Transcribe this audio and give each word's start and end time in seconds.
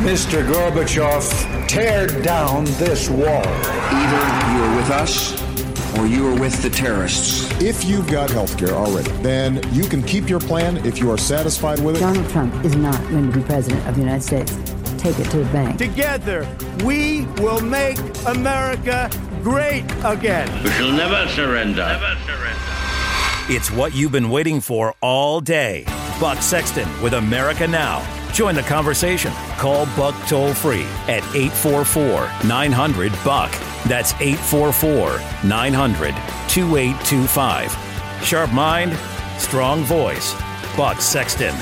Mr. 0.00 0.42
Gorbachev, 0.50 1.68
tear 1.68 2.06
down 2.22 2.64
this 2.64 3.10
wall. 3.10 3.44
Either 3.46 4.54
you 4.54 4.64
are 4.64 4.76
with 4.76 4.90
us 4.90 5.40
or 5.98 6.06
you 6.06 6.26
are 6.26 6.40
with 6.40 6.62
the 6.62 6.70
terrorists. 6.70 7.44
If 7.60 7.84
you've 7.84 8.10
got 8.10 8.30
health 8.30 8.56
care 8.56 8.70
already, 8.70 9.10
then 9.22 9.60
you 9.74 9.84
can 9.84 10.02
keep 10.02 10.30
your 10.30 10.40
plan 10.40 10.78
if 10.86 10.98
you 10.98 11.10
are 11.10 11.18
satisfied 11.18 11.80
with 11.80 11.96
it. 11.96 12.00
Donald 12.00 12.28
Trump 12.30 12.64
is 12.64 12.74
not 12.76 12.98
going 13.10 13.30
to 13.30 13.38
be 13.38 13.44
president 13.44 13.86
of 13.86 13.94
the 13.94 14.00
United 14.00 14.22
States. 14.22 14.52
Take 14.96 15.18
it 15.18 15.30
to 15.32 15.44
the 15.44 15.52
bank. 15.52 15.76
Together, 15.78 16.48
we 16.82 17.26
will 17.36 17.60
make 17.60 17.98
America 18.26 19.10
great 19.42 19.84
again. 20.04 20.48
We 20.62 20.70
shall 20.70 20.92
never 20.92 21.28
surrender. 21.28 21.84
Never 21.84 22.16
surrender. 22.26 22.60
It's 23.48 23.70
what 23.70 23.94
you've 23.94 24.12
been 24.12 24.30
waiting 24.30 24.60
for 24.60 24.94
all 25.00 25.40
day. 25.40 25.84
Buck 26.20 26.38
Sexton 26.38 26.88
with 27.02 27.14
America 27.14 27.66
Now. 27.66 28.06
Join 28.32 28.54
the 28.54 28.62
conversation. 28.62 29.32
Call 29.56 29.86
Buck 29.96 30.14
toll 30.28 30.54
free 30.54 30.84
at 31.08 31.24
844 31.34 32.30
900 32.46 33.12
Buck. 33.24 33.50
That's 33.86 34.12
844 34.20 35.20
900 35.48 36.14
2825. 36.48 38.24
Sharp 38.24 38.52
mind, 38.52 38.96
strong 39.38 39.82
voice. 39.82 40.34
Buck 40.76 41.00
Sexton. 41.00 41.54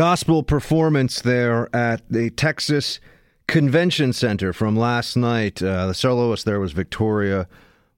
Gospel 0.00 0.42
performance 0.42 1.20
there 1.20 1.68
at 1.76 2.00
the 2.08 2.30
Texas 2.30 3.00
Convention 3.46 4.14
Center 4.14 4.50
from 4.50 4.74
last 4.74 5.14
night. 5.14 5.62
Uh, 5.62 5.88
the 5.88 5.92
soloist 5.92 6.46
there 6.46 6.58
was 6.58 6.72
Victoria 6.72 7.46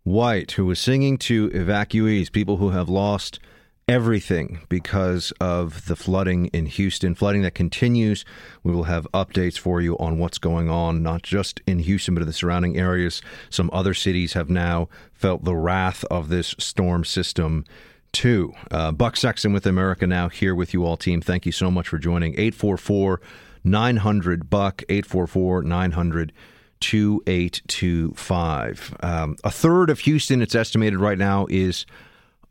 White, 0.02 0.50
who 0.50 0.66
was 0.66 0.80
singing 0.80 1.16
to 1.18 1.48
evacuees, 1.50 2.32
people 2.32 2.56
who 2.56 2.70
have 2.70 2.88
lost 2.88 3.38
everything 3.86 4.62
because 4.68 5.32
of 5.40 5.86
the 5.86 5.94
flooding 5.94 6.46
in 6.46 6.66
Houston, 6.66 7.14
flooding 7.14 7.42
that 7.42 7.54
continues. 7.54 8.24
We 8.64 8.72
will 8.72 8.82
have 8.82 9.06
updates 9.14 9.56
for 9.56 9.80
you 9.80 9.96
on 9.98 10.18
what's 10.18 10.38
going 10.38 10.68
on, 10.68 11.04
not 11.04 11.22
just 11.22 11.60
in 11.68 11.78
Houston, 11.78 12.14
but 12.14 12.22
in 12.22 12.26
the 12.26 12.32
surrounding 12.32 12.76
areas. 12.76 13.22
Some 13.48 13.70
other 13.72 13.94
cities 13.94 14.32
have 14.32 14.50
now 14.50 14.88
felt 15.12 15.44
the 15.44 15.54
wrath 15.54 16.04
of 16.10 16.30
this 16.30 16.56
storm 16.58 17.04
system 17.04 17.64
too. 18.12 18.52
Uh, 18.70 18.92
Buck 18.92 19.16
Sexton 19.16 19.52
with 19.52 19.66
America 19.66 20.06
Now 20.06 20.28
here 20.28 20.54
with 20.54 20.72
you 20.72 20.84
all, 20.84 20.96
team. 20.96 21.20
Thank 21.20 21.46
you 21.46 21.52
so 21.52 21.70
much 21.70 21.88
for 21.88 21.98
joining. 21.98 22.34
844 22.34 23.20
900 23.64 24.50
Buck, 24.50 24.82
844 24.88 25.62
900 25.62 26.32
2825. 26.80 28.96
Um, 29.00 29.36
a 29.44 29.50
third 29.50 29.88
of 29.88 30.00
Houston, 30.00 30.42
it's 30.42 30.54
estimated 30.54 30.98
right 30.98 31.18
now, 31.18 31.46
is 31.48 31.86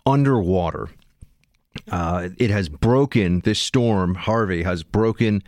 underwater. 0.05 0.89
Uh, 1.89 2.29
it 2.37 2.49
has 2.49 2.69
broken, 2.69 3.41
this 3.41 3.59
storm, 3.59 4.15
Harvey, 4.15 4.63
has 4.63 4.83
broken 4.83 5.43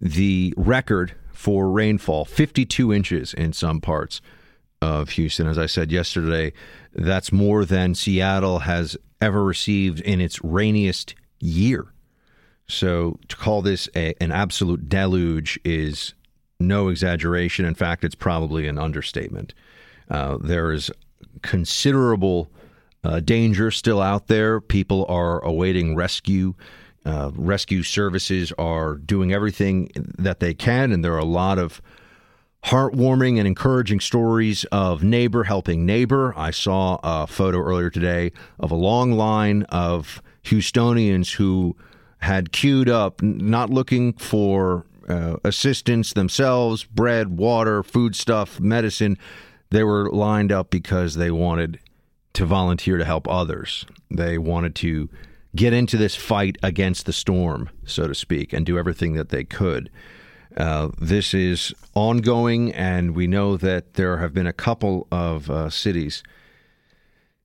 the 0.00 0.52
record 0.56 1.14
for 1.32 1.70
rainfall 1.70 2.24
52 2.24 2.92
inches 2.92 3.34
in 3.34 3.52
some 3.52 3.80
parts 3.80 4.20
of 4.80 5.10
Houston. 5.10 5.46
As 5.46 5.58
I 5.58 5.66
said 5.66 5.90
yesterday, 5.90 6.52
that's 6.92 7.32
more 7.32 7.64
than 7.64 7.94
Seattle 7.94 8.60
has 8.60 8.96
ever 9.20 9.44
received 9.44 10.00
in 10.00 10.20
its 10.20 10.42
rainiest 10.44 11.14
year. 11.40 11.86
So 12.66 13.18
to 13.28 13.36
call 13.36 13.62
this 13.62 13.88
a, 13.94 14.14
an 14.22 14.32
absolute 14.32 14.88
deluge 14.88 15.58
is 15.64 16.14
no 16.60 16.88
exaggeration. 16.88 17.64
In 17.64 17.74
fact, 17.74 18.04
it's 18.04 18.14
probably 18.14 18.66
an 18.66 18.78
understatement. 18.78 19.54
Uh, 20.10 20.38
there 20.40 20.72
is 20.72 20.90
considerable 21.42 22.50
uh, 23.02 23.20
danger 23.20 23.70
still 23.70 24.00
out 24.00 24.28
there. 24.28 24.60
People 24.60 25.04
are 25.08 25.42
awaiting 25.44 25.94
rescue. 25.94 26.54
Uh, 27.04 27.30
rescue 27.34 27.82
services 27.82 28.52
are 28.56 28.94
doing 28.94 29.32
everything 29.32 29.90
that 29.94 30.40
they 30.40 30.54
can, 30.54 30.90
and 30.90 31.04
there 31.04 31.12
are 31.12 31.18
a 31.18 31.24
lot 31.24 31.58
of 31.58 31.82
heartwarming 32.64 33.38
and 33.38 33.46
encouraging 33.46 34.00
stories 34.00 34.64
of 34.72 35.04
neighbor 35.04 35.44
helping 35.44 35.84
neighbor. 35.84 36.32
I 36.36 36.50
saw 36.50 36.98
a 37.02 37.26
photo 37.26 37.58
earlier 37.58 37.90
today 37.90 38.32
of 38.58 38.70
a 38.70 38.76
long 38.76 39.12
line 39.12 39.64
of 39.64 40.22
Houstonians 40.44 41.34
who 41.34 41.76
had 42.18 42.52
queued 42.52 42.88
up, 42.88 43.20
not 43.20 43.68
looking 43.68 44.14
for 44.14 44.86
uh, 45.08 45.36
assistance 45.44 46.14
themselves, 46.14 46.84
bread, 46.84 47.36
water, 47.38 47.82
food 47.82 48.16
stuff, 48.16 48.58
medicine. 48.58 49.18
They 49.68 49.84
were 49.84 50.10
lined 50.10 50.50
up 50.50 50.70
because 50.70 51.16
they 51.16 51.30
wanted 51.30 51.78
to 52.32 52.46
volunteer 52.46 52.96
to 52.96 53.04
help 53.04 53.28
others. 53.28 53.84
They 54.10 54.38
wanted 54.38 54.74
to 54.76 55.10
get 55.54 55.74
into 55.74 55.98
this 55.98 56.16
fight 56.16 56.56
against 56.62 57.04
the 57.04 57.12
storm, 57.12 57.68
so 57.84 58.08
to 58.08 58.14
speak, 58.14 58.54
and 58.54 58.64
do 58.64 58.78
everything 58.78 59.12
that 59.14 59.28
they 59.28 59.44
could. 59.44 59.90
Uh, 60.56 60.88
this 61.00 61.34
is 61.34 61.74
ongoing, 61.94 62.72
and 62.72 63.14
we 63.14 63.26
know 63.26 63.56
that 63.56 63.94
there 63.94 64.18
have 64.18 64.32
been 64.32 64.46
a 64.46 64.52
couple 64.52 65.08
of 65.10 65.50
uh, 65.50 65.68
cities 65.68 66.22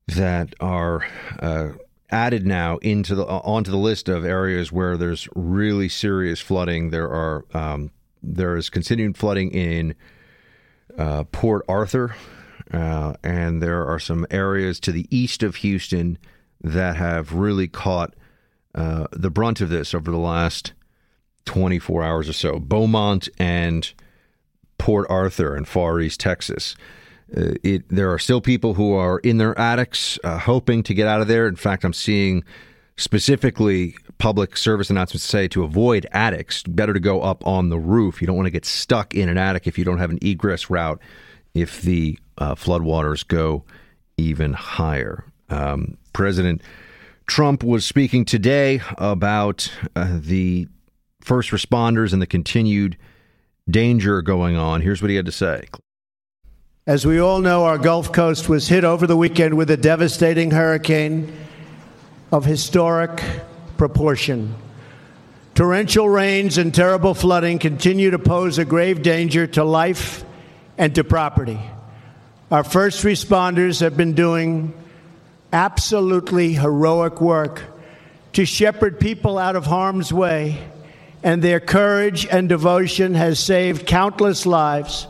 that 0.08 0.54
are 0.60 1.06
uh, 1.40 1.70
added 2.12 2.46
now 2.46 2.78
into 2.78 3.16
the 3.16 3.26
uh, 3.26 3.42
onto 3.44 3.72
the 3.72 3.78
list 3.78 4.10
of 4.10 4.26
areas 4.26 4.72
where 4.72 4.96
there's 4.96 5.28
really 5.36 5.90
serious 5.90 6.40
flooding. 6.40 6.92
There 6.92 7.10
are 7.10 7.46
um, 7.54 7.92
there 8.22 8.56
is 8.56 8.70
continued 8.70 9.18
flooding 9.18 9.52
in 9.52 9.96
uh, 10.96 11.24
Port 11.32 11.66
Arthur, 11.68 12.16
and 12.72 13.62
there 13.62 13.88
are 13.88 14.00
some 14.00 14.28
areas 14.30 14.80
to 14.82 14.92
the 14.92 15.08
east 15.10 15.42
of 15.42 15.58
Houston 15.58 16.20
that 16.62 16.96
have 16.98 17.34
really 17.34 17.68
caught 17.68 18.14
the 18.74 19.32
brunt 19.32 19.62
of 19.62 19.70
this 19.70 19.96
over 19.96 20.12
the 20.12 20.18
last 20.18 20.74
24 21.46 22.04
hours 22.04 22.30
or 22.30 22.34
so. 22.34 22.60
Beaumont 22.60 23.30
and 23.38 23.92
Port 24.78 25.08
Arthur 25.10 25.56
in 25.56 25.66
Far 25.66 26.00
East 26.00 26.20
Texas. 26.20 26.76
Uh, 27.36 27.54
it, 27.64 27.88
there 27.90 28.12
are 28.12 28.20
still 28.20 28.42
people 28.42 28.74
who 28.74 28.94
are 28.94 29.20
in 29.20 29.38
their 29.38 29.58
attics 29.60 30.18
uh, 30.24 30.38
hoping 30.40 30.82
to 30.84 30.94
get 30.94 31.08
out 31.08 31.22
of 31.22 31.28
there. 31.28 31.48
In 31.48 31.56
fact, 31.56 31.84
I'm 31.84 31.94
seeing 31.94 32.44
specifically 32.98 33.96
public 34.18 34.58
service 34.58 34.90
announcements 34.90 35.24
say 35.24 35.48
to 35.48 35.64
avoid 35.64 36.06
attics, 36.12 36.64
better 36.64 36.94
to 36.94 37.00
go 37.00 37.22
up 37.22 37.46
on 37.48 37.70
the 37.70 37.80
roof. 37.80 38.22
You 38.22 38.28
don't 38.28 38.36
want 38.36 38.48
to 38.48 38.52
get 38.52 38.66
stuck 38.66 39.14
in 39.16 39.30
an 39.30 39.38
attic 39.38 39.68
if 39.68 39.78
you 39.78 39.86
don't 39.86 40.00
have 40.00 40.12
an 40.12 40.20
egress 40.22 40.70
route 40.70 41.00
if 41.54 41.82
the 41.82 42.20
uh, 42.38 42.56
floodwaters 42.56 43.28
go 43.28 43.64
even 44.18 44.54
higher. 44.54 45.24
Um, 45.50 45.98
President 46.14 46.62
Trump 47.28 47.64
was 47.64 47.86
speaking 47.86 48.26
today 48.26 48.82
about 48.98 49.72
uh, 49.96 50.18
the 50.20 50.68
first 51.22 51.52
responders 51.52 52.14
and 52.14 52.22
the 52.22 52.28
continued 52.28 52.98
danger 53.70 54.22
going 54.22 54.56
on. 54.56 54.82
Here's 54.82 55.02
what 55.02 55.10
he 55.10 55.16
had 55.16 55.26
to 55.26 55.32
say. 55.32 55.68
As 56.88 57.06
we 57.06 57.20
all 57.20 57.40
know, 57.40 57.66
our 57.66 57.78
Gulf 57.78 58.12
Coast 58.12 58.50
was 58.50 58.68
hit 58.68 58.84
over 58.84 59.06
the 59.06 59.18
weekend 59.18 59.56
with 59.56 59.70
a 59.70 59.78
devastating 59.78 60.50
hurricane 60.50 61.32
of 62.32 62.46
historic 62.46 63.24
proportion. 63.78 64.56
Torrential 65.54 66.10
rains 66.10 66.58
and 66.58 66.74
terrible 66.74 67.14
flooding 67.14 67.60
continue 67.60 68.12
to 68.12 68.20
pose 68.20 68.58
a 68.58 68.66
grave 68.66 69.02
danger 69.02 69.46
to 69.46 69.64
life 69.64 70.24
and 70.78 70.96
to 70.96 71.04
property. 71.04 71.60
Our 72.50 72.64
first 72.64 73.04
responders 73.04 73.82
have 73.82 73.96
been 73.96 74.14
doing 74.14 74.74
absolutely 75.54 76.54
heroic 76.54 77.22
work 77.22 77.64
to 78.34 78.46
shepherd 78.46 79.00
people 79.00 79.38
out 79.38 79.56
of 79.56 79.66
harm's 79.66 80.14
way, 80.14 80.58
and 81.24 81.42
their 81.42 81.60
courage 81.60 82.26
and 82.28 82.50
devotion 82.50 83.14
has 83.14 83.40
saved 83.40 83.86
countless 83.86 84.46
lives. 84.46 85.08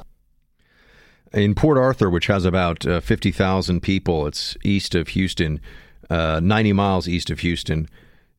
In 1.34 1.54
Port 1.54 1.78
Arthur, 1.78 2.10
which 2.10 2.28
has 2.28 2.46
about 2.46 2.86
uh, 2.86 3.00
50,000 3.02 3.82
people, 3.82 4.26
it's 4.26 4.58
east 4.64 4.96
of 4.96 5.10
Houston, 5.10 5.60
uh, 6.10 6.40
90 6.42 6.74
miles 6.74 7.08
east 7.08 7.30
of 7.30 7.40
Houston, 7.40 7.88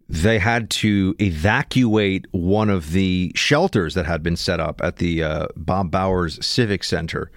they 0.08 0.40
had 0.40 0.70
to 0.70 1.14
evacuate 1.20 2.26
one 2.32 2.68
of 2.68 2.90
the 2.90 3.30
shelters 3.36 3.94
that 3.94 4.06
had 4.06 4.24
been 4.24 4.36
set 4.36 4.58
up 4.58 4.80
at 4.82 4.96
the 4.96 5.22
uh, 5.22 5.46
Bob 5.56 5.92
Bowers 5.92 6.44
Civic 6.44 6.82
Center 6.82 7.30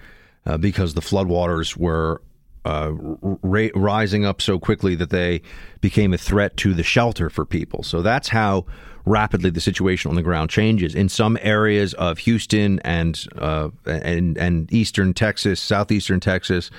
uh, 0.44 0.58
because 0.58 0.94
the 0.94 1.00
floodwaters 1.00 1.76
were 1.76 2.20
uh, 2.64 2.90
ra- 2.92 3.68
rising 3.76 4.24
up 4.24 4.42
so 4.42 4.58
quickly 4.58 4.96
that 4.96 5.10
they 5.10 5.40
became 5.80 6.12
a 6.12 6.18
threat 6.18 6.56
to 6.56 6.74
the 6.74 6.82
shelter 6.82 7.30
for 7.30 7.44
people. 7.44 7.84
So 7.84 8.02
that's 8.02 8.28
how 8.28 8.66
rapidly 9.06 9.50
the 9.50 9.60
situation 9.60 10.08
on 10.08 10.14
the 10.14 10.22
ground 10.22 10.50
changes. 10.50 10.94
In 10.94 11.08
some 11.08 11.38
areas 11.42 11.94
of 11.94 12.18
Houston 12.18 12.80
and 12.80 13.26
uh, 13.38 13.70
and 13.86 14.36
and 14.38 14.72
eastern 14.72 15.14
Texas, 15.14 15.60
southeastern 15.60 16.20
Texas, 16.20 16.70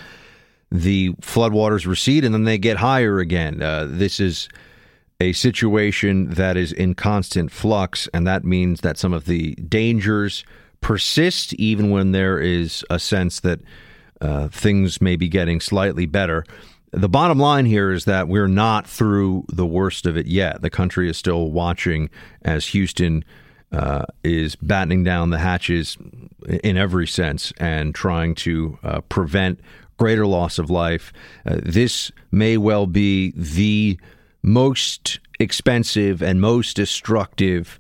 the 0.71 1.09
floodwaters 1.21 1.85
recede 1.85 2.25
and 2.25 2.33
then 2.33 2.43
they 2.43 2.57
get 2.57 2.77
higher 2.77 3.19
again. 3.19 3.61
Uh, 3.61 3.87
this 3.89 4.19
is 4.19 4.49
a 5.21 5.31
situation 5.33 6.29
that 6.31 6.57
is 6.57 6.73
in 6.73 6.93
constant 6.93 7.51
flux, 7.51 8.09
and 8.13 8.27
that 8.27 8.43
means 8.43 8.81
that 8.81 8.97
some 8.97 9.13
of 9.13 9.25
the 9.25 9.55
dangers 9.55 10.43
persist 10.81 11.53
even 11.53 11.89
when 11.89 12.11
there 12.11 12.39
is 12.39 12.85
a 12.89 12.99
sense 12.99 13.39
that 13.39 13.59
uh, 14.21 14.47
things 14.49 15.01
may 15.01 15.15
be 15.15 15.27
getting 15.27 15.59
slightly 15.59 16.05
better. 16.05 16.45
The 16.95 17.09
bottom 17.09 17.37
line 17.39 17.65
here 17.65 17.91
is 17.91 18.05
that 18.05 18.29
we're 18.29 18.47
not 18.47 18.87
through 18.87 19.43
the 19.49 19.65
worst 19.65 20.05
of 20.05 20.15
it 20.15 20.27
yet. 20.27 20.61
The 20.61 20.69
country 20.69 21.09
is 21.09 21.17
still 21.17 21.51
watching 21.51 22.09
as 22.43 22.67
Houston 22.67 23.25
uh, 23.73 24.05
is 24.23 24.55
battening 24.55 25.03
down 25.03 25.29
the 25.29 25.39
hatches 25.39 25.97
in 26.63 26.77
every 26.77 27.05
sense 27.05 27.51
and 27.57 27.93
trying 27.93 28.33
to 28.35 28.79
uh, 28.81 29.01
prevent 29.01 29.59
greater 29.97 30.25
loss 30.25 30.57
of 30.57 30.69
life. 30.69 31.11
Uh, 31.45 31.57
this 31.63 32.13
may 32.31 32.55
well 32.55 32.87
be 32.87 33.33
the 33.35 33.99
most 34.41 35.19
expensive 35.37 36.23
and 36.23 36.39
most 36.39 36.77
destructive 36.77 37.77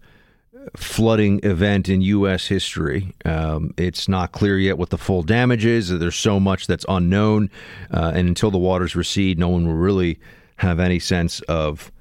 flooding 0.75 1.39
event 1.43 1.89
in 1.89 2.01
U.S. 2.01 2.47
history. 2.47 3.13
Um, 3.23 3.73
it's 3.77 4.07
not 4.07 4.31
clear 4.31 4.57
yet 4.57 4.77
what 4.77 4.89
the 4.89 4.97
full 4.97 5.23
damage 5.23 5.65
is. 5.65 5.89
There's 5.89 6.15
so 6.15 6.39
much 6.39 6.67
that's 6.67 6.85
unknown, 6.87 7.49
uh, 7.91 8.11
and 8.15 8.27
until 8.27 8.51
the 8.51 8.57
waters 8.57 8.95
recede, 8.95 9.39
no 9.39 9.49
one 9.49 9.67
will 9.67 9.73
really 9.73 10.19
have 10.57 10.79
any 10.79 10.99
sense 10.99 11.41
of 11.41 11.91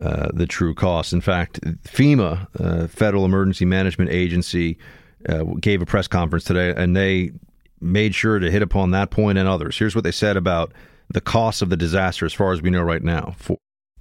uh, 0.00 0.28
the 0.32 0.46
true 0.46 0.74
cost. 0.74 1.12
In 1.12 1.20
fact, 1.20 1.60
FEMA, 1.84 2.46
uh, 2.60 2.86
Federal 2.88 3.24
Emergency 3.24 3.64
Management 3.64 4.10
Agency, 4.10 4.78
uh, 5.28 5.42
gave 5.60 5.82
a 5.82 5.86
press 5.86 6.06
conference 6.06 6.44
today, 6.44 6.72
and 6.76 6.96
they 6.96 7.32
made 7.80 8.14
sure 8.14 8.38
to 8.38 8.50
hit 8.50 8.62
upon 8.62 8.92
that 8.92 9.10
point 9.10 9.38
and 9.38 9.48
others. 9.48 9.78
Here's 9.78 9.94
what 9.94 10.04
they 10.04 10.12
said 10.12 10.36
about 10.36 10.72
the 11.10 11.20
cost 11.20 11.62
of 11.62 11.70
the 11.70 11.76
disaster, 11.76 12.26
as 12.26 12.32
far 12.32 12.52
as 12.52 12.62
we 12.62 12.70
know 12.70 12.82
right 12.82 13.02
now. 13.02 13.34
For- 13.38 13.58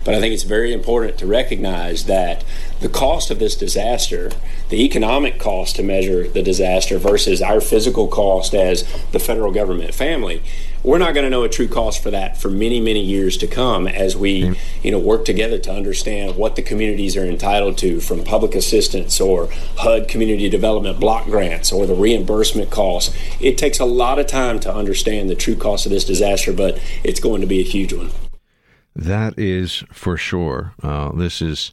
but 0.07 0.15
I 0.15 0.21
think 0.21 0.33
it's 0.33 0.43
very 0.43 0.71
important 0.71 1.17
to 1.17 1.27
recognize 1.27 2.05
that 2.05 2.45
the 2.79 2.87
cost 2.87 3.29
of 3.29 3.39
this 3.39 3.57
disaster, 3.57 4.31
the 4.69 4.85
economic 4.85 5.37
cost 5.37 5.75
to 5.75 5.83
measure 5.83 6.25
the 6.29 6.41
disaster 6.41 6.97
versus 6.97 7.41
our 7.41 7.59
physical 7.59 8.07
cost 8.07 8.53
as 8.53 8.83
the 9.11 9.19
federal 9.19 9.51
government 9.51 9.93
family, 9.93 10.41
we're 10.81 10.97
not 10.97 11.13
going 11.13 11.25
to 11.25 11.29
know 11.29 11.43
a 11.43 11.49
true 11.49 11.67
cost 11.67 12.01
for 12.01 12.09
that 12.11 12.37
for 12.37 12.49
many, 12.49 12.79
many 12.79 13.03
years 13.03 13.35
to 13.35 13.47
come 13.47 13.85
as 13.85 14.15
we, 14.15 14.43
mm-hmm. 14.43 14.53
you 14.81 14.91
know, 14.91 14.99
work 14.99 15.25
together 15.25 15.57
to 15.57 15.73
understand 15.73 16.37
what 16.37 16.55
the 16.55 16.61
communities 16.61 17.17
are 17.17 17.25
entitled 17.25 17.77
to 17.79 17.99
from 17.99 18.23
public 18.23 18.55
assistance 18.55 19.19
or 19.19 19.49
HUD 19.79 20.07
community 20.07 20.47
development 20.47 21.01
block 21.01 21.25
grants 21.25 21.73
or 21.73 21.85
the 21.85 21.93
reimbursement 21.93 22.71
costs. 22.71 23.13
It 23.41 23.57
takes 23.57 23.77
a 23.79 23.85
lot 23.85 24.19
of 24.19 24.27
time 24.27 24.61
to 24.61 24.73
understand 24.73 25.29
the 25.29 25.35
true 25.35 25.57
cost 25.57 25.85
of 25.85 25.91
this 25.91 26.05
disaster, 26.05 26.53
but 26.53 26.79
it's 27.03 27.19
going 27.19 27.41
to 27.41 27.47
be 27.47 27.59
a 27.59 27.63
huge 27.63 27.91
one. 27.91 28.11
That 28.97 29.37
is 29.37 29.83
for 29.93 30.17
sure. 30.17 30.73
Uh, 30.81 31.11
this 31.11 31.39
is 31.39 31.71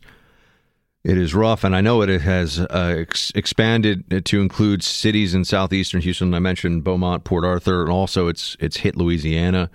it 1.02 1.16
is 1.16 1.34
rough, 1.34 1.64
and 1.64 1.74
I 1.74 1.80
know 1.80 2.02
it 2.02 2.20
has 2.20 2.60
uh, 2.60 2.96
ex- 2.98 3.32
expanded 3.34 4.24
to 4.26 4.40
include 4.40 4.82
cities 4.82 5.34
in 5.34 5.44
southeastern 5.44 6.02
Houston. 6.02 6.34
I 6.34 6.38
mentioned 6.38 6.84
Beaumont, 6.84 7.24
Port 7.24 7.44
Arthur, 7.44 7.82
and 7.82 7.90
also 7.90 8.28
it's 8.28 8.58
it's 8.60 8.76
hit 8.76 8.96
Louisiana. 8.96 9.70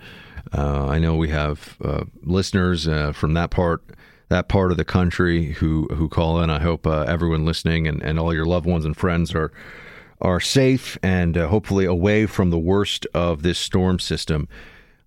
Uh, 0.56 0.86
I 0.86 1.00
know 1.00 1.16
we 1.16 1.30
have 1.30 1.76
uh, 1.84 2.04
listeners 2.22 2.86
uh, 2.86 3.10
from 3.12 3.34
that 3.34 3.50
part 3.50 3.82
that 4.28 4.48
part 4.48 4.70
of 4.70 4.76
the 4.76 4.84
country 4.84 5.52
who 5.54 5.88
who 5.92 6.08
call 6.08 6.40
in. 6.40 6.50
I 6.50 6.60
hope 6.60 6.86
uh, 6.86 7.02
everyone 7.02 7.44
listening 7.44 7.88
and, 7.88 8.00
and 8.00 8.16
all 8.20 8.32
your 8.32 8.46
loved 8.46 8.66
ones 8.66 8.84
and 8.84 8.96
friends 8.96 9.34
are 9.34 9.52
are 10.20 10.38
safe 10.38 10.96
and 11.02 11.34
hopefully 11.34 11.84
away 11.84 12.26
from 12.26 12.50
the 12.50 12.58
worst 12.58 13.08
of 13.12 13.42
this 13.42 13.58
storm 13.58 13.98
system. 13.98 14.46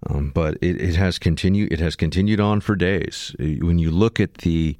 Um, 0.09 0.31
but 0.33 0.55
it, 0.55 0.81
it, 0.81 0.95
has 0.95 1.17
continued. 1.17 1.71
It 1.71 1.79
has 1.79 1.95
continued 1.95 2.39
on 2.39 2.61
for 2.61 2.75
days. 2.75 3.35
When 3.39 3.79
you 3.79 3.89
look 3.91 4.19
at 4.19 4.35
the 4.39 4.77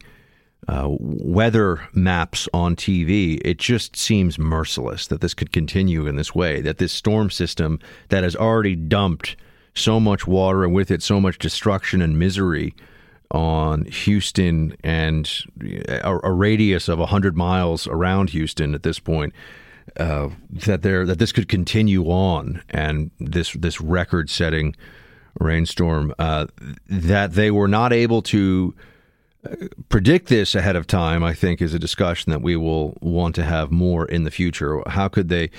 uh, 0.68 0.88
weather 0.90 1.88
maps 1.94 2.48
on 2.54 2.76
TV, 2.76 3.40
it 3.44 3.58
just 3.58 3.96
seems 3.96 4.38
merciless 4.38 5.08
that 5.08 5.22
this 5.22 5.34
could 5.34 5.52
continue 5.52 6.08
in 6.08 6.16
this 6.16 6.36
way. 6.36 6.62
That 6.62 6.78
this 6.78 6.92
storm 6.92 7.30
system 7.30 7.80
that 8.10 8.24
has 8.24 8.36
already 8.36 8.76
dumped 8.76 9.36
so 9.76 10.00
much 10.00 10.28
water 10.28 10.64
and 10.64 10.74
with 10.74 10.92
it 10.92 11.02
so 11.02 11.20
much 11.20 11.40
destruction 11.40 12.02
and 12.02 12.20
misery 12.20 12.76
on 13.32 13.86
Houston 13.86 14.76
and 14.84 15.30
a, 15.88 16.20
a 16.24 16.32
radius 16.32 16.88
of 16.88 17.00
hundred 17.00 17.36
miles 17.36 17.88
around 17.88 18.30
Houston 18.32 18.76
at 18.76 18.84
this 18.84 19.00
point. 19.00 19.34
Uh, 19.98 20.30
that 20.50 20.82
there 20.82 21.06
that 21.06 21.20
this 21.20 21.34
could 21.34 21.50
continue 21.50 22.06
on 22.06 22.64
and 22.70 23.12
this 23.20 23.52
this 23.52 23.82
record 23.82 24.30
setting 24.30 24.74
rainstorm, 25.40 26.14
uh, 26.20 26.48
that 26.88 27.34
they 27.34 27.52
were 27.52 27.68
not 27.68 27.92
able 27.94 28.22
to 28.22 28.74
uh, 29.50 29.56
predict 29.90 30.28
this 30.28 30.56
ahead 30.56 30.76
of 30.76 30.88
time, 30.88 31.24
I 31.24 31.34
think, 31.34 31.62
is 31.62 31.74
a 31.74 31.80
discussion 31.80 32.32
that 32.32 32.42
we 32.42 32.56
will 32.56 32.98
want 33.02 33.36
to 33.36 33.44
have 33.44 33.72
more 33.72 34.06
in 34.06 34.24
the 34.24 34.32
future. 34.32 34.82
How 34.88 35.08
could 35.08 35.30
they, 35.30 35.50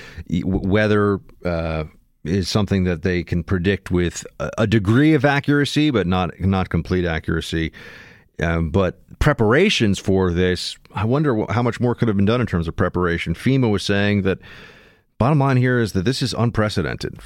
weather 0.45 1.21
uh, 1.45 1.85
is 2.25 2.49
something 2.49 2.85
that 2.85 3.03
they 3.03 3.23
can 3.23 3.45
predict 3.45 3.91
with 3.91 4.27
a 4.59 4.67
degree 4.67 5.15
of 5.15 5.25
accuracy, 5.25 5.91
but 5.91 6.07
not 6.07 6.39
not 6.41 6.71
complete 6.71 7.05
accuracy. 7.05 7.73
Um, 8.41 8.71
but 8.71 8.99
preparations 9.21 9.99
for 9.99 10.33
this, 10.33 10.77
I 10.95 11.05
wonder 11.05 11.45
how 11.51 11.63
much 11.63 11.79
more 11.79 11.95
could 11.95 12.09
have 12.09 12.17
been 12.17 12.27
done 12.27 12.41
in 12.41 12.47
terms 12.47 12.67
of 12.67 12.75
preparation. 12.75 13.35
FEMA 13.35 13.71
was 13.71 13.85
saying 13.85 14.23
that 14.23 14.39
bottom 15.19 15.39
line 15.39 15.57
here 15.57 15.79
is 15.79 15.93
that 15.93 16.05
this 16.05 16.21
is 16.21 16.35
unprecedented. 16.35 17.23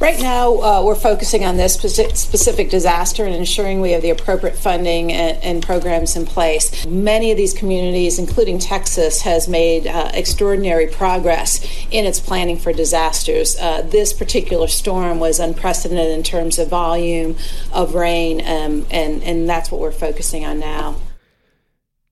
Right 0.00 0.20
now, 0.20 0.54
uh, 0.56 0.82
we're 0.84 0.96
focusing 0.96 1.44
on 1.44 1.56
this 1.56 1.74
specific 1.74 2.68
disaster 2.68 3.24
and 3.24 3.34
ensuring 3.34 3.80
we 3.80 3.92
have 3.92 4.02
the 4.02 4.10
appropriate 4.10 4.56
funding 4.56 5.12
and, 5.12 5.40
and, 5.42 5.62
programs 5.62 6.16
in 6.16 6.26
place. 6.26 6.84
Many 6.84 7.30
of 7.30 7.36
these 7.36 7.54
communities, 7.54 8.18
including 8.18 8.58
Texas, 8.58 9.22
has 9.22 9.46
made 9.46 9.86
uh, 9.86 10.10
extraordinary 10.12 10.88
progress 10.88 11.64
in 11.92 12.06
its 12.06 12.18
planning 12.18 12.58
for 12.58 12.72
disasters. 12.72 13.56
Uh, 13.56 13.82
this 13.82 14.12
particular 14.12 14.66
storm 14.66 15.20
was 15.20 15.38
unprecedented 15.38 16.10
in 16.10 16.24
terms 16.24 16.58
of 16.58 16.68
volume 16.68 17.36
of 17.72 17.94
rain, 17.94 18.40
um, 18.40 18.84
and, 18.90 19.22
and 19.22 19.48
that's 19.48 19.70
what 19.70 19.80
we're 19.80 19.92
focusing 19.92 20.44
on 20.44 20.58
now. 20.58 20.96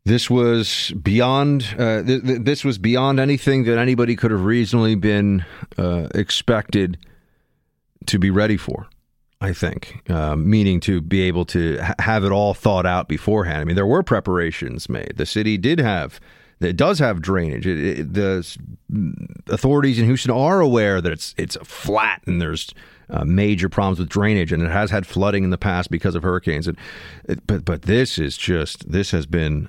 This 0.05 0.31
was 0.31 0.93
beyond. 1.03 1.75
Uh, 1.77 2.03
th- 2.03 2.23
th- 2.23 2.41
this 2.43 2.65
was 2.65 2.79
beyond 2.79 3.19
anything 3.19 3.65
that 3.65 3.77
anybody 3.77 4.15
could 4.15 4.31
have 4.31 4.45
reasonably 4.45 4.95
been 4.95 5.45
uh, 5.77 6.09
expected 6.15 6.97
to 8.06 8.18
be 8.18 8.30
ready 8.30 8.56
for. 8.56 8.87
I 9.40 9.52
think, 9.52 10.09
uh, 10.09 10.37
meaning 10.37 10.78
to 10.80 11.00
be 11.00 11.23
able 11.23 11.44
to 11.47 11.76
ha- 11.78 11.97
have 11.99 12.23
it 12.23 12.30
all 12.30 12.54
thought 12.54 12.87
out 12.87 13.09
beforehand. 13.09 13.61
I 13.61 13.64
mean, 13.64 13.75
there 13.75 13.85
were 13.85 14.04
preparations 14.04 14.88
made. 14.88 15.14
The 15.16 15.26
city 15.26 15.59
did 15.59 15.80
have, 15.80 16.21
it 16.61 16.76
does 16.76 17.00
have 17.00 17.21
drainage. 17.21 17.66
It, 17.66 17.99
it, 17.99 18.14
the 18.14 18.47
authorities 19.49 19.99
in 19.99 20.04
Houston 20.04 20.30
are 20.30 20.61
aware 20.61 21.00
that 21.00 21.11
it's 21.11 21.35
it's 21.37 21.56
flat 21.64 22.23
and 22.25 22.40
there's 22.40 22.73
uh, 23.11 23.25
major 23.25 23.68
problems 23.68 23.99
with 23.99 24.09
drainage, 24.09 24.52
and 24.52 24.62
it 24.62 24.71
has 24.71 24.90
had 24.90 25.06
flooding 25.06 25.42
in 25.42 25.50
the 25.50 25.59
past 25.59 25.90
because 25.90 26.14
of 26.14 26.23
hurricanes. 26.23 26.68
And 26.68 26.78
but 27.47 27.64
but 27.64 27.82
this 27.82 28.18
is 28.18 28.37
just 28.37 28.90
this 28.92 29.11
has 29.11 29.26
been 29.26 29.68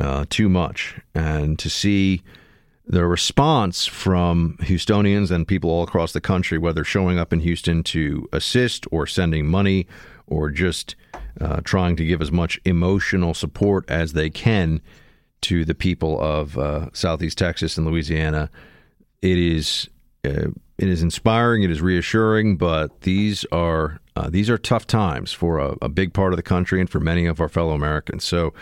uh, 0.00 0.24
too 0.30 0.48
much, 0.48 0.98
and 1.14 1.58
to 1.58 1.68
see 1.68 2.22
the 2.86 3.06
response 3.06 3.86
from 3.86 4.56
Houstonians 4.60 5.30
and 5.30 5.46
people 5.46 5.70
all 5.70 5.84
across 5.84 6.12
the 6.12 6.20
country, 6.20 6.58
whether 6.58 6.84
showing 6.84 7.18
up 7.18 7.32
in 7.32 7.40
Houston 7.40 7.82
to 7.84 8.28
assist 8.32 8.86
or 8.90 9.06
sending 9.06 9.46
money 9.46 9.86
or 10.26 10.50
just 10.50 10.96
uh, 11.40 11.60
trying 11.64 11.96
to 11.96 12.04
give 12.04 12.20
as 12.20 12.32
much 12.32 12.60
emotional 12.64 13.34
support 13.34 13.88
as 13.88 14.12
they 14.12 14.30
can 14.30 14.80
to 15.42 15.64
the 15.64 15.74
people 15.74 16.20
of 16.20 16.56
uh, 16.56 16.88
Southeast 16.92 17.38
Texas 17.38 17.76
and 17.76 17.86
Louisiana, 17.86 18.50
it 19.20 19.38
is 19.38 19.88
uh, 20.24 20.48
it 20.78 20.88
is 20.88 21.02
inspiring. 21.02 21.62
It 21.62 21.70
is 21.70 21.82
reassuring, 21.82 22.56
but 22.56 23.02
these 23.02 23.44
are 23.52 24.00
uh, 24.16 24.30
these 24.30 24.48
are 24.48 24.58
tough 24.58 24.86
times 24.86 25.32
for 25.32 25.58
a, 25.58 25.76
a, 25.82 25.88
big 25.88 26.12
part 26.12 26.32
of 26.32 26.36
the 26.36 26.42
country 26.42 26.80
and 26.80 26.88
for 26.88 27.00
many 27.00 27.26
of 27.26 27.40
our 27.40 27.48
fellow 27.48 27.72
Americans. 27.72 28.24
So 28.24 28.52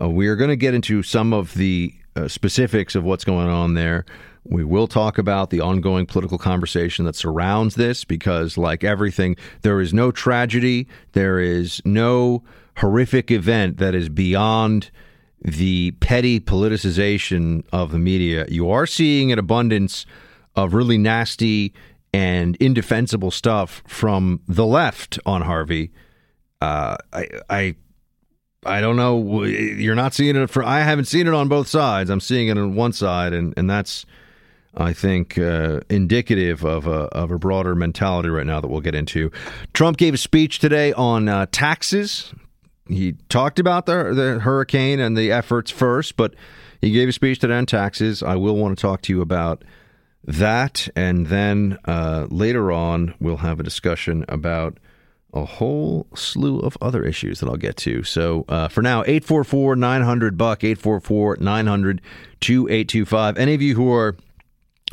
uh, 0.00 0.08
we 0.08 0.28
are 0.28 0.36
going 0.36 0.50
to 0.50 0.56
get 0.56 0.74
into 0.74 1.02
some 1.02 1.32
of 1.32 1.54
the 1.54 1.94
uh, 2.16 2.28
specifics 2.28 2.94
of 2.94 3.04
what's 3.04 3.24
going 3.24 3.48
on 3.48 3.74
there. 3.74 4.04
We 4.44 4.62
will 4.64 4.86
talk 4.86 5.16
about 5.16 5.50
the 5.50 5.60
ongoing 5.60 6.04
political 6.04 6.36
conversation 6.36 7.06
that 7.06 7.16
surrounds 7.16 7.76
this 7.76 8.04
because, 8.04 8.58
like 8.58 8.84
everything, 8.84 9.36
there 9.62 9.80
is 9.80 9.94
no 9.94 10.10
tragedy, 10.10 10.86
there 11.12 11.38
is 11.38 11.80
no 11.84 12.44
horrific 12.76 13.30
event 13.30 13.78
that 13.78 13.94
is 13.94 14.08
beyond 14.08 14.90
the 15.40 15.92
petty 16.00 16.40
politicization 16.40 17.64
of 17.72 17.90
the 17.90 17.98
media. 17.98 18.46
You 18.48 18.70
are 18.70 18.86
seeing 18.86 19.32
an 19.32 19.38
abundance 19.38 20.04
of 20.56 20.74
really 20.74 20.98
nasty 20.98 21.72
and 22.12 22.56
indefensible 22.56 23.30
stuff 23.30 23.82
from 23.86 24.40
the 24.46 24.66
left 24.66 25.18
on 25.26 25.42
Harvey. 25.42 25.90
Uh, 26.60 26.96
I, 27.12 27.28
I 27.50 27.74
I 28.64 28.80
don't 28.80 28.96
know. 28.96 29.44
You're 29.44 29.94
not 29.94 30.14
seeing 30.14 30.36
it 30.36 30.50
for. 30.50 30.62
I 30.64 30.80
haven't 30.80 31.06
seen 31.06 31.26
it 31.26 31.34
on 31.34 31.48
both 31.48 31.68
sides. 31.68 32.10
I'm 32.10 32.20
seeing 32.20 32.48
it 32.48 32.58
on 32.58 32.74
one 32.74 32.92
side, 32.92 33.32
and 33.32 33.54
and 33.56 33.68
that's, 33.68 34.06
I 34.76 34.92
think, 34.92 35.38
uh, 35.38 35.80
indicative 35.88 36.64
of 36.64 36.86
a 36.86 37.08
of 37.12 37.30
a 37.30 37.38
broader 37.38 37.74
mentality 37.74 38.28
right 38.28 38.46
now 38.46 38.60
that 38.60 38.68
we'll 38.68 38.80
get 38.80 38.94
into. 38.94 39.30
Trump 39.72 39.96
gave 39.96 40.14
a 40.14 40.18
speech 40.18 40.58
today 40.58 40.92
on 40.92 41.28
uh, 41.28 41.46
taxes. 41.52 42.32
He 42.88 43.12
talked 43.28 43.58
about 43.58 43.86
the 43.86 44.12
the 44.14 44.40
hurricane 44.40 45.00
and 45.00 45.16
the 45.16 45.32
efforts 45.32 45.70
first, 45.70 46.16
but 46.16 46.34
he 46.80 46.90
gave 46.90 47.08
a 47.08 47.12
speech 47.12 47.38
today 47.38 47.56
on 47.56 47.66
taxes. 47.66 48.22
I 48.22 48.36
will 48.36 48.56
want 48.56 48.76
to 48.76 48.80
talk 48.80 49.02
to 49.02 49.12
you 49.12 49.20
about 49.20 49.64
that, 50.24 50.88
and 50.96 51.26
then 51.26 51.78
uh, 51.84 52.26
later 52.30 52.72
on 52.72 53.14
we'll 53.20 53.38
have 53.38 53.60
a 53.60 53.62
discussion 53.62 54.24
about 54.28 54.78
a 55.34 55.44
whole 55.44 56.06
slew 56.14 56.60
of 56.60 56.78
other 56.80 57.04
issues 57.04 57.40
that 57.40 57.48
I'll 57.48 57.56
get 57.56 57.76
to. 57.78 58.04
So 58.04 58.44
uh, 58.48 58.68
for 58.68 58.82
now, 58.82 59.02
844 59.02 59.76
900 59.76 60.38
Buck, 60.38 60.64
844 60.64 61.38
900 61.40 62.00
2825. 62.40 63.36
Any 63.36 63.54
of 63.54 63.60
you 63.60 63.74
who 63.74 63.92
are 63.92 64.16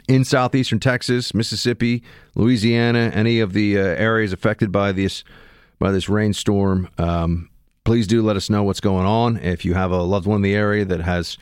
in 0.07 0.25
southeastern 0.25 0.79
Texas, 0.79 1.33
Mississippi, 1.33 2.03
Louisiana, 2.36 3.12
any 3.13 3.39
of 3.39 3.53
the 3.53 3.77
uh, 3.77 3.83
areas 3.83 4.33
affected 4.33 4.71
by 4.71 4.91
this 4.91 5.24
by 5.79 5.91
this 5.91 6.10
rainstorm, 6.10 6.89
um, 6.98 7.50
please 7.83 8.05
do 8.05 8.21
let 8.21 8.36
us 8.36 8.50
know 8.50 8.63
what's 8.63 8.79
going 8.79 9.05
on. 9.05 9.38
If 9.38 9.65
you 9.65 9.74
have 9.74 9.91
a 9.91 10.01
loved 10.03 10.27
one 10.27 10.38
in 10.38 10.41
the 10.43 10.53
area 10.53 10.86
that 10.86 11.01
has 11.01 11.38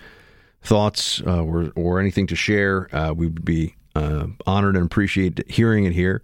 thoughts 0.62 1.22
uh, 1.25 1.44
or 1.44 1.72
or 1.75 2.00
anything 2.00 2.27
to 2.27 2.36
share, 2.36 2.94
uh, 2.94 3.13
we 3.13 3.27
would 3.27 3.46
be 3.46 3.75
uh, 3.96 4.27
honored 4.46 4.75
and 4.75 4.86
appreciate 4.86 5.50
hearing 5.50 5.86
it 5.86 5.94
here. 5.94 6.22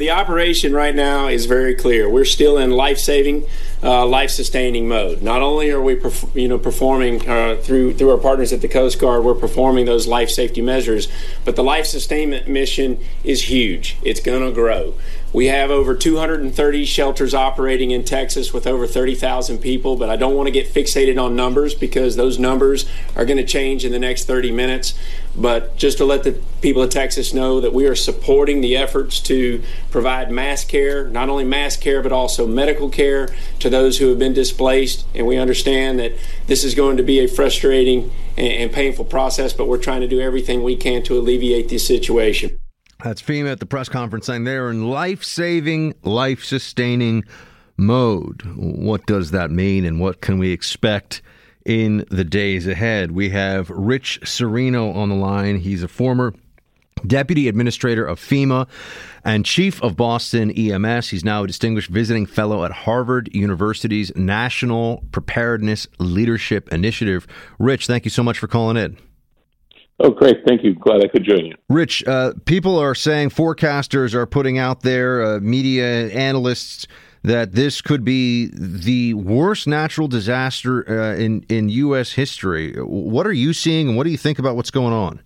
The 0.00 0.12
operation 0.12 0.72
right 0.72 0.94
now 0.94 1.26
is 1.26 1.44
very 1.44 1.74
clear. 1.74 2.08
We're 2.08 2.24
still 2.24 2.56
in 2.56 2.70
life-saving, 2.70 3.44
uh, 3.82 4.06
life-sustaining 4.06 4.88
mode. 4.88 5.20
Not 5.20 5.42
only 5.42 5.70
are 5.72 5.82
we, 5.82 5.94
perf- 5.94 6.34
you 6.34 6.48
know, 6.48 6.56
performing 6.56 7.28
uh, 7.28 7.56
through 7.56 7.92
through 7.92 8.12
our 8.12 8.16
partners 8.16 8.50
at 8.54 8.62
the 8.62 8.68
Coast 8.68 8.98
Guard, 8.98 9.24
we're 9.24 9.34
performing 9.34 9.84
those 9.84 10.06
life 10.06 10.30
safety 10.30 10.62
measures, 10.62 11.08
but 11.44 11.54
the 11.54 11.62
life 11.62 11.84
sustainment 11.84 12.48
mission 12.48 12.98
is 13.24 13.50
huge. 13.50 13.98
It's 14.02 14.20
going 14.20 14.42
to 14.42 14.52
grow. 14.52 14.94
We 15.34 15.46
have 15.46 15.70
over 15.70 15.94
230 15.94 16.84
shelters 16.86 17.34
operating 17.34 17.90
in 17.92 18.02
Texas 18.02 18.54
with 18.54 18.66
over 18.66 18.86
30,000 18.86 19.58
people, 19.58 19.96
but 19.96 20.08
I 20.08 20.16
don't 20.16 20.34
want 20.34 20.46
to 20.46 20.50
get 20.50 20.66
fixated 20.66 21.22
on 21.22 21.36
numbers 21.36 21.74
because 21.74 22.16
those 22.16 22.38
numbers 22.38 22.84
are 23.14 23.26
going 23.26 23.36
to 23.36 23.44
change 23.44 23.84
in 23.84 23.92
the 23.92 23.98
next 23.98 24.24
30 24.24 24.50
minutes. 24.50 24.94
But 25.36 25.76
just 25.76 25.98
to 25.98 26.04
let 26.04 26.24
the 26.24 26.40
people 26.60 26.82
of 26.82 26.90
Texas 26.90 27.32
know 27.32 27.60
that 27.60 27.72
we 27.72 27.86
are 27.86 27.94
supporting 27.94 28.60
the 28.60 28.76
efforts 28.76 29.20
to 29.20 29.62
provide 29.90 30.30
mass 30.30 30.64
care, 30.64 31.06
not 31.08 31.28
only 31.28 31.44
mass 31.44 31.76
care, 31.76 32.02
but 32.02 32.12
also 32.12 32.46
medical 32.46 32.88
care 32.88 33.28
to 33.60 33.70
those 33.70 33.98
who 33.98 34.08
have 34.08 34.18
been 34.18 34.32
displaced. 34.32 35.06
And 35.14 35.26
we 35.26 35.36
understand 35.36 35.98
that 36.00 36.12
this 36.46 36.64
is 36.64 36.74
going 36.74 36.96
to 36.96 37.02
be 37.02 37.20
a 37.20 37.28
frustrating 37.28 38.10
and 38.36 38.72
painful 38.72 39.04
process, 39.04 39.52
but 39.52 39.68
we're 39.68 39.78
trying 39.78 40.00
to 40.00 40.08
do 40.08 40.20
everything 40.20 40.62
we 40.62 40.76
can 40.76 41.02
to 41.04 41.18
alleviate 41.18 41.68
this 41.68 41.86
situation. 41.86 42.58
That's 43.02 43.22
FEMA 43.22 43.52
at 43.52 43.60
the 43.60 43.66
press 43.66 43.88
conference 43.88 44.26
saying 44.26 44.44
they're 44.44 44.70
in 44.70 44.90
life 44.90 45.24
saving, 45.24 45.94
life 46.02 46.44
sustaining 46.44 47.24
mode. 47.76 48.42
What 48.56 49.06
does 49.06 49.30
that 49.30 49.50
mean 49.50 49.84
and 49.84 50.00
what 50.00 50.20
can 50.20 50.38
we 50.38 50.52
expect 50.52 51.22
in 51.64 52.04
the 52.10 52.24
days 52.24 52.66
ahead? 52.66 53.12
We 53.12 53.30
have 53.30 53.70
Rich 53.70 54.20
Serino 54.22 54.94
on 54.94 55.08
the 55.08 55.14
line. 55.14 55.58
He's 55.58 55.82
a 55.82 55.88
former 55.88 56.34
Deputy 57.06 57.48
Administrator 57.48 58.04
of 58.04 58.20
FEMA 58.20 58.68
and 59.24 59.44
Chief 59.44 59.82
of 59.82 59.96
Boston 59.96 60.50
EMS. 60.50 61.10
He's 61.10 61.24
now 61.24 61.44
a 61.44 61.46
distinguished 61.46 61.90
visiting 61.90 62.26
fellow 62.26 62.64
at 62.64 62.70
Harvard 62.70 63.30
University's 63.34 64.14
National 64.16 65.04
Preparedness 65.12 65.86
Leadership 65.98 66.72
Initiative. 66.72 67.26
Rich, 67.58 67.86
thank 67.86 68.04
you 68.04 68.10
so 68.10 68.22
much 68.22 68.38
for 68.38 68.48
calling 68.48 68.76
in. 68.76 68.96
Oh, 70.02 70.10
great. 70.10 70.38
Thank 70.46 70.64
you. 70.64 70.74
Glad 70.74 71.04
I 71.04 71.08
could 71.08 71.24
join 71.24 71.44
you. 71.44 71.54
Rich, 71.68 72.02
uh, 72.06 72.32
people 72.46 72.78
are 72.78 72.94
saying, 72.94 73.30
forecasters 73.30 74.14
are 74.14 74.24
putting 74.24 74.56
out 74.56 74.80
there, 74.80 75.22
uh, 75.22 75.40
media 75.40 76.08
analysts, 76.08 76.86
that 77.22 77.52
this 77.52 77.80
could 77.80 78.04
be 78.04 78.50
the 78.54 79.14
worst 79.14 79.66
natural 79.66 80.08
disaster 80.08 80.88
uh, 80.88 81.16
in, 81.16 81.44
in 81.48 81.68
U.S. 81.68 82.12
history. 82.12 82.74
What 82.76 83.26
are 83.26 83.32
you 83.32 83.52
seeing, 83.52 83.88
and 83.88 83.96
what 83.96 84.04
do 84.04 84.10
you 84.10 84.16
think 84.16 84.38
about 84.38 84.56
what's 84.56 84.70
going 84.70 84.92
on? 84.92 85.20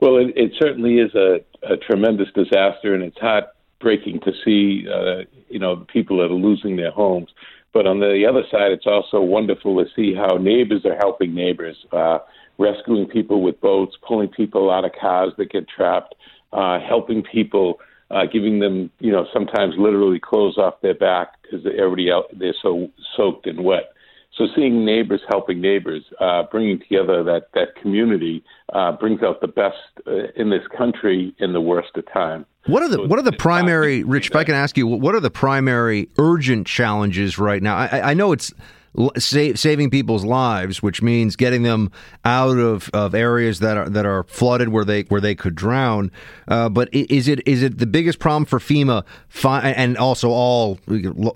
Well, 0.00 0.16
it, 0.16 0.32
it 0.36 0.52
certainly 0.58 0.98
is 0.98 1.14
a, 1.14 1.40
a, 1.62 1.76
tremendous 1.76 2.28
disaster, 2.34 2.94
and 2.94 3.02
it's 3.02 3.18
heartbreaking 3.18 4.20
to 4.20 4.32
see, 4.44 4.86
uh, 4.88 5.24
you 5.48 5.58
know, 5.58 5.84
people 5.92 6.18
that 6.18 6.32
are 6.32 6.34
losing 6.34 6.76
their 6.76 6.92
homes. 6.92 7.30
But 7.72 7.86
on 7.86 8.00
the 8.00 8.24
other 8.28 8.42
side, 8.50 8.72
it's 8.72 8.86
also 8.86 9.20
wonderful 9.20 9.82
to 9.82 9.90
see 9.94 10.14
how 10.14 10.36
neighbors 10.36 10.84
are 10.84 10.96
helping 10.96 11.34
neighbors. 11.34 11.76
Uh, 11.92 12.18
rescuing 12.58 13.06
people 13.06 13.40
with 13.40 13.60
boats, 13.60 13.96
pulling 14.06 14.28
people 14.28 14.70
out 14.70 14.84
of 14.84 14.92
cars 15.00 15.32
that 15.38 15.50
get 15.50 15.66
trapped, 15.68 16.14
uh, 16.52 16.78
helping 16.80 17.22
people, 17.22 17.78
uh, 18.10 18.24
giving 18.32 18.58
them, 18.58 18.90
you 19.00 19.12
know, 19.12 19.26
sometimes 19.32 19.74
literally 19.78 20.20
clothes 20.20 20.56
off 20.58 20.74
their 20.82 20.94
back 20.94 21.34
because 21.42 21.66
everybody 21.66 22.10
out, 22.10 22.24
they're 22.38 22.54
so 22.62 22.88
soaked 23.16 23.46
and 23.46 23.64
wet. 23.64 23.92
So 24.36 24.46
seeing 24.54 24.84
neighbors 24.84 25.20
helping 25.28 25.60
neighbors, 25.60 26.04
uh, 26.20 26.44
bringing 26.50 26.78
together 26.78 27.24
that 27.24 27.48
that 27.54 27.74
community, 27.80 28.44
uh, 28.72 28.92
brings 28.92 29.22
out 29.22 29.40
the 29.40 29.48
best 29.48 29.76
uh, 30.06 30.30
in 30.36 30.50
this 30.50 30.62
country 30.76 31.34
in 31.38 31.52
the 31.52 31.60
worst 31.60 31.96
of 31.96 32.04
time. 32.12 32.46
What 32.66 32.82
are 32.82 32.88
the 32.88 32.96
so 32.96 33.06
what 33.06 33.18
are 33.18 33.22
the 33.22 33.32
primary, 33.32 34.04
Rich? 34.04 34.30
If 34.30 34.36
I 34.36 34.44
can 34.44 34.54
ask 34.54 34.76
you, 34.76 34.86
what 34.86 35.14
are 35.14 35.20
the 35.20 35.30
primary 35.30 36.08
urgent 36.18 36.68
challenges 36.68 37.36
right 37.38 37.62
now? 37.62 37.76
I, 37.76 38.10
I 38.10 38.14
know 38.14 38.30
it's 38.30 38.52
saving 39.16 39.90
people's 39.90 40.24
lives, 40.24 40.82
which 40.82 41.02
means 41.02 41.36
getting 41.36 41.62
them 41.62 41.90
out 42.24 42.58
of, 42.58 42.90
of 42.92 43.14
areas 43.14 43.60
that 43.60 43.76
are 43.76 43.88
that 43.88 44.06
are 44.06 44.24
flooded 44.24 44.70
where 44.70 44.84
they 44.84 45.02
where 45.02 45.20
they 45.20 45.34
could 45.34 45.54
drown. 45.54 46.10
Uh, 46.48 46.68
but 46.68 46.88
is 46.92 47.28
it 47.28 47.46
is 47.46 47.62
it 47.62 47.78
the 47.78 47.86
biggest 47.86 48.18
problem 48.18 48.44
for 48.44 48.58
FEMA 48.58 49.04
fi- 49.28 49.70
and 49.70 49.96
also 49.96 50.30
all 50.30 50.78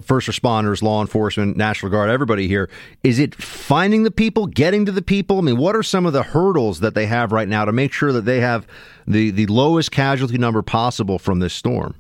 first 0.03 0.29
responders, 0.29 0.83
law 0.83 1.01
enforcement, 1.01 1.57
National 1.57 1.91
Guard, 1.91 2.11
everybody 2.11 2.49
here? 2.49 2.69
Is 3.03 3.19
it 3.19 3.35
finding 3.35 4.03
the 4.03 4.11
people, 4.11 4.47
getting 4.47 4.85
to 4.87 4.93
the 4.93 5.03
people? 5.03 5.39
I 5.39 5.43
mean, 5.43 5.59
what 5.59 5.77
are 5.77 5.83
some 5.83 6.07
of 6.07 6.13
the 6.13 6.23
hurdles 6.23 6.81
that 6.81 6.95
they 6.95 7.07
have 7.07 7.33
right 7.33 7.49
now 7.49 7.65
to 7.65 7.73
make 7.73 7.93
sure 7.93 8.13
that 8.13 8.25
they 8.25 8.41
have 8.41 8.67
the 9.07 9.31
the 9.31 9.47
lowest 9.47 9.91
casualty 9.91 10.39
number 10.39 10.63
possible 10.63 11.19
from 11.19 11.39
this 11.39 11.55
storm? 11.55 11.95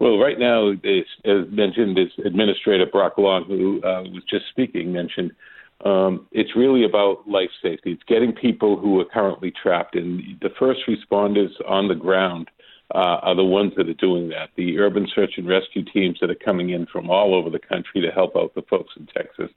Well, 0.00 0.18
right 0.18 0.38
now, 0.38 0.70
as 0.70 1.46
mentioned, 1.50 1.98
as 1.98 2.08
Administrator 2.24 2.86
Brock 2.86 3.16
Long, 3.16 3.44
who 3.44 3.78
uh, 3.82 4.02
was 4.02 4.22
just 4.28 4.46
speaking, 4.50 4.92
mentioned, 4.92 5.32
um, 5.84 6.26
it's 6.32 6.56
really 6.56 6.84
about 6.84 7.28
life 7.28 7.50
safety. 7.62 7.92
It's 7.92 8.02
getting 8.08 8.32
people 8.32 8.76
who 8.78 9.00
are 9.00 9.04
currently 9.04 9.52
trapped, 9.62 9.94
and 9.94 10.20
the 10.40 10.50
first 10.58 10.80
responders 10.88 11.50
on 11.68 11.88
the 11.88 11.94
ground 11.94 12.48
uh, 12.94 13.18
are 13.22 13.34
the 13.34 13.44
ones 13.44 13.72
that 13.76 13.88
are 13.88 13.94
doing 13.94 14.28
that. 14.28 14.50
The 14.56 14.78
urban 14.78 15.08
search 15.14 15.32
and 15.36 15.48
rescue 15.48 15.84
teams 15.84 16.18
that 16.20 16.30
are 16.30 16.34
coming 16.34 16.70
in 16.70 16.86
from 16.86 17.10
all 17.10 17.34
over 17.34 17.48
the 17.48 17.58
country 17.58 18.00
to 18.02 18.10
help 18.10 18.36
out 18.36 18.54
the 18.54 18.62
folks 18.68 18.94
in 18.96 19.06
Texas. 19.06 19.50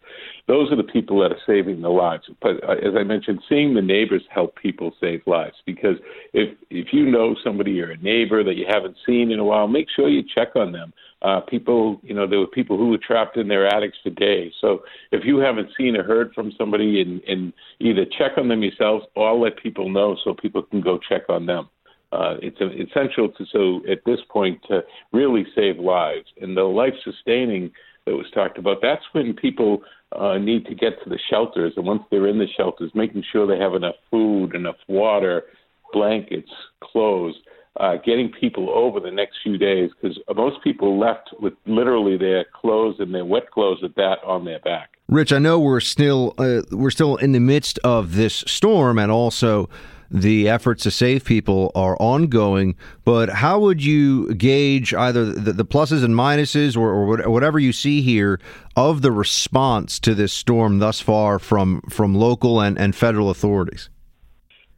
Those 0.47 0.71
are 0.71 0.77
the 0.77 0.83
people 0.83 1.19
that 1.19 1.31
are 1.31 1.41
saving 1.45 1.81
the 1.81 1.89
lives. 1.89 2.23
But 2.41 2.63
uh, 2.63 2.75
as 2.75 2.95
I 2.97 3.03
mentioned, 3.03 3.41
seeing 3.49 3.73
the 3.73 3.81
neighbors 3.81 4.23
help 4.29 4.55
people 4.55 4.93
save 5.01 5.21
lives 5.25 5.55
because 5.65 5.97
if 6.33 6.57
if 6.69 6.93
you 6.93 7.05
know 7.05 7.35
somebody 7.43 7.81
or 7.81 7.91
a 7.91 7.97
neighbor 7.97 8.43
that 8.43 8.55
you 8.55 8.65
haven't 8.67 8.95
seen 9.05 9.31
in 9.31 9.39
a 9.39 9.43
while, 9.43 9.67
make 9.67 9.87
sure 9.93 10.07
you 10.09 10.23
check 10.23 10.55
on 10.55 10.71
them. 10.71 10.93
Uh, 11.23 11.41
people, 11.41 11.99
you 12.03 12.13
know, 12.13 12.27
there 12.27 12.39
were 12.39 12.47
people 12.47 12.77
who 12.77 12.89
were 12.89 12.99
trapped 12.99 13.37
in 13.37 13.47
their 13.47 13.65
attics 13.65 13.97
for 14.03 14.11
days. 14.11 14.51
So 14.61 14.83
if 15.11 15.25
you 15.25 15.39
haven't 15.39 15.69
seen 15.75 15.95
or 15.95 16.03
heard 16.03 16.31
from 16.33 16.51
somebody, 16.57 17.01
and, 17.01 17.21
and 17.23 17.53
either 17.79 18.05
check 18.05 18.33
on 18.37 18.47
them 18.47 18.61
yourselves 18.61 19.05
or 19.15 19.35
let 19.35 19.57
people 19.57 19.89
know 19.89 20.15
so 20.23 20.35
people 20.35 20.61
can 20.61 20.79
go 20.79 20.99
check 21.09 21.23
on 21.27 21.47
them. 21.47 21.69
Uh, 22.11 22.35
it's 22.41 22.57
essential 22.61 23.29
to 23.29 23.45
so 23.51 23.81
at 23.91 23.99
this 24.05 24.19
point 24.29 24.61
to 24.67 24.81
really 25.11 25.45
save 25.53 25.77
lives 25.77 26.27
and 26.41 26.55
the 26.55 26.63
life 26.63 26.93
sustaining 27.03 27.71
that 28.05 28.15
was 28.15 28.27
talked 28.33 28.57
about. 28.57 28.77
That's 28.81 29.03
when 29.11 29.33
people 29.33 29.81
uh, 30.13 30.37
need 30.37 30.65
to 30.67 30.75
get 30.75 31.03
to 31.03 31.09
the 31.09 31.19
shelters, 31.29 31.73
and 31.75 31.85
once 31.85 32.03
they're 32.09 32.27
in 32.27 32.39
the 32.39 32.47
shelters, 32.55 32.91
making 32.95 33.23
sure 33.29 33.45
they 33.45 33.61
have 33.61 33.73
enough 33.73 33.95
food, 34.09 34.55
enough 34.55 34.77
water, 34.87 35.43
blankets, 35.91 36.49
clothes, 36.81 37.35
uh, 37.79 37.97
getting 38.05 38.31
people 38.31 38.69
over 38.69 38.99
the 38.99 39.11
next 39.11 39.37
few 39.43 39.57
days 39.57 39.91
because 40.01 40.17
most 40.35 40.63
people 40.63 40.97
left 40.99 41.29
with 41.39 41.53
literally 41.65 42.17
their 42.17 42.45
clothes 42.59 42.95
and 42.99 43.13
their 43.13 43.25
wet 43.25 43.51
clothes 43.51 43.79
at 43.83 43.95
that 43.95 44.17
on 44.25 44.45
their 44.45 44.59
back. 44.59 44.91
Rich, 45.09 45.31
I 45.31 45.39
know 45.39 45.59
we're 45.59 45.79
still 45.79 46.33
uh, 46.37 46.61
we're 46.71 46.89
still 46.89 47.17
in 47.17 47.33
the 47.33 47.39
midst 47.39 47.79
of 47.83 48.15
this 48.15 48.43
storm, 48.47 48.97
and 48.97 49.11
also 49.11 49.69
the 50.09 50.49
efforts 50.49 50.83
to 50.83 50.91
save 50.91 51.25
people 51.25 51.71
are 51.75 51.97
ongoing. 51.99 52.75
But 53.03 53.29
how 53.29 53.59
would 53.59 53.83
you 53.83 54.33
gauge 54.35 54.93
either 54.93 55.25
the, 55.25 55.53
the 55.53 55.65
pluses 55.65 56.03
and 56.03 56.15
minuses, 56.15 56.77
or, 56.77 56.91
or, 56.91 57.29
whatever 57.29 57.59
you 57.59 57.73
see 57.73 58.01
here, 58.01 58.39
of 58.75 59.01
the 59.01 59.11
response 59.11 59.99
to 60.01 60.15
this 60.15 60.33
storm 60.33 60.79
thus 60.79 60.99
far 60.99 61.39
from 61.39 61.81
from 61.89 62.15
local 62.15 62.61
and, 62.61 62.77
and 62.77 62.95
federal 62.95 63.29
authorities? 63.29 63.89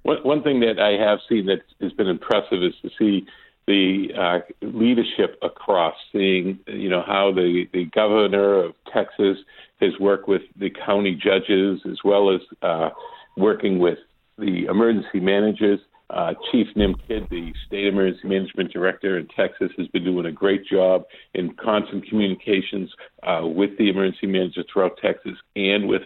One, 0.04 0.18
one 0.24 0.44
thing 0.44 0.62
that 0.62 0.80
I 0.80 0.92
have 1.04 1.20
seen 1.28 1.46
that 1.48 1.62
has 1.82 1.92
been 1.94 2.08
impressive 2.08 2.64
is 2.64 2.74
to 2.82 2.90
see 2.98 3.28
the 3.68 4.08
uh, 4.18 4.40
leadership 4.62 5.38
across, 5.44 5.94
seeing 6.12 6.60
you 6.68 6.90
know 6.90 7.04
how 7.06 7.32
the 7.32 7.68
the 7.72 7.86
governor 7.86 8.64
of 8.64 8.74
Texas 8.92 9.38
has 9.80 9.92
worked 10.00 10.28
with 10.28 10.42
the 10.58 10.70
county 10.70 11.14
judges 11.14 11.80
as 11.90 12.00
well 12.04 12.34
as 12.34 12.42
uh, 12.62 12.90
working 13.38 13.80
with 13.80 14.00
the 14.40 14.66
emergency 14.66 15.20
managers. 15.20 15.80
Uh, 16.10 16.34
Chief 16.52 16.66
Nim 16.76 16.96
Kidd, 17.08 17.28
the 17.30 17.54
state 17.68 17.86
emergency 17.86 18.28
management 18.28 18.74
director 18.74 19.20
in 19.20 19.28
Texas, 19.28 19.70
has 19.78 19.88
been 19.90 20.04
doing 20.04 20.26
a 20.26 20.32
great 20.32 20.66
job 20.66 21.04
in 21.36 21.54
constant 21.56 22.08
communications 22.10 22.90
uh, 23.22 23.42
with 23.44 23.78
the 23.78 23.90
emergency 23.90 24.26
managers 24.26 24.66
throughout 24.74 24.98
Texas 25.00 25.34
and 25.56 25.88
with 25.88 26.02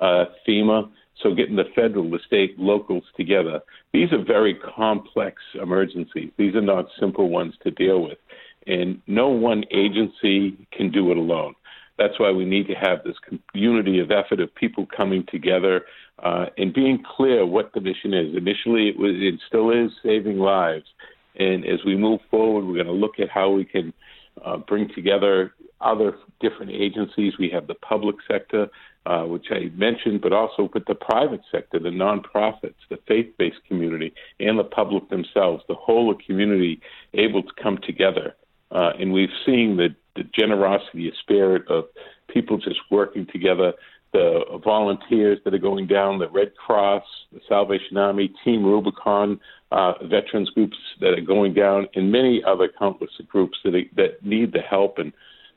uh, 0.00 0.24
FEMA. 0.48 0.90
So 1.22 1.34
getting 1.34 1.56
the 1.56 1.68
federal, 1.74 2.10
the 2.10 2.18
state, 2.26 2.58
locals 2.58 3.04
together. 3.14 3.60
These 3.92 4.10
are 4.12 4.24
very 4.24 4.54
complex 4.54 5.42
emergencies. 5.60 6.30
These 6.38 6.54
are 6.54 6.62
not 6.62 6.86
simple 6.98 7.28
ones 7.28 7.54
to 7.62 7.70
deal 7.70 8.02
with. 8.02 8.18
And 8.66 9.02
no 9.06 9.28
one 9.28 9.64
agency 9.70 10.56
can 10.72 10.90
do 10.90 11.10
it 11.10 11.18
alone. 11.18 11.54
That's 11.98 12.18
why 12.18 12.30
we 12.30 12.44
need 12.44 12.66
to 12.68 12.74
have 12.74 13.04
this 13.04 13.16
unity 13.54 13.98
of 14.00 14.10
effort 14.10 14.40
of 14.40 14.54
people 14.54 14.86
coming 14.96 15.24
together 15.30 15.82
uh, 16.18 16.46
and 16.56 16.72
being 16.72 17.02
clear 17.16 17.44
what 17.44 17.72
the 17.74 17.80
mission 17.80 18.14
is. 18.14 18.36
Initially, 18.36 18.88
it 18.88 18.98
was, 18.98 19.12
it 19.14 19.40
still 19.48 19.70
is 19.70 19.90
saving 20.02 20.38
lives. 20.38 20.86
And 21.36 21.64
as 21.64 21.80
we 21.84 21.96
move 21.96 22.20
forward, 22.30 22.64
we're 22.64 22.74
going 22.74 22.86
to 22.86 22.92
look 22.92 23.18
at 23.18 23.28
how 23.28 23.50
we 23.50 23.64
can 23.64 23.92
uh, 24.44 24.58
bring 24.58 24.88
together 24.94 25.54
other 25.80 26.14
different 26.40 26.70
agencies. 26.72 27.34
We 27.38 27.50
have 27.50 27.66
the 27.66 27.74
public 27.74 28.16
sector, 28.30 28.68
uh, 29.06 29.24
which 29.24 29.46
I 29.50 29.70
mentioned, 29.74 30.20
but 30.20 30.32
also 30.32 30.70
with 30.72 30.84
the 30.86 30.94
private 30.94 31.40
sector, 31.50 31.78
the 31.78 31.88
nonprofits, 31.88 32.74
the 32.88 32.98
faith 33.08 33.32
based 33.38 33.58
community, 33.66 34.12
and 34.38 34.58
the 34.58 34.64
public 34.64 35.08
themselves, 35.08 35.64
the 35.68 35.74
whole 35.74 36.14
community 36.26 36.80
able 37.14 37.42
to 37.42 37.50
come 37.60 37.78
together. 37.84 38.34
Uh, 38.70 38.92
and 38.98 39.12
we've 39.12 39.28
seen 39.44 39.76
the, 39.76 39.88
the 40.16 40.22
generosity, 40.38 41.10
the 41.10 41.16
spirit 41.20 41.62
of 41.68 41.84
people 42.28 42.58
just 42.58 42.80
working 42.90 43.26
together, 43.32 43.72
the 44.12 44.60
volunteers 44.62 45.38
that 45.44 45.54
are 45.54 45.58
going 45.58 45.86
down, 45.86 46.18
the 46.18 46.28
Red 46.28 46.54
Cross, 46.56 47.04
the 47.32 47.40
Salvation 47.48 47.96
Army, 47.96 48.32
Team 48.44 48.64
Rubicon, 48.64 49.40
uh, 49.70 49.94
veterans 50.04 50.50
groups 50.50 50.76
that 51.00 51.18
are 51.18 51.22
going 51.22 51.54
down, 51.54 51.88
and 51.94 52.12
many 52.12 52.42
other 52.46 52.68
countless 52.78 53.10
groups 53.28 53.56
that, 53.64 53.72
that 53.96 54.22
need 54.22 54.52
the 54.52 54.60
help. 54.60 54.98
And 54.98 55.12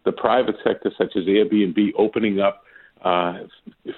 the 0.05 0.13
private 0.13 0.55
sector, 0.63 0.91
such 0.97 1.15
as 1.15 1.24
Airbnb, 1.25 1.91
opening 1.97 2.39
up 2.39 2.63
uh, 3.03 3.39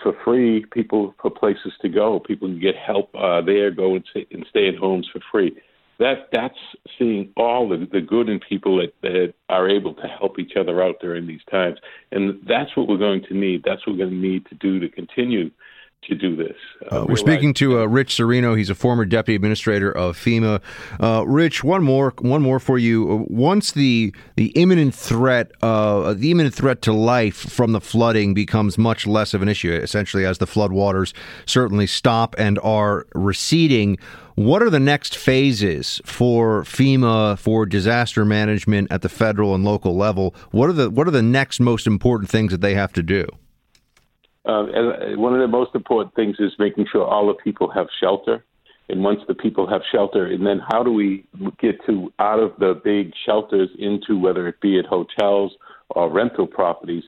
for 0.01 0.13
free 0.25 0.65
people 0.71 1.13
for 1.21 1.29
places 1.29 1.73
to 1.81 1.89
go. 1.89 2.19
People 2.19 2.47
can 2.47 2.59
get 2.59 2.75
help 2.75 3.13
uh, 3.15 3.41
there, 3.41 3.71
go 3.71 3.95
and 3.95 4.03
stay, 4.09 4.25
and 4.31 4.45
stay 4.49 4.67
in 4.67 4.75
homes 4.75 5.07
for 5.11 5.21
free. 5.31 5.55
That 5.99 6.29
that's 6.31 6.57
seeing 6.99 7.31
all 7.35 7.67
the, 7.67 7.87
the 7.91 8.01
good 8.01 8.29
in 8.29 8.39
people 8.39 8.77
that, 8.77 8.93
that 9.01 9.33
are 9.49 9.67
able 9.67 9.95
to 9.95 10.07
help 10.07 10.37
each 10.37 10.53
other 10.55 10.83
out 10.83 10.99
during 11.01 11.25
these 11.25 11.41
times, 11.49 11.77
and 12.11 12.39
that's 12.47 12.75
what 12.77 12.87
we're 12.87 12.97
going 12.97 13.23
to 13.29 13.33
need. 13.33 13.63
That's 13.65 13.85
what 13.85 13.93
we're 13.97 14.05
going 14.05 14.21
to 14.21 14.27
need 14.27 14.45
to 14.47 14.55
do 14.55 14.79
to 14.79 14.89
continue 14.89 15.49
to 16.03 16.15
do 16.15 16.35
this. 16.35 16.55
Uh, 16.91 17.01
uh, 17.01 17.05
we're 17.07 17.15
speaking 17.15 17.53
to 17.55 17.79
uh, 17.79 17.85
Rich 17.85 18.15
Serino. 18.15 18.57
He's 18.57 18.69
a 18.69 18.75
former 18.75 19.05
deputy 19.05 19.35
administrator 19.35 19.91
of 19.91 20.17
FEMA. 20.17 20.61
Uh, 20.99 21.25
Rich, 21.27 21.63
one 21.63 21.83
more, 21.83 22.13
one 22.19 22.41
more 22.41 22.59
for 22.59 22.77
you. 22.77 23.11
Uh, 23.11 23.15
once 23.27 23.71
the 23.71 24.13
the 24.35 24.47
imminent 24.49 24.95
threat, 24.95 25.51
uh, 25.61 26.13
the 26.13 26.31
imminent 26.31 26.55
threat 26.55 26.81
to 26.83 26.93
life 26.93 27.35
from 27.35 27.73
the 27.73 27.81
flooding 27.81 28.33
becomes 28.33 28.77
much 28.77 29.05
less 29.05 29.33
of 29.33 29.41
an 29.41 29.49
issue, 29.49 29.71
essentially 29.73 30.25
as 30.25 30.37
the 30.37 30.47
flood 30.47 30.71
waters 30.71 31.13
certainly 31.45 31.87
stop 31.87 32.35
and 32.37 32.59
are 32.59 33.05
receding. 33.13 33.97
What 34.35 34.61
are 34.61 34.69
the 34.69 34.79
next 34.79 35.17
phases 35.17 35.99
for 36.05 36.63
FEMA 36.63 37.39
for 37.39 37.65
disaster 37.65 38.23
management 38.23 38.91
at 38.91 39.01
the 39.01 39.09
federal 39.09 39.55
and 39.55 39.65
local 39.65 39.97
level? 39.97 40.35
What 40.51 40.69
are 40.69 40.73
the 40.73 40.89
what 40.89 41.07
are 41.07 41.11
the 41.11 41.23
next 41.23 41.59
most 41.59 41.87
important 41.87 42.29
things 42.29 42.51
that 42.51 42.61
they 42.61 42.75
have 42.75 42.93
to 42.93 43.03
do? 43.03 43.27
Uh, 44.47 44.65
and 44.73 45.19
one 45.19 45.33
of 45.33 45.41
the 45.41 45.47
most 45.47 45.75
important 45.75 46.15
things 46.15 46.37
is 46.39 46.53
making 46.57 46.85
sure 46.89 47.05
all 47.05 47.27
the 47.27 47.33
people 47.33 47.69
have 47.69 47.87
shelter. 47.99 48.43
And 48.89 49.03
once 49.03 49.19
the 49.27 49.33
people 49.33 49.67
have 49.67 49.81
shelter, 49.91 50.27
and 50.27 50.47
then 50.47 50.61
how 50.71 50.81
do 50.81 50.93
we 50.93 51.25
get 51.59 51.75
to 51.87 52.11
out 52.19 52.39
of 52.39 52.53
the 52.57 52.79
big 52.81 53.11
shelters 53.25 53.69
into 53.77 54.17
whether 54.17 54.47
it 54.47 54.61
be 54.61 54.79
at 54.79 54.85
hotels 54.85 55.51
or 55.89 56.09
rental 56.09 56.47
properties, 56.47 57.03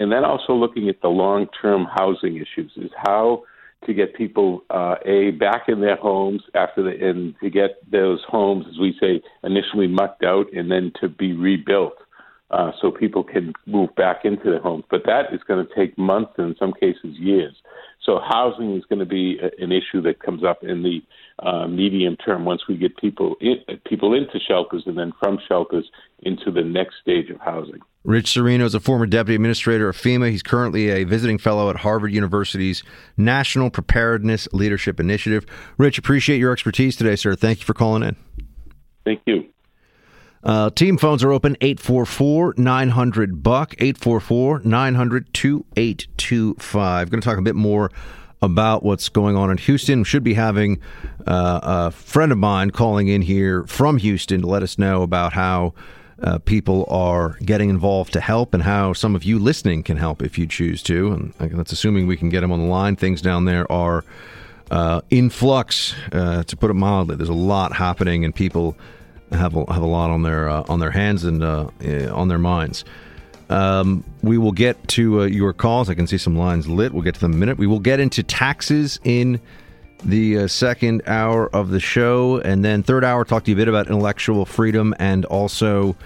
and 0.00 0.10
then 0.10 0.24
also 0.24 0.54
looking 0.54 0.88
at 0.88 1.00
the 1.02 1.08
long-term 1.08 1.86
housing 1.96 2.36
issues 2.36 2.72
is 2.76 2.90
how 2.96 3.44
to 3.86 3.94
get 3.94 4.14
people 4.14 4.64
uh, 4.70 4.96
a 5.04 5.30
back 5.32 5.68
in 5.68 5.80
their 5.80 5.96
homes 5.96 6.42
after 6.54 6.82
the 6.82 7.08
and 7.08 7.34
to 7.40 7.48
get 7.48 7.78
those 7.90 8.20
homes, 8.26 8.66
as 8.68 8.78
we 8.78 8.96
say, 9.00 9.22
initially 9.44 9.86
mucked 9.86 10.24
out 10.24 10.52
and 10.52 10.70
then 10.70 10.92
to 11.00 11.08
be 11.08 11.32
rebuilt 11.32 11.94
uh, 12.50 12.72
so 12.80 12.90
people 12.90 13.22
can 13.22 13.52
move 13.66 13.94
back 13.96 14.24
into 14.24 14.44
their 14.44 14.60
homes. 14.60 14.84
But 14.90 15.02
that 15.06 15.32
is 15.32 15.40
going 15.46 15.66
to 15.66 15.74
take 15.74 15.96
months 15.96 16.32
and 16.36 16.48
in 16.48 16.56
some 16.58 16.72
cases 16.72 17.16
years. 17.18 17.54
So 18.04 18.18
housing 18.26 18.76
is 18.76 18.84
going 18.88 18.98
to 18.98 19.06
be 19.06 19.38
a, 19.40 19.62
an 19.62 19.72
issue 19.72 20.00
that 20.02 20.20
comes 20.20 20.42
up 20.42 20.62
in 20.62 20.82
the 20.82 21.00
uh, 21.46 21.66
medium 21.68 22.16
term 22.16 22.44
once 22.44 22.62
we 22.68 22.76
get 22.76 22.96
people 22.96 23.36
in, 23.40 23.56
people 23.86 24.14
into 24.14 24.38
shelters 24.46 24.82
and 24.86 24.98
then 24.98 25.12
from 25.18 25.38
shelters 25.46 25.88
into 26.20 26.50
the 26.50 26.62
next 26.62 26.96
stage 27.00 27.30
of 27.30 27.40
housing. 27.40 27.80
Rich 28.02 28.26
Serino 28.26 28.62
is 28.62 28.74
a 28.74 28.80
former 28.80 29.06
deputy 29.06 29.34
administrator 29.34 29.88
of 29.88 29.96
FEMA. 29.96 30.30
He's 30.30 30.42
currently 30.42 30.88
a 30.88 31.04
visiting 31.04 31.36
fellow 31.36 31.68
at 31.68 31.76
Harvard 31.76 32.12
University's 32.12 32.82
National 33.16 33.68
Preparedness 33.68 34.48
Leadership 34.52 34.98
Initiative. 34.98 35.44
Rich, 35.76 35.98
appreciate 35.98 36.38
your 36.38 36.52
expertise 36.52 36.96
today, 36.96 37.16
sir. 37.16 37.34
Thank 37.34 37.60
you 37.60 37.66
for 37.66 37.74
calling 37.74 38.02
in. 38.02 38.16
Thank 39.04 39.20
you. 39.26 39.50
Uh, 40.42 40.70
team 40.70 40.96
phones 40.96 41.22
are 41.22 41.32
open 41.32 41.56
844 41.60 42.54
900 42.56 43.42
Buck, 43.42 43.74
844 43.74 44.60
900 44.64 45.34
2825. 45.34 47.10
Going 47.10 47.20
to 47.20 47.24
talk 47.24 47.38
a 47.38 47.42
bit 47.42 47.56
more 47.56 47.90
about 48.42 48.82
what's 48.82 49.10
going 49.10 49.36
on 49.36 49.50
in 49.50 49.58
Houston. 49.58 50.02
Should 50.02 50.24
be 50.24 50.34
having 50.34 50.80
uh, 51.26 51.60
a 51.62 51.90
friend 51.90 52.32
of 52.32 52.38
mine 52.38 52.70
calling 52.70 53.08
in 53.08 53.20
here 53.20 53.64
from 53.64 53.98
Houston 53.98 54.40
to 54.40 54.46
let 54.46 54.62
us 54.62 54.78
know 54.78 55.02
about 55.02 55.34
how 55.34 55.74
uh, 56.22 56.38
people 56.38 56.86
are 56.88 57.36
getting 57.44 57.68
involved 57.68 58.12
to 58.14 58.20
help 58.20 58.54
and 58.54 58.62
how 58.62 58.94
some 58.94 59.14
of 59.14 59.24
you 59.24 59.38
listening 59.38 59.82
can 59.82 59.98
help 59.98 60.22
if 60.22 60.38
you 60.38 60.46
choose 60.46 60.82
to. 60.84 61.12
And 61.12 61.34
that's 61.38 61.72
assuming 61.72 62.06
we 62.06 62.16
can 62.16 62.30
get 62.30 62.40
them 62.40 62.52
on 62.52 62.60
the 62.60 62.66
line. 62.66 62.96
Things 62.96 63.20
down 63.20 63.44
there 63.44 63.70
are 63.70 64.04
uh, 64.70 65.02
in 65.10 65.28
flux, 65.28 65.94
uh, 66.12 66.44
to 66.44 66.56
put 66.56 66.70
it 66.70 66.74
mildly. 66.74 67.16
There's 67.16 67.28
a 67.28 67.34
lot 67.34 67.74
happening, 67.74 68.24
and 68.24 68.34
people 68.34 68.76
have 69.32 69.56
a, 69.56 69.72
have 69.72 69.82
a 69.82 69.86
lot 69.86 70.10
on 70.10 70.22
their 70.22 70.48
uh, 70.48 70.64
on 70.68 70.80
their 70.80 70.90
hands 70.90 71.24
and 71.24 71.42
uh, 71.42 71.68
on 72.12 72.28
their 72.28 72.38
minds. 72.38 72.84
Um, 73.48 74.04
we 74.22 74.38
will 74.38 74.52
get 74.52 74.86
to 74.88 75.22
uh, 75.22 75.24
your 75.24 75.52
calls. 75.52 75.90
I 75.90 75.94
can 75.94 76.06
see 76.06 76.18
some 76.18 76.36
lines 76.36 76.68
lit. 76.68 76.92
We'll 76.92 77.02
get 77.02 77.14
to 77.14 77.20
them 77.20 77.32
in 77.32 77.36
a 77.36 77.40
minute. 77.40 77.58
We 77.58 77.66
will 77.66 77.80
get 77.80 77.98
into 77.98 78.22
taxes 78.22 79.00
in 79.02 79.40
the 80.04 80.38
uh, 80.38 80.46
second 80.46 81.02
hour 81.06 81.54
of 81.54 81.70
the 81.70 81.80
show, 81.80 82.38
and 82.38 82.64
then 82.64 82.82
third 82.82 83.04
hour 83.04 83.24
talk 83.24 83.44
to 83.44 83.50
you 83.50 83.56
a 83.56 83.58
bit 83.58 83.68
about 83.68 83.88
intellectual 83.88 84.44
freedom 84.46 84.94
and 84.98 85.24
also 85.24 85.96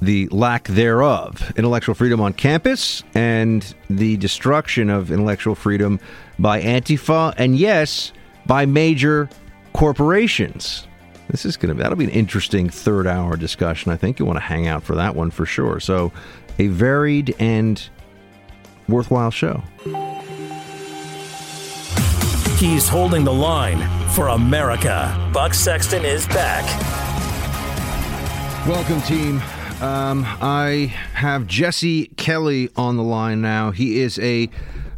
the 0.00 0.26
lack 0.28 0.66
thereof, 0.66 1.52
intellectual 1.56 1.94
freedom 1.94 2.20
on 2.20 2.32
campus, 2.32 3.04
and 3.14 3.74
the 3.88 4.16
destruction 4.16 4.90
of 4.90 5.12
intellectual 5.12 5.54
freedom 5.54 6.00
by 6.40 6.60
Antifa, 6.60 7.32
and 7.38 7.56
yes, 7.56 8.12
by 8.44 8.66
major 8.66 9.30
corporations. 9.72 10.88
This 11.32 11.46
is 11.46 11.56
going 11.56 11.70
to 11.70 11.74
be 11.74 11.82
that'll 11.82 11.96
be 11.96 12.04
an 12.04 12.10
interesting 12.10 12.68
third 12.68 13.06
hour 13.06 13.36
discussion. 13.38 13.90
I 13.90 13.96
think 13.96 14.18
you 14.18 14.26
want 14.26 14.36
to 14.36 14.42
hang 14.42 14.68
out 14.68 14.82
for 14.82 14.94
that 14.96 15.16
one 15.16 15.30
for 15.30 15.46
sure. 15.46 15.80
So, 15.80 16.12
a 16.58 16.66
varied 16.66 17.34
and 17.38 17.82
worthwhile 18.86 19.30
show. 19.30 19.62
He's 22.58 22.86
holding 22.86 23.24
the 23.24 23.32
line 23.32 23.80
for 24.10 24.28
America. 24.28 25.30
Buck 25.32 25.54
Sexton 25.54 26.04
is 26.04 26.26
back. 26.28 26.64
Welcome, 28.68 29.00
team. 29.00 29.40
Um, 29.80 30.24
I 30.26 30.94
have 31.14 31.46
Jesse 31.46 32.08
Kelly 32.18 32.68
on 32.76 32.98
the 32.98 33.02
line 33.02 33.40
now. 33.40 33.70
He 33.70 34.00
is 34.00 34.18
a 34.18 34.50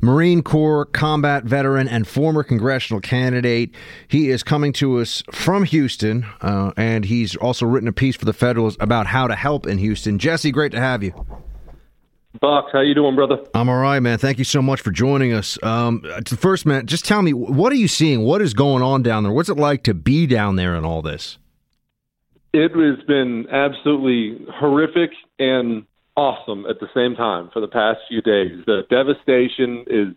Marine 0.05 0.43
Corps 0.43 0.85
combat 0.85 1.45
veteran 1.45 1.89
and 1.89 2.07
former 2.07 2.43
congressional 2.43 3.01
candidate. 3.01 3.75
He 4.07 4.31
is 4.31 4.43
coming 4.43 4.73
to 4.75 5.01
us 5.01 5.23
from 5.33 5.65
Houston, 5.65 6.27
uh, 6.43 6.73
and 6.77 7.07
he's 7.07 7.37
also 7.37 7.65
written 7.65 7.89
a 7.89 7.93
piece 7.93 8.15
for 8.15 8.27
the 8.27 8.35
Federalist 8.35 8.77
about 8.81 9.07
how 9.07 9.27
to 9.27 9.35
help 9.35 9.67
in 9.67 9.79
Houston. 9.79 10.19
Jesse, 10.19 10.53
great 10.53 10.73
to 10.73 10.81
have 10.81 11.03
you. 11.03 11.13
Buck, 12.41 12.67
how 12.73 12.81
you 12.81 12.95
doing, 12.95 13.15
brother? 13.15 13.39
I'm 13.55 13.69
all 13.69 13.79
right, 13.81 14.01
man. 14.01 14.19
Thank 14.19 14.39
you 14.39 14.45
so 14.45 14.61
much 14.61 14.81
for 14.81 14.91
joining 14.91 15.33
us. 15.33 15.57
Um, 15.63 16.03
first, 16.27 16.67
man, 16.67 16.87
just 16.87 17.05
tell 17.05 17.23
me 17.23 17.33
what 17.33 17.73
are 17.73 17.77
you 17.77 17.89
seeing? 17.89 18.23
What 18.23 18.43
is 18.43 18.53
going 18.53 18.83
on 18.83 19.03
down 19.03 19.23
there? 19.23 19.33
What's 19.33 19.49
it 19.49 19.57
like 19.57 19.85
to 19.85 19.95
be 19.95 20.27
down 20.27 20.57
there 20.57 20.75
in 20.75 20.85
all 20.85 21.01
this? 21.01 21.39
It 22.53 22.73
has 22.73 23.05
been 23.07 23.47
absolutely 23.51 24.47
horrific 24.53 25.11
and 25.39 25.87
awesome 26.17 26.67
at 26.67 26.81
the 26.81 26.89
same 26.95 27.17
time 27.17 27.51
for 27.53 27.61
the 27.61 27.69
past 27.69 28.01
few 28.09 28.23
days. 28.23 28.63
The 28.67 28.83
devastation 28.89 29.85
is 29.87 30.15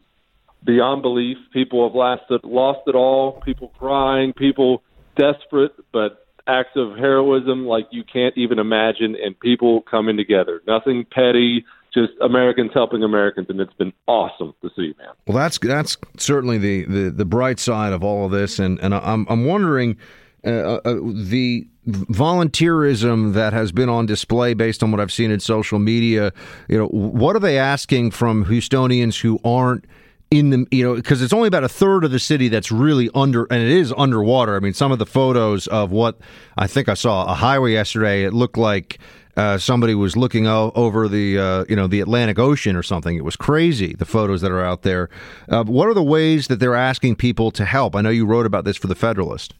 beyond 0.64 1.02
belief. 1.02 1.38
People 1.54 1.88
have 1.88 1.96
lasted, 1.96 2.42
lost 2.44 2.82
it 2.88 2.96
all. 2.96 3.42
People 3.42 3.72
crying. 3.80 4.34
People 4.34 4.84
desperate, 5.18 5.74
but 5.92 6.28
acts 6.48 6.76
of 6.76 6.98
heroism 6.98 7.66
like 7.66 7.88
you 7.92 8.04
can't 8.04 8.38
even 8.38 8.60
imagine, 8.60 9.16
and 9.22 9.38
people 9.40 9.82
coming 9.82 10.18
together. 10.18 10.62
Nothing 10.68 11.06
petty 11.12 11.66
just 11.94 12.14
Americans 12.22 12.72
helping 12.74 13.04
Americans, 13.04 13.48
and 13.50 13.60
it's 13.60 13.74
been 13.74 13.94
awesome 14.08 14.54
to 14.62 14.70
see, 14.76 14.94
man. 14.98 15.10
Well, 15.26 15.38
that's 15.38 15.58
that's 15.60 15.98
certainly 16.18 16.58
the 16.58 16.86
the, 16.86 17.10
the 17.10 17.26
bright 17.26 17.60
side 17.60 17.94
of 17.94 18.04
all 18.04 18.26
of 18.26 18.32
this, 18.32 18.60
and 18.60 18.80
and 18.80 18.94
I'm 18.94 19.26
I'm 19.30 19.46
wondering 19.46 19.98
uh, 20.46 20.50
uh, 20.50 20.94
the 20.94 21.68
volunteerism 21.88 23.34
that 23.34 23.54
has 23.54 23.72
been 23.72 23.90
on 23.90 24.06
display 24.06 24.54
based 24.54 24.84
on 24.84 24.92
what 24.92 25.00
I've 25.00 25.12
seen 25.12 25.32
in 25.32 25.40
social 25.40 25.80
media. 25.80 26.34
You 26.68 26.78
know, 26.78 26.88
what 26.88 27.36
are 27.36 27.40
they 27.40 27.58
asking 27.58 28.12
from 28.12 28.46
Houstonians 28.46 29.22
who 29.22 29.40
aren't 29.44 29.86
in 30.30 30.50
the 30.50 30.66
you 30.72 30.84
know 30.84 30.96
because 30.96 31.22
it's 31.22 31.32
only 31.32 31.48
about 31.48 31.64
a 31.64 31.70
third 31.70 32.04
of 32.04 32.12
the 32.12 32.20
city 32.20 32.50
that's 32.50 32.70
really 32.70 33.10
under 33.16 33.46
and 33.46 33.64
it 33.64 33.70
is 33.70 33.94
underwater 33.98 34.58
i 34.58 34.60
mean 34.60 34.74
some 34.74 34.92
of 34.92 35.00
the 35.00 35.06
photos 35.06 35.68
of 35.68 35.90
what 35.90 36.18
i 36.58 36.68
think 36.68 36.90
i 36.90 36.94
saw 36.94 37.32
a 37.32 37.34
highway 37.34 37.72
yesterday 37.72 38.26
it 38.26 38.34
looked 38.34 38.58
like 38.58 39.00
uh, 39.38 39.58
somebody 39.58 39.94
was 39.94 40.18
looking 40.18 40.48
o- 40.48 40.72
over 40.76 41.08
the 41.08 41.38
uh, 41.38 41.66
you 41.70 41.76
know 41.76 41.86
the 41.86 42.02
Atlantic 42.02 42.40
Ocean 42.40 42.76
or 42.76 42.82
something. 42.82 43.16
It 43.16 43.24
was 43.24 43.36
crazy. 43.36 43.94
The 43.94 44.04
photos 44.04 44.42
that 44.42 44.52
are 44.52 44.64
out 44.64 44.82
there. 44.82 45.10
Uh, 45.48 45.64
what 45.64 45.88
are 45.88 45.94
the 45.94 46.02
ways 46.02 46.48
that 46.48 46.60
they're 46.60 46.74
asking 46.74 47.18
people 47.18 47.52
to 47.52 47.64
help? 47.64 47.96
I 47.96 48.02
know 48.02 48.10
you 48.10 48.26
wrote 48.26 48.48
about 48.48 48.66
this 48.66 48.78
for 48.78 48.88
the 48.88 48.96
Federalist. 48.96 49.54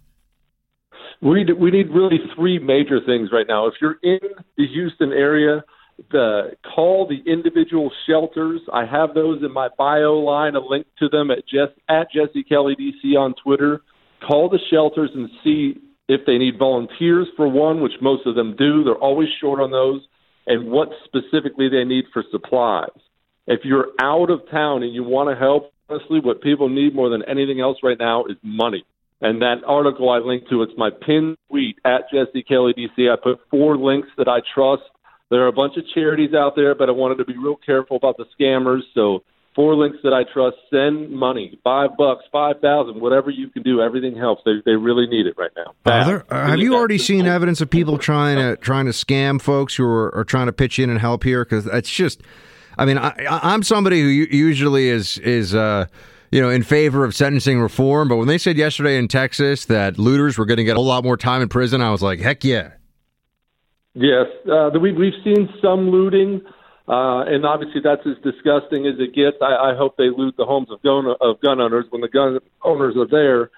We 1.22 1.44
need, 1.44 1.54
we 1.54 1.72
need 1.72 1.90
really 1.90 2.20
three 2.36 2.60
major 2.60 3.00
things 3.06 3.30
right 3.32 3.48
now. 3.48 3.68
If 3.68 3.74
you're 3.82 3.98
in 4.04 4.20
the 4.58 4.68
Houston 4.68 5.12
area, 5.12 5.64
the 6.12 6.52
call 6.76 7.08
the 7.08 7.30
individual 7.32 7.92
shelters. 8.08 8.62
I 8.72 8.86
have 8.86 9.14
those 9.14 9.42
in 9.44 9.52
my 9.52 9.70
bio 9.78 10.14
line. 10.20 10.56
A 10.56 10.60
link 10.60 10.86
to 11.00 11.10
them 11.10 11.32
at 11.32 11.40
at 11.90 12.12
Jesse 12.12 12.44
Kelly 12.44 12.76
DC 12.76 13.18
on 13.18 13.34
Twitter. 13.44 13.82
Call 14.26 14.50
the 14.50 14.60
shelters 14.70 15.10
and 15.16 15.30
see 15.44 15.80
if 16.08 16.22
they 16.26 16.38
need 16.38 16.58
volunteers 16.58 17.28
for 17.36 17.48
one, 17.48 17.82
which 17.82 17.94
most 18.02 18.26
of 18.26 18.36
them 18.36 18.56
do, 18.58 18.84
they're 18.84 18.96
always 18.96 19.28
short 19.42 19.60
on 19.60 19.72
those, 19.72 20.02
and 20.46 20.72
what 20.72 20.90
specifically 21.04 21.68
they 21.70 21.84
need 21.84 22.06
for 22.14 22.24
supplies. 22.32 22.90
If 23.46 23.62
you're 23.64 23.88
out 24.00 24.30
of 24.30 24.42
town 24.50 24.84
and 24.84 24.94
you 24.94 25.04
want 25.04 25.30
to 25.30 25.36
help, 25.36 25.74
honestly, 25.90 26.20
what 26.20 26.42
people 26.42 26.70
need 26.70 26.96
more 26.96 27.10
than 27.10 27.24
anything 27.24 27.60
else 27.60 27.78
right 27.84 27.98
now 28.00 28.26
is 28.26 28.38
money. 28.42 28.86
And 29.22 29.42
that 29.42 29.64
article 29.66 30.10
I 30.10 30.20
linked 30.20 30.50
to, 30.50 30.62
it's 30.62 30.74
my 30.78 30.90
pinned 30.90 31.38
tweet 31.50 31.80
at 31.84 32.10
Jesse 32.12 32.44
Kelly 32.44 32.74
DC. 32.74 33.12
I 33.12 33.16
put 33.22 33.40
four 33.50 33.78
links 33.78 34.10
that 34.18 34.28
I 34.28 34.40
trust. 34.54 34.84
There 35.30 35.44
are 35.44 35.48
a 35.48 35.54
bunch 35.54 35.76
of 35.78 35.84
charities 35.94 36.34
out 36.34 36.56
there, 36.56 36.76
but 36.76 36.88
I 36.88 36.92
wanted 36.92 37.18
to 37.18 37.26
be 37.26 37.36
real 37.38 37.58
careful 37.66 37.98
about 37.98 38.18
the 38.18 38.26
scammers. 38.40 38.82
So 38.94 39.24
four 39.58 39.76
links 39.76 39.98
that 40.04 40.14
I 40.14 40.24
trust. 40.32 40.56
Send 40.70 41.10
money, 41.10 41.60
five 41.64 41.90
bucks, 41.98 42.24
five 42.32 42.62
thousand, 42.62 43.02
whatever 43.02 43.30
you 43.30 43.50
can 43.50 43.64
do. 43.64 43.82
Everything 43.82 44.16
helps. 44.16 44.44
They 44.46 44.62
they 44.66 44.76
really 44.76 45.08
need 45.08 45.26
it 45.26 45.36
right 45.38 45.52
now. 45.58 45.74
Are 45.92 46.06
there, 46.06 46.34
uh, 46.34 46.50
have 46.50 46.60
you 46.60 46.76
already 46.76 47.00
seen 47.00 47.26
evidence 47.26 47.60
of 47.60 47.70
people 47.70 47.98
trying 47.98 48.38
to 48.38 48.56
trying 48.58 48.86
to 48.86 48.92
scam 48.92 49.42
folks 49.42 49.76
who 49.76 49.84
are, 49.84 50.16
are 50.16 50.24
trying 50.24 50.46
to 50.46 50.54
pitch 50.54 50.80
in 50.80 50.90
and 50.90 51.00
help 51.00 51.24
here? 51.24 51.44
Because 51.44 51.66
it's 51.66 51.90
just, 51.90 52.22
I 52.78 52.86
mean, 52.86 52.98
I, 52.98 53.14
I'm 53.28 53.64
somebody 53.64 54.00
who 54.00 54.08
usually 54.08 54.88
is 54.88 55.18
is. 55.18 55.54
Uh, 55.54 55.88
you 56.32 56.42
know, 56.42 56.50
in 56.50 56.64
favor 56.64 57.06
of 57.06 57.16
sentencing 57.16 57.60
reform, 57.60 58.08
but 58.08 58.18
when 58.18 58.28
they 58.28 58.38
said 58.38 58.58
yesterday 58.58 58.98
in 58.98 59.08
Texas 59.08 59.66
that 59.66 59.98
looters 59.98 60.38
were 60.38 60.46
going 60.46 60.58
to 60.58 60.64
get 60.64 60.74
a 60.74 60.76
whole 60.76 60.86
lot 60.86 61.04
more 61.04 61.18
time 61.18 61.42
in 61.42 61.50
prison, 61.50 61.82
I 61.82 61.92
was 61.92 62.02
like, 62.02 62.20
heck 62.20 62.44
yeah. 62.44 62.72
Yes, 63.94 64.28
uh, 64.52 64.70
we, 64.80 64.92
we've 64.92 65.14
seen 65.24 65.50
some 65.62 65.90
looting. 65.90 66.42
Uh, 66.88 67.26
and 67.26 67.46
obviously, 67.46 67.82
that's 67.84 68.06
as 68.06 68.16
disgusting 68.24 68.88
as 68.88 68.96
it 69.00 69.14
gets. 69.14 69.38
I, 69.42 69.72
I 69.72 69.76
hope 69.76 69.98
they 69.98 70.10
loot 70.16 70.36
the 70.38 70.46
homes 70.46 70.70
of 70.72 70.82
gun 70.82 71.06
of 71.20 71.42
gun 71.42 71.60
owners 71.60 71.86
when 71.90 72.02
the 72.02 72.08
gun 72.08 72.40
owners 72.64 72.96
are 72.96 73.08
there. 73.08 73.52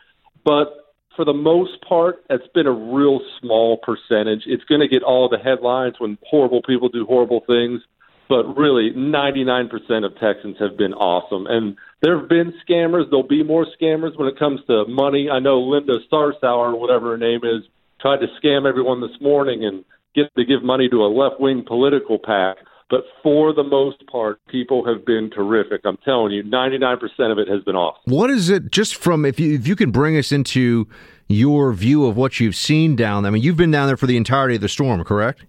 But 0.44 0.96
for 1.16 1.26
the 1.26 1.34
most 1.34 1.82
part, 1.88 2.24
it's 2.30 2.48
been 2.56 2.66
a 2.66 2.72
real 2.72 3.20
small 3.40 3.78
percentage. 3.78 4.44
It's 4.46 4.64
going 4.64 4.82
to 4.82 4.88
get 4.88 5.04
all 5.04 5.30
the 5.30 5.38
headlines 5.38 5.96
when 6.00 6.18
horrible 6.28 6.62
people 6.64 6.90
do 6.90 7.06
horrible 7.06 7.44
things. 7.46 7.82
But 8.30 8.56
really, 8.56 8.92
99% 8.96 10.06
of 10.06 10.16
Texans 10.20 10.58
have 10.60 10.78
been 10.78 10.94
awesome. 10.94 11.48
And 11.48 11.76
there 12.02 12.18
have 12.20 12.30
been 12.30 12.54
scammers. 12.68 13.10
There'll 13.10 13.28
be 13.28 13.44
more 13.44 13.66
scammers 13.82 14.18
when 14.18 14.28
it 14.28 14.38
comes 14.38 14.62
to 14.68 14.86
money. 14.88 15.30
I 15.32 15.40
know 15.40 15.60
Linda 15.60 15.98
Sarsour, 16.12 16.44
or 16.44 16.80
whatever 16.80 17.10
her 17.10 17.18
name 17.18 17.42
is, 17.44 17.64
tried 18.00 18.20
to 18.20 18.28
scam 18.42 18.70
everyone 18.70 19.02
this 19.02 19.20
morning 19.20 19.66
and 19.66 19.84
get 20.16 20.34
to 20.36 20.46
give 20.46 20.64
money 20.64 20.88
to 20.90 20.98
a 20.98 21.10
left 21.10 21.42
wing 21.42 21.64
political 21.68 22.20
PAC. 22.20 22.58
But 22.90 23.02
for 23.22 23.54
the 23.54 23.64
most 23.64 24.06
part, 24.08 24.40
people 24.48 24.86
have 24.86 25.06
been 25.06 25.30
terrific. 25.30 25.82
I'm 25.84 25.98
telling 26.06 26.32
you, 26.32 26.44
99% 26.44 26.98
of 27.32 27.38
it 27.38 27.48
has 27.48 27.64
been 27.64 27.76
awesome. 27.76 28.02
What 28.06 28.30
is 28.30 28.50
it, 28.50 28.72
just 28.72 28.96
from, 28.96 29.26
if 29.26 29.40
you, 29.40 29.54
if 29.54 29.68
you 29.68 29.76
can 29.76 29.92
bring 29.92 30.18
us 30.18 30.32
into 30.32 30.88
your 31.28 31.72
view 31.74 32.06
of 32.06 32.18
what 32.18 32.40
you've 32.40 32.56
seen 32.56 32.96
down 32.96 33.24
there? 33.24 33.32
I 33.32 33.34
mean, 33.34 33.44
you've 33.44 33.58
been 33.58 33.72
down 33.72 33.88
there 33.88 33.98
for 33.98 34.08
the 34.08 34.18
entirety 34.18 34.56
of 34.56 34.62
the 34.62 34.70
storm, 34.70 35.04
correct? 35.04 35.46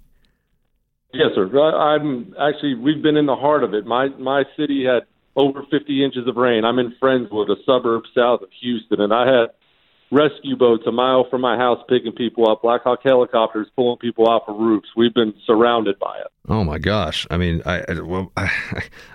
Yes, 1.12 1.30
sir. 1.34 1.48
I'm 1.58 2.34
actually, 2.40 2.74
we've 2.74 3.02
been 3.02 3.16
in 3.16 3.26
the 3.26 3.36
heart 3.36 3.64
of 3.64 3.74
it. 3.74 3.84
My, 3.84 4.08
my 4.18 4.44
city 4.56 4.84
had 4.84 5.02
over 5.36 5.62
50 5.70 6.04
inches 6.04 6.26
of 6.28 6.36
rain. 6.36 6.64
I'm 6.64 6.78
in 6.78 6.94
Friendswood, 7.02 7.50
a 7.50 7.56
suburb 7.64 8.04
south 8.14 8.42
of 8.42 8.48
Houston, 8.60 9.00
and 9.00 9.12
I 9.12 9.26
had 9.26 9.50
rescue 10.10 10.56
boats 10.56 10.84
a 10.86 10.92
mile 10.92 11.26
from 11.30 11.40
my 11.40 11.56
house 11.56 11.78
picking 11.88 12.12
people 12.12 12.50
up, 12.50 12.62
Black 12.62 12.82
Hawk 12.82 13.00
helicopters 13.02 13.68
pulling 13.76 13.98
people 13.98 14.28
off 14.28 14.42
of 14.48 14.56
roofs. 14.56 14.88
We've 14.96 15.14
been 15.14 15.34
surrounded 15.46 15.98
by 15.98 16.18
it. 16.18 16.26
Oh 16.48 16.64
my 16.64 16.78
gosh! 16.78 17.26
I 17.30 17.36
mean, 17.36 17.62
I 17.64 17.84
well, 18.00 18.32
I, 18.36 18.50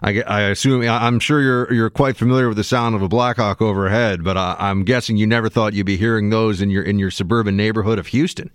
I, 0.01 0.21
I 0.21 0.41
assume 0.41 0.87
I'm 0.87 1.19
sure 1.19 1.41
you're 1.41 1.73
you're 1.73 1.89
quite 1.89 2.17
familiar 2.17 2.47
with 2.47 2.57
the 2.57 2.63
sound 2.63 2.95
of 2.95 3.01
a 3.01 3.09
Black 3.09 3.37
Hawk 3.37 3.61
overhead, 3.61 4.23
but 4.23 4.37
I, 4.37 4.55
I'm 4.57 4.83
guessing 4.83 5.17
you 5.17 5.27
never 5.27 5.49
thought 5.49 5.73
you'd 5.73 5.85
be 5.85 5.97
hearing 5.97 6.29
those 6.29 6.61
in 6.61 6.69
your 6.69 6.83
in 6.83 6.97
your 6.97 7.11
suburban 7.11 7.57
neighborhood 7.57 7.99
of 7.99 8.07
Houston. 8.07 8.51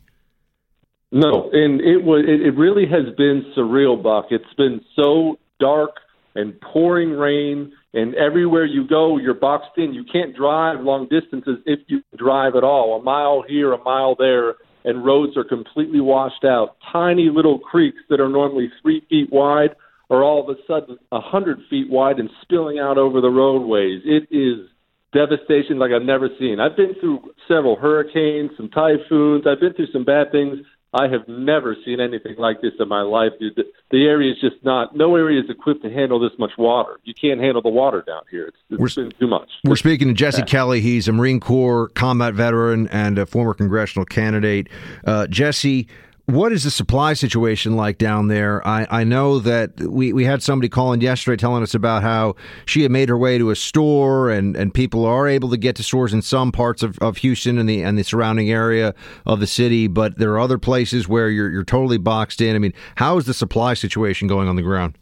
No, 1.13 1.51
and 1.53 1.81
it 1.81 2.03
was 2.05 2.25
it, 2.27 2.47
it 2.47 2.57
really 2.57 2.85
has 2.87 3.15
been 3.17 3.45
surreal, 3.57 4.01
Buck. 4.01 4.27
It's 4.31 4.55
been 4.57 4.81
so 4.95 5.39
dark 5.59 5.97
and 6.35 6.59
pouring 6.61 7.11
rain 7.11 7.73
and 7.93 8.15
everywhere 8.15 8.65
you 8.65 8.87
go, 8.87 9.19
you're 9.19 9.35
boxed 9.35 9.77
in. 9.77 9.93
You 9.93 10.05
can't 10.05 10.37
drive 10.37 10.81
long 10.81 11.09
distances 11.11 11.59
if 11.67 11.81
you 11.89 12.03
drive 12.17 12.55
at 12.55 12.63
all. 12.63 13.01
A 13.01 13.03
mile 13.03 13.43
here, 13.47 13.73
a 13.73 13.83
mile 13.83 14.15
there, 14.17 14.55
and 14.85 15.05
roads 15.05 15.37
are 15.37 15.45
completely 15.45 16.01
washed 16.01 16.45
out. 16.45 16.77
Tiny 16.93 17.31
little 17.35 17.59
creeks 17.59 17.99
that 18.09 18.21
are 18.21 18.29
normally 18.29 18.71
three 18.81 19.03
feet 19.11 19.33
wide 19.33 19.71
are 20.09 20.23
all 20.23 20.41
of 20.43 20.57
a 20.57 20.61
sudden 20.67 20.99
a 21.11 21.21
hundred 21.21 21.59
feet 21.69 21.91
wide 21.91 22.19
and 22.19 22.31
spilling 22.43 22.79
out 22.79 22.97
over 22.97 23.21
the 23.21 23.29
roadways. 23.29 24.03
It 24.05 24.29
is 24.31 24.69
devastation 25.13 25.81
like 25.81 25.91
I've 25.91 26.03
never 26.03 26.29
seen. 26.39 26.61
I've 26.61 26.77
been 26.77 26.95
through 27.01 27.33
several 27.49 27.75
hurricanes, 27.75 28.53
some 28.57 28.69
typhoons. 28.69 29.45
I've 29.49 29.61
been 29.61 29.75
through 29.75 29.91
some 29.93 30.05
bad 30.05 30.31
things. 30.31 30.59
I 30.93 31.07
have 31.09 31.29
never 31.29 31.77
seen 31.85 32.01
anything 32.01 32.35
like 32.37 32.61
this 32.61 32.73
in 32.81 32.89
my 32.89 33.03
life. 33.03 33.33
The, 33.39 33.65
the 33.91 34.07
area 34.07 34.33
is 34.33 34.41
just 34.41 34.57
not. 34.65 34.97
No 34.97 35.15
area 35.15 35.41
is 35.41 35.49
equipped 35.49 35.83
to 35.83 35.91
handle 35.91 36.19
this 36.19 36.37
much 36.39 36.51
water. 36.59 36.99
You 37.05 37.15
can't 37.15 37.41
handle 37.41 37.63
the 37.63 37.69
water 37.69 38.03
down 38.05 38.23
here. 38.31 38.49
It's, 38.49 38.57
it's 38.71 38.95
been 38.97 39.13
too 39.13 39.29
much. 39.29 39.49
We're 39.65 39.77
speaking 39.77 40.09
to 40.09 40.15
Jesse 40.15 40.43
Kelly. 40.43 40.81
He's 40.81 41.07
a 41.07 41.13
Marine 41.13 41.39
Corps 41.39 41.89
combat 41.91 42.35
veteran 42.35 42.89
and 42.89 43.19
a 43.19 43.27
former 43.27 43.55
congressional 43.55 44.05
candidate. 44.05 44.69
Uh, 45.07 45.29
Jesse, 45.29 45.87
what 46.35 46.53
is 46.53 46.65
the 46.65 46.71
supply 46.71 47.13
situation 47.13 47.77
like 47.77 47.99
down 47.99 48.29
there? 48.29 48.67
I, 48.67 48.87
I 48.91 49.05
know 49.05 49.39
that 49.41 49.81
we, 49.81 50.13
we 50.13 50.25
had 50.25 50.43
somebody 50.43 50.69
calling 50.69 51.01
yesterday 51.01 51.37
telling 51.37 51.63
us 51.63 51.75
about 51.75 52.03
how 52.03 52.37
she 52.67 52.83
had 52.83 52.91
made 52.91 53.09
her 53.09 53.19
way 53.19 53.39
to 53.39 53.51
a 53.51 53.57
store 53.57 54.31
and, 54.31 54.57
and 54.57 54.73
people 54.73 55.05
are 55.05 55.29
able 55.29 55.51
to 55.51 55.57
get 55.57 55.77
to 55.77 55.83
stores 55.83 56.13
in 56.13 56.23
some 56.23 56.53
parts 56.53 56.83
of, 56.83 56.99
of 56.99 57.19
Houston 57.19 57.59
and 57.59 57.69
the 57.69 57.83
and 57.83 57.99
the 57.99 58.05
surrounding 58.05 58.51
area 58.51 58.95
of 59.27 59.41
the 59.41 59.47
city, 59.47 59.87
but 59.87 60.19
there 60.19 60.33
are 60.33 60.41
other 60.41 60.59
places 60.59 61.09
where 61.09 61.29
you're 61.29 61.51
you're 61.51 61.65
totally 61.65 61.99
boxed 61.99 62.41
in. 62.41 62.55
I 62.57 62.59
mean, 62.59 62.75
how 62.97 63.17
is 63.17 63.27
the 63.27 63.35
supply 63.35 63.75
situation 63.75 64.29
going 64.29 64.49
on 64.49 64.57
the 64.57 64.63
ground? 64.63 64.97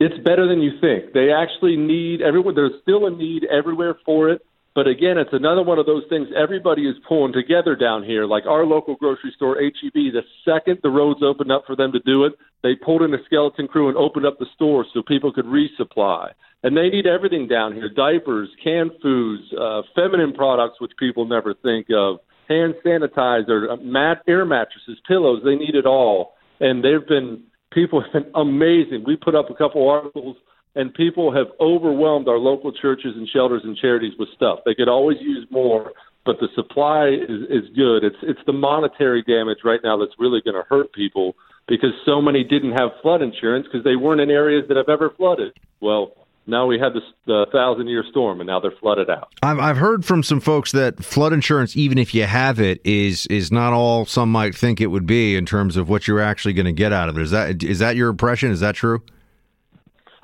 It's 0.00 0.16
better 0.24 0.46
than 0.46 0.60
you 0.60 0.78
think. 0.80 1.12
They 1.12 1.32
actually 1.32 1.76
need 1.76 2.22
everyone. 2.22 2.54
There's 2.54 2.80
still 2.82 3.06
a 3.06 3.10
need 3.10 3.44
everywhere 3.44 3.96
for 4.04 4.30
it 4.30 4.42
But 4.78 4.86
again, 4.86 5.18
it's 5.18 5.32
another 5.32 5.64
one 5.64 5.80
of 5.80 5.86
those 5.86 6.04
things 6.08 6.28
everybody 6.36 6.88
is 6.88 6.94
pulling 7.08 7.32
together 7.32 7.74
down 7.74 8.04
here. 8.04 8.26
Like 8.26 8.46
our 8.46 8.64
local 8.64 8.94
grocery 8.94 9.32
store, 9.34 9.56
HEB, 9.60 9.92
the 9.92 10.22
second 10.44 10.78
the 10.84 10.88
roads 10.88 11.18
opened 11.20 11.50
up 11.50 11.64
for 11.66 11.74
them 11.74 11.90
to 11.90 11.98
do 12.06 12.26
it, 12.26 12.34
they 12.62 12.76
pulled 12.76 13.02
in 13.02 13.12
a 13.12 13.16
skeleton 13.26 13.66
crew 13.66 13.88
and 13.88 13.96
opened 13.96 14.24
up 14.24 14.38
the 14.38 14.46
store 14.54 14.86
so 14.94 15.02
people 15.02 15.32
could 15.32 15.46
resupply. 15.46 16.28
And 16.62 16.76
they 16.76 16.90
need 16.90 17.08
everything 17.08 17.48
down 17.48 17.74
here 17.74 17.88
diapers, 17.88 18.50
canned 18.62 18.92
foods, 19.02 19.42
uh, 19.60 19.82
feminine 19.96 20.32
products, 20.32 20.80
which 20.80 20.92
people 20.96 21.26
never 21.26 21.54
think 21.54 21.88
of, 21.92 22.18
hand 22.48 22.74
sanitizer, 22.86 23.72
uh, 23.72 23.76
mat, 23.78 24.22
air 24.28 24.44
mattresses, 24.44 25.00
pillows. 25.08 25.42
They 25.44 25.56
need 25.56 25.74
it 25.74 25.86
all. 25.86 26.34
And 26.60 26.84
they've 26.84 27.04
been, 27.04 27.42
people 27.72 28.00
have 28.00 28.12
been 28.12 28.30
amazing. 28.36 29.02
We 29.04 29.16
put 29.16 29.34
up 29.34 29.50
a 29.50 29.54
couple 29.54 29.88
articles 29.90 30.36
and 30.74 30.92
people 30.94 31.32
have 31.34 31.46
overwhelmed 31.60 32.28
our 32.28 32.38
local 32.38 32.72
churches 32.72 33.14
and 33.16 33.28
shelters 33.28 33.62
and 33.64 33.76
charities 33.76 34.12
with 34.18 34.28
stuff. 34.34 34.60
They 34.64 34.74
could 34.74 34.88
always 34.88 35.18
use 35.20 35.46
more, 35.50 35.92
but 36.24 36.36
the 36.40 36.48
supply 36.54 37.08
is, 37.08 37.42
is 37.48 37.70
good. 37.74 38.04
It's 38.04 38.16
it's 38.22 38.40
the 38.46 38.52
monetary 38.52 39.22
damage 39.22 39.58
right 39.64 39.80
now 39.82 39.96
that's 39.98 40.12
really 40.18 40.40
going 40.44 40.56
to 40.56 40.68
hurt 40.68 40.92
people 40.92 41.34
because 41.66 41.90
so 42.04 42.20
many 42.20 42.44
didn't 42.44 42.72
have 42.72 42.90
flood 43.02 43.22
insurance 43.22 43.66
because 43.66 43.84
they 43.84 43.96
weren't 43.96 44.20
in 44.20 44.30
areas 44.30 44.64
that 44.68 44.76
have 44.76 44.88
ever 44.88 45.10
flooded. 45.16 45.52
Well, 45.80 46.12
now 46.46 46.66
we 46.66 46.78
had 46.78 46.94
this 46.94 47.02
the 47.26 47.46
thousand 47.52 47.88
year 47.88 48.02
storm 48.10 48.40
and 48.40 48.46
now 48.46 48.58
they're 48.58 48.72
flooded 48.80 49.10
out. 49.10 49.32
I've 49.42 49.58
I've 49.58 49.76
heard 49.76 50.04
from 50.04 50.22
some 50.22 50.40
folks 50.40 50.72
that 50.72 51.04
flood 51.04 51.32
insurance, 51.32 51.76
even 51.76 51.98
if 51.98 52.14
you 52.14 52.24
have 52.24 52.58
it, 52.58 52.80
is 52.84 53.26
is 53.26 53.52
not 53.52 53.72
all 53.72 54.06
some 54.06 54.32
might 54.32 54.54
think 54.54 54.80
it 54.80 54.86
would 54.86 55.06
be 55.06 55.36
in 55.36 55.44
terms 55.44 55.76
of 55.76 55.88
what 55.88 56.08
you're 56.08 56.20
actually 56.20 56.54
going 56.54 56.66
to 56.66 56.72
get 56.72 56.92
out 56.92 57.08
of 57.08 57.18
it. 57.18 57.22
Is 57.22 57.30
that 57.30 57.62
is 57.62 57.78
that 57.80 57.96
your 57.96 58.08
impression? 58.08 58.50
Is 58.50 58.60
that 58.60 58.74
true? 58.74 59.02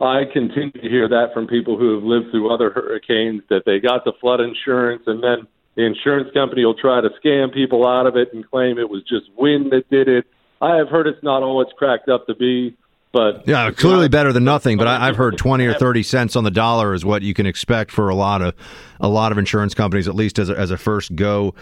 I 0.05 0.25
continue 0.33 0.73
to 0.73 0.89
hear 0.89 1.09
that 1.09 1.33
from 1.35 1.47
people 1.47 1.79
who 1.79 1.95
have 1.95 2.05
lived 2.05 2.31
through 2.31 2.53
other 2.53 2.71
hurricanes 2.71 3.43
that 3.51 3.63
they 3.67 3.81
got 3.81 4.05
the 4.05 4.13
flood 4.21 4.41
insurance 4.41 5.03
and 5.07 5.23
then 5.23 5.47
the 5.77 5.85
insurance 5.85 6.31
company 6.33 6.65
will 6.65 6.75
try 6.75 7.01
to 7.01 7.09
scam 7.25 7.53
people 7.53 7.87
out 7.87 8.07
of 8.07 8.17
it 8.17 8.33
and 8.33 8.49
claim 8.49 8.79
it 8.79 8.89
was 8.89 9.03
just 9.03 9.27
wind 9.37 9.73
that 9.73 9.89
did 9.91 10.09
it. 10.09 10.25
I 10.61 10.77
have 10.77 10.89
heard 10.89 11.07
it's 11.07 11.23
not 11.23 11.43
all 11.43 11.61
it's 11.63 11.73
cracked 11.77 12.09
up 12.09 12.27
to 12.29 12.35
be, 12.35 12.77
but 13.13 13.47
yeah, 13.47 13.71
clearly 13.71 14.09
better 14.09 14.33
than 14.33 14.45
nothing. 14.45 14.79
But 14.79 14.87
I, 14.87 15.07
have 15.07 15.17
heard 15.17 15.37
twenty 15.39 15.67
or 15.67 15.75
thirty 15.75 16.03
cents 16.03 16.37
on 16.37 16.45
the 16.45 16.51
dollar 16.51 16.95
is 16.95 17.05
what 17.05 17.23
you 17.23 17.35
can 17.35 17.47
expect 17.47 17.91
for 17.91 18.09
a 18.09 18.15
lot 18.15 18.43
of 18.43 18.55
a 19.01 19.09
lot 19.09 19.33
of 19.33 19.39
insurance 19.39 19.75
companies, 19.75 20.09
at 20.09 20.15
least 20.15 20.39
as 20.39 20.49
a, 20.49 20.59
as 20.59 20.71
a 20.71 20.77
first 20.77 21.15
go 21.15 21.55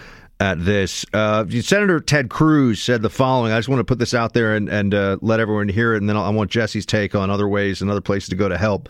at 0.43 0.65
this. 0.65 1.05
Uh, 1.13 1.45
Senator 1.61 2.01
Ted 2.01 2.29
Cruz 2.29 2.81
said 2.81 3.01
the 3.01 3.09
following. 3.09 3.53
I 3.53 3.57
just 3.57 3.69
want 3.69 3.79
to 3.79 3.85
put 3.85 3.97
this 3.97 4.13
out 4.13 4.33
there 4.33 4.55
and, 4.55 4.67
and 4.67 4.93
uh, 4.93 5.17
let 5.21 5.39
everyone 5.39 5.69
hear 5.69 5.93
it, 5.93 5.97
and 5.97 6.09
then 6.09 6.17
I 6.17 6.29
want 6.29 6.51
Jesse's 6.51 6.85
take 6.85 7.15
on 7.15 7.29
other 7.29 7.47
ways 7.47 7.81
and 7.81 7.89
other 7.89 8.01
places 8.01 8.29
to 8.29 8.35
go 8.35 8.49
to 8.49 8.57
help. 8.57 8.89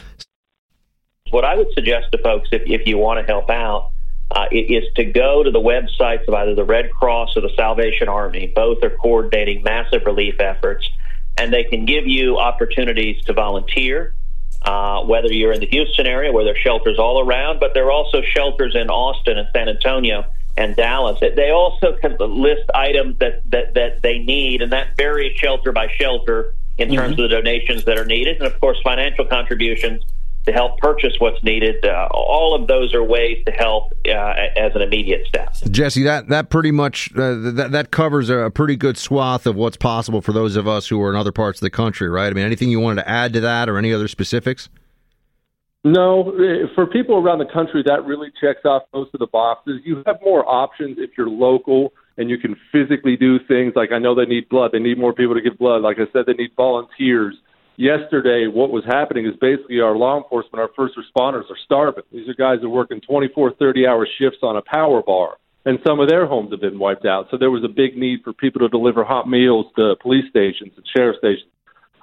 What 1.30 1.46
I 1.46 1.56
would 1.56 1.72
suggest 1.74 2.12
to 2.12 2.18
folks, 2.18 2.50
if, 2.52 2.64
if 2.66 2.88
you 2.88 2.98
want 2.98 3.20
to 3.20 3.32
help 3.32 3.52
out, 3.52 3.92
uh, 4.32 4.48
is 4.52 4.84
to 4.96 5.06
go 5.06 5.44
to 5.44 5.52
the 5.52 5.60
websites 5.60 6.28
of 6.28 6.34
either 6.34 6.56
the 6.56 6.64
Red 6.64 6.90
Cross 6.92 7.38
or 7.38 7.42
the 7.42 7.54
Salvation 7.56 8.10
Army. 8.10 8.52
Both 8.56 8.84
are 8.84 8.90
coordinating 8.90 9.62
massive 9.62 10.06
relief 10.08 10.40
efforts, 10.40 10.90
and 11.38 11.54
they 11.54 11.66
can 11.66 11.86
give 11.86 12.08
you 12.08 12.40
opportunities 12.40 13.24
to 13.26 13.34
volunteer. 13.34 14.16
Uh, 14.64 15.04
whether 15.04 15.28
you're 15.28 15.52
in 15.52 15.60
the 15.60 15.68
Houston 15.68 16.08
area 16.08 16.32
where 16.32 16.46
there 16.46 16.54
are 16.54 16.58
shelters 16.58 16.98
all 16.98 17.20
around, 17.20 17.60
but 17.60 17.74
there 17.74 17.86
are 17.88 17.92
also 17.92 18.22
shelters 18.22 18.76
in 18.76 18.90
Austin 18.90 19.38
and 19.38 19.50
San 19.54 19.68
Antonio 19.68 20.24
and 20.58 20.76
Dallas. 20.76 21.20
They 21.20 21.52
also 21.52 21.98
can 21.98 22.18
list 22.20 22.70
items 22.74 23.18
that, 23.20 23.42
that, 23.52 23.74
that 23.74 24.02
they 24.02 24.20
need, 24.20 24.62
and 24.62 24.72
that 24.72 24.96
varies 24.98 25.36
shelter 25.38 25.72
by 25.72 25.88
shelter 25.88 26.54
in 26.78 26.90
mm-hmm. 26.90 26.98
terms 26.98 27.12
of 27.14 27.18
the 27.18 27.28
donations 27.30 27.86
that 27.86 27.98
are 27.98 28.06
needed, 28.06 28.38
and 28.38 28.46
of 28.46 28.60
course, 28.60 28.78
financial 28.84 29.26
contributions 29.26 30.04
to 30.46 30.52
help 30.52 30.78
purchase 30.80 31.14
what's 31.20 31.42
needed. 31.44 31.86
Uh, 31.86 32.08
all 32.12 32.54
of 32.54 32.68
those 32.68 32.94
are 32.94 33.04
ways 33.04 33.42
to 33.46 33.52
help 33.52 33.94
uh, 34.06 34.10
as 34.10 34.76
an 34.76 34.82
immediate 34.82 35.26
step. 35.26 35.54
Jesse, 35.72 36.04
that 36.04 36.28
that 36.30 36.50
pretty 36.50 36.72
much 36.72 37.12
uh, 37.16 37.36
that 37.36 37.70
that 37.72 37.92
covers 37.92 38.30
a 38.30 38.52
pretty 38.54 38.76
good 38.76 38.98
swath 38.98 39.48
of 39.48 39.56
what's 39.56 39.78
possible 39.78 40.22
for 40.22 40.34
those 40.34 40.56
of 40.56 40.68
us 40.68 40.88
who 40.88 41.02
are 41.02 41.10
in 41.10 41.16
other 41.16 41.32
parts 41.32 41.60
of 41.60 41.66
the 41.66 41.70
country, 41.70 42.10
right? 42.10 42.28
I 42.28 42.34
mean, 42.34 42.46
anything 42.46 42.70
you 42.70 42.80
wanted 42.80 43.04
to 43.04 43.10
add 43.10 43.34
to 43.34 43.40
that, 43.42 43.70
or 43.70 43.78
any 43.78 43.94
other 43.94 44.08
specifics? 44.08 44.70
No, 45.84 46.32
eh, 46.32 46.68
for 46.76 46.88
people 46.88 47.18
around 47.18 47.40
the 47.40 47.52
country, 47.52 47.84
that 47.86 48.06
really 48.06 48.32
checks 48.40 48.62
off 48.64 48.84
most 48.94 49.14
of 49.14 49.20
the 49.20 49.28
boxes. 49.28 49.82
You 49.84 50.02
have 50.06 50.18
more 50.24 50.48
options 50.48 50.98
if 50.98 51.12
you're 51.18 51.30
local 51.30 51.94
and 52.18 52.30
you 52.30 52.38
can 52.38 52.56
physically 52.72 53.18
do 53.18 53.38
things. 53.48 53.74
Like 53.76 53.92
I 53.92 54.00
know 54.00 54.16
they 54.16 54.26
need 54.26 54.48
blood; 54.48 54.72
they 54.72 54.80
need 54.80 54.98
more 54.98 55.14
people 55.14 55.36
to 55.36 55.42
give 55.42 55.58
blood. 55.58 55.82
Like 55.82 55.98
I 55.98 56.12
said, 56.14 56.26
they 56.26 56.34
need 56.34 56.52
volunteers. 56.56 57.36
Yesterday, 57.76 58.48
what 58.48 58.70
was 58.70 58.86
happening 58.86 59.26
is 59.26 59.34
basically 59.42 59.80
our 59.80 59.96
law 59.96 60.22
enforcement, 60.22 60.62
our 60.62 60.70
first 60.76 60.94
responders 60.96 61.50
are 61.50 61.58
starving. 61.66 62.04
These 62.12 62.30
are 62.30 62.36
guys 62.36 62.60
that 62.62 62.68
are 62.68 62.70
working 62.70 63.02
24, 63.02 63.54
30 63.58 63.88
hour 63.88 64.08
shifts 64.20 64.40
on 64.44 64.56
a 64.56 64.62
power 64.62 65.02
bar, 65.02 65.38
and 65.66 65.80
some 65.86 66.00
of 66.00 66.08
their 66.08 66.28
homes 66.28 66.52
have 66.52 66.62
been 66.62 66.78
wiped 66.78 67.06
out. 67.06 67.28
So 67.32 67.38
there 67.38 67.50
was 67.50 67.64
a 67.64 67.68
big 67.68 67.98
need 67.98 68.20
for 68.24 68.32
people 68.32 68.62
to 68.62 68.70
deliver 68.70 69.04
hot 69.04 69.28
meals 69.28 69.66
to 69.76 69.96
police 70.02 70.30
stations 70.30 70.72
and 70.78 70.86
sheriff 70.96 71.18
stations 71.18 71.50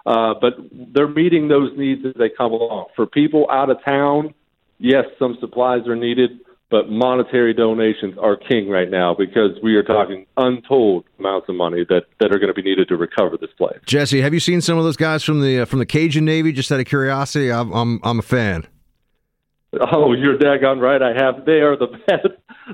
uh, 0.07 0.35
but 0.41 0.55
they're 0.95 1.09
meeting 1.09 1.49
those 1.49 1.77
needs 1.77 2.05
as 2.07 2.15
they 2.19 2.29
come 2.29 2.53
along. 2.53 2.87
For 2.97 3.07
people 3.07 3.47
out 3.51 3.71
of 3.71 3.79
town, 3.85 4.35
yes, 4.79 5.05
some 5.19 5.37
supplies 5.41 5.87
are 5.87 5.97
needed, 5.97 6.41
but 6.71 6.89
monetary 6.89 7.53
donations 7.53 8.17
are 8.19 8.37
king 8.37 8.69
right 8.69 8.91
now 8.91 9.15
because 9.15 9.51
we 9.63 9.75
are 9.75 9.83
talking 9.83 10.27
untold 10.37 11.05
amounts 11.19 11.49
of 11.49 11.57
money 11.57 11.85
that, 11.89 12.05
that 12.21 12.33
are 12.33 12.39
going 12.39 12.49
to 12.49 12.55
be 12.55 12.63
needed 12.63 12.89
to 12.89 12.97
recover 12.97 13.37
this 13.37 13.51
place. 13.59 13.79
Jesse, 13.87 14.21
have 14.21 14.33
you 14.33 14.41
seen 14.41 14.61
some 14.61 14.79
of 14.79 14.85
those 14.85 14.97
guys 14.97 15.23
from 15.23 15.43
the 15.43 15.61
uh, 15.61 15.65
from 15.65 15.81
the 15.81 15.87
Cajun 15.87 16.25
Navy? 16.25 16.53
Just 16.53 16.71
out 16.73 16.81
of 16.81 16.87
curiosity, 16.87 17.53
I'm 17.53 17.73
I'm, 17.73 18.01
I'm 18.03 18.19
a 18.21 18.23
fan. 18.23 18.67
Oh, 19.93 20.13
you're 20.15 20.37
daggone 20.37 20.81
right. 20.81 21.01
I 21.01 21.13
have. 21.13 21.45
They 21.45 21.61
are 21.61 21.77
the 21.77 21.87
best. 22.07 22.27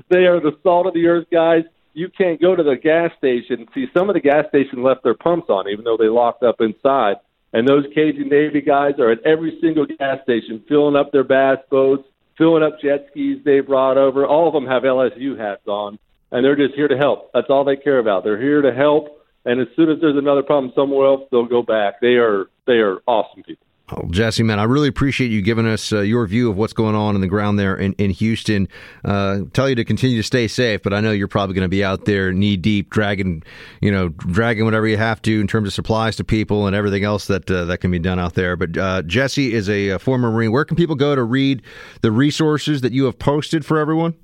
They 0.09 0.25
are 0.25 0.39
the 0.39 0.57
salt 0.63 0.87
of 0.87 0.93
the 0.93 1.07
earth 1.07 1.27
guys 1.31 1.63
you 1.97 2.09
can't 2.15 2.39
go 2.39 2.55
to 2.55 2.61
the 2.61 2.75
gas 2.75 3.09
station. 3.17 3.65
See, 3.73 3.87
some 3.91 4.07
of 4.07 4.13
the 4.13 4.21
gas 4.21 4.45
stations 4.49 4.77
left 4.77 5.01
their 5.03 5.15
pumps 5.15 5.49
on, 5.49 5.67
even 5.67 5.83
though 5.83 5.97
they 5.97 6.09
locked 6.09 6.43
up 6.43 6.61
inside. 6.61 7.15
And 7.53 7.67
those 7.67 7.85
Cajun 7.95 8.29
Navy 8.29 8.61
guys 8.61 8.99
are 8.99 9.11
at 9.11 9.25
every 9.25 9.57
single 9.61 9.87
gas 9.87 10.19
station 10.21 10.63
filling 10.69 10.95
up 10.95 11.11
their 11.11 11.23
bass 11.23 11.57
boats, 11.71 12.03
filling 12.37 12.61
up 12.61 12.79
jet 12.79 13.07
skis 13.09 13.39
they 13.43 13.61
brought 13.61 13.97
over. 13.97 14.27
All 14.27 14.47
of 14.47 14.53
them 14.53 14.67
have 14.67 14.83
LSU 14.83 15.39
hats 15.39 15.67
on, 15.67 15.97
and 16.31 16.45
they're 16.45 16.55
just 16.55 16.75
here 16.75 16.87
to 16.87 16.97
help. 16.97 17.31
That's 17.33 17.49
all 17.49 17.65
they 17.65 17.77
care 17.77 17.97
about. 17.97 18.23
They're 18.23 18.39
here 18.39 18.61
to 18.61 18.73
help. 18.75 19.25
And 19.45 19.59
as 19.59 19.67
soon 19.75 19.89
as 19.89 19.97
there's 19.99 20.17
another 20.17 20.43
problem 20.43 20.71
somewhere 20.75 21.07
else, 21.07 21.21
they'll 21.31 21.47
go 21.47 21.63
back. 21.63 21.99
They 21.99 22.17
are 22.17 22.45
they 22.67 22.73
are 22.73 22.99
awesome 23.07 23.41
people. 23.41 23.65
Oh, 23.89 24.05
Jesse, 24.09 24.43
man, 24.43 24.59
I 24.59 24.63
really 24.63 24.89
appreciate 24.89 25.31
you 25.31 25.41
giving 25.41 25.65
us 25.65 25.93
uh, 25.93 26.01
your 26.01 26.27
view 26.27 26.49
of 26.49 26.57
what's 26.57 26.73
going 26.73 26.93
on 26.93 27.15
in 27.15 27.21
the 27.21 27.27
ground 27.27 27.57
there 27.57 27.73
in, 27.73 27.93
in 27.93 28.11
Houston. 28.11 28.67
Uh, 29.05 29.43
tell 29.53 29.69
you 29.69 29.75
to 29.75 29.85
continue 29.85 30.17
to 30.17 30.23
stay 30.23 30.49
safe, 30.49 30.83
but 30.83 30.93
I 30.93 30.99
know 30.99 31.11
you're 31.11 31.29
probably 31.29 31.55
going 31.55 31.63
to 31.63 31.69
be 31.69 31.85
out 31.85 32.03
there 32.03 32.33
knee 32.33 32.57
deep, 32.57 32.89
dragging, 32.89 33.43
you 33.79 33.89
know, 33.89 34.09
dragging 34.09 34.65
whatever 34.65 34.87
you 34.87 34.97
have 34.97 35.21
to 35.21 35.39
in 35.39 35.47
terms 35.47 35.67
of 35.69 35.73
supplies 35.73 36.17
to 36.17 36.25
people 36.25 36.67
and 36.67 36.75
everything 36.75 37.05
else 37.05 37.27
that 37.27 37.49
uh, 37.49 37.63
that 37.65 37.77
can 37.77 37.89
be 37.89 37.99
done 37.99 38.19
out 38.19 38.33
there. 38.33 38.57
But 38.57 38.77
uh, 38.77 39.03
Jesse 39.03 39.53
is 39.53 39.69
a, 39.69 39.89
a 39.89 39.99
former 39.99 40.31
Marine. 40.31 40.51
Where 40.51 40.65
can 40.65 40.75
people 40.75 40.95
go 40.95 41.15
to 41.15 41.23
read 41.23 41.61
the 42.01 42.11
resources 42.11 42.81
that 42.81 42.91
you 42.91 43.05
have 43.05 43.17
posted 43.17 43.65
for 43.65 43.77
everyone? 43.77 44.15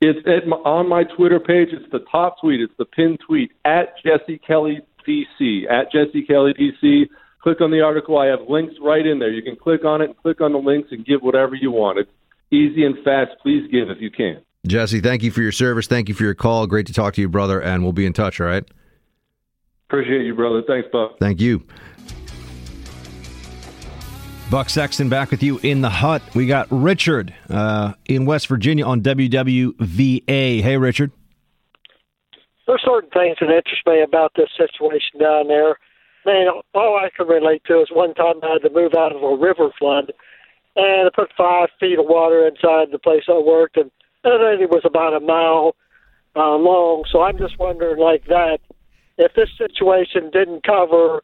It's 0.00 0.46
my, 0.48 0.56
on 0.56 0.88
my 0.88 1.04
Twitter 1.04 1.38
page. 1.38 1.68
It's 1.70 1.88
the 1.92 2.04
top 2.10 2.40
tweet. 2.40 2.60
It's 2.60 2.74
the 2.76 2.86
pinned 2.86 3.20
tweet 3.24 3.52
at 3.64 3.94
Jesse 4.04 4.38
Kelly 4.38 4.80
DC 5.06 5.70
at 5.70 5.92
Jesse 5.92 6.22
Kelly 6.22 6.54
DC 6.54 7.08
click 7.42 7.60
on 7.60 7.70
the 7.70 7.80
article. 7.80 8.18
I 8.18 8.26
have 8.26 8.40
links 8.48 8.74
right 8.80 9.04
in 9.04 9.18
there. 9.18 9.30
You 9.30 9.42
can 9.42 9.56
click 9.56 9.84
on 9.84 10.00
it 10.00 10.06
and 10.06 10.16
click 10.16 10.40
on 10.40 10.52
the 10.52 10.58
links 10.58 10.88
and 10.92 11.04
give 11.04 11.20
whatever 11.22 11.54
you 11.54 11.70
want. 11.70 11.98
It's 11.98 12.10
easy 12.50 12.84
and 12.84 12.96
fast. 13.04 13.32
Please 13.42 13.68
give 13.70 13.90
if 13.90 14.00
you 14.00 14.10
can. 14.10 14.42
Jesse, 14.66 15.00
thank 15.00 15.22
you 15.22 15.32
for 15.32 15.42
your 15.42 15.52
service. 15.52 15.88
Thank 15.88 16.08
you 16.08 16.14
for 16.14 16.22
your 16.22 16.34
call. 16.34 16.66
Great 16.66 16.86
to 16.86 16.92
talk 16.92 17.14
to 17.14 17.20
you, 17.20 17.28
brother, 17.28 17.60
and 17.60 17.82
we'll 17.82 17.92
be 17.92 18.06
in 18.06 18.12
touch, 18.12 18.40
all 18.40 18.46
right? 18.46 18.64
Appreciate 19.88 20.24
you, 20.24 20.34
brother. 20.34 20.62
Thanks, 20.66 20.88
Buck. 20.92 21.18
Thank 21.18 21.40
you. 21.40 21.66
Buck 24.50 24.70
Sexton 24.70 25.08
back 25.08 25.30
with 25.30 25.42
you 25.42 25.58
in 25.62 25.80
the 25.80 25.90
hut. 25.90 26.22
We 26.34 26.46
got 26.46 26.68
Richard 26.70 27.34
uh, 27.48 27.94
in 28.04 28.24
West 28.24 28.46
Virginia 28.46 28.84
on 28.84 29.00
WWVA. 29.00 30.62
Hey, 30.62 30.76
Richard. 30.76 31.10
There's 32.66 32.82
certain 32.84 33.10
things 33.10 33.36
that 33.40 33.46
interest 33.46 33.82
me 33.86 34.02
about 34.02 34.32
this 34.36 34.48
situation 34.56 35.18
down 35.18 35.48
there 35.48 35.78
man, 36.24 36.48
all 36.74 36.96
I 36.96 37.10
can 37.14 37.26
relate 37.26 37.62
to 37.66 37.80
is 37.80 37.88
one 37.92 38.14
time 38.14 38.36
I 38.42 38.54
had 38.54 38.62
to 38.62 38.74
move 38.74 38.94
out 38.94 39.14
of 39.14 39.22
a 39.22 39.36
river 39.36 39.70
flood, 39.78 40.12
and 40.76 41.06
I 41.06 41.10
put 41.14 41.30
five 41.36 41.68
feet 41.78 41.98
of 41.98 42.06
water 42.06 42.46
inside 42.46 42.88
the 42.92 42.98
place 42.98 43.24
I 43.28 43.38
worked, 43.38 43.76
and, 43.76 43.90
and 44.24 44.60
it 44.60 44.70
was 44.70 44.82
about 44.84 45.14
a 45.14 45.20
mile 45.20 45.74
uh, 46.36 46.56
long. 46.56 47.04
So 47.10 47.22
I'm 47.22 47.38
just 47.38 47.58
wondering, 47.58 47.98
like 47.98 48.24
that, 48.26 48.58
if 49.18 49.34
this 49.34 49.50
situation 49.58 50.30
didn't 50.32 50.64
cover 50.64 51.22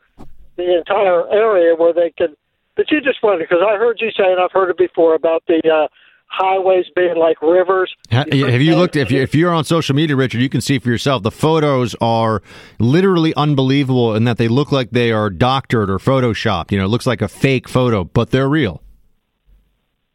the 0.56 0.76
entire 0.76 1.28
area 1.32 1.74
where 1.74 1.94
they 1.94 2.12
could. 2.16 2.36
But 2.76 2.90
you 2.90 3.00
just 3.00 3.22
wonder 3.22 3.44
because 3.44 3.64
I 3.66 3.76
heard 3.76 3.98
you 4.00 4.10
say, 4.10 4.30
and 4.30 4.40
I've 4.40 4.52
heard 4.52 4.70
it 4.70 4.78
before 4.78 5.14
about 5.14 5.42
the 5.48 5.60
uh, 5.68 5.88
highways 6.28 6.84
being 6.94 7.16
like 7.16 7.40
rivers. 7.42 7.92
Have 8.10 8.32
you 8.32 8.76
looked? 8.76 8.96
If 8.96 9.10
you 9.10 9.20
if 9.20 9.34
you're 9.34 9.52
on 9.52 9.64
social 9.64 9.94
media, 9.94 10.16
Richard, 10.16 10.40
you 10.40 10.48
can 10.48 10.60
see 10.60 10.78
for 10.78 10.88
yourself. 10.90 11.22
The 11.22 11.30
photos 11.30 11.94
are 12.00 12.42
literally 12.78 13.34
unbelievable 13.34 14.14
in 14.14 14.24
that 14.24 14.38
they 14.38 14.48
look 14.48 14.70
like 14.70 14.90
they 14.90 15.10
are 15.10 15.30
doctored 15.30 15.90
or 15.90 15.98
photoshopped. 15.98 16.70
You 16.70 16.78
know, 16.78 16.84
it 16.84 16.88
looks 16.88 17.06
like 17.06 17.22
a 17.22 17.28
fake 17.28 17.68
photo, 17.68 18.04
but 18.04 18.30
they're 18.30 18.48
real. 18.48 18.82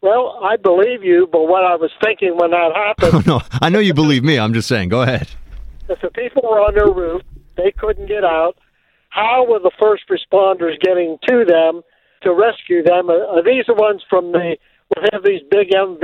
Well, 0.02 0.40
I 0.44 0.58
believe 0.58 1.04
you, 1.04 1.30
but 1.32 1.48
what 1.48 1.64
I 1.64 1.76
was 1.76 1.92
thinking 2.04 2.36
when 2.38 2.52
that 2.52 2.72
happened, 3.02 3.26
no, 3.26 3.42
I 3.62 3.70
know 3.70 3.80
you 3.80 3.94
believe 3.94 4.24
me. 4.24 4.38
I'm 4.38 4.54
just 4.54 4.68
saying. 4.68 4.90
Go 4.90 5.02
ahead. 5.02 5.30
if 5.90 6.02
the 6.02 6.10
people 6.10 6.44
were 6.44 6.60
on 6.60 6.76
their 6.76 6.92
roof, 6.92 7.22
they 7.58 7.72
couldn't 7.72 8.08
get 8.08 8.24
out. 8.24 8.58
How 9.10 9.46
were 9.48 9.60
the 9.60 9.72
first 9.80 10.04
responders 10.10 10.80
getting 10.82 11.18
to 11.30 11.46
them 11.46 11.84
to 12.24 12.34
rescue 12.34 12.84
them? 12.84 13.10
Are, 13.10 13.26
are 13.28 13.44
these 13.44 13.66
the 13.68 13.76
ones 13.76 14.04
from 14.10 14.32
the? 14.32 14.58
Will 14.96 15.10
have 15.12 15.24
these 15.24 15.42
big 15.50 15.70
MV, 15.70 16.02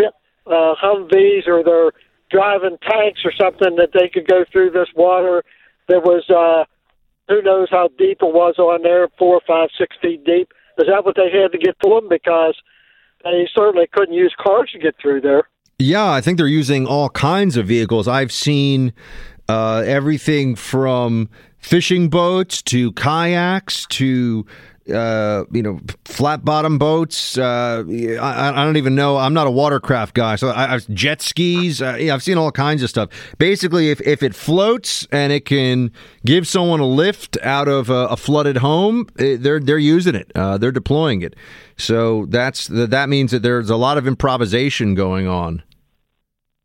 uh, 0.47 0.75
Humvees, 0.81 1.47
or 1.47 1.63
they're 1.63 1.91
driving 2.31 2.77
tanks 2.81 3.21
or 3.25 3.31
something 3.39 3.75
that 3.77 3.89
they 3.93 4.09
could 4.09 4.27
go 4.27 4.45
through 4.51 4.71
this 4.71 4.87
water? 4.95 5.43
that 5.89 6.03
was 6.03 6.23
uh, 6.29 6.63
who 7.27 7.41
knows 7.41 7.67
how 7.69 7.89
deep 7.97 8.19
it 8.21 8.33
was 8.33 8.55
on 8.57 8.83
there, 8.83 9.09
four, 9.19 9.41
five, 9.45 9.69
six 9.77 9.95
feet 10.01 10.23
deep. 10.23 10.49
Is 10.77 10.87
that 10.87 11.03
what 11.03 11.15
they 11.17 11.29
had 11.29 11.51
to 11.51 11.57
get 11.57 11.75
to 11.83 11.89
them? 11.89 12.07
Because 12.07 12.55
they 13.23 13.49
certainly 13.53 13.87
couldn't 13.91 14.13
use 14.13 14.33
cars 14.41 14.69
to 14.71 14.79
get 14.79 14.95
through 15.01 15.21
there. 15.21 15.49
Yeah, 15.77 16.09
I 16.09 16.21
think 16.21 16.37
they're 16.37 16.47
using 16.47 16.85
all 16.85 17.09
kinds 17.09 17.57
of 17.57 17.67
vehicles. 17.67 18.07
I've 18.07 18.31
seen 18.31 18.93
uh, 19.49 19.83
everything 19.85 20.55
from 20.55 21.29
fishing 21.57 22.09
boats 22.09 22.61
to 22.63 22.93
kayaks 22.93 23.85
to 23.87 24.45
uh, 24.91 25.45
you 25.51 25.61
know, 25.61 25.79
flat 26.05 26.43
bottom 26.43 26.77
boats. 26.77 27.37
Uh, 27.37 27.83
I, 28.21 28.49
I, 28.49 28.65
don't 28.65 28.77
even 28.77 28.95
know. 28.95 29.17
I'm 29.17 29.33
not 29.33 29.47
a 29.47 29.51
watercraft 29.51 30.13
guy, 30.15 30.35
so 30.35 30.49
I, 30.49 30.67
have 30.67 30.87
jet 30.89 31.21
skis. 31.21 31.81
Uh, 31.81 31.97
yeah, 31.99 32.13
I've 32.13 32.23
seen 32.23 32.37
all 32.37 32.51
kinds 32.51 32.83
of 32.83 32.89
stuff. 32.89 33.09
Basically, 33.37 33.89
if, 33.89 34.01
if 34.01 34.23
it 34.23 34.35
floats 34.35 35.07
and 35.11 35.31
it 35.31 35.45
can 35.45 35.91
give 36.25 36.47
someone 36.47 36.79
a 36.79 36.87
lift 36.87 37.37
out 37.41 37.67
of 37.67 37.89
a, 37.89 38.07
a 38.07 38.17
flooded 38.17 38.57
home, 38.57 39.07
it, 39.17 39.23
eh, 39.23 39.37
they're 39.39 39.59
they're 39.59 39.77
using 39.77 40.15
it. 40.15 40.31
Uh, 40.35 40.57
they're 40.57 40.71
deploying 40.71 41.21
it. 41.21 41.35
So 41.77 42.25
that's 42.27 42.67
that 42.67 43.09
means 43.09 43.31
that 43.31 43.41
there's 43.41 43.69
a 43.69 43.77
lot 43.77 43.97
of 43.97 44.07
improvisation 44.07 44.95
going 44.95 45.27
on. 45.27 45.63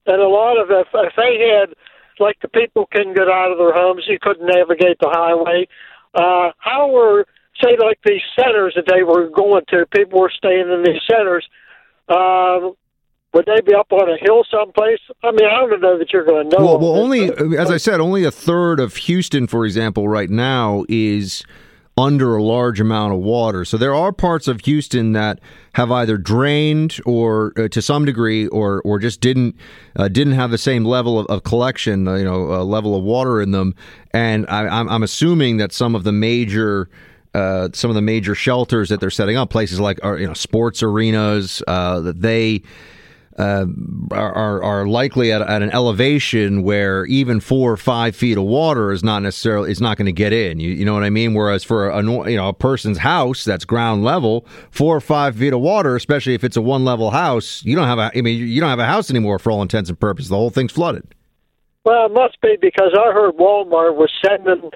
And 0.07 0.21
a 0.21 0.29
lot 0.29 0.59
of 0.61 0.71
if, 0.71 0.89
if 0.93 1.13
they 1.17 1.39
had 1.49 1.75
like 2.19 2.37
the 2.41 2.49
people 2.49 2.87
couldn't 2.91 3.15
get 3.15 3.29
out 3.29 3.51
of 3.51 3.59
their 3.59 3.73
homes, 3.73 4.05
you 4.07 4.19
couldn't 4.21 4.47
navigate 4.47 4.99
the 5.01 5.09
highway. 5.11 5.67
Uh, 6.15 6.53
how 6.59 6.91
were 6.91 7.27
say 7.63 7.77
like 7.79 7.99
these 8.05 8.23
centers 8.39 8.75
that 8.77 8.85
they 8.89 9.03
were 9.03 9.29
going 9.29 9.63
to, 9.69 9.87
people 9.87 10.21
were 10.21 10.33
staying 10.37 10.71
in 10.71 10.83
these 10.85 11.01
centers. 11.11 11.47
Uh, 12.09 12.71
would 13.33 13.47
they 13.47 13.61
be 13.63 13.75
up 13.75 13.93
on 13.93 14.09
a 14.09 14.17
hill 14.21 14.45
someplace? 14.51 15.01
I 15.23 15.33
mean, 15.33 15.47
I 15.47 15.67
don't 15.67 15.81
know 15.81 15.99
that 15.99 16.13
you're 16.13 16.25
going 16.25 16.49
to 16.49 16.57
know. 16.57 16.65
Well, 16.65 16.79
well 16.79 16.95
only 16.95 17.31
as 17.59 17.71
I 17.71 17.79
said, 17.79 18.01
only 18.01 18.25
a 18.25 18.31
third 18.31 18.79
of 18.79 18.95
Houston, 18.97 19.49
for 19.49 19.67
example, 19.67 20.09
right 20.09 20.31
now 20.31 20.85
is 20.89 21.45
under 21.97 22.37
a 22.37 22.43
large 22.43 22.81
amount 22.81 23.13
of 23.13 23.21
water. 23.21 23.65
So 23.65 23.77
there 23.77 23.95
are 23.95 24.13
parts 24.13 24.49
of 24.49 24.61
Houston 24.63 25.13
that 25.13 25.41
have 25.75 25.91
either 25.91 26.17
drained 26.17 26.99
or 27.05 27.53
uh, 27.57 27.69
to 27.69 27.83
some 27.83 28.05
degree 28.05 28.47
or 28.49 28.83
or 28.83 28.99
just 28.99 29.21
didn't 29.21 29.57
uh, 29.97 30.09
didn't 30.09 30.35
have 30.35 30.51
the 30.51 30.59
same 30.59 30.85
level 30.85 31.19
of, 31.19 31.27
of 31.27 31.45
collection, 31.45 32.07
uh, 32.07 32.15
you 32.15 32.25
know, 32.25 32.53
uh, 32.53 32.65
level 32.65 32.97
of 32.97 33.03
water 33.03 33.41
in 33.41 33.53
them. 33.53 33.75
And 34.13 34.47
I, 34.49 34.67
I'm 34.67 35.03
assuming 35.03 35.57
that 35.59 35.73
some 35.73 35.95
of 35.95 36.05
the 36.05 36.13
major 36.13 36.89
uh, 37.35 37.69
some 37.73 37.91
of 37.91 37.95
the 37.95 38.03
major 38.03 38.35
shelters 38.35 38.89
that 38.89 39.01
they're 39.01 39.11
setting 39.11 39.37
up, 39.37 39.51
places 39.51 39.81
like 39.81 40.03
uh, 40.05 40.15
you 40.15 40.27
know 40.27 40.35
sports 40.35 40.83
arenas, 40.83 41.63
uh, 41.67 42.01
that 42.01 42.21
they 42.21 42.63
uh, 43.39 43.67
are, 44.13 44.63
are 44.63 44.87
likely 44.87 45.33
at, 45.33 45.43
at, 45.43 45.61
an 45.61 45.71
elevation 45.71 46.63
where 46.63 47.05
even 47.07 47.41
four 47.41 47.73
or 47.73 47.77
five 47.77 48.15
feet 48.15 48.39
of 48.39 48.45
water 48.45 48.93
is 48.93 49.03
not 49.03 49.23
necessarily 49.23 49.73
is 49.73 49.81
not 49.81 49.97
going 49.97 50.07
to 50.07 50.13
get 50.13 50.33
in. 50.33 50.61
You, 50.61 50.71
you 50.71 50.85
know 50.85 50.95
what 50.95 51.03
I 51.03 51.11
mean? 51.11 51.35
Whereas 51.35 51.65
for 51.65 51.89
a 51.89 52.03
you 52.03 52.37
know 52.37 52.49
a 52.49 52.53
person's 52.53 52.99
house 52.99 53.45
that's 53.45 53.65
ground 53.65 54.05
level, 54.05 54.47
four 54.71 54.97
or 54.97 55.01
five 55.01 55.37
feet 55.37 55.53
of 55.53 55.61
water, 55.61 55.97
especially 55.97 56.35
if 56.35 56.45
it's 56.45 56.57
a 56.57 56.63
one 56.63 56.85
level 56.85 57.11
house, 57.11 57.65
you 57.65 57.75
don't 57.75 57.89
have 57.89 57.99
a 57.99 58.17
I 58.17 58.21
mean 58.21 58.47
you 58.47 58.61
don't 58.61 58.71
have 58.71 58.79
a 58.79 58.87
house 58.87 59.11
anymore 59.11 59.39
for 59.39 59.51
all 59.51 59.63
intents 59.63 59.91
and 59.91 59.99
purposes. 59.99 60.29
The 60.29 60.37
whole 60.37 60.51
thing's 60.51 60.73
flooded. 60.73 61.15
Well, 61.85 62.07
it 62.07 62.13
must 62.13 62.41
be 62.41 62.57
because 62.61 62.97
I 62.99 63.13
heard 63.13 63.37
Walmart 63.37 63.97
was 63.97 64.11
sending 64.25 64.71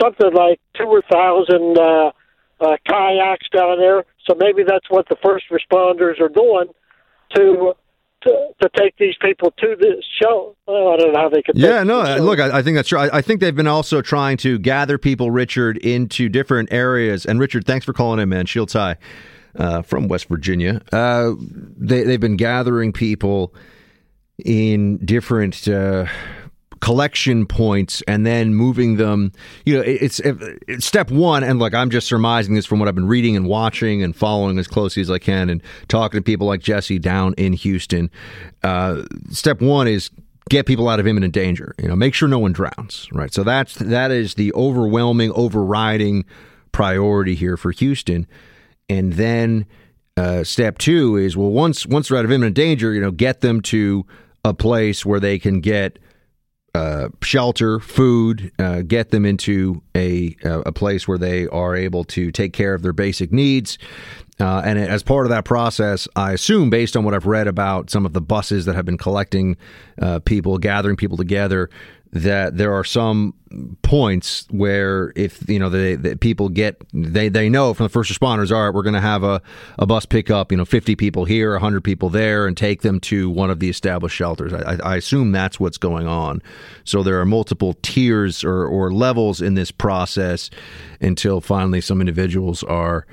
something 0.00 0.32
like 0.32 0.60
two 0.76 1.02
thousand 1.10 1.78
uh, 1.78 2.10
uh, 2.60 2.76
kayaks 2.86 3.48
down 3.54 3.78
there. 3.78 4.04
So 4.26 4.34
maybe 4.38 4.62
that's 4.66 4.88
what 4.90 5.08
the 5.08 5.16
first 5.24 5.46
responders 5.50 6.20
are 6.20 6.28
doing 6.28 6.68
to 7.34 7.74
to, 8.22 8.48
to 8.60 8.68
take 8.76 8.96
these 8.98 9.14
people 9.20 9.52
to 9.52 9.76
the 9.78 10.02
show. 10.20 10.56
Well, 10.66 10.88
I 10.88 10.96
don't 10.96 11.12
know 11.12 11.20
how 11.20 11.28
they 11.28 11.42
could. 11.42 11.56
Yeah, 11.56 11.84
no. 11.84 12.16
Look, 12.16 12.40
I, 12.40 12.58
I, 12.58 12.62
think 12.62 12.74
that's 12.74 12.88
true. 12.88 12.98
I, 12.98 13.18
I, 13.18 13.22
think 13.22 13.40
they've 13.40 13.54
been 13.54 13.68
also 13.68 14.02
trying 14.02 14.36
to 14.38 14.58
gather 14.58 14.98
people, 14.98 15.30
Richard, 15.30 15.76
into 15.78 16.28
different 16.28 16.72
areas. 16.72 17.24
And 17.24 17.38
Richard, 17.38 17.64
thanks 17.64 17.86
for 17.86 17.92
calling 17.92 18.18
in, 18.18 18.28
man. 18.28 18.46
Shields 18.46 18.72
High 18.72 18.96
uh, 19.56 19.82
from 19.82 20.08
West 20.08 20.28
Virginia. 20.28 20.82
Uh, 20.92 21.34
they, 21.38 22.02
they've 22.02 22.20
been 22.20 22.36
gathering 22.36 22.92
people 22.92 23.54
in 24.44 24.98
different. 24.98 25.68
Uh, 25.68 26.06
collection 26.80 27.46
points 27.46 28.02
and 28.06 28.26
then 28.26 28.54
moving 28.54 28.96
them. 28.96 29.32
You 29.64 29.76
know, 29.76 29.82
it's, 29.82 30.20
it's, 30.20 30.86
step 30.86 31.10
one. 31.10 31.42
And 31.42 31.58
look, 31.58 31.74
I'm 31.74 31.90
just 31.90 32.06
surmising 32.06 32.54
this 32.54 32.66
from 32.66 32.78
what 32.78 32.88
I've 32.88 32.94
been 32.94 33.08
reading 33.08 33.36
and 33.36 33.46
watching 33.46 34.02
and 34.02 34.14
following 34.14 34.58
as 34.58 34.66
closely 34.66 35.00
as 35.00 35.10
I 35.10 35.18
can 35.18 35.50
and 35.50 35.62
talking 35.88 36.18
to 36.18 36.22
people 36.22 36.46
like 36.46 36.60
Jesse 36.60 36.98
down 36.98 37.34
in 37.34 37.52
Houston. 37.52 38.10
Uh, 38.62 39.04
step 39.30 39.60
one 39.60 39.88
is 39.88 40.10
get 40.48 40.66
people 40.66 40.88
out 40.88 41.00
of 41.00 41.06
imminent 41.06 41.34
danger. 41.34 41.74
You 41.80 41.88
know, 41.88 41.96
make 41.96 42.14
sure 42.14 42.28
no 42.28 42.38
one 42.38 42.52
drowns. 42.52 43.08
Right. 43.12 43.32
So 43.32 43.42
that's 43.42 43.74
that 43.76 44.10
is 44.10 44.34
the 44.34 44.52
overwhelming, 44.54 45.32
overriding 45.32 46.24
priority 46.72 47.34
here 47.34 47.56
for 47.56 47.72
Houston. 47.72 48.26
And 48.88 49.14
then 49.14 49.66
uh, 50.16 50.44
step 50.44 50.78
two 50.78 51.16
is 51.16 51.36
well, 51.36 51.50
once 51.50 51.86
once 51.86 52.08
they're 52.08 52.18
out 52.18 52.24
of 52.24 52.32
imminent 52.32 52.56
danger, 52.56 52.92
you 52.92 53.00
know, 53.00 53.10
get 53.10 53.40
them 53.40 53.60
to 53.62 54.06
a 54.44 54.54
place 54.54 55.04
where 55.04 55.20
they 55.20 55.38
can 55.38 55.60
get 55.60 55.98
uh, 56.78 57.08
shelter, 57.22 57.80
food, 57.80 58.52
uh, 58.58 58.82
get 58.82 59.10
them 59.10 59.24
into 59.26 59.82
a 59.96 60.36
a 60.44 60.72
place 60.72 61.08
where 61.08 61.18
they 61.18 61.46
are 61.48 61.74
able 61.74 62.04
to 62.04 62.30
take 62.30 62.52
care 62.52 62.74
of 62.74 62.82
their 62.82 62.92
basic 62.92 63.32
needs. 63.32 63.78
Uh, 64.40 64.62
and 64.64 64.78
as 64.78 65.02
part 65.02 65.26
of 65.26 65.30
that 65.30 65.44
process, 65.44 66.06
I 66.14 66.32
assume, 66.32 66.70
based 66.70 66.96
on 66.96 67.02
what 67.04 67.12
I've 67.12 67.26
read 67.26 67.48
about 67.48 67.90
some 67.90 68.06
of 68.06 68.12
the 68.12 68.20
buses 68.20 68.66
that 68.66 68.76
have 68.76 68.84
been 68.84 68.98
collecting 68.98 69.56
uh, 70.00 70.20
people, 70.20 70.58
gathering 70.58 70.94
people 70.94 71.16
together, 71.16 71.68
that 72.12 72.56
there 72.56 72.72
are 72.72 72.84
some 72.84 73.34
points 73.82 74.46
where 74.50 75.12
if 75.16 75.48
you 75.48 75.58
know 75.58 75.70
the, 75.70 76.16
people 76.20 76.48
get 76.48 76.82
they 76.92 77.28
they 77.28 77.48
know 77.48 77.72
from 77.72 77.84
the 77.84 77.90
first 77.90 78.12
responders 78.12 78.54
all 78.54 78.64
right 78.64 78.74
we're 78.74 78.82
going 78.82 78.94
to 78.94 79.00
have 79.00 79.22
a, 79.22 79.40
a 79.78 79.86
bus 79.86 80.04
pick 80.04 80.30
up 80.30 80.52
you 80.52 80.58
know 80.58 80.66
50 80.66 80.96
people 80.96 81.24
here 81.24 81.52
100 81.52 81.82
people 81.82 82.10
there 82.10 82.46
and 82.46 82.56
take 82.56 82.82
them 82.82 83.00
to 83.00 83.30
one 83.30 83.50
of 83.50 83.60
the 83.60 83.68
established 83.68 84.16
shelters. 84.16 84.52
I, 84.52 84.78
I 84.82 84.96
assume 84.96 85.32
that's 85.32 85.60
what's 85.60 85.78
going 85.78 86.06
on. 86.06 86.42
So 86.84 87.02
there 87.02 87.20
are 87.20 87.24
multiple 87.24 87.74
tiers 87.82 88.42
or, 88.42 88.66
or 88.66 88.92
levels 88.92 89.40
in 89.40 89.54
this 89.54 89.70
process 89.70 90.50
until 91.00 91.40
finally 91.40 91.80
some 91.80 92.00
individuals 92.00 92.62
are 92.64 93.06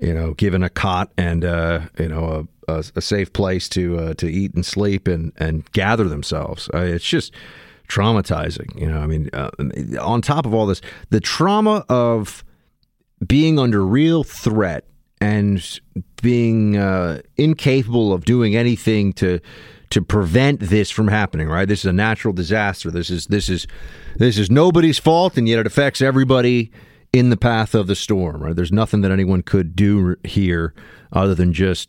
you 0.00 0.12
know 0.12 0.34
given 0.34 0.62
a 0.62 0.70
cot 0.70 1.10
and 1.16 1.44
uh, 1.44 1.80
you 1.98 2.08
know 2.08 2.48
a, 2.68 2.72
a, 2.72 2.84
a 2.96 3.00
safe 3.00 3.32
place 3.32 3.68
to 3.70 3.98
uh, 3.98 4.14
to 4.14 4.30
eat 4.30 4.54
and 4.54 4.66
sleep 4.66 5.08
and 5.08 5.32
and 5.36 5.70
gather 5.72 6.04
themselves. 6.04 6.68
It's 6.74 7.04
just 7.04 7.34
traumatizing. 7.90 8.80
You 8.80 8.90
know, 8.90 9.00
I 9.00 9.06
mean, 9.06 9.28
uh, 9.32 9.50
on 10.00 10.22
top 10.22 10.46
of 10.46 10.54
all 10.54 10.66
this, 10.66 10.80
the 11.10 11.20
trauma 11.20 11.84
of 11.88 12.44
being 13.26 13.58
under 13.58 13.84
real 13.84 14.24
threat 14.24 14.84
and 15.20 15.80
being 16.22 16.76
uh, 16.76 17.20
incapable 17.36 18.12
of 18.12 18.24
doing 18.24 18.56
anything 18.56 19.12
to 19.14 19.40
to 19.90 20.00
prevent 20.00 20.60
this 20.60 20.88
from 20.88 21.08
happening. 21.08 21.48
Right? 21.48 21.66
This 21.66 21.80
is 21.80 21.86
a 21.86 21.92
natural 21.92 22.32
disaster. 22.32 22.90
This 22.90 23.10
is 23.10 23.26
this 23.26 23.48
is 23.48 23.66
this 24.16 24.38
is 24.38 24.50
nobody's 24.50 24.98
fault, 24.98 25.36
and 25.36 25.48
yet 25.48 25.58
it 25.58 25.66
affects 25.66 26.00
everybody 26.00 26.70
in 27.12 27.30
the 27.30 27.36
path 27.36 27.74
of 27.74 27.86
the 27.88 27.96
storm. 27.96 28.42
Right? 28.42 28.56
There's 28.56 28.72
nothing 28.72 29.02
that 29.02 29.10
anyone 29.10 29.42
could 29.42 29.74
do 29.76 30.16
here 30.24 30.72
other 31.12 31.34
than 31.34 31.52
just 31.52 31.88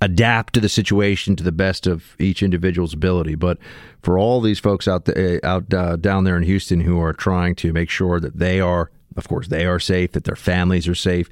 adapt 0.00 0.54
to 0.54 0.60
the 0.60 0.68
situation 0.68 1.36
to 1.36 1.44
the 1.44 1.52
best 1.52 1.86
of 1.86 2.16
each 2.18 2.42
individual's 2.42 2.94
ability. 2.94 3.34
But 3.34 3.58
for 4.02 4.18
all 4.18 4.40
these 4.40 4.58
folks 4.58 4.86
out 4.86 5.04
the, 5.06 5.44
out 5.46 5.72
uh, 5.72 5.96
down 5.96 6.24
there 6.24 6.36
in 6.36 6.42
Houston 6.42 6.80
who 6.80 7.00
are 7.00 7.12
trying 7.12 7.54
to 7.56 7.72
make 7.72 7.90
sure 7.90 8.20
that 8.20 8.38
they 8.38 8.60
are, 8.60 8.90
of 9.16 9.28
course, 9.28 9.48
they 9.48 9.66
are 9.66 9.80
safe, 9.80 10.12
that 10.12 10.24
their 10.24 10.36
families 10.36 10.86
are 10.88 10.94
safe, 10.94 11.28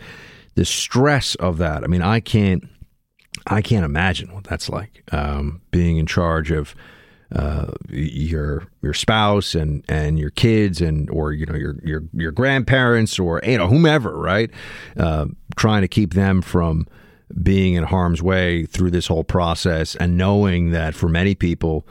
the 0.55 0.65
stress 0.65 1.35
of 1.37 1.59
that. 1.59 1.85
I 1.85 1.87
mean, 1.87 2.03
I 2.03 2.21
can't, 2.21 2.67
I 3.47 3.63
can't 3.63 3.85
imagine 3.85 4.33
what 4.35 4.45
that's 4.45 4.69
like. 4.69 5.03
Um, 5.13 5.61
being 5.71 5.99
in 5.99 6.07
charge 6.07 6.51
of 6.51 6.75
uh, 7.35 7.73
your 7.91 8.69
your 8.83 8.95
spouse 8.95 9.55
and 9.55 9.85
and 9.89 10.19
your 10.19 10.31
kids 10.31 10.81
and 10.81 11.11
or 11.11 11.33
you 11.33 11.45
know 11.45 11.57
your 11.57 11.77
your 11.83 12.05
your 12.13 12.31
grandparents 12.31 13.19
or 13.19 13.41
you 13.45 13.59
know 13.59 13.67
whomever, 13.67 14.17
right? 14.17 14.51
Uh, 14.97 15.27
trying 15.57 15.83
to 15.83 15.89
keep 15.89 16.15
them 16.15 16.41
from 16.41 16.87
being 17.43 17.75
in 17.75 17.85
harm's 17.85 18.23
way 18.23 18.67
through 18.67 18.91
this 18.91 19.07
whole 19.09 19.25
process 19.25 19.97
and 19.97 20.17
knowing 20.17 20.71
that 20.71 20.95
for 20.95 21.09
many 21.09 21.35
people 21.35 21.87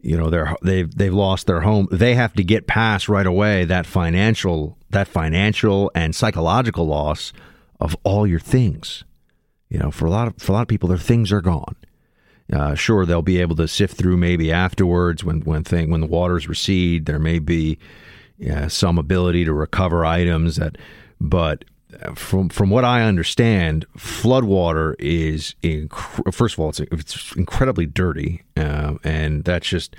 you 0.00 0.16
know 0.16 0.30
they're 0.30 0.56
they've 0.62 0.94
they've 0.96 1.14
lost 1.14 1.46
their 1.46 1.60
home 1.60 1.86
they 1.90 2.14
have 2.14 2.32
to 2.32 2.42
get 2.42 2.66
past 2.66 3.08
right 3.08 3.26
away 3.26 3.64
that 3.64 3.86
financial 3.86 4.78
that 4.90 5.08
financial 5.08 5.90
and 5.94 6.14
psychological 6.14 6.86
loss 6.86 7.32
of 7.80 7.96
all 8.04 8.26
your 8.26 8.40
things 8.40 9.04
you 9.68 9.78
know 9.78 9.90
for 9.90 10.06
a 10.06 10.10
lot 10.10 10.26
of 10.28 10.36
for 10.38 10.52
a 10.52 10.54
lot 10.54 10.62
of 10.62 10.68
people 10.68 10.88
their 10.88 10.98
things 10.98 11.30
are 11.32 11.42
gone 11.42 11.76
Uh, 12.50 12.74
sure, 12.74 13.04
they'll 13.04 13.20
be 13.20 13.42
able 13.42 13.56
to 13.56 13.68
sift 13.68 13.98
through 13.98 14.16
maybe 14.16 14.50
afterwards 14.50 15.22
when 15.22 15.42
when 15.42 15.62
thing 15.64 15.90
when 15.90 16.00
the 16.00 16.06
waters 16.06 16.48
recede. 16.48 17.04
There 17.04 17.18
may 17.18 17.38
be 17.40 17.76
uh, 18.50 18.68
some 18.68 18.98
ability 18.98 19.44
to 19.44 19.52
recover 19.52 20.06
items 20.06 20.56
that, 20.56 20.78
but 21.20 21.64
from 22.14 22.48
from 22.48 22.70
what 22.70 22.84
I 22.84 23.02
understand, 23.02 23.86
floodwater 23.96 24.94
is 24.98 25.54
inc- 25.62 26.32
first 26.32 26.54
of 26.54 26.60
all 26.60 26.68
it's, 26.68 26.80
it's 26.80 27.34
incredibly 27.36 27.86
dirty, 27.86 28.42
uh, 28.56 28.94
and 29.04 29.44
that's 29.44 29.68
just 29.68 29.96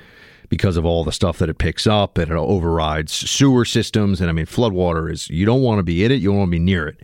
because 0.49 0.77
of 0.77 0.85
all 0.85 1.03
the 1.03 1.11
stuff 1.11 1.37
that 1.39 1.49
it 1.49 1.57
picks 1.57 1.85
up 1.85 2.17
and 2.17 2.31
it 2.31 2.35
overrides 2.35 3.13
sewer 3.13 3.65
systems. 3.65 4.19
And 4.19 4.29
I 4.29 4.33
mean, 4.33 4.45
floodwater 4.45 5.11
is 5.11 5.29
you 5.29 5.45
don't 5.45 5.61
want 5.61 5.79
to 5.79 5.83
be 5.83 6.03
in 6.03 6.11
it, 6.11 6.21
you 6.21 6.29
don't 6.29 6.37
want 6.37 6.47
to 6.47 6.51
be 6.51 6.59
near 6.59 6.87
it, 6.87 7.01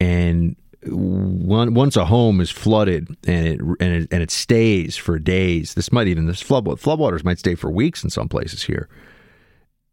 and 0.00 0.56
once 0.86 1.96
a 1.96 2.04
home 2.04 2.40
is 2.40 2.50
flooded 2.50 3.08
and 3.26 3.46
it 3.46 3.60
and 3.60 3.94
it, 3.94 4.08
and 4.10 4.22
it 4.22 4.30
stays 4.30 4.96
for 4.96 5.18
days, 5.18 5.74
this 5.74 5.92
might 5.92 6.08
even 6.08 6.26
this 6.26 6.42
flood 6.42 6.64
floodwaters 6.64 7.24
might 7.24 7.38
stay 7.38 7.54
for 7.54 7.70
weeks 7.70 8.04
in 8.04 8.10
some 8.10 8.28
places 8.28 8.62
here. 8.62 8.88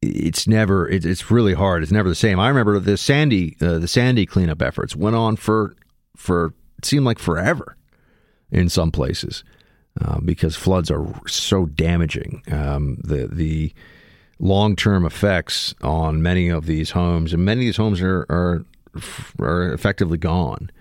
It's 0.01 0.47
never 0.47 0.87
it, 0.87 1.05
it's 1.05 1.29
really 1.29 1.53
hard. 1.53 1.83
It's 1.83 1.91
never 1.91 2.09
the 2.09 2.15
same. 2.15 2.39
I 2.39 2.47
remember 2.47 2.79
the 2.79 2.97
Sandy 2.97 3.55
uh, 3.61 3.79
the 3.79 3.87
Sandy 3.87 4.25
cleanup 4.25 4.61
efforts 4.61 4.95
went 4.95 5.15
on 5.15 5.35
for 5.35 5.75
for 6.15 6.53
it 6.77 6.85
seemed 6.85 7.05
like 7.05 7.19
forever 7.19 7.77
in 8.51 8.67
some 8.69 8.91
places 8.91 9.43
uh, 9.99 10.19
because 10.19 10.55
floods 10.55 10.89
are 10.89 11.07
so 11.27 11.67
damaging. 11.67 12.43
Um, 12.51 12.97
the 13.03 13.27
the 13.27 13.73
long 14.39 14.75
term 14.75 15.05
effects 15.05 15.75
on 15.81 16.21
many 16.21 16.49
of 16.49 16.65
these 16.65 16.91
homes 16.91 17.33
and 17.33 17.45
many 17.45 17.61
of 17.61 17.65
these 17.65 17.77
homes 17.77 18.01
are 18.01 18.25
are, 18.29 18.65
are 19.39 19.71
effectively 19.73 20.17
gone 20.17 20.71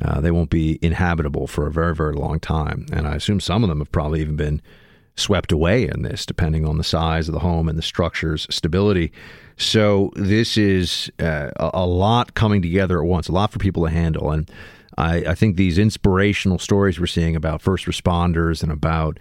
uh, 0.00 0.20
they 0.20 0.30
won't 0.30 0.50
be 0.50 0.78
inhabitable 0.80 1.46
for 1.46 1.66
a 1.66 1.72
very, 1.72 1.94
very 1.94 2.14
long 2.14 2.38
time. 2.38 2.86
And 2.92 3.06
I 3.06 3.16
assume 3.16 3.40
some 3.40 3.64
of 3.64 3.68
them 3.68 3.80
have 3.80 3.90
probably 3.90 4.20
even 4.20 4.36
been 4.36 4.62
swept 5.18 5.52
away 5.52 5.88
in 5.88 6.02
this, 6.02 6.24
depending 6.24 6.66
on 6.66 6.78
the 6.78 6.84
size 6.84 7.28
of 7.28 7.34
the 7.34 7.40
home 7.40 7.68
and 7.68 7.78
the 7.78 7.82
structure's 7.82 8.46
stability. 8.50 9.12
So 9.56 10.12
this 10.14 10.56
is 10.56 11.10
uh, 11.18 11.50
a 11.56 11.86
lot 11.86 12.34
coming 12.34 12.62
together 12.62 13.02
at 13.02 13.08
once, 13.08 13.28
a 13.28 13.32
lot 13.32 13.50
for 13.50 13.58
people 13.58 13.84
to 13.84 13.90
handle. 13.90 14.30
And 14.30 14.50
I, 14.96 15.16
I 15.18 15.34
think 15.34 15.56
these 15.56 15.78
inspirational 15.78 16.58
stories 16.58 17.00
we're 17.00 17.06
seeing 17.06 17.36
about 17.36 17.62
first 17.62 17.86
responders 17.86 18.62
and 18.62 18.70
about 18.70 19.18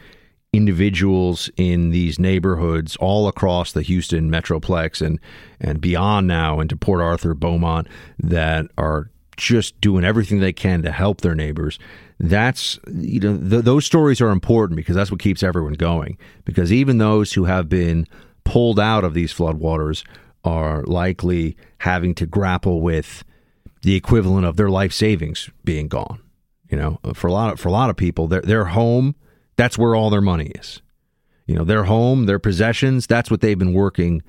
individuals 0.53 1.49
in 1.57 1.89
these 1.89 2.17
neighborhoods 2.19 2.95
all 2.97 3.27
across 3.27 3.73
the 3.73 3.81
Houston 3.81 4.31
metroplex 4.31 5.05
and 5.05 5.19
and 5.59 5.81
beyond 5.81 6.27
now 6.27 6.59
into 6.59 6.75
Port 6.75 7.01
Arthur, 7.01 7.33
Beaumont 7.33 7.87
that 8.19 8.65
are 8.77 9.09
just 9.35 9.79
doing 9.81 10.03
everything 10.03 10.39
they 10.39 10.53
can 10.53 10.81
to 10.81 10.91
help 10.91 11.21
their 11.21 11.35
neighbors. 11.35 11.77
That's 12.19 12.79
you 12.91 13.19
know 13.19 13.37
th- 13.37 13.63
those 13.63 13.85
stories 13.85 14.21
are 14.21 14.29
important 14.29 14.77
because 14.77 14.95
that's 14.95 15.11
what 15.11 15.19
keeps 15.19 15.43
everyone 15.43 15.73
going. 15.73 16.17
Because 16.45 16.71
even 16.71 16.97
those 16.97 17.33
who 17.33 17.45
have 17.45 17.69
been 17.69 18.07
pulled 18.43 18.79
out 18.79 19.03
of 19.03 19.13
these 19.13 19.33
floodwaters 19.33 20.03
are 20.43 20.83
likely 20.83 21.57
having 21.79 22.15
to 22.15 22.25
grapple 22.25 22.81
with 22.81 23.23
the 23.83 23.95
equivalent 23.95 24.45
of 24.45 24.57
their 24.57 24.69
life 24.69 24.93
savings 24.93 25.49
being 25.63 25.87
gone. 25.87 26.21
You 26.69 26.77
know, 26.77 26.99
for 27.13 27.27
a 27.27 27.31
lot 27.31 27.53
of, 27.53 27.59
for 27.59 27.69
a 27.69 27.71
lot 27.71 27.89
of 27.89 27.97
people, 27.97 28.27
their 28.27 28.41
their 28.41 28.65
home 28.65 29.15
that's 29.55 29.77
where 29.77 29.95
all 29.95 30.09
their 30.09 30.21
money 30.21 30.51
is. 30.55 30.81
You 31.45 31.55
know, 31.55 31.63
their 31.63 31.85
home, 31.85 32.25
their 32.25 32.39
possessions, 32.39 33.07
that's 33.07 33.31
what 33.31 33.41
they've 33.41 33.57
been 33.57 33.73
working 33.73 34.21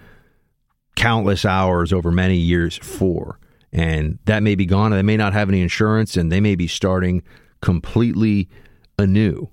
countless 0.95 1.45
hours 1.45 1.93
over 1.93 2.11
many 2.11 2.37
years 2.37 2.77
for 2.77 3.39
and 3.73 4.19
that 4.25 4.43
may 4.43 4.55
be 4.55 4.67
gone. 4.67 4.93
And 4.93 4.99
they 4.99 5.03
may 5.03 5.17
not 5.17 5.33
have 5.33 5.49
any 5.49 5.61
insurance, 5.61 6.17
and 6.17 6.33
they 6.33 6.41
may 6.41 6.55
be 6.55 6.67
starting 6.67 7.23
completely 7.61 8.49
anew, 8.99 9.49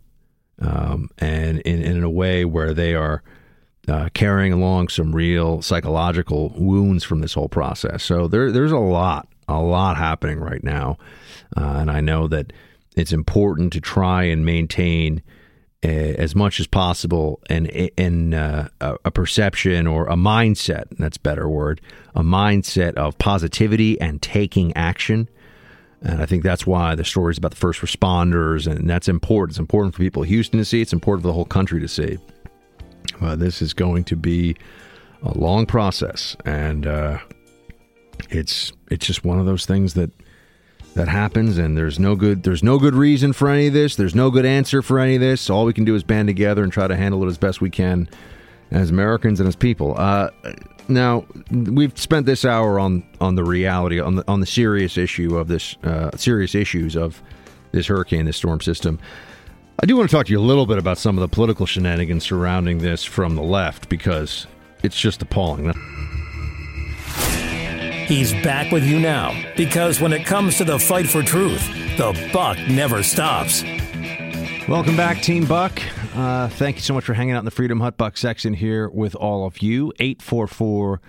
um, 0.59 1.09
and 1.17 1.59
in, 1.61 1.81
in 1.81 2.03
a 2.03 2.09
way 2.09 2.45
where 2.45 2.73
they 2.73 2.95
are 2.95 3.23
uh, 3.87 4.09
carrying 4.13 4.51
along 4.51 4.87
some 4.87 5.13
real 5.13 5.61
psychological 5.61 6.53
wounds 6.57 7.03
from 7.03 7.19
this 7.21 7.33
whole 7.33 7.49
process. 7.49 8.03
So 8.03 8.27
there, 8.27 8.51
there's 8.51 8.71
a 8.71 8.77
lot, 8.77 9.27
a 9.47 9.61
lot 9.61 9.97
happening 9.97 10.39
right 10.39 10.63
now, 10.63 10.97
uh, 11.55 11.77
and 11.77 11.91
I 11.91 12.01
know 12.01 12.27
that 12.27 12.51
it's 12.95 13.11
important 13.13 13.73
to 13.73 13.81
try 13.81 14.23
and 14.23 14.45
maintain 14.45 15.21
as 15.85 16.35
much 16.35 16.59
as 16.59 16.67
possible 16.67 17.39
and 17.49 17.67
in 17.67 18.33
uh, 18.33 18.67
a 18.81 19.11
perception 19.11 19.87
or 19.87 20.07
a 20.07 20.15
mindset 20.15 20.85
that's 20.97 21.17
a 21.17 21.21
better 21.21 21.47
word 21.47 21.79
a 22.15 22.23
mindset 22.23 22.95
of 22.95 23.17
positivity 23.17 23.99
and 24.01 24.21
taking 24.21 24.75
action 24.75 25.29
and 26.01 26.21
I 26.21 26.25
think 26.25 26.43
that's 26.43 26.67
why 26.67 26.95
the 26.95 27.03
stories 27.03 27.37
about 27.37 27.51
the 27.51 27.57
first 27.57 27.81
responders 27.81 28.67
and 28.67 28.89
that's 28.89 29.07
important. 29.07 29.53
It's 29.53 29.59
important 29.59 29.95
for 29.95 29.99
people 29.99 30.23
in 30.23 30.29
Houston 30.29 30.59
to 30.59 30.65
see. 30.65 30.81
It's 30.81 30.93
important 30.93 31.23
for 31.23 31.27
the 31.27 31.33
whole 31.33 31.45
country 31.45 31.79
to 31.79 31.87
see. 31.87 32.17
Uh, 33.21 33.35
this 33.35 33.61
is 33.61 33.73
going 33.73 34.03
to 34.05 34.15
be 34.15 34.55
a 35.23 35.37
long 35.37 35.65
process, 35.65 36.35
and 36.45 36.85
uh, 36.85 37.17
it's 38.29 38.71
it's 38.91 39.05
just 39.05 39.23
one 39.23 39.39
of 39.39 39.45
those 39.45 39.65
things 39.65 39.93
that 39.93 40.11
that 40.95 41.09
happens 41.09 41.57
and 41.57 41.77
there's 41.77 41.99
no 41.99 42.15
good 42.15 42.43
there's 42.43 42.63
no 42.63 42.79
good 42.79 42.95
reason 42.95 43.33
for 43.33 43.49
any 43.49 43.67
of 43.67 43.73
this 43.73 43.97
there's 43.97 44.15
no 44.15 44.31
good 44.31 44.45
answer 44.45 44.81
for 44.81 44.97
any 44.97 45.15
of 45.15 45.21
this 45.21 45.49
all 45.49 45.65
we 45.65 45.73
can 45.73 45.83
do 45.83 45.93
is 45.93 46.03
band 46.03 46.25
together 46.25 46.63
and 46.63 46.71
try 46.71 46.87
to 46.87 46.95
handle 46.95 47.21
it 47.23 47.27
as 47.27 47.37
best 47.37 47.59
we 47.59 47.69
can 47.69 48.07
as 48.71 48.91
americans 48.91 49.41
and 49.41 49.47
as 49.49 49.57
people 49.57 49.93
uh, 49.97 50.29
now 50.87 51.25
we've 51.51 51.97
spent 51.99 52.25
this 52.25 52.45
hour 52.45 52.79
on 52.79 53.03
on 53.19 53.35
the 53.35 53.43
reality 53.43 53.99
on 53.99 54.15
the 54.15 54.27
on 54.27 54.39
the 54.39 54.45
serious 54.45 54.97
issue 54.97 55.37
of 55.37 55.47
this 55.47 55.75
uh, 55.83 56.15
serious 56.17 56.55
issues 56.55 56.95
of 56.95 57.21
this 57.71 57.87
hurricane 57.87 58.25
this 58.25 58.37
storm 58.37 58.61
system 58.61 58.99
i 59.81 59.85
do 59.85 59.97
want 59.97 60.09
to 60.09 60.15
talk 60.15 60.25
to 60.25 60.31
you 60.31 60.39
a 60.39 60.41
little 60.41 60.65
bit 60.65 60.77
about 60.77 60.97
some 60.97 61.17
of 61.17 61.21
the 61.21 61.33
political 61.33 61.65
shenanigans 61.65 62.23
surrounding 62.23 62.79
this 62.79 63.03
from 63.03 63.35
the 63.35 63.43
left 63.43 63.89
because 63.89 64.47
it's 64.83 64.99
just 64.99 65.21
appalling 65.21 65.73
He's 68.07 68.33
back 68.43 68.71
with 68.71 68.83
you 68.83 68.99
now 68.99 69.33
because 69.57 69.99
when 69.99 70.13
it 70.13 70.27
comes 70.27 70.57
to 70.57 70.63
the 70.63 70.77
fight 70.77 71.07
for 71.07 71.23
truth, 71.23 71.67
the 71.97 72.13
buck 72.31 72.55
never 72.69 73.01
stops. 73.01 73.63
Welcome 74.67 74.95
back, 74.95 75.23
Team 75.23 75.45
Buck. 75.45 75.81
Uh, 76.15 76.47
thank 76.47 76.77
you 76.77 76.81
so 76.81 76.93
much 76.93 77.03
for 77.03 77.13
hanging 77.13 77.35
out 77.35 77.39
in 77.39 77.45
the 77.45 77.51
Freedom 77.51 77.81
Hut 77.81 77.97
Buck 77.97 78.15
section 78.15 78.53
here 78.53 78.87
with 78.87 79.15
all 79.15 79.45
of 79.45 79.61
you. 79.61 79.91
844 79.99 81.01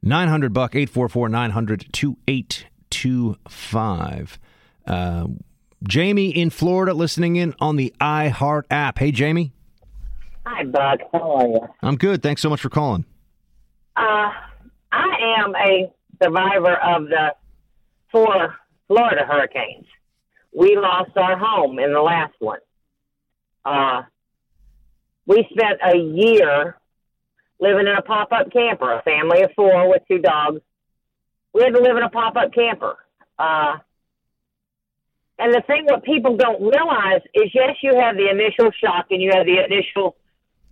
900 0.00 0.52
Buck, 0.52 0.76
844 0.76 1.28
900 1.28 1.92
2825. 1.92 4.38
Uh, 4.86 5.26
Jamie 5.82 6.30
in 6.30 6.50
Florida 6.50 6.94
listening 6.94 7.34
in 7.34 7.52
on 7.58 7.74
the 7.74 7.92
iHeart 8.00 8.62
app. 8.70 9.00
Hey, 9.00 9.10
Jamie. 9.10 9.52
Hi, 10.46 10.62
Buck. 10.62 11.00
How 11.12 11.32
are 11.32 11.48
you? 11.48 11.68
I'm 11.82 11.96
good. 11.96 12.22
Thanks 12.22 12.40
so 12.40 12.48
much 12.48 12.60
for 12.60 12.70
calling. 12.70 13.04
Uh, 13.96 14.30
I 14.92 15.16
am 15.36 15.56
a 15.56 15.92
survivor 16.22 16.76
of 16.76 17.08
the 17.08 17.34
four 18.12 18.54
Florida 18.86 19.26
hurricanes. 19.26 19.86
We 20.56 20.76
lost 20.76 21.10
our 21.16 21.36
home 21.36 21.80
in 21.80 21.92
the 21.92 22.02
last 22.02 22.34
one. 22.38 22.60
Uh, 23.64 24.02
we 25.26 25.46
spent 25.50 25.80
a 25.82 25.96
year 25.96 26.76
living 27.60 27.86
in 27.86 27.94
a 27.96 28.02
pop 28.02 28.32
up 28.32 28.52
camper, 28.52 28.92
a 28.92 29.02
family 29.02 29.42
of 29.42 29.50
four 29.56 29.88
with 29.88 30.02
two 30.08 30.18
dogs. 30.18 30.60
We 31.52 31.62
had 31.62 31.74
to 31.74 31.80
live 31.80 31.96
in 31.96 32.02
a 32.02 32.10
pop 32.10 32.36
up 32.36 32.52
camper. 32.52 32.96
Uh, 33.38 33.78
and 35.38 35.52
the 35.52 35.62
thing 35.66 35.86
what 35.86 36.04
people 36.04 36.36
don't 36.36 36.60
realize 36.60 37.22
is 37.34 37.50
yes, 37.54 37.76
you 37.82 37.98
have 37.98 38.16
the 38.16 38.28
initial 38.30 38.70
shock 38.82 39.06
and 39.10 39.20
you 39.20 39.30
have 39.34 39.46
the 39.46 39.64
initial 39.64 40.16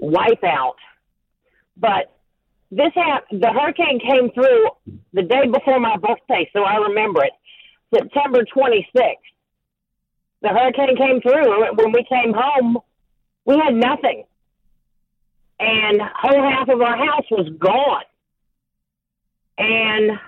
wipeout, 0.00 0.74
but 1.76 2.12
this 2.70 2.92
happened. 2.94 3.42
The 3.42 3.50
hurricane 3.50 4.00
came 4.00 4.30
through 4.30 4.68
the 5.12 5.22
day 5.22 5.46
before 5.46 5.78
my 5.78 5.96
birthday, 5.96 6.48
so 6.53 6.62
I 6.62 6.76
remember 6.76 7.22
it. 7.24 7.32
September 7.94 8.44
26th. 8.44 9.16
The 10.40 10.48
hurricane 10.48 10.96
came 10.96 11.20
through. 11.20 11.74
When 11.76 11.92
we 11.92 12.05
came 12.09 12.32
home, 12.34 12.78
we 13.44 13.59
had 13.59 13.74
nothing, 13.74 14.24
and 15.62 16.00
whole 16.16 16.42
half 16.42 16.68
of 16.68 16.80
our 16.80 16.96
house 16.96 17.24
was 17.30 17.48
gone. 17.58 18.02
And 19.58 20.18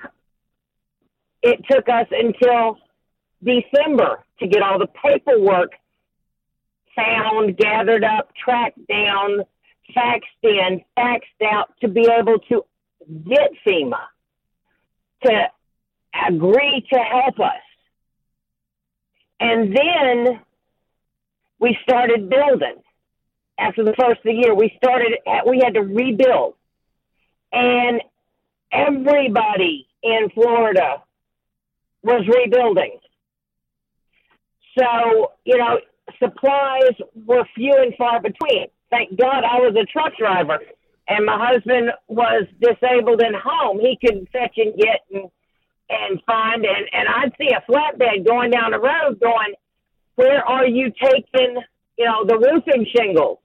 it 1.42 1.60
took 1.68 1.88
us 1.88 2.06
until 2.10 2.78
December 3.42 4.24
to 4.38 4.46
get 4.46 4.62
all 4.62 4.78
the 4.78 4.86
paperwork 4.86 5.72
found, 6.94 7.56
gathered 7.56 8.04
up, 8.04 8.30
tracked 8.36 8.78
down, 8.86 9.40
faxed 9.96 10.20
in, 10.44 10.82
faxed 10.96 11.42
out 11.44 11.70
to 11.80 11.88
be 11.88 12.06
able 12.08 12.38
to 12.48 12.64
get 13.28 13.50
FEMA 13.66 13.98
to 15.24 15.48
agree 16.28 16.86
to 16.92 16.98
help 17.00 17.40
us. 17.40 17.62
And 19.40 19.76
then 19.76 20.40
we 21.58 21.76
started 21.82 22.30
building. 22.30 22.83
After 23.58 23.84
the 23.84 23.94
first 23.98 24.18
of 24.18 24.24
the 24.24 24.32
year, 24.32 24.54
we 24.54 24.72
started, 24.76 25.18
we 25.46 25.60
had 25.62 25.74
to 25.74 25.80
rebuild. 25.80 26.54
And 27.52 28.02
everybody 28.72 29.86
in 30.02 30.28
Florida 30.34 31.02
was 32.02 32.26
rebuilding. 32.28 32.98
So, 34.76 35.32
you 35.44 35.56
know, 35.56 35.78
supplies 36.18 36.92
were 37.24 37.44
few 37.54 37.74
and 37.76 37.94
far 37.96 38.20
between. 38.20 38.66
Thank 38.90 39.18
God 39.18 39.44
I 39.44 39.60
was 39.60 39.76
a 39.80 39.86
truck 39.86 40.16
driver 40.18 40.58
and 41.08 41.26
my 41.26 41.52
husband 41.52 41.90
was 42.08 42.46
disabled 42.60 43.20
and 43.20 43.36
home. 43.36 43.78
He 43.80 43.98
could 44.02 44.26
fetch 44.32 44.54
and 44.56 44.74
get 44.76 45.00
and, 45.12 45.30
and 45.90 46.22
find. 46.26 46.64
And, 46.64 46.88
and 46.92 47.08
I'd 47.08 47.32
see 47.38 47.50
a 47.50 47.60
flatbed 47.70 48.26
going 48.26 48.50
down 48.50 48.70
the 48.70 48.80
road 48.80 49.20
going, 49.20 49.54
Where 50.14 50.44
are 50.44 50.66
you 50.66 50.92
taking, 51.02 51.56
you 51.98 52.04
know, 52.04 52.24
the 52.24 52.38
roofing 52.38 52.86
shingles? 52.96 53.38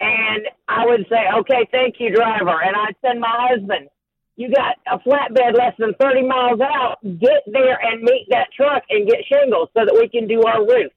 And 0.00 0.48
I 0.68 0.86
would 0.86 1.06
say, 1.08 1.22
Okay, 1.40 1.68
thank 1.70 1.96
you, 1.98 2.14
driver. 2.14 2.60
And 2.62 2.76
I'd 2.76 2.96
send 3.04 3.20
my 3.20 3.48
husband, 3.50 3.88
You 4.36 4.52
got 4.52 4.76
a 4.90 4.98
flatbed 4.98 5.56
less 5.56 5.74
than 5.78 5.94
30 6.00 6.22
miles 6.26 6.60
out. 6.60 6.98
Get 7.02 7.42
there 7.46 7.78
and 7.80 8.02
meet 8.02 8.26
that 8.30 8.48
truck 8.56 8.82
and 8.90 9.08
get 9.08 9.20
shingles 9.30 9.68
so 9.74 9.84
that 9.84 9.94
we 9.94 10.08
can 10.08 10.26
do 10.26 10.42
our 10.42 10.60
roof. 10.60 10.92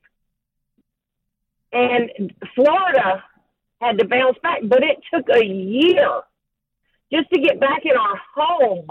And 1.72 2.34
Florida 2.56 3.24
had 3.82 4.00
to 4.00 4.08
bounce 4.08 4.38
back, 4.42 4.60
but 4.64 4.84
it 4.84 4.98
took 5.14 5.28
a 5.30 5.46
year 5.46 6.22
just 7.12 7.30
to 7.30 7.40
get 7.40 7.60
back 7.60 7.82
in 7.86 7.96
our 7.96 8.20
home. 8.36 8.88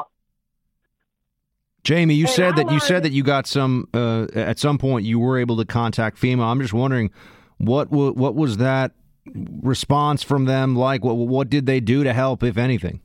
Jamie, 1.82 2.14
you 2.14 2.26
And 2.26 2.34
said 2.34 2.52
I 2.54 2.64
that 2.64 2.72
you 2.72 2.80
said 2.80 3.04
that 3.04 3.12
you 3.12 3.22
got 3.22 3.46
some 3.46 3.88
uh, 3.94 4.26
at 4.34 4.58
some 4.58 4.76
point 4.76 5.06
you 5.06 5.20
were 5.20 5.38
able 5.38 5.56
to 5.58 5.64
contact 5.64 6.20
FEMA. 6.20 6.42
I'm 6.42 6.60
just 6.60 6.74
wondering 6.74 7.10
what 7.58 7.90
what 7.90 8.34
was 8.34 8.56
that 8.56 8.92
response 9.34 10.22
from 10.22 10.44
them 10.44 10.76
like? 10.76 11.04
What 11.04 11.16
what 11.16 11.50
did 11.50 11.66
they 11.66 11.80
do 11.80 12.04
to 12.04 12.12
help, 12.12 12.42
if 12.42 12.56
anything? 12.56 13.00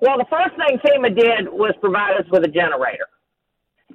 Well, 0.00 0.16
the 0.18 0.26
first 0.30 0.54
thing 0.56 0.78
FEMA 0.78 1.14
did 1.14 1.48
was 1.48 1.74
provide 1.80 2.14
us 2.20 2.26
with 2.30 2.44
a 2.44 2.48
generator 2.48 3.08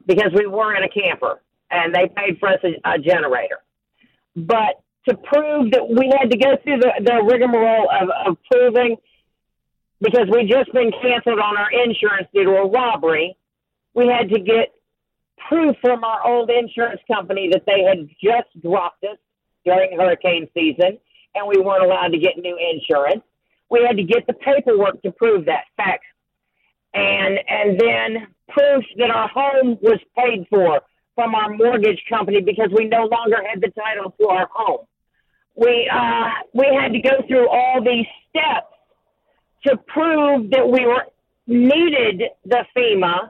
because 0.05 0.31
we 0.35 0.47
were 0.47 0.75
in 0.75 0.83
a 0.83 0.89
camper 0.89 1.41
and 1.71 1.93
they 1.93 2.07
paid 2.15 2.39
for 2.39 2.49
us 2.49 2.59
a, 2.63 2.89
a 2.89 2.99
generator. 2.99 3.59
But 4.35 4.81
to 5.07 5.15
prove 5.15 5.71
that 5.71 5.87
we 5.87 6.11
had 6.19 6.29
to 6.31 6.37
go 6.37 6.57
through 6.63 6.79
the, 6.79 6.91
the 6.99 7.23
rigmarole 7.23 7.89
of, 7.89 8.09
of 8.25 8.37
proving 8.51 8.97
because 10.01 10.27
we 10.29 10.45
just 10.45 10.71
been 10.73 10.91
canceled 11.01 11.39
on 11.39 11.57
our 11.57 11.71
insurance 11.71 12.27
due 12.33 12.43
to 12.43 12.51
a 12.51 12.69
robbery, 12.69 13.37
we 13.93 14.07
had 14.07 14.29
to 14.29 14.39
get 14.39 14.73
proof 15.47 15.75
from 15.81 16.03
our 16.03 16.25
old 16.25 16.49
insurance 16.49 17.01
company 17.07 17.49
that 17.51 17.63
they 17.65 17.83
had 17.83 18.09
just 18.21 18.61
dropped 18.61 19.03
us 19.03 19.17
during 19.65 19.97
hurricane 19.97 20.49
season 20.53 20.97
and 21.35 21.47
we 21.47 21.59
weren't 21.59 21.83
allowed 21.83 22.09
to 22.09 22.19
get 22.19 22.37
new 22.37 22.57
insurance. 22.57 23.23
We 23.69 23.83
had 23.83 23.97
to 23.97 24.03
get 24.03 24.27
the 24.27 24.33
paperwork 24.33 25.01
to 25.03 25.11
prove 25.11 25.45
that 25.45 25.65
fact. 25.77 26.03
And 26.93 27.39
and 27.47 27.79
then 27.79 28.27
proof 28.49 28.85
that 28.97 29.09
our 29.09 29.27
home 29.29 29.77
was 29.81 29.99
paid 30.17 30.45
for 30.49 30.81
from 31.15 31.35
our 31.35 31.49
mortgage 31.49 32.03
company 32.09 32.41
because 32.41 32.69
we 32.75 32.85
no 32.85 33.05
longer 33.05 33.37
had 33.47 33.61
the 33.61 33.69
title 33.69 34.13
to 34.19 34.27
our 34.27 34.47
home. 34.51 34.85
We 35.55 35.89
uh 35.91 36.29
we 36.53 36.65
had 36.79 36.93
to 36.93 37.01
go 37.01 37.23
through 37.27 37.49
all 37.49 37.83
these 37.83 38.05
steps 38.29 38.67
to 39.65 39.77
prove 39.87 40.51
that 40.51 40.67
we 40.69 40.85
were 40.85 41.05
needed 41.47 42.23
the 42.45 42.65
FEMA. 42.75 43.29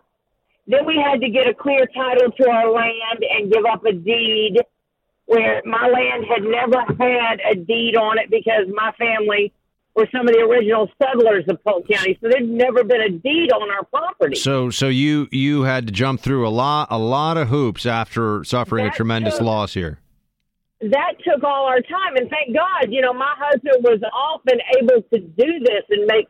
Then 0.67 0.85
we 0.85 0.97
had 0.97 1.21
to 1.21 1.29
get 1.29 1.47
a 1.47 1.53
clear 1.53 1.85
title 1.85 2.31
to 2.31 2.49
our 2.49 2.71
land 2.71 3.19
and 3.21 3.51
give 3.51 3.65
up 3.65 3.85
a 3.85 3.93
deed 3.93 4.59
where 5.25 5.61
my 5.65 5.87
land 5.87 6.25
had 6.25 6.43
never 6.43 6.79
had 6.99 7.39
a 7.49 7.55
deed 7.55 7.95
on 7.95 8.17
it 8.17 8.29
because 8.29 8.67
my 8.73 8.91
family 8.93 9.53
were 9.95 10.07
some 10.11 10.27
of 10.27 10.33
the 10.33 10.41
original 10.41 10.89
settlers 11.01 11.45
of 11.47 11.63
Polk 11.63 11.87
County, 11.87 12.17
so 12.19 12.27
there'd 12.27 12.49
never 12.49 12.83
been 12.83 13.01
a 13.01 13.09
deed 13.09 13.51
on 13.51 13.69
our 13.69 13.83
property. 13.85 14.35
So 14.35 14.69
so 14.69 14.87
you 14.87 15.27
you 15.31 15.63
had 15.63 15.85
to 15.87 15.93
jump 15.93 16.19
through 16.19 16.47
a 16.47 16.49
lot 16.49 16.87
a 16.89 16.97
lot 16.97 17.37
of 17.37 17.47
hoops 17.49 17.85
after 17.85 18.43
suffering 18.43 18.87
a 18.87 18.91
tremendous 18.91 19.37
took- 19.37 19.45
loss 19.45 19.73
here. 19.73 19.99
that 20.81 21.13
took 21.23 21.43
all 21.43 21.65
our 21.65 21.79
time 21.79 22.17
and 22.17 22.29
thank 22.29 22.53
god 22.53 22.91
you 22.91 22.99
know 22.99 23.13
my 23.13 23.33
husband 23.37 23.77
was 23.83 24.01
often 24.11 24.59
able 24.77 25.01
to 25.13 25.19
do 25.19 25.59
this 25.59 25.83
and 25.89 26.05
make 26.07 26.27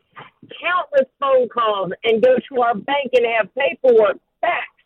countless 0.62 1.08
phone 1.18 1.48
calls 1.48 1.90
and 2.04 2.22
go 2.22 2.36
to 2.48 2.60
our 2.62 2.74
bank 2.74 3.10
and 3.14 3.26
have 3.26 3.52
paperwork 3.56 4.16
faxed 4.44 4.84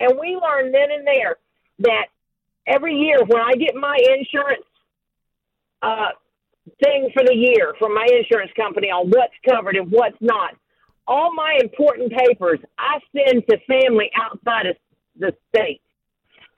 and 0.00 0.18
we 0.18 0.34
learned 0.36 0.72
then 0.72 0.90
and 0.90 1.06
there 1.06 1.36
that 1.80 2.06
every 2.66 2.94
year 2.94 3.18
when 3.26 3.42
i 3.42 3.52
get 3.52 3.74
my 3.74 3.96
insurance 4.18 4.64
uh, 5.82 6.08
thing 6.82 7.10
for 7.14 7.24
the 7.24 7.34
year 7.34 7.74
from 7.78 7.94
my 7.94 8.06
insurance 8.10 8.50
company 8.56 8.88
on 8.88 9.08
what's 9.08 9.34
covered 9.48 9.76
and 9.76 9.90
what's 9.90 10.16
not 10.20 10.54
all 11.06 11.32
my 11.34 11.58
important 11.62 12.12
papers 12.12 12.58
i 12.78 12.98
send 13.14 13.42
to 13.48 13.56
family 13.66 14.10
outside 14.16 14.66
of 14.66 14.76
the 15.18 15.32
state 15.48 15.80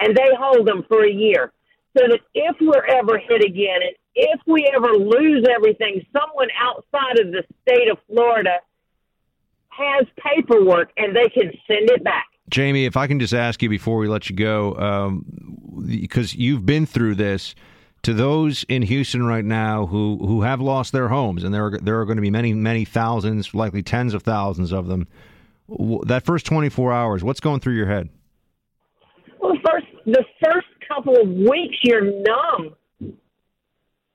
and 0.00 0.16
they 0.16 0.28
hold 0.38 0.66
them 0.66 0.84
for 0.88 1.04
a 1.04 1.12
year 1.12 1.52
so 1.96 2.06
that 2.08 2.20
if 2.34 2.56
we're 2.60 2.86
ever 2.86 3.18
hit 3.18 3.44
again 3.44 3.80
and 3.82 3.94
if 4.14 4.40
we 4.46 4.68
ever 4.74 4.92
lose 4.94 5.46
everything, 5.48 6.04
someone 6.12 6.48
outside 6.60 7.20
of 7.20 7.32
the 7.32 7.44
state 7.62 7.88
of 7.90 7.98
Florida 8.08 8.56
has 9.68 10.06
paperwork 10.18 10.90
and 10.96 11.14
they 11.14 11.28
can 11.28 11.52
send 11.66 11.90
it 11.90 12.02
back. 12.02 12.27
Jamie, 12.48 12.84
if 12.84 12.96
I 12.96 13.06
can 13.06 13.20
just 13.20 13.34
ask 13.34 13.62
you 13.62 13.68
before 13.68 13.98
we 13.98 14.08
let 14.08 14.30
you 14.30 14.36
go, 14.36 14.74
um, 14.76 15.24
because 15.86 16.34
you've 16.34 16.64
been 16.64 16.86
through 16.86 17.14
this, 17.14 17.54
to 18.02 18.14
those 18.14 18.64
in 18.68 18.82
Houston 18.82 19.24
right 19.24 19.44
now 19.44 19.86
who, 19.86 20.18
who 20.20 20.42
have 20.42 20.60
lost 20.60 20.92
their 20.92 21.08
homes, 21.08 21.44
and 21.44 21.52
there 21.52 21.66
are, 21.66 21.78
there 21.78 22.00
are 22.00 22.04
going 22.04 22.16
to 22.16 22.22
be 22.22 22.30
many, 22.30 22.54
many 22.54 22.84
thousands, 22.84 23.54
likely 23.54 23.82
tens 23.82 24.14
of 24.14 24.22
thousands 24.22 24.72
of 24.72 24.86
them, 24.86 25.08
that 26.06 26.24
first 26.24 26.46
24 26.46 26.92
hours, 26.92 27.24
what's 27.24 27.40
going 27.40 27.60
through 27.60 27.74
your 27.74 27.86
head? 27.86 28.08
Well, 29.40 29.52
the 29.52 29.60
first 29.68 29.86
the 30.06 30.24
first 30.42 30.66
couple 30.88 31.20
of 31.20 31.28
weeks 31.28 31.76
you're 31.82 32.02
numb. 32.02 32.74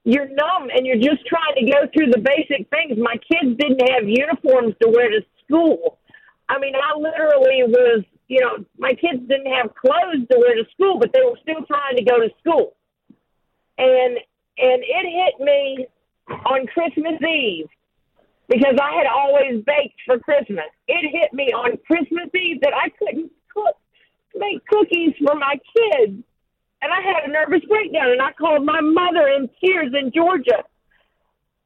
You're 0.04 0.28
numb 0.28 0.68
and 0.74 0.84
you're 0.84 0.96
just 0.96 1.24
trying 1.26 1.54
to 1.56 1.70
go 1.70 1.86
through 1.94 2.10
the 2.10 2.18
basic 2.18 2.68
things. 2.68 2.98
My 2.98 3.14
kids 3.14 3.56
didn't 3.58 3.80
have 3.92 4.02
uniforms 4.06 4.74
to 4.82 4.88
wear 4.90 5.08
to 5.10 5.20
school. 5.44 5.98
I 6.48 6.58
mean, 6.58 6.74
I 6.74 6.98
literally 6.98 7.62
was, 7.68 8.04
you 8.34 8.40
know, 8.40 8.64
my 8.76 8.94
kids 8.94 9.22
didn't 9.28 9.52
have 9.52 9.72
clothes 9.76 10.26
to 10.28 10.38
wear 10.38 10.56
to 10.56 10.64
school, 10.72 10.98
but 10.98 11.12
they 11.12 11.20
were 11.22 11.38
still 11.40 11.64
trying 11.66 11.96
to 11.96 12.02
go 12.02 12.18
to 12.18 12.30
school. 12.40 12.74
And 13.78 14.18
and 14.58 14.82
it 14.82 15.06
hit 15.06 15.38
me 15.38 15.86
on 16.28 16.66
Christmas 16.66 17.22
Eve 17.22 17.68
because 18.48 18.74
I 18.82 18.96
had 18.98 19.06
always 19.06 19.62
baked 19.64 20.00
for 20.04 20.18
Christmas. 20.18 20.66
It 20.88 21.10
hit 21.12 21.32
me 21.32 21.52
on 21.52 21.78
Christmas 21.86 22.28
Eve 22.34 22.60
that 22.62 22.74
I 22.74 22.88
couldn't 22.98 23.30
cook 23.54 23.76
make 24.34 24.66
cookies 24.66 25.14
for 25.24 25.36
my 25.36 25.54
kids. 25.54 26.18
And 26.82 26.92
I 26.92 27.00
had 27.02 27.28
a 27.28 27.32
nervous 27.32 27.64
breakdown 27.68 28.10
and 28.10 28.20
I 28.20 28.32
called 28.32 28.66
my 28.66 28.80
mother 28.80 29.28
in 29.28 29.48
tears 29.62 29.94
in 29.94 30.10
Georgia. 30.12 30.64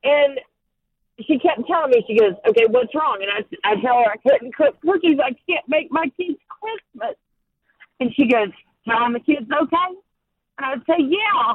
And 0.05 0.39
she 1.27 1.39
kept 1.39 1.67
telling 1.67 1.91
me, 1.91 2.05
she 2.07 2.19
goes, 2.19 2.35
okay, 2.47 2.67
what's 2.69 2.95
wrong? 2.95 3.19
And 3.23 3.31
I, 3.33 3.73
I 3.73 3.81
tell 3.81 3.97
her 4.05 4.13
I 4.13 4.17
couldn't 4.19 4.55
cook 4.55 4.77
cookies. 4.83 5.19
I 5.19 5.35
can't 5.49 5.67
make 5.67 5.91
my 5.91 6.13
kids 6.17 6.39
Christmas. 6.61 7.17
And 8.01 8.15
she 8.15 8.29
goes, 8.29 8.49
telling 8.87 9.13
the 9.13 9.21
kids 9.21 9.47
okay? 9.51 9.97
And 10.59 10.67
I'd 10.67 10.81
say, 10.87 10.97
yeah. 10.99 11.55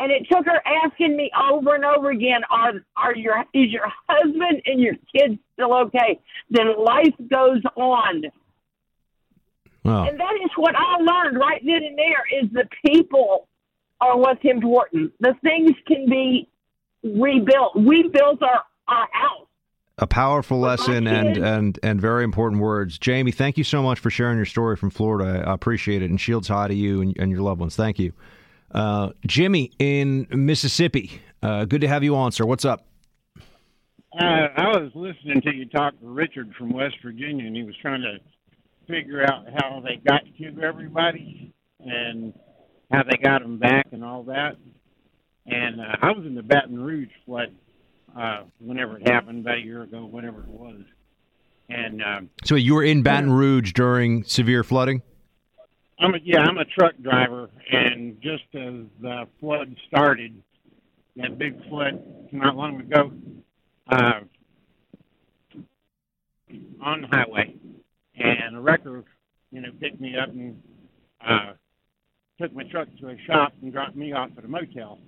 And 0.00 0.12
it 0.12 0.28
took 0.30 0.46
her 0.46 0.62
asking 0.84 1.16
me 1.16 1.30
over 1.50 1.74
and 1.74 1.84
over 1.84 2.10
again, 2.10 2.42
are, 2.50 2.74
are 2.96 3.16
your, 3.16 3.44
is 3.52 3.70
your 3.70 3.90
husband 4.08 4.62
and 4.64 4.80
your 4.80 4.94
kids 5.14 5.38
still 5.54 5.74
okay? 5.74 6.20
Then 6.50 6.66
life 6.78 7.14
goes 7.28 7.62
on. 7.76 8.22
Well, 9.84 10.02
And 10.04 10.20
that 10.20 10.34
is 10.44 10.50
what 10.56 10.74
I 10.76 10.98
learned 10.98 11.38
right 11.38 11.62
then 11.64 11.82
and 11.84 11.98
there 11.98 12.42
is 12.42 12.50
the 12.52 12.68
people 12.86 13.48
are 14.00 14.16
what's 14.16 14.44
important. 14.44 15.12
The 15.20 15.34
things 15.42 15.72
can 15.86 16.08
be 16.08 16.48
rebuilt. 17.02 17.74
We 17.74 18.08
built 18.08 18.42
our, 18.42 18.62
our 18.86 19.08
house. 19.12 19.47
A 19.98 20.06
powerful 20.06 20.60
lesson 20.60 21.06
and, 21.06 21.36
and, 21.36 21.78
and 21.82 22.00
very 22.00 22.22
important 22.22 22.62
words. 22.62 22.98
Jamie, 22.98 23.32
thank 23.32 23.58
you 23.58 23.64
so 23.64 23.82
much 23.82 23.98
for 23.98 24.10
sharing 24.10 24.36
your 24.36 24.46
story 24.46 24.76
from 24.76 24.90
Florida. 24.90 25.44
I 25.46 25.52
appreciate 25.52 26.02
it. 26.02 26.10
And 26.10 26.20
shields 26.20 26.48
high 26.48 26.68
to 26.68 26.74
you 26.74 27.02
and, 27.02 27.16
and 27.18 27.30
your 27.32 27.42
loved 27.42 27.60
ones. 27.60 27.74
Thank 27.74 27.98
you. 27.98 28.12
Uh, 28.70 29.10
Jimmy 29.26 29.72
in 29.78 30.26
Mississippi, 30.30 31.20
uh, 31.42 31.64
good 31.64 31.80
to 31.80 31.88
have 31.88 32.04
you 32.04 32.14
on, 32.14 32.32
sir. 32.32 32.44
What's 32.44 32.64
up? 32.64 32.84
Uh, 34.12 34.48
I 34.56 34.68
was 34.68 34.90
listening 34.94 35.40
to 35.42 35.54
you 35.54 35.66
talk 35.66 35.98
to 36.00 36.06
Richard 36.06 36.54
from 36.56 36.70
West 36.70 36.96
Virginia, 37.02 37.46
and 37.46 37.56
he 37.56 37.62
was 37.62 37.74
trying 37.82 38.02
to 38.02 38.18
figure 38.86 39.22
out 39.22 39.46
how 39.54 39.82
they 39.84 39.96
got 39.96 40.22
to 40.38 40.62
everybody 40.62 41.52
and 41.80 42.32
how 42.90 43.02
they 43.02 43.16
got 43.22 43.42
them 43.42 43.58
back 43.58 43.86
and 43.92 44.04
all 44.04 44.22
that. 44.24 44.56
And 45.46 45.80
uh, 45.80 45.96
I 46.02 46.12
was 46.12 46.24
in 46.26 46.34
the 46.34 46.42
Baton 46.42 46.80
Rouge 46.80 47.08
flood 47.26 47.54
uh, 48.18 48.42
whenever 48.58 48.98
it 48.98 49.06
happened, 49.06 49.40
about 49.40 49.58
a 49.58 49.60
year 49.60 49.82
ago, 49.82 50.04
whenever 50.04 50.40
it 50.40 50.48
was. 50.48 50.80
And 51.68 52.02
um, 52.02 52.30
So 52.44 52.56
you 52.56 52.74
were 52.74 52.82
in 52.82 53.02
Baton 53.02 53.30
Rouge 53.30 53.72
during 53.72 54.24
severe 54.24 54.64
flooding? 54.64 55.02
I'm 56.00 56.14
a, 56.14 56.18
yeah, 56.22 56.40
I'm 56.40 56.58
a 56.58 56.64
truck 56.64 56.94
driver, 57.02 57.50
and 57.70 58.20
just 58.20 58.44
as 58.54 58.84
the 59.00 59.26
flood 59.40 59.74
started, 59.88 60.42
that 61.16 61.38
big 61.38 61.56
flood 61.68 62.02
not 62.32 62.56
long 62.56 62.80
ago, 62.80 63.12
uh, 63.90 64.20
on 66.80 67.00
the 67.02 67.08
highway, 67.08 67.54
and 68.16 68.56
a 68.56 68.60
wrecker, 68.60 69.04
you 69.50 69.60
know, 69.60 69.70
picked 69.80 70.00
me 70.00 70.16
up 70.16 70.28
and 70.28 70.62
uh, 71.26 71.52
took 72.40 72.54
my 72.54 72.62
truck 72.64 72.88
to 73.00 73.08
a 73.08 73.16
shop 73.26 73.52
and 73.60 73.72
dropped 73.72 73.96
me 73.96 74.12
off 74.12 74.30
at 74.38 74.44
a 74.44 74.48
motel. 74.48 75.00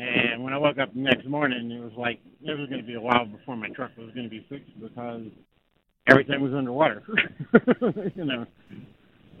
And 0.00 0.42
when 0.42 0.54
I 0.54 0.58
woke 0.58 0.78
up 0.78 0.94
the 0.94 1.00
next 1.00 1.26
morning, 1.26 1.70
it 1.70 1.82
was 1.82 1.92
like 1.94 2.20
it 2.42 2.58
was 2.58 2.70
going 2.70 2.80
to 2.80 2.86
be 2.86 2.94
a 2.94 3.00
while 3.00 3.26
before 3.26 3.54
my 3.54 3.68
truck 3.68 3.90
was 3.98 4.10
going 4.14 4.24
to 4.24 4.30
be 4.30 4.46
fixed 4.48 4.72
because 4.80 5.26
everything 6.06 6.40
was 6.40 6.54
underwater. 6.54 7.02
you 8.14 8.24
know. 8.24 8.46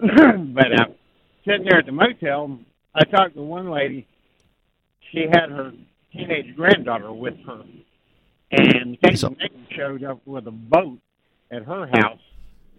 but 0.00 0.72
uh, 0.72 0.84
sitting 1.46 1.64
there 1.64 1.78
at 1.78 1.86
the 1.86 1.92
motel, 1.92 2.58
I 2.94 3.04
talked 3.04 3.36
to 3.36 3.42
one 3.42 3.70
lady. 3.70 4.06
She 5.12 5.20
had 5.32 5.48
her 5.48 5.72
teenage 6.12 6.54
granddaughter 6.56 7.10
with 7.10 7.34
her, 7.46 7.62
and 8.50 9.00
Casey 9.00 9.28
showed 9.74 10.04
up 10.04 10.20
with 10.26 10.46
a 10.46 10.50
boat 10.50 10.98
at 11.50 11.62
her 11.62 11.86
house, 11.86 12.20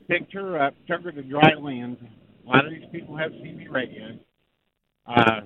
picked 0.07 0.33
her 0.33 0.61
up, 0.61 0.75
took 0.87 1.01
her 1.01 1.11
to 1.11 1.23
dry 1.23 1.55
land. 1.59 1.97
A 2.45 2.47
lot 2.47 2.65
of 2.65 2.71
these 2.71 2.87
people 2.91 3.17
have 3.17 3.31
CB 3.31 3.71
radios. 3.71 4.19
Uh, 5.07 5.41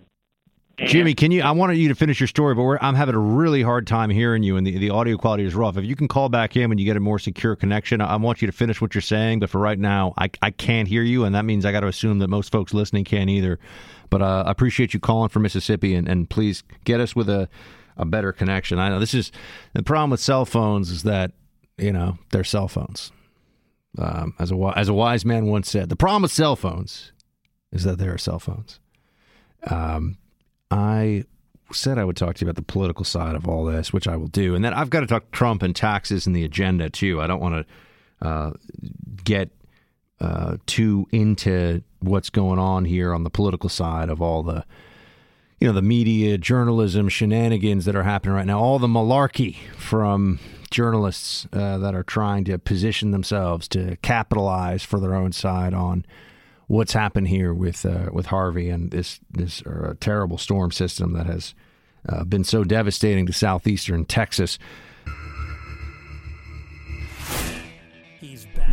Jimmy, 0.77 1.13
can 1.13 1.31
you? 1.31 1.41
I 1.41 1.51
wanted 1.51 1.77
you 1.77 1.87
to 1.87 1.95
finish 1.95 2.19
your 2.19 2.27
story, 2.27 2.53
but 2.53 2.83
I'm 2.83 2.95
having 2.95 3.15
a 3.15 3.19
really 3.19 3.61
hard 3.61 3.87
time 3.87 4.09
hearing 4.09 4.43
you, 4.43 4.57
and 4.57 4.67
the, 4.67 4.77
the 4.77 4.89
audio 4.89 5.15
quality 5.17 5.45
is 5.45 5.55
rough. 5.55 5.77
If 5.77 5.85
you 5.85 5.95
can 5.95 6.07
call 6.07 6.27
back 6.27 6.57
in 6.57 6.69
when 6.69 6.77
you 6.77 6.85
get 6.85 6.97
a 6.97 6.99
more 6.99 7.17
secure 7.17 7.55
connection, 7.55 8.01
I, 8.01 8.13
I 8.13 8.15
want 8.17 8.41
you 8.41 8.45
to 8.47 8.51
finish 8.51 8.81
what 8.81 8.93
you're 8.93 9.01
saying. 9.01 9.39
But 9.39 9.49
for 9.49 9.59
right 9.59 9.79
now, 9.79 10.13
I, 10.17 10.29
I 10.41 10.51
can't 10.51 10.87
hear 10.87 11.01
you, 11.01 11.23
and 11.23 11.33
that 11.33 11.45
means 11.45 11.65
I 11.65 11.71
got 11.71 11.81
to 11.81 11.87
assume 11.87 12.19
that 12.19 12.27
most 12.27 12.51
folks 12.51 12.73
listening 12.73 13.05
can't 13.05 13.29
either. 13.29 13.57
But 14.09 14.21
uh, 14.21 14.43
I 14.45 14.51
appreciate 14.51 14.93
you 14.93 14.99
calling 14.99 15.29
from 15.29 15.43
Mississippi, 15.43 15.95
and, 15.95 16.09
and 16.09 16.29
please 16.29 16.63
get 16.83 16.99
us 16.99 17.15
with 17.15 17.29
a, 17.29 17.47
a 17.95 18.05
better 18.05 18.33
connection. 18.33 18.77
I 18.77 18.89
know 18.89 18.99
this 18.99 19.13
is 19.13 19.31
the 19.73 19.83
problem 19.83 20.09
with 20.09 20.19
cell 20.19 20.45
phones 20.45 20.91
is 20.91 21.03
that 21.03 21.31
you 21.77 21.93
know 21.93 22.17
they're 22.31 22.43
cell 22.43 22.67
phones. 22.67 23.11
Um, 23.97 24.33
as 24.39 24.51
a 24.51 24.73
as 24.75 24.89
a 24.89 24.93
wise 24.93 25.23
man 25.23 25.45
once 25.45 25.69
said, 25.69 25.87
the 25.87 25.95
problem 25.95 26.23
with 26.23 26.31
cell 26.31 26.57
phones 26.57 27.13
is 27.71 27.83
that 27.83 27.97
they 27.97 28.07
are 28.07 28.17
cell 28.17 28.39
phones. 28.39 28.79
Um, 29.67 30.17
I 30.71 31.23
said 31.71 31.97
I 31.97 32.05
would 32.05 32.17
talk 32.17 32.35
to 32.35 32.45
you 32.45 32.49
about 32.49 32.55
the 32.55 32.61
political 32.61 33.05
side 33.05 33.35
of 33.35 33.47
all 33.47 33.65
this, 33.65 33.91
which 33.91 34.07
I 34.07 34.15
will 34.15 34.27
do, 34.27 34.55
and 34.55 34.63
then 34.63 34.73
I've 34.73 34.89
got 34.89 35.01
to 35.01 35.07
talk 35.07 35.31
Trump 35.31 35.61
and 35.63 35.75
taxes 35.75 36.27
and 36.27 36.35
the 36.35 36.43
agenda 36.43 36.89
too. 36.89 37.21
I 37.21 37.27
don't 37.27 37.41
want 37.41 37.67
to 38.21 38.27
uh, 38.27 38.51
get 39.23 39.49
uh, 40.19 40.57
too 40.65 41.07
into 41.11 41.83
what's 41.99 42.29
going 42.29 42.59
on 42.59 42.85
here 42.85 43.13
on 43.13 43.23
the 43.23 43.29
political 43.29 43.69
side 43.69 44.09
of 44.09 44.21
all 44.21 44.43
the 44.43 44.65
you 45.59 45.67
know 45.67 45.73
the 45.73 45.81
media 45.81 46.37
journalism 46.37 47.09
shenanigans 47.09 47.85
that 47.85 47.95
are 47.95 48.03
happening 48.03 48.35
right 48.35 48.45
now 48.45 48.59
all 48.59 48.79
the 48.79 48.87
malarkey 48.87 49.57
from 49.77 50.39
journalists 50.71 51.47
uh, 51.53 51.77
that 51.77 51.95
are 51.95 52.03
trying 52.03 52.43
to 52.43 52.57
position 52.57 53.11
themselves 53.11 53.67
to 53.67 53.97
capitalize 53.97 54.83
for 54.83 54.99
their 54.99 55.15
own 55.15 55.31
side 55.31 55.73
on 55.73 56.05
what's 56.67 56.93
happened 56.93 57.27
here 57.27 57.53
with 57.53 57.85
uh, 57.85 58.09
with 58.11 58.27
Harvey 58.27 58.69
and 58.69 58.91
this 58.91 59.19
this 59.31 59.61
uh, 59.63 59.93
terrible 59.99 60.37
storm 60.37 60.71
system 60.71 61.13
that 61.13 61.25
has 61.25 61.53
uh, 62.07 62.23
been 62.23 62.43
so 62.43 62.63
devastating 62.63 63.25
to 63.25 63.33
southeastern 63.33 64.05
Texas. 64.05 64.57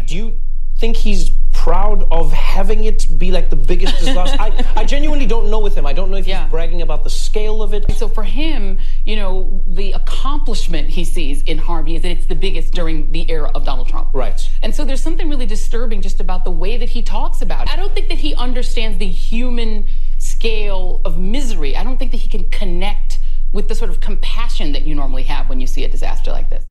Do 0.07 0.17
you 0.17 0.39
think 0.79 0.97
he's 0.97 1.31
proud 1.63 2.03
of 2.11 2.33
having 2.33 2.83
it 2.83 3.07
be 3.19 3.31
like 3.31 3.49
the 3.49 3.55
biggest 3.55 3.97
disaster? 4.05 4.37
I, 4.41 4.67
I 4.75 4.85
genuinely 4.85 5.27
don't 5.27 5.49
know 5.49 5.61
with 5.61 5.77
him. 5.77 5.87
I 5.87 5.93
don't 5.93 6.11
know 6.11 6.17
if 6.17 6.27
he's 6.27 6.51
bragging 6.51 6.83
about 6.83 7.05
the 7.05 7.11
scale 7.11 7.63
of 7.63 7.73
it. 7.73 7.89
So 7.93 8.09
for 8.09 8.25
him, 8.25 8.79
you 9.05 9.15
know, 9.15 9.63
the 9.69 9.93
accomplishment 9.93 10.89
he 10.89 11.05
sees 11.05 11.41
in 11.43 11.59
Harvey 11.59 11.95
is 11.95 12.03
that 12.03 12.11
it's 12.11 12.27
the 12.27 12.35
biggest 12.35 12.75
during 12.75 13.13
the 13.13 13.31
era 13.31 13.49
of 13.55 13.65
Donald 13.65 13.87
Trump. 13.87 14.09
Right. 14.13 14.41
And 14.61 14.75
so 14.75 14.85
there's 14.85 15.01
something 15.01 15.31
really 15.31 15.47
disturbing 15.47 16.03
just 16.03 16.19
about 16.19 16.43
the 16.43 16.51
way 16.51 16.77
that 16.79 16.89
he 16.89 17.01
talks 17.01 17.43
about 17.43 17.69
it. 17.69 17.73
I 17.73 17.77
don't 17.77 17.95
think 17.95 18.09
that 18.09 18.19
he 18.19 18.35
understands 18.35 18.99
the 18.99 19.07
human 19.07 19.87
scale 20.19 21.01
of 21.05 21.17
misery. 21.17 21.77
I 21.77 21.85
don't 21.85 21.97
think 21.97 22.11
that 22.11 22.17
he 22.17 22.29
can 22.29 22.51
connect 22.51 23.21
with 23.53 23.69
the 23.69 23.77
sort 23.77 23.91
of 23.91 24.01
compassion 24.01 24.73
that 24.73 24.83
you 24.83 24.97
normally 24.97 25.23
have 25.25 25.49
when 25.49 25.61
you 25.61 25.69
see 25.69 25.85
a 25.85 25.89
disaster 25.89 26.33
like 26.33 26.51
this. 26.51 26.65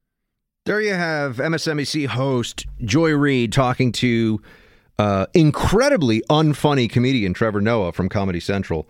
There 0.66 0.82
you 0.82 0.94
have 0.94 1.38
MSNBC 1.38 2.08
host 2.08 2.66
Joy 2.84 3.12
Reid 3.16 3.54
talking 3.54 3.94
to 3.94 4.42
uh, 5.00 5.26
incredibly 5.34 6.22
unfunny 6.30 6.90
comedian 6.90 7.34
Trevor 7.34 7.62
Noah 7.62 7.92
from 7.92 8.10
Comedy 8.10 8.40
Central 8.40 8.88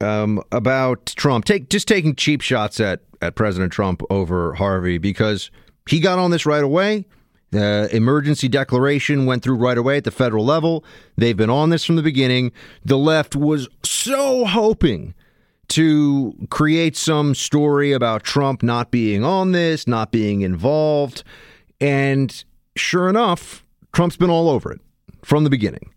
um, 0.00 0.42
about 0.52 1.06
Trump. 1.06 1.44
Take 1.44 1.68
just 1.68 1.88
taking 1.88 2.14
cheap 2.14 2.40
shots 2.40 2.80
at 2.80 3.00
at 3.20 3.34
President 3.34 3.72
Trump 3.72 4.02
over 4.10 4.54
Harvey 4.54 4.98
because 4.98 5.50
he 5.88 6.00
got 6.00 6.18
on 6.18 6.30
this 6.30 6.46
right 6.46 6.62
away. 6.62 7.04
The 7.50 7.88
emergency 7.92 8.46
declaration 8.48 9.24
went 9.24 9.42
through 9.42 9.56
right 9.56 9.78
away 9.78 9.96
at 9.96 10.04
the 10.04 10.10
federal 10.10 10.44
level. 10.44 10.84
They've 11.16 11.36
been 11.36 11.50
on 11.50 11.70
this 11.70 11.84
from 11.84 11.96
the 11.96 12.02
beginning. 12.02 12.52
The 12.84 12.98
left 12.98 13.34
was 13.34 13.68
so 13.82 14.44
hoping 14.44 15.14
to 15.68 16.34
create 16.50 16.96
some 16.96 17.34
story 17.34 17.92
about 17.92 18.22
Trump 18.22 18.62
not 18.62 18.90
being 18.90 19.24
on 19.24 19.52
this, 19.52 19.86
not 19.86 20.12
being 20.12 20.42
involved. 20.42 21.24
And 21.80 22.44
sure 22.76 23.08
enough, 23.08 23.64
Trump's 23.92 24.16
been 24.16 24.30
all 24.30 24.50
over 24.50 24.70
it 24.70 24.80
from 25.24 25.44
the 25.44 25.50
beginning. 25.50 25.92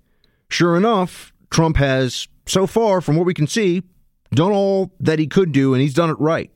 Sure 0.49 0.75
enough, 0.75 1.33
Trump 1.49 1.77
has, 1.77 2.27
so 2.45 2.67
far, 2.67 3.01
from 3.01 3.15
what 3.15 3.25
we 3.25 3.33
can 3.33 3.47
see, 3.47 3.83
done 4.33 4.51
all 4.51 4.91
that 4.99 5.19
he 5.19 5.27
could 5.27 5.51
do, 5.51 5.73
and 5.73 5.81
he's 5.81 5.93
done 5.93 6.09
it 6.09 6.19
right. 6.19 6.51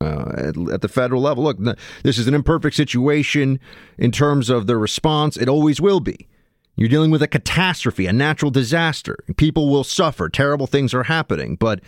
Uh, 0.00 0.32
at, 0.36 0.56
at, 0.70 0.80
the 0.80 0.88
federal 0.88 1.20
level. 1.20 1.42
Look, 1.42 1.58
this 2.04 2.18
is 2.18 2.28
an 2.28 2.34
imperfect 2.34 2.76
situation 2.76 3.58
in 3.98 4.12
terms 4.12 4.48
of 4.48 4.68
the 4.68 4.76
response. 4.76 5.36
It 5.36 5.48
always 5.48 5.80
will 5.80 5.98
be. 5.98 6.28
You're 6.76 6.88
dealing 6.88 7.10
with 7.10 7.20
a 7.20 7.26
catastrophe, 7.26 8.06
a 8.06 8.12
natural 8.12 8.52
disaster. 8.52 9.16
People 9.36 9.68
will 9.68 9.82
suffer. 9.82 10.28
Terrible 10.28 10.68
things 10.68 10.94
are 10.94 11.02
happening. 11.02 11.56
But 11.56 11.80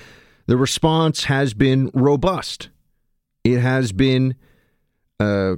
the 0.47 0.57
response 0.57 1.25
has 1.25 1.55
been 1.55 1.93
robust. 1.95 2.71
It 3.45 3.61
has 3.61 3.93
been 3.93 4.35
uh, 5.21 5.55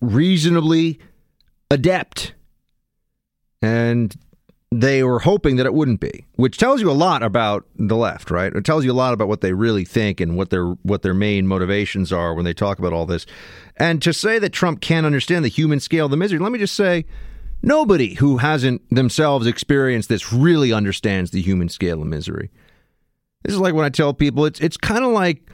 reasonably 0.00 0.98
adept. 1.70 2.34
And 3.62 4.16
they 4.72 5.02
were 5.02 5.18
hoping 5.18 5.56
that 5.56 5.66
it 5.66 5.74
wouldn't 5.74 6.00
be, 6.00 6.26
which 6.36 6.56
tells 6.56 6.80
you 6.80 6.90
a 6.90 6.92
lot 6.92 7.22
about 7.22 7.66
the 7.74 7.96
left, 7.96 8.30
right? 8.30 8.54
It 8.54 8.64
tells 8.64 8.84
you 8.84 8.92
a 8.92 8.94
lot 8.94 9.12
about 9.12 9.26
what 9.26 9.40
they 9.40 9.52
really 9.52 9.84
think 9.84 10.20
and 10.20 10.36
what 10.36 10.50
their 10.50 10.66
what 10.82 11.02
their 11.02 11.14
main 11.14 11.46
motivations 11.46 12.12
are 12.12 12.34
when 12.34 12.44
they 12.44 12.54
talk 12.54 12.78
about 12.78 12.92
all 12.92 13.04
this. 13.04 13.26
And 13.76 14.00
to 14.02 14.12
say 14.12 14.38
that 14.38 14.52
Trump 14.52 14.80
can't 14.80 15.06
understand 15.06 15.44
the 15.44 15.48
human 15.48 15.80
scale 15.80 16.04
of 16.04 16.12
the 16.12 16.16
misery, 16.16 16.38
let 16.38 16.52
me 16.52 16.58
just 16.58 16.76
say 16.76 17.04
nobody 17.62 18.14
who 18.14 18.36
hasn't 18.36 18.88
themselves 18.90 19.46
experienced 19.46 20.08
this 20.08 20.32
really 20.32 20.72
understands 20.72 21.32
the 21.32 21.42
human 21.42 21.68
scale 21.68 22.00
of 22.00 22.06
misery. 22.06 22.50
This 23.42 23.54
is 23.54 23.60
like 23.60 23.74
when 23.74 23.84
I 23.84 23.90
tell 23.90 24.14
people 24.14 24.44
it's 24.44 24.60
it's 24.60 24.76
kind 24.76 25.04
of 25.04 25.10
like 25.10 25.50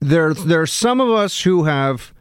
there 0.00 0.32
there 0.32 0.62
are 0.62 0.66
some 0.66 1.02
of 1.02 1.10
us 1.10 1.42
who 1.42 1.64
have 1.64 2.14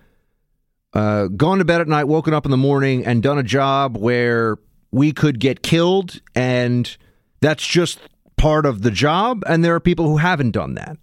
uh, 0.94 1.28
gone 1.28 1.60
to 1.60 1.66
bed 1.66 1.80
at 1.80 1.88
night, 1.88 2.06
woken 2.06 2.34
up 2.34 2.44
in 2.44 2.52
the 2.52 2.58
morning, 2.58 3.06
and 3.06 3.24
done 3.24 3.38
a 3.38 3.44
job 3.44 3.98
where 3.98 4.58
we 4.96 5.12
could 5.12 5.42
get 5.42 5.62
killed, 5.62 6.22
and 6.34 6.96
that's 7.42 7.68
just 7.68 8.00
part 8.38 8.66
of 8.66 8.82
the 8.82 8.92
job. 8.92 9.44
And 9.46 9.62
there 9.62 9.76
are 9.76 9.82
people 9.82 10.08
who 10.08 10.18
haven't 10.18 10.52
done 10.52 10.76
that, 10.76 10.98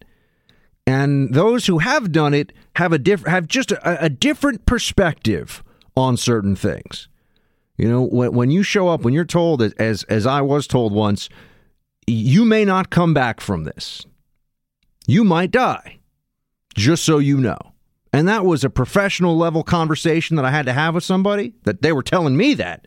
and 0.87 1.35
those 1.35 1.67
who 1.67 1.79
have 1.79 2.11
done 2.11 2.33
it 2.33 2.55
have 2.77 2.95
a 2.95 2.99
diff- 2.99 3.27
have 3.27 3.47
just 3.47 3.71
a, 3.71 4.05
a 4.07 4.09
different 4.09 4.65
perspective 4.65 5.63
on 5.95 6.17
certain 6.17 6.57
things. 6.57 7.09
You 7.77 7.87
know, 7.87 8.03
when 8.03 8.33
when 8.33 8.51
you 8.51 8.63
show 8.63 8.89
up, 8.89 9.03
when 9.03 9.13
you're 9.13 9.27
told, 9.27 9.61
as 9.61 10.05
as 10.05 10.27
I 10.27 10.41
was 10.41 10.67
told 10.67 10.95
once, 10.95 11.29
you 12.07 12.47
may 12.47 12.65
not 12.65 12.89
come 12.89 13.13
back 13.13 13.43
from 13.43 13.65
this. 13.65 14.07
You 15.07 15.23
might 15.23 15.51
die, 15.51 15.99
just 16.75 17.05
so 17.05 17.19
you 17.19 17.37
know. 17.37 17.59
And 18.11 18.27
that 18.27 18.47
was 18.47 18.65
a 18.65 18.71
professional 18.71 19.37
level 19.37 19.63
conversation 19.63 20.37
that 20.37 20.47
I 20.47 20.51
had 20.51 20.65
to 20.65 20.73
have 20.73 20.95
with 20.95 21.05
somebody 21.05 21.53
that 21.65 21.83
they 21.83 21.93
were 21.93 22.03
telling 22.03 22.39
me 22.39 22.55
that. 22.55 22.87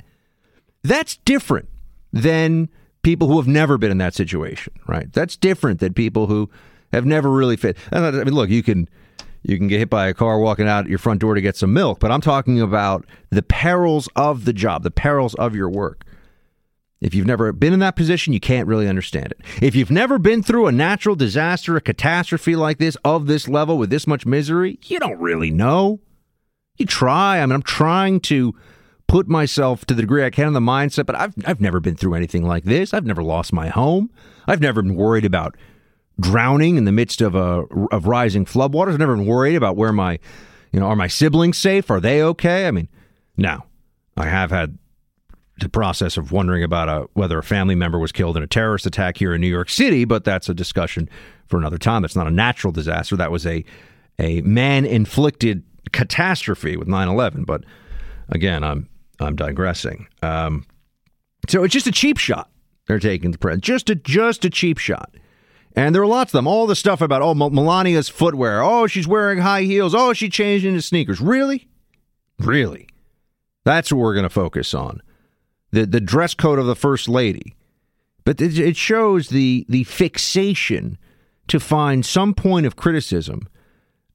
That's 0.86 1.18
different 1.18 1.68
than 2.14 2.70
people 3.02 3.28
who 3.28 3.38
have 3.38 3.48
never 3.48 3.78
been 3.78 3.92
in 3.92 3.98
that 3.98 4.14
situation, 4.14 4.74
right? 4.88 5.12
That's 5.12 5.36
different 5.36 5.80
than 5.80 5.94
people 5.94 6.28
who 6.28 6.50
have 6.94 7.06
never 7.06 7.32
really 7.32 7.58
fit. 7.58 7.78
I 7.92 8.12
mean, 8.12 8.34
look, 8.34 8.50
you 8.50 8.62
can 8.62 8.88
you 9.42 9.58
can 9.58 9.68
get 9.68 9.80
hit 9.80 9.90
by 9.90 10.08
a 10.08 10.14
car 10.14 10.40
walking 10.40 10.68
out 10.68 10.88
your 10.88 10.98
front 10.98 11.22
door 11.22 11.34
to 11.34 11.42
get 11.42 11.56
some 11.56 11.74
milk, 11.74 12.00
but 12.00 12.12
I'm 12.12 12.22
talking 12.22 12.62
about 12.62 13.06
the 13.30 13.42
perils 13.42 14.08
of 14.16 14.46
the 14.46 14.54
job, 14.54 14.84
the 14.84 14.92
perils 14.92 15.34
of 15.36 15.56
your 15.56 15.70
work. 15.70 16.04
If 17.02 17.14
you've 17.14 17.28
never 17.28 17.52
been 17.52 17.74
in 17.74 17.80
that 17.80 17.96
position, 17.96 18.34
you 18.34 18.40
can't 18.40 18.68
really 18.68 18.88
understand 18.88 19.28
it. 19.28 19.42
If 19.62 19.76
you've 19.76 19.92
never 19.92 20.18
been 20.18 20.42
through 20.42 20.68
a 20.68 20.72
natural 20.72 21.16
disaster, 21.16 21.76
a 21.76 21.82
catastrophe 21.82 22.56
like 22.56 22.78
this 22.78 22.96
of 23.04 23.28
this 23.28 23.48
level 23.48 23.78
with 23.78 23.90
this 23.90 24.08
much 24.08 24.26
misery, 24.26 24.80
you 24.86 25.00
don't 25.00 25.20
really 25.20 25.52
know. 25.52 26.00
You 26.78 26.86
try. 26.86 27.40
I 27.40 27.46
mean, 27.46 27.54
I'm 27.54 27.62
trying 27.62 28.20
to 28.22 28.56
put 29.08 29.28
myself 29.28 29.86
to 29.86 29.94
the 29.94 30.02
degree 30.02 30.26
I 30.26 30.30
can 30.30 30.48
in 30.48 30.54
the 30.54 30.60
mindset, 30.60 31.06
but 31.06 31.16
I've 31.16 31.34
I've 31.46 31.62
never 31.62 31.80
been 31.80 31.96
through 31.96 32.16
anything 32.16 32.46
like 32.46 32.64
this. 32.64 32.94
I've 32.94 33.06
never 33.06 33.24
lost 33.24 33.54
my 33.54 33.68
home. 33.68 34.10
I've 34.48 34.62
never 34.62 34.82
been 34.82 34.96
worried 34.96 35.26
about 35.26 35.56
drowning 36.20 36.78
in 36.78 36.86
the 36.86 36.92
midst 36.92 37.22
of 37.22 37.36
a 37.36 37.64
of 37.92 38.08
rising 38.08 38.46
floodwaters. 38.46 38.94
I've 38.94 39.00
never 39.00 39.16
been 39.16 39.26
worried 39.26 39.56
about 39.56 39.76
where 39.76 39.94
my 39.94 40.20
you 40.72 40.80
know 40.80 40.88
are 40.88 40.96
my 40.96 41.08
siblings 41.08 41.58
safe? 41.58 41.90
Are 41.90 42.00
they 42.00 42.22
okay? 42.22 42.68
I 42.68 42.72
mean, 42.72 42.90
now 43.38 43.66
I 44.18 44.26
have 44.28 44.52
had 44.52 44.78
the 45.60 45.70
process 45.70 46.18
of 46.18 46.32
wondering 46.32 46.64
about 46.64 46.90
a, 46.90 47.08
whether 47.14 47.38
a 47.38 47.44
family 47.44 47.76
member 47.76 47.98
was 47.98 48.12
killed 48.12 48.36
in 48.36 48.44
a 48.44 48.48
terrorist 48.48 48.86
attack 48.86 49.18
here 49.18 49.34
in 49.34 49.40
New 49.40 49.48
York 49.48 49.70
City, 49.70 50.04
but 50.04 50.26
that's 50.26 50.50
a 50.50 50.54
discussion 50.54 51.10
for 51.48 51.58
another 51.58 51.78
time. 51.78 52.04
It's 52.04 52.16
not 52.16 52.28
a 52.28 52.32
natural 52.32 52.74
disaster. 52.74 53.16
That 53.16 53.32
was 53.32 53.46
a 53.46 53.64
a 54.20 54.42
man 54.42 54.86
inflicted 54.86 55.64
catastrophe 55.92 56.76
with 56.78 56.88
9/11. 56.88 57.46
But 57.46 57.64
again, 58.30 58.64
I'm 58.64 58.90
I'm 59.20 59.36
digressing. 59.36 60.08
Um, 60.22 60.66
so 61.48 61.64
it's 61.64 61.74
just 61.74 61.88
a 61.88 61.92
cheap 61.92 62.18
shot 62.18 62.50
they're 62.88 63.00
taking 63.00 63.32
the 63.32 63.38
president. 63.38 63.64
Just 63.64 63.90
a 63.90 63.96
just 63.96 64.46
a 64.46 64.50
cheap 64.50 64.78
shot. 64.78 65.16
And 65.76 65.94
there 65.94 66.02
are 66.02 66.08
lots 66.08 66.30
of 66.30 66.38
them. 66.38 66.48
All 66.48 66.68
the 66.68 66.76
stuff 66.76 67.02
about 67.02 67.22
oh 67.22 67.34
Melania's 67.34 68.10
footwear. 68.10 68.62
Oh, 68.62 68.88
she's 68.88 69.08
wearing 69.08 69.40
high 69.40 69.64
heels. 69.64 69.94
Oh, 69.94 70.14
she 70.14 70.30
changed 70.30 70.66
into 70.66 70.82
sneakers. 70.82 71.20
Really, 71.20 71.68
really. 72.40 72.88
That's 73.64 73.92
what 73.92 74.00
we're 74.00 74.14
going 74.14 74.24
to 74.24 74.30
focus 74.30 74.74
on. 74.74 75.02
The 75.72 75.86
the 75.86 76.02
dress 76.02 76.34
code 76.34 76.60
of 76.60 76.66
the 76.66 76.76
first 76.76 77.10
lady. 77.10 77.56
But 78.24 78.42
it, 78.42 78.58
it 78.58 78.78
shows 78.78 79.30
the 79.30 79.66
the 79.68 79.84
fixation 79.84 80.98
to 81.48 81.60
find 81.60 82.06
some 82.06 82.34
point 82.34 82.66
of 82.66 82.76
criticism, 82.76 83.48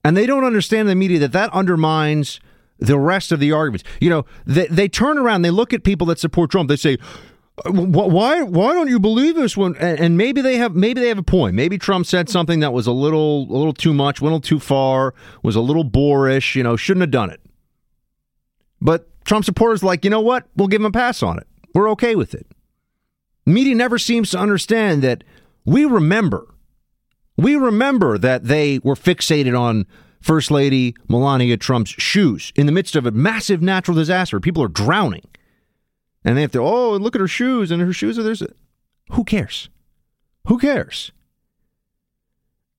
and 0.05 0.17
they 0.17 0.27
don't 0.27 0.45
understand 0.45 0.89
the 0.89 0.95
media 0.95 1.19
that 1.21 1.33
that 1.33 1.53
undermines 1.53 2.41
the 2.81 2.99
rest 2.99 3.33
of 3.33 3.41
the 3.41 3.53
arguments. 3.53 3.85
You 4.01 4.11
know, 4.11 4.25
they, 4.47 4.67
they 4.67 4.89
turn 4.89 5.19
around, 5.19 5.43
they 5.43 5.51
look 5.51 5.73
at 5.73 5.85
people 5.85 6.07
that 6.09 6.19
support 6.19 6.51
Trump, 6.51 6.69
they 6.69 6.77
say, 6.77 6.99
why 7.67 8.43
why 8.43 8.73
don't 8.73 8.89
you 8.89 8.99
believe 8.99 9.35
this 9.35 9.57
one? 9.57 9.77
And 9.77 10.17
maybe 10.17 10.41
they 10.41 10.57
have 10.57 10.75
maybe 10.75 11.01
they 11.01 11.09
have 11.09 11.19
a 11.19 11.23
point. 11.23 11.55
Maybe 11.55 11.79
trump 11.79 12.07
said 12.07 12.29
something 12.29 12.61
that 12.61 12.73
was 12.73 12.87
a 12.87 12.93
little 12.93 13.43
a 13.51 13.57
little 13.57 13.75
too 13.75 13.93
much 13.93 14.21
went 14.21 14.33
a 14.33 14.37
little 14.37 14.41
too 14.41 14.61
far 14.61 15.15
was 15.43 15.57
a 15.57 15.61
little 15.61 15.85
boorish 15.85 16.57
you 16.57 16.63
know 16.63 16.77
shouldn't 16.77 17.03
have 17.03 17.11
done 17.11 17.31
it. 17.31 17.41
But 18.81 19.09
trump 19.25 19.45
supporters 19.45 19.83
like 19.83 20.05
you 20.05 20.11
know 20.11 20.21
what? 20.21 20.47
We'll 20.57 20.69
give 20.69 20.81
him 20.81 20.87
a 20.87 20.91
pass 20.91 21.23
on 21.23 21.39
it. 21.39 21.47
We're 21.75 21.91
okay 21.91 22.15
with 22.15 22.35
it. 22.35 22.47
Media 23.45 23.75
never 23.75 23.99
seems 23.99 24.31
to 24.31 24.39
understand 24.39 25.03
that 25.03 25.23
we 25.65 25.85
remember 25.85 26.55
we 27.37 27.57
remember 27.57 28.17
that 28.19 28.45
they 28.45 28.79
were 28.79 28.95
fixated 28.95 29.59
on 29.59 29.87
first 30.21 30.51
lady 30.51 30.95
melania 31.09 31.57
trump's 31.57 31.91
shoes 31.91 32.53
in 32.55 32.67
the 32.67 32.73
midst 32.73 32.95
of 32.95 33.07
a 33.07 33.11
massive 33.11 33.63
natural 33.63 33.97
disaster 33.97 34.39
people 34.41 34.63
are 34.63 34.69
drowning 34.69 35.25
and 36.25 36.37
they 36.37 36.43
have 36.43 36.53
to, 36.53 36.61
oh, 36.61 36.97
look 36.97 37.15
at 37.15 37.21
her 37.21 37.29
shoes, 37.29 37.71
and 37.71 37.81
her 37.81 37.93
shoes 37.93 38.19
are 38.19 38.23
there's. 38.23 38.43
A, 38.43 38.49
who 39.13 39.25
cares? 39.25 39.69
Who 40.47 40.59
cares? 40.59 41.13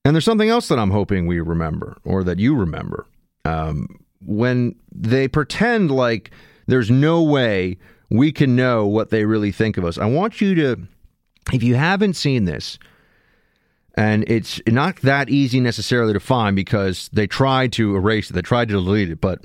And 0.05 0.15
there's 0.15 0.25
something 0.25 0.49
else 0.49 0.67
that 0.67 0.79
I'm 0.79 0.91
hoping 0.91 1.27
we 1.27 1.39
remember, 1.39 1.97
or 2.03 2.23
that 2.23 2.39
you 2.39 2.55
remember. 2.55 3.07
Um, 3.45 4.03
when 4.23 4.75
they 4.93 5.27
pretend 5.27 5.91
like 5.91 6.31
there's 6.67 6.91
no 6.91 7.23
way 7.23 7.77
we 8.09 8.31
can 8.31 8.55
know 8.55 8.85
what 8.85 9.09
they 9.09 9.25
really 9.25 9.51
think 9.51 9.77
of 9.77 9.85
us, 9.85 9.97
I 9.97 10.05
want 10.05 10.41
you 10.41 10.55
to, 10.55 10.87
if 11.51 11.63
you 11.63 11.75
haven't 11.75 12.13
seen 12.13 12.45
this, 12.45 12.77
and 13.95 14.23
it's 14.27 14.61
not 14.67 14.97
that 14.97 15.29
easy 15.29 15.59
necessarily 15.59 16.13
to 16.13 16.19
find 16.19 16.55
because 16.55 17.09
they 17.13 17.27
tried 17.27 17.73
to 17.73 17.95
erase 17.95 18.29
it, 18.29 18.33
they 18.33 18.41
tried 18.41 18.69
to 18.69 18.75
delete 18.75 19.09
it, 19.09 19.21
but 19.21 19.39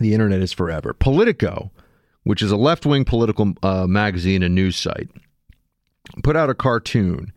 the 0.00 0.12
internet 0.12 0.40
is 0.40 0.52
forever. 0.52 0.92
Politico 0.92 1.70
which 2.26 2.42
is 2.42 2.50
a 2.50 2.56
left 2.56 2.84
wing 2.84 3.04
political 3.04 3.54
uh, 3.62 3.86
magazine 3.86 4.42
and 4.42 4.52
news 4.52 4.76
site, 4.76 5.08
put 6.24 6.34
out 6.34 6.50
a 6.50 6.54
cartoon. 6.54 7.32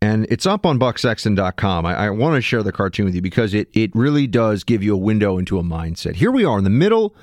And 0.00 0.26
it's 0.30 0.46
up 0.46 0.64
on 0.64 0.78
bucksexton.com. 0.78 1.84
I, 1.84 2.06
I 2.06 2.10
want 2.10 2.34
to 2.36 2.40
share 2.40 2.62
the 2.62 2.72
cartoon 2.72 3.04
with 3.04 3.14
you 3.14 3.20
because 3.20 3.52
it, 3.52 3.68
it 3.74 3.94
really 3.94 4.26
does 4.26 4.64
give 4.64 4.82
you 4.82 4.94
a 4.94 4.96
window 4.98 5.36
into 5.36 5.58
a 5.58 5.62
mindset. 5.62 6.14
Here 6.14 6.30
we 6.30 6.42
are 6.42 6.56
in 6.56 6.64
the 6.64 6.70
middle 6.70 7.14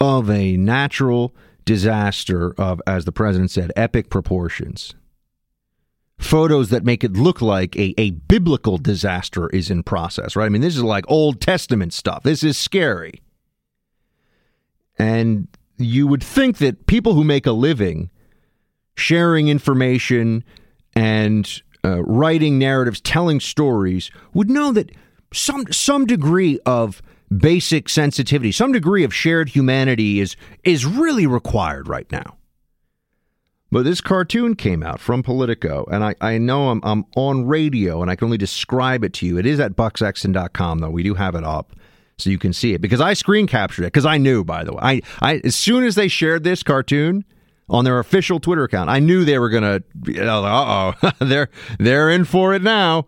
of 0.00 0.30
a 0.30 0.56
natural 0.56 1.34
disaster 1.64 2.54
of, 2.58 2.80
as 2.86 3.06
the 3.06 3.12
president 3.12 3.50
said, 3.50 3.72
epic 3.74 4.08
proportions. 4.08 4.94
Photos 6.24 6.70
that 6.70 6.84
make 6.84 7.04
it 7.04 7.12
look 7.12 7.42
like 7.42 7.76
a, 7.76 7.94
a 7.98 8.10
biblical 8.12 8.78
disaster 8.78 9.48
is 9.50 9.70
in 9.70 9.82
process, 9.82 10.34
right? 10.36 10.46
I 10.46 10.48
mean, 10.48 10.62
this 10.62 10.76
is 10.76 10.82
like 10.82 11.04
Old 11.08 11.40
Testament 11.40 11.92
stuff. 11.92 12.22
This 12.22 12.42
is 12.42 12.56
scary. 12.56 13.20
And 14.98 15.48
you 15.76 16.06
would 16.06 16.22
think 16.22 16.58
that 16.58 16.86
people 16.86 17.14
who 17.14 17.24
make 17.24 17.46
a 17.46 17.52
living 17.52 18.10
sharing 18.96 19.48
information 19.48 20.44
and 20.94 21.62
uh, 21.84 22.02
writing 22.04 22.58
narratives, 22.58 23.00
telling 23.00 23.40
stories, 23.40 24.10
would 24.32 24.50
know 24.50 24.72
that 24.72 24.92
some 25.32 25.66
some 25.72 26.06
degree 26.06 26.58
of 26.64 27.02
basic 27.36 27.88
sensitivity, 27.88 28.52
some 28.52 28.72
degree 28.72 29.04
of 29.04 29.14
shared 29.14 29.50
humanity 29.50 30.20
is 30.20 30.36
is 30.62 30.86
really 30.86 31.26
required 31.26 31.88
right 31.88 32.10
now. 32.10 32.36
But 33.74 33.82
this 33.82 34.00
cartoon 34.00 34.54
came 34.54 34.84
out 34.84 35.00
from 35.00 35.24
Politico, 35.24 35.84
and 35.90 36.04
I, 36.04 36.14
I 36.20 36.38
know 36.38 36.68
I'm, 36.68 36.80
I'm 36.84 37.04
on 37.16 37.44
radio 37.44 38.02
and 38.02 38.08
I 38.08 38.14
can 38.14 38.26
only 38.26 38.38
describe 38.38 39.02
it 39.02 39.12
to 39.14 39.26
you. 39.26 39.36
It 39.36 39.46
is 39.46 39.58
at 39.58 39.74
bucksexton.com, 39.74 40.78
though. 40.78 40.90
We 40.90 41.02
do 41.02 41.14
have 41.14 41.34
it 41.34 41.42
up 41.42 41.72
so 42.16 42.30
you 42.30 42.38
can 42.38 42.52
see 42.52 42.72
it 42.74 42.80
because 42.80 43.00
I 43.00 43.14
screen 43.14 43.48
captured 43.48 43.82
it 43.82 43.86
because 43.86 44.06
I 44.06 44.16
knew 44.16 44.44
by 44.44 44.62
the 44.62 44.74
way 44.74 44.78
I, 44.80 45.02
I 45.20 45.40
as 45.42 45.56
soon 45.56 45.82
as 45.82 45.96
they 45.96 46.06
shared 46.06 46.44
this 46.44 46.62
cartoon 46.62 47.24
on 47.68 47.84
their 47.84 47.98
official 47.98 48.38
Twitter 48.38 48.62
account 48.62 48.90
I 48.90 49.00
knew 49.00 49.24
they 49.24 49.40
were 49.40 49.48
gonna 49.48 49.82
uh 50.20 50.94
oh 51.02 51.10
they're 51.18 51.48
they're 51.80 52.10
in 52.10 52.24
for 52.24 52.54
it 52.54 52.62
now 52.62 53.06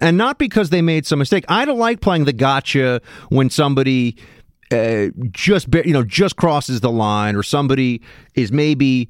and 0.00 0.16
not 0.16 0.38
because 0.38 0.70
they 0.70 0.80
made 0.80 1.04
some 1.06 1.18
mistake 1.18 1.44
I 1.48 1.64
don't 1.64 1.80
like 1.80 2.00
playing 2.00 2.26
the 2.26 2.32
gotcha 2.32 3.00
when 3.30 3.50
somebody 3.50 4.16
uh, 4.70 5.08
just 5.32 5.66
you 5.74 5.92
know 5.92 6.04
just 6.04 6.36
crosses 6.36 6.80
the 6.80 6.92
line 6.92 7.34
or 7.34 7.42
somebody 7.42 8.00
is 8.36 8.52
maybe 8.52 9.08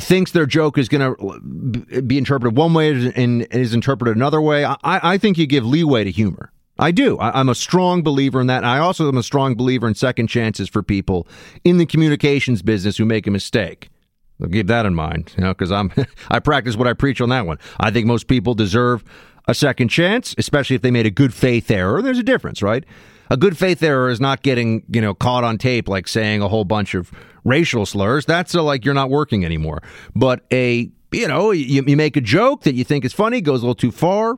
thinks 0.00 0.32
their 0.32 0.46
joke 0.46 0.78
is 0.78 0.88
going 0.88 1.14
to 1.14 2.02
be 2.02 2.18
interpreted 2.18 2.56
one 2.56 2.74
way 2.74 3.12
and 3.14 3.42
is 3.52 3.74
interpreted 3.74 4.16
another 4.16 4.40
way. 4.40 4.64
I, 4.64 4.76
I 4.82 5.18
think 5.18 5.38
you 5.38 5.46
give 5.46 5.64
leeway 5.64 6.04
to 6.04 6.10
humor. 6.10 6.52
I 6.78 6.90
do. 6.90 7.16
I, 7.18 7.40
am 7.40 7.48
a 7.48 7.54
strong 7.54 8.02
believer 8.02 8.40
in 8.40 8.48
that. 8.48 8.64
I 8.64 8.78
also 8.78 9.08
am 9.08 9.16
a 9.16 9.22
strong 9.22 9.54
believer 9.54 9.88
in 9.88 9.94
second 9.94 10.26
chances 10.26 10.68
for 10.68 10.82
people 10.82 11.26
in 11.64 11.78
the 11.78 11.86
communications 11.86 12.62
business 12.62 12.98
who 12.98 13.06
make 13.06 13.26
a 13.26 13.30
mistake. 13.30 13.88
I'll 14.42 14.48
keep 14.48 14.66
that 14.66 14.84
in 14.84 14.94
mind, 14.94 15.32
you 15.36 15.44
know, 15.44 15.54
because 15.54 15.72
I'm 15.72 15.90
I 16.30 16.38
practice 16.38 16.76
what 16.76 16.86
I 16.86 16.92
preach 16.92 17.20
on 17.20 17.30
that 17.30 17.46
one. 17.46 17.58
I 17.80 17.90
think 17.90 18.06
most 18.06 18.28
people 18.28 18.54
deserve 18.54 19.02
a 19.48 19.54
second 19.54 19.88
chance, 19.88 20.34
especially 20.36 20.76
if 20.76 20.82
they 20.82 20.90
made 20.90 21.06
a 21.06 21.10
good 21.10 21.32
faith 21.32 21.70
error. 21.70 22.02
There's 22.02 22.18
a 22.18 22.22
difference, 22.22 22.62
right? 22.62 22.84
A 23.30 23.36
good 23.36 23.58
faith 23.58 23.82
error 23.82 24.08
is 24.08 24.20
not 24.20 24.42
getting 24.42 24.84
you 24.88 25.00
know 25.00 25.14
caught 25.14 25.44
on 25.44 25.58
tape 25.58 25.88
like 25.88 26.08
saying 26.08 26.42
a 26.42 26.48
whole 26.48 26.64
bunch 26.64 26.94
of 26.94 27.10
racial 27.44 27.86
slurs. 27.86 28.24
That's 28.26 28.54
a, 28.54 28.62
like 28.62 28.84
you're 28.84 28.94
not 28.94 29.10
working 29.10 29.44
anymore. 29.44 29.82
But 30.14 30.44
a 30.52 30.90
you 31.12 31.28
know 31.28 31.50
you, 31.50 31.84
you 31.86 31.96
make 31.96 32.16
a 32.16 32.20
joke 32.20 32.62
that 32.62 32.74
you 32.74 32.84
think 32.84 33.04
is 33.04 33.12
funny 33.12 33.40
goes 33.40 33.62
a 33.62 33.64
little 33.64 33.74
too 33.74 33.92
far 33.92 34.36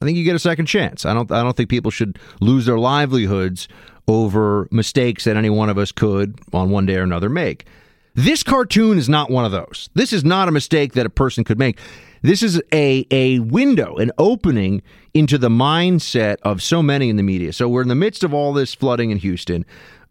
I 0.00 0.04
think 0.04 0.16
you 0.16 0.24
get 0.24 0.36
a 0.36 0.40
second 0.40 0.66
chance. 0.66 1.04
I 1.04 1.14
don't 1.14 1.30
I 1.30 1.42
don't 1.42 1.56
think 1.56 1.68
people 1.68 1.90
should 1.90 2.18
lose 2.40 2.66
their 2.66 2.78
livelihoods 2.78 3.68
over 4.06 4.68
mistakes 4.70 5.24
that 5.24 5.36
any 5.36 5.50
one 5.50 5.68
of 5.68 5.76
us 5.76 5.92
could 5.92 6.38
on 6.52 6.70
one 6.70 6.86
day 6.86 6.96
or 6.96 7.02
another 7.02 7.28
make. 7.28 7.66
This 8.14 8.42
cartoon 8.42 8.98
is 8.98 9.08
not 9.08 9.30
one 9.30 9.44
of 9.44 9.52
those. 9.52 9.90
This 9.94 10.12
is 10.12 10.24
not 10.24 10.48
a 10.48 10.52
mistake 10.52 10.94
that 10.94 11.06
a 11.06 11.10
person 11.10 11.44
could 11.44 11.58
make. 11.58 11.78
This 12.22 12.42
is 12.42 12.60
a 12.72 13.06
a 13.10 13.38
window, 13.40 13.96
an 13.96 14.10
opening 14.18 14.82
into 15.14 15.38
the 15.38 15.48
mindset 15.48 16.36
of 16.42 16.62
so 16.62 16.82
many 16.82 17.08
in 17.08 17.16
the 17.16 17.22
media. 17.22 17.52
So 17.52 17.68
we're 17.68 17.82
in 17.82 17.88
the 17.88 17.94
midst 17.94 18.24
of 18.24 18.34
all 18.34 18.52
this 18.52 18.74
flooding 18.74 19.10
in 19.10 19.18
Houston, 19.18 19.64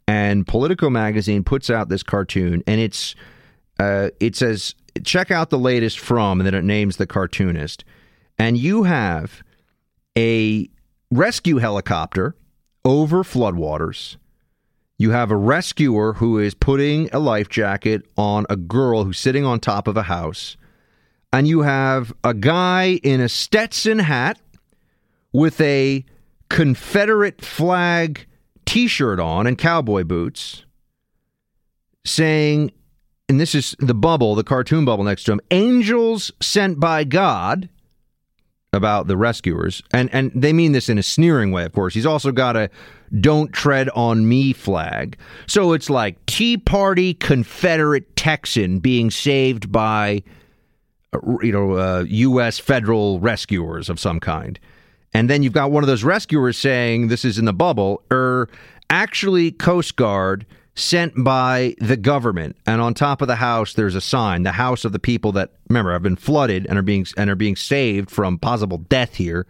and 0.07 0.47
Politico 0.47 0.89
magazine 0.89 1.43
puts 1.43 1.69
out 1.69 1.89
this 1.89 2.03
cartoon, 2.03 2.63
and 2.65 2.79
it's 2.79 3.15
uh, 3.79 4.09
it 4.19 4.35
says 4.35 4.75
check 5.03 5.31
out 5.31 5.49
the 5.49 5.59
latest 5.59 5.99
from, 5.99 6.39
and 6.39 6.47
then 6.47 6.53
it 6.53 6.63
names 6.63 6.97
the 6.97 7.07
cartoonist, 7.07 7.83
and 8.37 8.57
you 8.57 8.83
have 8.83 9.43
a 10.17 10.69
rescue 11.11 11.57
helicopter 11.57 12.35
over 12.83 13.23
floodwaters. 13.23 14.17
You 14.97 15.11
have 15.11 15.29
a 15.29 15.35
rescuer 15.35 16.13
who 16.13 16.39
is 16.39 16.55
putting 16.55 17.09
a 17.13 17.19
life 17.19 17.49
jacket 17.49 18.03
on 18.17 18.47
a 18.49 18.55
girl 18.55 19.03
who's 19.03 19.19
sitting 19.19 19.45
on 19.45 19.59
top 19.59 19.87
of 19.87 19.95
a 19.95 20.03
house. 20.03 20.57
And 21.37 21.47
you 21.47 21.61
have 21.61 22.11
a 22.23 22.33
guy 22.33 22.99
in 23.03 23.21
a 23.21 23.29
Stetson 23.29 23.99
hat 23.99 24.39
with 25.31 25.61
a 25.61 26.03
Confederate 26.49 27.45
flag 27.45 28.25
t 28.65 28.87
shirt 28.87 29.19
on 29.19 29.45
and 29.45 29.55
cowboy 29.55 30.03
boots 30.03 30.65
saying, 32.03 32.71
and 33.29 33.39
this 33.39 33.53
is 33.53 33.75
the 33.77 33.93
bubble, 33.93 34.33
the 34.33 34.43
cartoon 34.43 34.83
bubble 34.83 35.03
next 35.03 35.25
to 35.25 35.33
him 35.33 35.39
angels 35.51 36.31
sent 36.41 36.79
by 36.79 37.03
God 37.03 37.69
about 38.73 39.05
the 39.05 39.15
rescuers, 39.15 39.83
and 39.93 40.09
and 40.11 40.31
they 40.33 40.53
mean 40.53 40.71
this 40.71 40.89
in 40.89 40.97
a 40.97 41.03
sneering 41.03 41.51
way. 41.51 41.65
Of 41.65 41.73
course, 41.73 41.93
he's 41.93 42.07
also 42.07 42.31
got 42.31 42.57
a 42.57 42.71
"Don't 43.21 43.53
tread 43.53 43.89
on 43.89 44.27
me" 44.27 44.53
flag. 44.53 45.19
So 45.45 45.73
it's 45.73 45.91
like 45.91 46.25
Tea 46.25 46.57
Party 46.57 47.13
Confederate 47.13 48.15
Texan 48.15 48.79
being 48.79 49.11
saved 49.11 49.71
by 49.71 50.23
you 51.41 51.51
know 51.51 51.73
uh, 51.73 52.05
U.S. 52.07 52.59
federal 52.59 53.19
rescuers 53.19 53.89
of 53.89 53.99
some 53.99 54.19
kind, 54.19 54.59
and 55.13 55.29
then 55.29 55.43
you've 55.43 55.53
got 55.53 55.71
one 55.71 55.83
of 55.83 55.87
those 55.87 56.03
rescuers 56.03 56.57
saying 56.57 57.07
this 57.07 57.25
is 57.25 57.37
in 57.37 57.45
the 57.45 57.53
bubble, 57.53 58.03
er, 58.11 58.49
actually 58.89 59.51
Coast 59.51 59.95
Guard 59.95 60.45
sent 60.75 61.23
by 61.23 61.75
the 61.79 61.97
government, 61.97 62.55
and 62.67 62.81
on 62.81 62.93
top 62.93 63.21
of 63.21 63.27
the 63.27 63.35
house 63.35 63.73
there's 63.73 63.95
a 63.95 64.01
sign, 64.01 64.43
the 64.43 64.51
house 64.51 64.85
of 64.85 64.91
the 64.91 64.99
people 64.99 65.31
that 65.31 65.53
remember 65.69 65.91
have 65.91 66.03
been 66.03 66.15
flooded 66.15 66.67
and 66.67 66.77
are 66.77 66.83
being 66.83 67.05
and 67.17 67.29
are 67.29 67.35
being 67.35 67.55
saved 67.55 68.11
from 68.11 68.37
possible 68.37 68.77
death 68.77 69.15
here. 69.15 69.47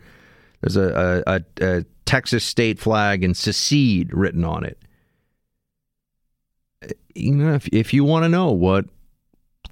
There's 0.62 0.78
a, 0.78 1.24
a, 1.28 1.34
a, 1.34 1.80
a 1.80 1.86
Texas 2.05 2.45
state 2.45 2.80
flag 2.80 3.24
and 3.24 3.36
secede 3.36 4.14
written 4.14 4.43
on 4.43 4.64
it. 4.64 4.80
You 7.14 7.36
know, 7.36 7.53
if 7.55 7.68
if 7.70 7.93
you 7.93 8.03
want 8.03 8.24
to 8.24 8.30
know 8.30 8.51
what 8.51 8.86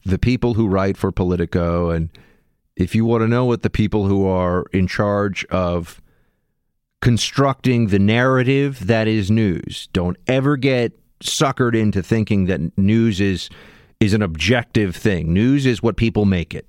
the 0.06 0.20
people 0.20 0.54
who 0.54 0.68
write 0.68 0.98
for 0.98 1.12
Politico 1.12 1.90
and 1.90 2.10
if 2.76 2.94
you 2.94 3.06
want 3.06 3.22
to 3.22 3.28
know 3.28 3.46
what 3.46 3.64
the 3.64 3.70
people 3.70 4.06
who 4.06 4.28
are 4.28 4.66
in 4.74 4.88
charge 4.88 5.46
of 5.46 6.02
constructing 7.02 7.88
the 7.88 8.00
narrative 8.00 8.88
that 8.88 9.08
is 9.08 9.32
news, 9.32 9.88
don't 9.94 10.18
ever 10.28 10.58
get 10.58 10.92
suckered 11.22 11.76
into 11.76 12.04
thinking 12.04 12.46
that 12.46 12.78
news 12.78 13.22
is 13.22 13.50
is 14.02 14.14
an 14.14 14.22
objective 14.22 14.96
thing. 14.96 15.34
News 15.34 15.66
is 15.66 15.82
what 15.82 15.96
people 15.96 16.26
make 16.26 16.54
it. 16.54 16.68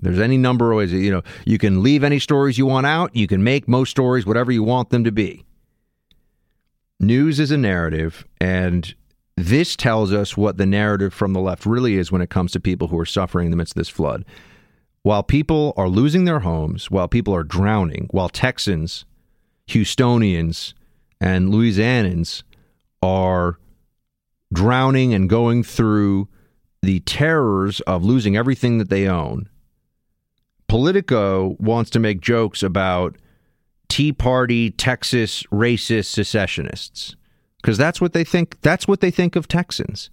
There's 0.00 0.18
any 0.18 0.36
number 0.36 0.70
of 0.72 0.78
ways, 0.78 0.92
you 0.92 1.10
know, 1.10 1.22
you 1.44 1.58
can 1.58 1.82
leave 1.82 2.04
any 2.04 2.18
stories 2.18 2.58
you 2.58 2.66
want 2.66 2.86
out, 2.86 3.14
you 3.14 3.26
can 3.26 3.42
make 3.42 3.68
most 3.68 3.90
stories 3.90 4.26
whatever 4.26 4.52
you 4.52 4.62
want 4.62 4.90
them 4.90 5.04
to 5.04 5.12
be. 5.12 5.44
News 7.00 7.38
is 7.38 7.50
a 7.50 7.56
narrative, 7.56 8.24
and 8.40 8.94
this 9.44 9.76
tells 9.76 10.12
us 10.12 10.36
what 10.36 10.56
the 10.56 10.66
narrative 10.66 11.12
from 11.12 11.32
the 11.32 11.40
left 11.40 11.66
really 11.66 11.96
is 11.96 12.10
when 12.10 12.22
it 12.22 12.30
comes 12.30 12.52
to 12.52 12.60
people 12.60 12.88
who 12.88 12.98
are 12.98 13.06
suffering 13.06 13.46
in 13.46 13.50
the 13.50 13.56
midst 13.56 13.72
of 13.72 13.80
this 13.80 13.88
flood. 13.88 14.24
While 15.02 15.22
people 15.22 15.74
are 15.76 15.88
losing 15.88 16.24
their 16.24 16.40
homes, 16.40 16.90
while 16.90 17.08
people 17.08 17.34
are 17.34 17.44
drowning, 17.44 18.08
while 18.10 18.28
Texans, 18.28 19.04
Houstonians, 19.68 20.74
and 21.20 21.48
Louisianans 21.48 22.42
are 23.02 23.58
drowning 24.52 25.14
and 25.14 25.28
going 25.28 25.62
through 25.62 26.28
the 26.82 27.00
terrors 27.00 27.80
of 27.82 28.04
losing 28.04 28.36
everything 28.36 28.78
that 28.78 28.90
they 28.90 29.06
own, 29.06 29.48
Politico 30.68 31.56
wants 31.58 31.90
to 31.90 31.98
make 31.98 32.20
jokes 32.20 32.62
about 32.62 33.16
Tea 33.88 34.12
Party 34.12 34.70
Texas 34.70 35.42
racist 35.44 36.06
secessionists 36.06 37.16
because 37.62 37.78
that's 37.78 38.00
what 38.00 38.12
they 38.12 38.24
think 38.24 38.60
that's 38.62 38.86
what 38.88 39.00
they 39.00 39.10
think 39.10 39.36
of 39.36 39.48
Texans. 39.48 40.10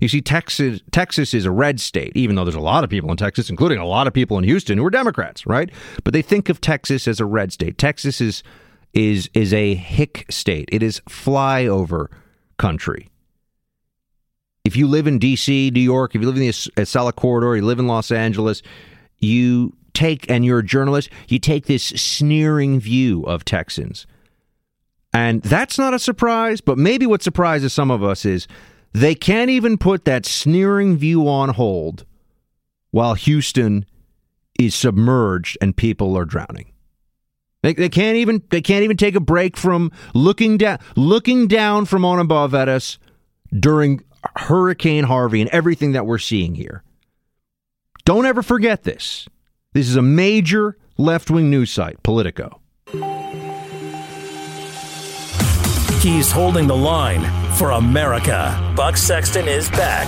You 0.00 0.08
see 0.08 0.20
Texas 0.20 0.80
Texas 0.90 1.34
is 1.34 1.44
a 1.44 1.50
red 1.50 1.80
state 1.80 2.12
even 2.14 2.36
though 2.36 2.44
there's 2.44 2.54
a 2.54 2.60
lot 2.60 2.84
of 2.84 2.90
people 2.90 3.10
in 3.10 3.16
Texas 3.16 3.50
including 3.50 3.78
a 3.78 3.86
lot 3.86 4.06
of 4.06 4.12
people 4.12 4.38
in 4.38 4.44
Houston 4.44 4.78
who 4.78 4.84
are 4.84 4.90
Democrats, 4.90 5.46
right? 5.46 5.70
But 6.04 6.12
they 6.12 6.22
think 6.22 6.48
of 6.48 6.60
Texas 6.60 7.08
as 7.08 7.20
a 7.20 7.26
red 7.26 7.52
state. 7.52 7.78
Texas 7.78 8.20
is 8.20 8.42
is 8.94 9.28
is 9.34 9.52
a 9.52 9.74
hick 9.74 10.26
state. 10.30 10.68
It 10.72 10.82
is 10.82 11.00
flyover 11.08 12.08
country 12.58 13.10
if 14.68 14.76
you 14.76 14.86
live 14.86 15.06
in 15.06 15.18
D.C., 15.18 15.70
New 15.70 15.80
York, 15.80 16.14
if 16.14 16.20
you 16.20 16.26
live 16.26 16.36
in 16.36 16.42
the 16.42 16.50
Acela 16.50 17.14
corridor, 17.14 17.56
you 17.56 17.64
live 17.64 17.78
in 17.78 17.86
Los 17.86 18.10
Angeles, 18.10 18.62
you 19.16 19.72
take, 19.94 20.30
and 20.30 20.44
you're 20.44 20.58
a 20.58 20.64
journalist, 20.64 21.08
you 21.26 21.38
take 21.38 21.64
this 21.64 21.84
sneering 21.84 22.78
view 22.78 23.22
of 23.22 23.46
Texans. 23.46 24.06
And 25.12 25.42
that's 25.42 25.78
not 25.78 25.94
a 25.94 25.98
surprise, 25.98 26.60
but 26.60 26.78
maybe 26.78 27.06
what 27.06 27.22
surprises 27.22 27.72
some 27.72 27.90
of 27.90 28.02
us 28.02 28.24
is 28.24 28.46
they 28.92 29.14
can't 29.14 29.50
even 29.50 29.78
put 29.78 30.04
that 30.04 30.26
sneering 30.26 30.96
view 30.96 31.28
on 31.28 31.50
hold 31.50 32.04
while 32.90 33.14
Houston 33.14 33.86
is 34.58 34.74
submerged 34.74 35.56
and 35.60 35.76
people 35.76 36.16
are 36.16 36.24
drowning. 36.24 36.72
They, 37.62 37.74
they 37.74 37.88
can't 37.88 38.16
even 38.16 38.42
they 38.50 38.60
can't 38.60 38.84
even 38.84 38.96
take 38.96 39.14
a 39.14 39.20
break 39.20 39.56
from 39.56 39.90
looking 40.14 40.58
down 40.58 40.78
looking 40.94 41.48
down 41.48 41.86
from 41.86 42.04
on 42.04 42.20
above 42.20 42.54
at 42.54 42.68
us 42.68 42.98
during 43.52 44.02
Hurricane 44.36 45.04
Harvey 45.04 45.40
and 45.40 45.50
everything 45.50 45.92
that 45.92 46.06
we're 46.06 46.18
seeing 46.18 46.54
here. 46.54 46.82
Don't 48.04 48.26
ever 48.26 48.42
forget 48.42 48.84
this. 48.84 49.28
This 49.72 49.88
is 49.88 49.96
a 49.96 50.02
major 50.02 50.76
left 50.96 51.30
wing 51.30 51.50
news 51.50 51.70
site, 51.70 52.02
Politico. 52.02 52.60
He's 56.00 56.30
holding 56.30 56.68
the 56.68 56.76
line 56.76 57.24
for 57.56 57.72
America. 57.72 58.72
Buck 58.76 58.96
Sexton 58.96 59.48
is 59.48 59.68
back. 59.70 60.06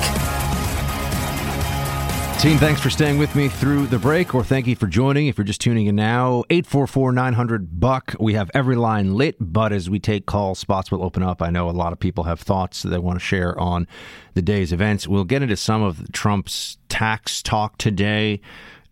Team, 2.41 2.57
thanks 2.57 2.81
for 2.81 2.89
staying 2.89 3.19
with 3.19 3.35
me 3.35 3.49
through 3.49 3.87
the 3.89 3.99
break, 3.99 4.35
or 4.35 4.43
thank 4.43 4.67
you 4.67 4.75
for 4.75 4.87
joining. 4.87 5.27
If 5.27 5.37
you're 5.37 5.45
just 5.45 5.61
tuning 5.61 5.89
in 5.89 5.97
now, 5.97 6.45
844 6.49 7.13
900 7.13 7.81
Buck. 7.81 8.15
We 8.19 8.33
have 8.33 8.51
every 8.55 8.77
line 8.77 9.15
lit, 9.15 9.37
but 9.41 9.73
as 9.73 9.91
we 9.91 9.99
take 9.99 10.25
calls, 10.25 10.59
spots 10.59 10.91
will 10.91 11.05
open 11.05 11.23
up. 11.23 11.43
I 11.43 11.51
know 11.51 11.69
a 11.69 11.73
lot 11.73 11.93
of 11.93 11.99
people 11.99 12.25
have 12.25 12.41
thoughts 12.41 12.83
that 12.83 12.89
they 12.89 12.99
want 12.99 13.19
to 13.19 13.25
share 13.25 13.59
on 13.61 13.87
the 14.33 14.41
day's 14.43 14.73
events. 14.73 15.07
We'll 15.07 15.25
get 15.25 15.43
into 15.43 15.57
some 15.57 15.83
of 15.83 16.11
Trump's 16.13 16.79
tax 16.89 17.43
talk 17.43 17.77
today. 17.77 18.41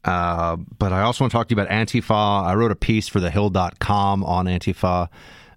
Uh, 0.05 0.57
but 0.57 0.93
I 0.93 1.03
also 1.03 1.25
want 1.25 1.33
to 1.33 1.39
talk 1.39 1.49
to 1.49 1.55
you 1.55 1.61
about 1.61 1.73
Antifa. 1.73 2.45
I 2.45 2.55
wrote 2.55 2.71
a 2.73 2.77
piece 2.77 3.09
for 3.09 3.21
thehill.com 3.21 4.25
on 4.25 4.47
Antifa, 4.47 5.09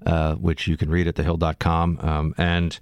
uh, 0.06 0.36
which 0.36 0.68
you 0.68 0.78
can 0.78 0.89
read 0.89 1.08
at 1.08 1.16
thehill.com. 1.16 1.99
Um, 2.02 2.36
and 2.38 2.80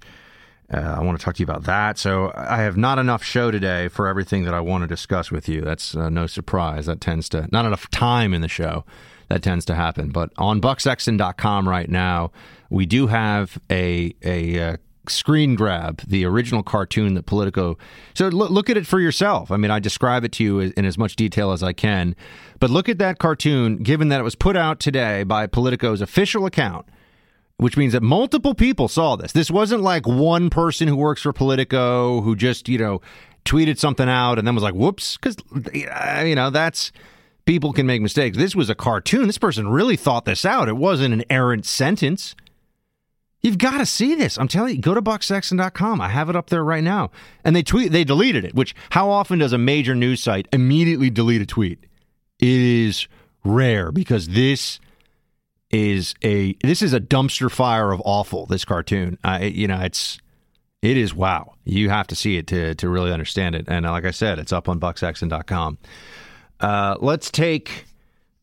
uh, 0.72 0.78
I 0.98 1.02
want 1.02 1.18
to 1.18 1.24
talk 1.24 1.34
to 1.34 1.40
you 1.40 1.44
about 1.44 1.64
that. 1.64 1.98
So 1.98 2.32
I 2.34 2.58
have 2.58 2.76
not 2.76 2.98
enough 2.98 3.24
show 3.24 3.50
today 3.50 3.88
for 3.88 4.06
everything 4.06 4.44
that 4.44 4.54
I 4.54 4.60
want 4.60 4.82
to 4.82 4.88
discuss 4.88 5.30
with 5.30 5.48
you. 5.48 5.62
That's 5.62 5.96
uh, 5.96 6.08
no 6.08 6.26
surprise. 6.26 6.86
That 6.86 7.00
tends 7.00 7.28
to 7.30 7.48
not 7.50 7.66
enough 7.66 7.90
time 7.90 8.32
in 8.32 8.40
the 8.40 8.48
show. 8.48 8.84
That 9.28 9.42
tends 9.42 9.64
to 9.66 9.74
happen. 9.74 10.10
But 10.10 10.30
on 10.38 10.60
bucksexton.com 10.60 11.68
right 11.68 11.88
now, 11.88 12.32
we 12.68 12.86
do 12.86 13.08
have 13.08 13.58
a 13.70 14.14
a 14.24 14.60
uh, 14.60 14.76
screen 15.08 15.56
grab, 15.56 16.02
the 16.06 16.24
original 16.24 16.62
cartoon 16.62 17.14
that 17.14 17.26
Politico. 17.26 17.76
So 18.14 18.28
look, 18.28 18.50
look 18.50 18.70
at 18.70 18.76
it 18.76 18.86
for 18.86 19.00
yourself. 19.00 19.50
I 19.50 19.56
mean, 19.56 19.70
I 19.70 19.80
describe 19.80 20.24
it 20.24 20.32
to 20.32 20.44
you 20.44 20.60
in 20.60 20.84
as 20.84 20.96
much 20.96 21.16
detail 21.16 21.52
as 21.52 21.62
I 21.62 21.72
can, 21.72 22.14
but 22.60 22.70
look 22.70 22.88
at 22.88 22.98
that 22.98 23.18
cartoon. 23.18 23.78
Given 23.78 24.08
that 24.08 24.20
it 24.20 24.24
was 24.24 24.36
put 24.36 24.56
out 24.56 24.78
today 24.78 25.24
by 25.24 25.46
Politico's 25.46 26.00
official 26.00 26.46
account 26.46 26.86
which 27.60 27.76
means 27.76 27.92
that 27.92 28.02
multiple 28.02 28.54
people 28.54 28.88
saw 28.88 29.16
this. 29.16 29.32
This 29.32 29.50
wasn't 29.50 29.82
like 29.82 30.06
one 30.06 30.48
person 30.48 30.88
who 30.88 30.96
works 30.96 31.22
for 31.22 31.32
Politico 31.32 32.22
who 32.22 32.34
just, 32.34 32.68
you 32.68 32.78
know, 32.78 33.02
tweeted 33.44 33.78
something 33.78 34.08
out 34.08 34.38
and 34.38 34.46
then 34.46 34.54
was 34.54 34.64
like, 34.64 34.74
whoops, 34.74 35.16
because, 35.16 35.36
uh, 35.54 36.22
you 36.24 36.34
know, 36.34 36.48
that's 36.50 36.90
people 37.44 37.72
can 37.72 37.86
make 37.86 38.00
mistakes. 38.00 38.38
This 38.38 38.56
was 38.56 38.70
a 38.70 38.74
cartoon. 38.74 39.26
This 39.26 39.38
person 39.38 39.68
really 39.68 39.96
thought 39.96 40.24
this 40.24 40.44
out. 40.44 40.68
It 40.68 40.76
wasn't 40.76 41.12
an 41.12 41.24
errant 41.28 41.66
sentence. 41.66 42.34
You've 43.42 43.58
got 43.58 43.78
to 43.78 43.86
see 43.86 44.14
this. 44.14 44.38
I'm 44.38 44.48
telling 44.48 44.76
you, 44.76 44.80
go 44.80 44.94
to 44.94 45.02
bucksexton.com. 45.02 46.00
I 46.00 46.08
have 46.08 46.30
it 46.30 46.36
up 46.36 46.48
there 46.48 46.64
right 46.64 46.84
now. 46.84 47.10
And 47.44 47.54
they 47.54 47.62
tweet 47.62 47.92
they 47.92 48.04
deleted 48.04 48.44
it, 48.44 48.54
which 48.54 48.74
how 48.90 49.10
often 49.10 49.38
does 49.38 49.52
a 49.52 49.58
major 49.58 49.94
news 49.94 50.22
site 50.22 50.48
immediately 50.52 51.10
delete 51.10 51.42
a 51.42 51.46
tweet? 51.46 51.78
It 52.38 52.48
is 52.48 53.06
rare 53.44 53.92
because 53.92 54.28
this 54.28 54.80
is 55.70 56.14
a 56.22 56.54
this 56.62 56.82
is 56.82 56.92
a 56.92 57.00
dumpster 57.00 57.50
fire 57.50 57.92
of 57.92 58.02
awful. 58.04 58.46
This 58.46 58.64
cartoon, 58.64 59.18
I 59.22 59.44
you 59.44 59.68
know, 59.68 59.80
it's 59.80 60.18
it 60.82 60.96
is 60.96 61.14
wow. 61.14 61.54
You 61.64 61.90
have 61.90 62.06
to 62.08 62.16
see 62.16 62.36
it 62.36 62.46
to 62.48 62.74
to 62.76 62.88
really 62.88 63.12
understand 63.12 63.54
it. 63.54 63.66
And 63.68 63.86
like 63.86 64.04
I 64.04 64.10
said, 64.10 64.38
it's 64.38 64.52
up 64.52 64.68
on 64.68 64.80
bucksexton.com. 64.80 65.78
Uh, 66.60 66.96
let's 67.00 67.30
take. 67.30 67.86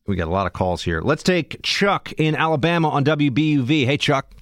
We 0.06 0.16
got 0.16 0.28
a 0.28 0.30
lot 0.30 0.46
of 0.46 0.54
calls 0.54 0.82
here. 0.82 1.02
Let's 1.02 1.22
take 1.22 1.62
Chuck 1.62 2.12
in 2.12 2.34
Alabama 2.34 2.88
on 2.88 3.04
WBUV. 3.04 3.84
Hey, 3.84 3.98
Chuck. 3.98 4.34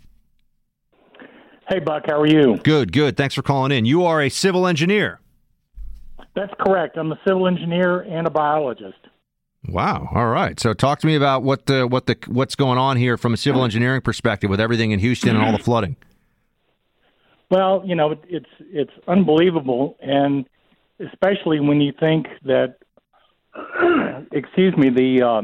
Hey, 1.68 1.80
Buck. 1.80 2.04
How 2.06 2.20
are 2.20 2.26
you? 2.26 2.58
Good, 2.62 2.92
good. 2.92 3.16
Thanks 3.16 3.34
for 3.34 3.42
calling 3.42 3.72
in. 3.72 3.84
You 3.84 4.04
are 4.04 4.22
a 4.22 4.28
civil 4.28 4.68
engineer. 4.68 5.20
That's 6.36 6.52
correct. 6.60 6.96
I'm 6.96 7.10
a 7.10 7.18
civil 7.26 7.48
engineer 7.48 8.02
and 8.02 8.28
a 8.28 8.30
biologist. 8.30 8.98
Wow. 9.68 10.08
All 10.14 10.28
right. 10.28 10.58
So 10.60 10.72
talk 10.72 11.00
to 11.00 11.06
me 11.06 11.16
about 11.16 11.42
what 11.42 11.66
the 11.66 11.86
what 11.86 12.06
the 12.06 12.16
what's 12.26 12.54
going 12.54 12.78
on 12.78 12.96
here 12.96 13.16
from 13.16 13.34
a 13.34 13.36
civil 13.36 13.64
engineering 13.64 14.00
perspective 14.00 14.48
with 14.48 14.60
everything 14.60 14.92
in 14.92 15.00
Houston 15.00 15.30
and 15.30 15.44
all 15.44 15.52
the 15.52 15.62
flooding. 15.62 15.96
Well, 17.50 17.82
you 17.84 17.94
know, 17.94 18.16
it's 18.28 18.46
it's 18.60 18.92
unbelievable, 19.06 19.96
and 20.00 20.46
especially 21.00 21.60
when 21.60 21.80
you 21.80 21.92
think 21.98 22.26
that, 22.44 22.76
excuse 24.32 24.76
me, 24.76 24.90
the 24.90 25.22
uh, 25.22 25.42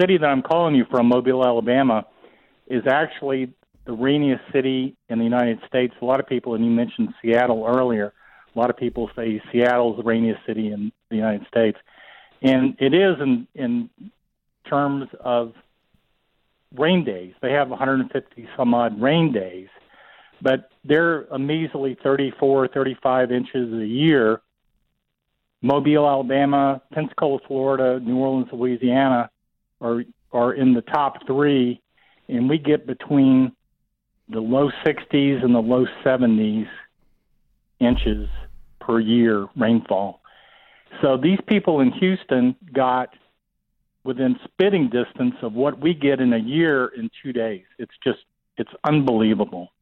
city 0.00 0.18
that 0.18 0.26
I'm 0.26 0.42
calling 0.42 0.74
you 0.74 0.84
from, 0.90 1.06
Mobile, 1.06 1.44
Alabama, 1.44 2.06
is 2.68 2.82
actually 2.88 3.52
the 3.86 3.92
rainiest 3.92 4.42
city 4.52 4.96
in 5.08 5.18
the 5.18 5.24
United 5.24 5.60
States. 5.66 5.94
A 6.00 6.04
lot 6.04 6.20
of 6.20 6.26
people, 6.26 6.54
and 6.54 6.64
you 6.64 6.70
mentioned 6.70 7.14
Seattle 7.22 7.64
earlier. 7.66 8.12
A 8.54 8.58
lot 8.58 8.70
of 8.70 8.76
people 8.76 9.10
say 9.14 9.40
Seattle's 9.52 9.96
the 9.96 10.02
rainiest 10.02 10.40
city 10.46 10.72
in 10.72 10.90
the 11.10 11.16
United 11.16 11.46
States 11.46 11.78
and 12.46 12.76
it 12.78 12.94
is 12.94 13.16
in 13.20 13.46
in 13.54 13.90
terms 14.68 15.08
of 15.20 15.54
rain 16.74 17.04
days. 17.04 17.34
They 17.42 17.52
have 17.52 17.68
150 17.68 18.48
some 18.56 18.74
odd 18.74 19.00
rain 19.00 19.32
days, 19.32 19.68
but 20.40 20.70
they're 20.84 21.22
a 21.24 21.38
measly 21.38 21.96
34, 22.02 22.68
35 22.68 23.32
inches 23.32 23.72
a 23.72 23.86
year. 23.86 24.40
Mobile, 25.62 26.08
Alabama, 26.08 26.82
Pensacola, 26.92 27.38
Florida, 27.48 27.98
New 28.00 28.16
Orleans, 28.18 28.48
Louisiana 28.52 29.30
are 29.80 30.04
are 30.32 30.52
in 30.52 30.74
the 30.74 30.82
top 30.82 31.26
three, 31.26 31.80
and 32.28 32.48
we 32.48 32.58
get 32.58 32.86
between 32.86 33.52
the 34.28 34.40
low 34.40 34.70
60s 34.84 35.44
and 35.44 35.54
the 35.54 35.60
low 35.60 35.86
70s 36.04 36.68
inches 37.80 38.28
per 38.80 39.00
year 39.00 39.48
rainfall. 39.56 40.20
So 41.02 41.16
these 41.16 41.38
people 41.46 41.80
in 41.80 41.92
Houston 41.92 42.56
got 42.72 43.10
within 44.04 44.38
spitting 44.44 44.88
distance 44.88 45.34
of 45.42 45.52
what 45.52 45.80
we 45.80 45.92
get 45.92 46.20
in 46.20 46.32
a 46.32 46.38
year 46.38 46.86
in 46.96 47.10
two 47.22 47.32
days. 47.32 47.64
It's 47.78 47.94
just, 48.04 48.20
it's 48.56 48.70
unbelievable. 48.84 49.72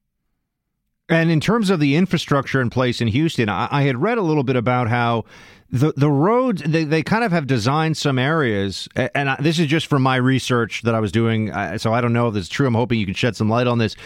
And 1.09 1.31
in 1.31 1.41
terms 1.41 1.69
of 1.69 1.81
the 1.81 1.97
infrastructure 1.97 2.63
in 2.63 2.71
place 2.71 3.03
in 3.03 3.09
Houston, 3.09 3.51
I, 3.51 3.69
I 3.71 3.83
had 3.83 4.01
read 4.01 4.17
a 4.17 4.23
little 4.23 4.43
bit 4.43 4.57
about 4.57 4.89
how 4.89 5.27
the 5.71 5.93
the 5.97 6.11
roads 6.11 6.63
they, 6.63 6.85
they 6.85 7.03
kind 7.03 7.25
of 7.25 7.33
have 7.33 7.47
designed 7.47 7.99
some 7.99 8.19
areas, 8.19 8.89
and 8.97 9.29
I, 9.29 9.37
this 9.41 9.59
is 9.59 9.67
just 9.67 9.87
from 9.87 10.03
my 10.03 10.17
research 10.17 10.83
that 10.83 10.95
I 10.95 11.01
was 11.01 11.13
doing. 11.13 11.51
Uh, 11.51 11.77
so 11.77 11.93
I 11.93 12.01
don't 12.01 12.15
know 12.15 12.29
if 12.29 12.35
this 12.35 12.45
is 12.45 12.49
true. 12.49 12.67
I'm 12.67 12.75
hoping 12.75 12.99
you 12.99 13.05
can 13.05 13.15
shed 13.15 13.37
some 13.37 13.51
light 13.51 13.67
on 13.67 13.77
this. 13.77 13.97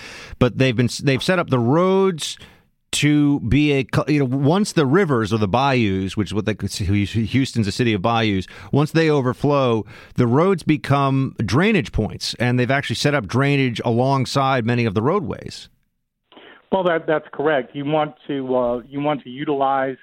But 0.41 0.59
they've 0.59 0.75
been 0.75 0.89
they've 1.03 1.23
set 1.23 1.39
up 1.39 1.51
the 1.51 1.59
roads 1.59 2.37
to 2.91 3.41
be 3.41 3.73
a 3.73 3.87
you 4.09 4.19
know 4.19 4.25
once 4.25 4.73
the 4.73 4.87
rivers 4.87 5.33
or 5.33 5.39
the 5.39 5.49
bayous, 5.49 6.17
which 6.17 6.29
is 6.29 6.35
what 6.35 6.47
they 6.47 6.55
Houston's 6.61 7.67
a 7.67 7.73
city 7.73 7.93
of 7.93 8.03
bayous, 8.03 8.47
once 8.73 8.93
they 8.93 9.11
overflow, 9.11 9.85
the 10.15 10.27
roads 10.27 10.63
become 10.63 11.35
drainage 11.45 11.93
points, 11.93 12.35
and 12.35 12.59
they've 12.59 12.71
actually 12.71 12.97
set 12.97 13.15
up 13.15 13.27
drainage 13.27 13.81
alongside 13.85 14.65
many 14.65 14.85
of 14.85 14.95
the 14.95 15.03
roadways. 15.03 15.69
Well, 16.73 16.85
that 16.85 17.07
that's 17.07 17.27
correct. 17.33 17.75
You 17.75 17.85
want 17.85 18.15
to 18.27 18.57
uh, 18.57 18.79
you 18.89 19.01
want 19.01 19.23
to 19.25 19.31
utilize 19.31 19.97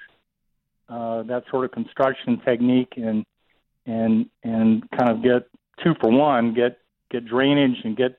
uh, 0.88 1.22
that 1.24 1.44
sort 1.50 1.64
of 1.64 1.72
construction 1.72 2.40
technique 2.44 2.94
and 2.96 3.24
and 3.86 4.26
and 4.42 4.88
kind 4.90 5.10
of 5.10 5.22
get 5.22 5.48
two 5.82 5.94
for 6.00 6.10
one, 6.10 6.54
get 6.54 6.78
get 7.10 7.26
drainage 7.26 7.78
and 7.84 7.96
get 7.96 8.18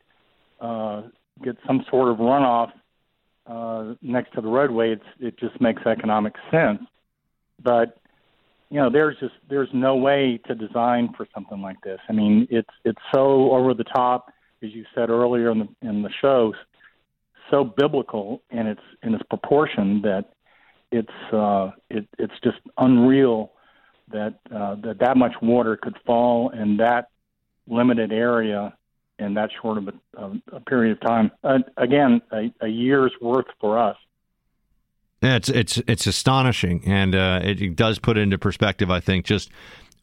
uh, 0.60 1.04
get 1.44 1.58
some 1.66 1.86
sort 1.90 2.10
of 2.12 2.18
runoff 2.18 2.72
uh, 3.48 3.94
next 4.02 4.34
to 4.34 4.42
the 4.42 4.48
roadway. 4.48 4.92
It's 4.92 5.06
it 5.20 5.40
just 5.40 5.60
makes 5.62 5.82
economic 5.86 6.34
sense. 6.52 6.82
But 7.64 7.98
you 8.70 8.80
know, 8.80 8.90
there's 8.90 9.18
just 9.20 9.36
there's 9.50 9.70
no 9.74 9.96
way 9.96 10.40
to 10.48 10.56
design 10.56 11.14
for 11.16 11.28
something 11.34 11.62
like 11.62 11.82
this. 11.82 12.00
I 12.10 12.14
mean, 12.14 12.48
it's 12.50 12.70
it's 12.84 13.02
so 13.14 13.52
over 13.52 13.74
the 13.74 13.86
top, 13.86 14.32
as 14.62 14.72
you 14.74 14.86
said 14.94 15.10
earlier 15.10 15.52
in 15.52 15.60
the 15.60 15.88
in 15.88 16.02
the 16.02 16.12
show, 16.22 16.54
so 17.50 17.64
biblical 17.64 18.42
in 18.52 18.68
its 18.68 18.82
in 19.04 19.14
its 19.14 19.24
proportion 19.30 20.02
that 20.02 20.26
it's 20.92 21.34
uh, 21.34 21.72
it, 21.90 22.08
it's 22.18 22.34
just 22.44 22.58
unreal 22.78 23.54
that 24.12 24.40
uh, 24.54 24.76
that 24.84 24.98
that 25.00 25.18
much 25.18 25.34
water 25.42 25.78
could 25.78 25.96
fall 26.06 26.50
in 26.50 26.78
that 26.78 27.10
limited 27.68 28.12
area 28.12 28.74
in 29.20 29.34
that 29.34 29.50
short 29.62 29.78
of 29.78 29.90
a, 30.18 30.56
a 30.56 30.60
period 30.62 30.94
of 30.94 31.02
time. 31.02 31.32
Uh, 31.44 31.60
again, 31.78 32.22
a, 32.32 32.52
a, 32.62 32.68
year's 32.68 33.14
worth 33.22 33.48
for 33.60 33.78
us. 33.78 33.98
It's 35.22 35.50
it's 35.50 35.78
it's 35.88 36.06
astonishing, 36.06 36.84
and 36.86 37.16
uh, 37.16 37.40
it, 37.44 37.60
it, 37.62 37.76
does 37.76 37.98
put 37.98 38.18
into 38.18 38.38
perspective. 38.38 38.92
I 38.92 39.00
think 39.00 39.26
just 39.26 39.50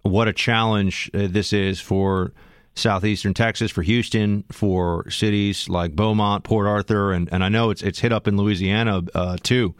what 0.02 0.26
a 0.26 0.32
challenge 0.32 1.08
uh, 1.14 1.28
this 1.30 1.52
is 1.52 1.80
for 1.80 2.32
southeastern 2.74 3.32
Texas, 3.32 3.70
for 3.70 3.82
Houston, 3.82 4.44
for 4.50 5.08
cities 5.10 5.68
like 5.68 5.94
Beaumont, 5.94 6.42
Port 6.42 6.66
Arthur, 6.66 7.12
and, 7.12 7.28
and 7.32 7.44
I 7.44 7.48
know 7.48 7.70
it's 7.70 7.82
it's 7.82 8.00
hit 8.00 8.12
up 8.12 8.26
in 8.26 8.36
Louisiana 8.36 9.02
uh, 9.14 9.36
too. 9.42 9.76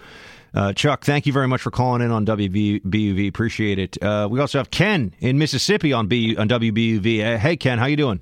Uh, 0.55 0.73
Chuck, 0.73 1.05
thank 1.05 1.27
you 1.27 1.33
very 1.33 1.49
much 1.49 1.61
for 1.61 1.73
calling 1.73 2.01
in 2.01 2.13
on 2.13 2.25
WBUV. 2.25 3.29
Appreciate 3.29 3.81
it. 3.81 4.01
Uh, 4.01 4.29
we 4.31 4.39
also 4.39 4.59
have 4.59 4.71
Ken 4.71 5.13
in 5.19 5.37
Mississippi 5.37 5.93
on 5.93 6.07
B 6.07 6.37
on 6.37 6.49
WBUV. 6.49 7.25
Uh, 7.25 7.39
hey, 7.39 7.57
Ken, 7.57 7.79
how 7.79 7.87
you 7.87 7.97
doing? 7.97 8.21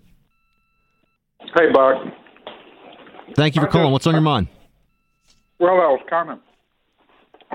Hey, 1.55 1.71
Buck. 1.73 1.97
Thank 3.35 3.55
you 3.55 3.63
for 3.63 3.69
calling. 3.69 3.93
What's 3.93 4.07
on 4.07 4.15
your 4.15 4.23
mind? 4.23 4.49
Well, 5.59 5.75
I 5.75 5.89
was 5.89 6.01
kind 6.09 6.31
of 6.31 6.39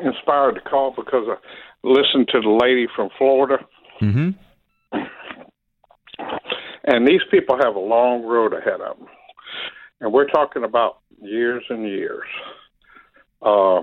inspired 0.04 0.54
to 0.56 0.62
call 0.62 0.93
because 0.95 1.26
I 1.28 1.36
listened 1.84 2.28
to 2.30 2.41
the 2.41 2.60
lady 2.62 2.88
from 2.95 3.10
Florida. 3.18 3.66
Mm-hmm. 4.02 4.30
And 6.84 7.08
these 7.08 7.22
people 7.30 7.58
have 7.62 7.76
a 7.76 7.80
long 7.80 8.24
road 8.24 8.54
ahead 8.54 8.82
of 8.82 8.98
them. 8.98 9.08
And 10.00 10.14
we're 10.14 10.28
talking 10.28 10.64
about 10.64 11.00
years 11.22 11.64
and 11.70 11.84
years. 11.84 12.28
Uh, 13.41 13.82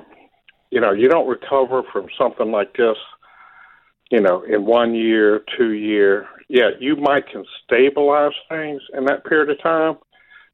you 0.70 0.80
know, 0.80 0.92
you 0.92 1.08
don't 1.08 1.28
recover 1.28 1.82
from 1.92 2.06
something 2.18 2.50
like 2.50 2.72
this, 2.76 2.96
you 4.14 4.20
know, 4.20 4.44
in 4.44 4.64
one 4.64 4.94
year, 4.94 5.42
two 5.58 5.72
year. 5.72 6.28
Yeah, 6.48 6.70
you 6.78 6.94
might 6.94 7.28
can 7.32 7.44
stabilize 7.64 8.30
things 8.48 8.80
in 8.96 9.06
that 9.06 9.24
period 9.24 9.50
of 9.50 9.60
time, 9.60 9.96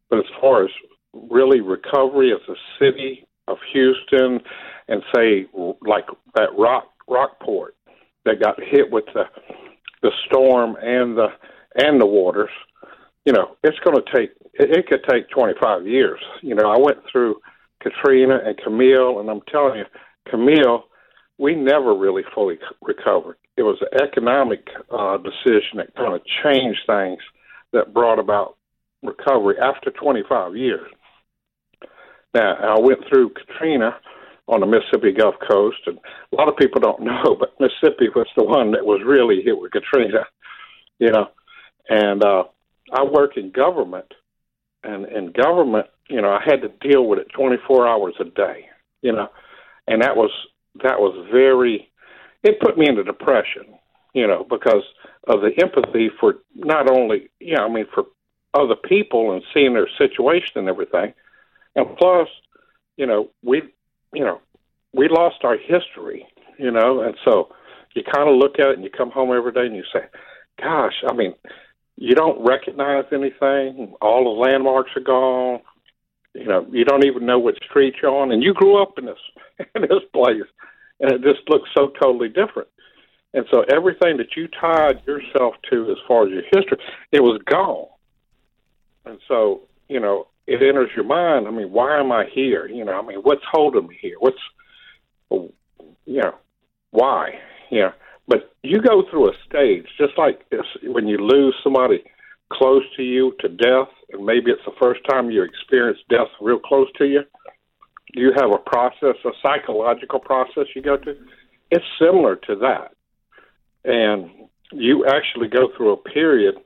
but 0.09 0.21
as 0.21 0.25
far 0.41 0.65
as 0.65 0.71
really 1.13 1.61
recovery 1.61 2.33
as 2.33 2.41
a 2.49 2.55
city 2.79 3.27
of 3.49 3.59
Houston 3.75 4.41
and 4.89 5.03
say 5.15 5.47
like 5.87 6.07
that 6.37 6.49
rock 6.57 6.85
Rockport 7.07 7.77
that 8.25 8.41
got 8.41 8.59
hit 8.59 8.91
with 8.91 9.05
the 9.13 9.25
the 10.01 10.11
storm 10.27 10.77
and 10.81 11.19
the 11.19 11.27
and 11.75 12.01
the 12.01 12.07
waters, 12.07 12.49
you 13.27 13.35
know, 13.35 13.57
it's 13.63 13.79
going 13.81 13.97
to 13.97 14.13
take, 14.17 14.31
it, 14.55 14.79
it 14.79 14.87
could 14.89 15.05
take 15.11 15.29
25 15.29 15.87
years. 15.87 16.19
You 16.41 16.55
know, 16.55 16.71
I 16.71 16.79
went 16.79 16.99
through 17.13 17.37
Katrina 17.83 18.41
and 18.43 18.57
Camille, 18.57 19.21
and 19.21 19.29
I'm 19.29 19.43
telling 19.53 19.81
you, 19.81 19.85
Camille, 20.31 20.85
we 21.39 21.55
never 21.55 21.95
really 21.95 22.23
fully 22.35 22.59
recovered. 22.83 23.37
It 23.61 23.65
was 23.65 23.77
an 23.83 24.01
economic 24.03 24.69
uh, 24.91 25.19
decision 25.19 25.77
that 25.77 25.95
kind 25.95 26.15
of 26.15 26.23
changed 26.43 26.81
things 26.87 27.21
that 27.75 27.93
brought 27.93 28.19
about 28.19 28.57
recovery 29.03 29.57
after 29.61 29.91
25 29.91 30.57
years. 30.57 30.91
Now, 32.33 32.55
I 32.55 32.81
went 32.81 33.01
through 33.07 33.35
Katrina 33.35 33.99
on 34.49 34.61
the 34.61 34.67
Mississippi 34.67 35.13
Gulf 35.13 35.35
Coast, 35.47 35.77
and 35.85 35.99
a 36.33 36.37
lot 36.37 36.49
of 36.49 36.57
people 36.57 36.81
don't 36.81 37.03
know, 37.05 37.37
but 37.39 37.53
Mississippi 37.61 38.09
was 38.17 38.29
the 38.35 38.45
one 38.45 38.71
that 38.71 38.87
was 38.87 39.03
really 39.05 39.43
hit 39.43 39.61
with 39.61 39.73
Katrina. 39.73 40.25
You 40.99 41.13
know, 41.13 41.27
and 41.91 42.25
uh, 42.25 42.45
I 42.95 43.05
work 43.05 43.37
in 43.37 43.51
government, 43.51 44.15
and 44.85 45.05
in 45.05 45.33
government, 45.33 45.89
you 46.09 46.23
know, 46.23 46.31
I 46.31 46.41
had 46.43 46.63
to 46.63 46.89
deal 46.89 47.05
with 47.05 47.19
it 47.19 47.29
24 47.37 47.87
hours 47.87 48.15
a 48.21 48.25
day, 48.25 48.71
you 49.03 49.13
know, 49.13 49.29
and 49.87 50.01
that 50.01 50.17
was 50.17 50.31
that 50.83 50.99
was 50.99 51.29
very. 51.31 51.90
It 52.43 52.61
put 52.61 52.79
me 52.79 52.89
into 52.89 53.05
depression, 53.05 53.65
you 54.15 54.27
know, 54.27 54.47
because 54.49 54.83
of 55.27 55.41
the 55.41 55.53
empathy 55.61 56.11
for 56.19 56.37
not 56.55 56.91
only, 56.91 57.31
you 57.39 57.57
know, 57.57 57.67
I 57.67 57.69
mean, 57.69 57.87
for 57.95 58.05
other 58.55 58.77
people 58.77 59.33
and 59.33 59.43
seeing 59.55 59.75
their 59.75 59.89
situation 59.99 60.53
and 60.57 60.69
everything, 60.69 61.13
and 61.77 61.97
plus, 61.97 62.29
you 62.97 63.07
know, 63.07 63.31
we, 63.43 63.63
you 64.13 64.25
know, 64.25 64.41
we 64.93 65.09
lost 65.09 65.45
our 65.45 65.57
history, 65.57 66.27
you 66.59 66.71
know, 66.71 67.03
and 67.03 67.15
so 67.25 67.55
you 67.95 68.03
kind 68.03 68.29
of 68.29 68.37
look 68.37 68.59
at 68.59 68.69
it 68.69 68.75
and 68.75 68.85
you 68.85 68.91
come 68.91 69.11
home 69.11 69.31
every 69.37 69.53
day 69.53 69.67
and 69.67 69.77
you 69.77 69.85
say, 69.93 70.07
"Gosh, 70.59 71.05
I 71.09 71.13
mean." 71.13 71.35
you 72.01 72.15
don't 72.15 72.43
recognize 72.45 73.05
anything. 73.13 73.95
All 74.01 74.25
the 74.25 74.41
landmarks 74.41 74.91
are 74.97 75.03
gone. 75.03 75.61
You 76.35 76.47
know, 76.47 76.67
you 76.73 76.85
don't 76.85 77.05
even 77.05 77.27
know 77.27 77.39
what 77.39 77.57
street 77.63 77.97
you're 78.01 78.11
on, 78.11 78.33
and 78.33 78.43
you 78.43 78.55
grew 78.55 78.81
up 78.81 78.99
in 78.99 79.05
this 79.05 79.19
in 79.75 79.83
this 79.83 80.03
place, 80.13 80.43
and 81.01 81.13
it 81.13 81.23
just 81.23 81.49
looks 81.49 81.69
so 81.77 81.93
totally 82.01 82.29
different. 82.29 82.69
And 83.33 83.47
so 83.51 83.65
everything 83.73 84.17
that 84.17 84.37
you 84.37 84.49
tied 84.49 85.03
yourself 85.07 85.55
to 85.71 85.91
as 85.91 85.97
far 86.07 86.27
as 86.27 86.31
your 86.31 86.43
history, 86.53 86.79
it 87.13 87.23
was 87.23 87.41
gone. 87.47 87.87
And 89.07 89.19
so, 89.29 89.63
you 89.89 90.01
know, 90.01 90.27
it 90.47 90.63
enters 90.63 90.91
your 90.97 91.05
mind. 91.05 91.47
I 91.47 91.51
mean, 91.51 91.71
why 91.71 92.01
am 92.01 92.11
I 92.11 92.27
here? 92.33 92.67
You 92.67 92.85
know, 92.85 92.93
I 92.93 93.07
mean, 93.07 93.19
what's 93.19 93.45
holding 93.51 93.87
me 93.87 93.97
here? 94.01 94.17
What's, 94.19 94.41
you 95.31 95.53
know, 96.07 96.35
why? 96.91 97.39
You 97.71 97.81
know, 97.81 97.93
but 98.27 98.53
you 98.63 98.81
go 98.83 99.05
through 99.11 99.31
a 99.31 99.33
stage, 99.49 99.87
just 99.97 100.19
like 100.19 100.45
when 100.83 101.07
you 101.07 101.19
lose 101.19 101.55
somebody 101.63 102.03
close 102.53 102.83
to 102.97 103.03
you 103.03 103.33
to 103.41 103.49
death, 103.49 103.89
and 104.13 104.25
maybe 104.25 104.51
it's 104.51 104.65
the 104.67 104.75
first 104.81 105.01
time 105.09 105.31
you 105.31 105.45
experience 105.45 105.99
death 106.09 106.29
real 106.41 106.59
close 106.59 106.89
to 106.99 107.07
you. 107.07 107.23
You 108.15 108.33
have 108.37 108.51
a 108.53 108.59
process, 108.59 109.17
a 109.25 109.31
psychological 109.43 110.19
process 110.19 110.65
you 110.75 110.83
go 110.83 110.97
to. 110.97 111.17
It's 111.71 111.85
similar 111.99 112.37
to 112.37 112.57
that. 112.57 112.93
And 113.85 114.31
you 114.73 115.07
actually 115.07 115.49
go 115.49 115.69
through 115.77 115.93
a 115.93 115.97
period, 115.97 116.57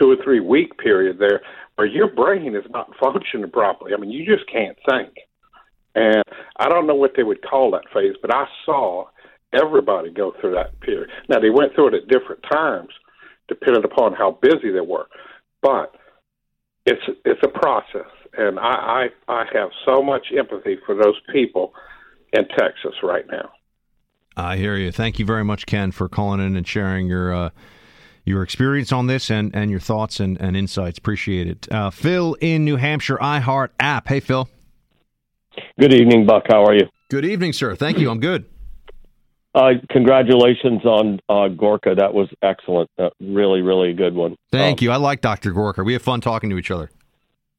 two 0.00 0.10
or 0.10 0.16
three 0.22 0.40
week 0.40 0.78
period 0.78 1.18
there, 1.18 1.40
where 1.76 1.86
your 1.86 2.08
brain 2.08 2.54
is 2.54 2.64
not 2.70 2.90
functioning 3.00 3.50
properly. 3.50 3.92
I 3.94 4.00
mean, 4.00 4.10
you 4.10 4.24
just 4.24 4.50
can't 4.50 4.76
think. 4.88 5.14
And 5.94 6.24
I 6.58 6.68
don't 6.68 6.86
know 6.86 6.94
what 6.94 7.12
they 7.16 7.22
would 7.22 7.42
call 7.42 7.70
that 7.72 7.84
phase, 7.92 8.16
but 8.20 8.34
I 8.34 8.46
saw 8.64 9.06
everybody 9.52 10.10
go 10.10 10.34
through 10.40 10.54
that 10.54 10.78
period. 10.80 11.08
Now 11.28 11.38
they 11.38 11.50
went 11.50 11.74
through 11.74 11.88
it 11.88 11.94
at 11.94 12.08
different 12.08 12.42
times, 12.50 12.88
depending 13.48 13.84
upon 13.84 14.14
how 14.14 14.38
busy 14.42 14.70
they 14.72 14.80
were, 14.80 15.06
but 15.62 15.94
it's 16.86 17.02
it's 17.24 17.40
a 17.44 17.48
process, 17.48 18.10
and 18.36 18.58
I 18.58 19.08
I, 19.28 19.32
I 19.32 19.44
have 19.52 19.70
so 19.84 20.02
much 20.02 20.26
empathy 20.36 20.78
for 20.86 20.94
those 20.94 21.18
people 21.32 21.74
in 22.32 22.46
Texas 22.48 22.94
right 23.02 23.24
now. 23.30 23.50
I 24.36 24.56
hear 24.56 24.76
you. 24.76 24.90
Thank 24.90 25.18
you 25.18 25.24
very 25.24 25.44
much, 25.44 25.66
Ken, 25.66 25.92
for 25.92 26.08
calling 26.08 26.40
in 26.40 26.56
and 26.56 26.66
sharing 26.66 27.06
your. 27.06 27.34
Uh, 27.34 27.50
your 28.26 28.42
experience 28.42 28.90
on 28.90 29.06
this 29.06 29.30
and, 29.30 29.54
and 29.54 29.70
your 29.70 29.80
thoughts 29.80 30.18
and, 30.18 30.40
and 30.40 30.56
insights. 30.56 30.98
Appreciate 30.98 31.46
it. 31.46 31.70
Uh, 31.70 31.90
Phil 31.90 32.34
in 32.40 32.64
New 32.64 32.76
Hampshire, 32.76 33.18
iHeart 33.18 33.68
app. 33.78 34.08
Hey, 34.08 34.20
Phil. 34.20 34.48
Good 35.78 35.92
evening, 35.92 36.26
Buck. 36.26 36.44
How 36.48 36.64
are 36.64 36.74
you? 36.74 36.88
Good 37.10 37.24
evening, 37.24 37.52
sir. 37.52 37.76
Thank 37.76 37.98
you. 37.98 38.10
I'm 38.10 38.20
good. 38.20 38.46
Uh, 39.54 39.74
congratulations 39.90 40.84
on 40.84 41.20
uh, 41.28 41.48
Gorka. 41.48 41.94
That 41.96 42.12
was 42.12 42.28
excellent. 42.42 42.90
Uh, 42.98 43.10
really, 43.20 43.62
really 43.62 43.92
good 43.92 44.14
one. 44.14 44.36
Thank 44.50 44.80
um, 44.80 44.84
you. 44.84 44.90
I 44.90 44.96
like 44.96 45.20
Dr. 45.20 45.52
Gorka. 45.52 45.84
We 45.84 45.92
have 45.92 46.02
fun 46.02 46.20
talking 46.20 46.50
to 46.50 46.58
each 46.58 46.72
other. 46.72 46.90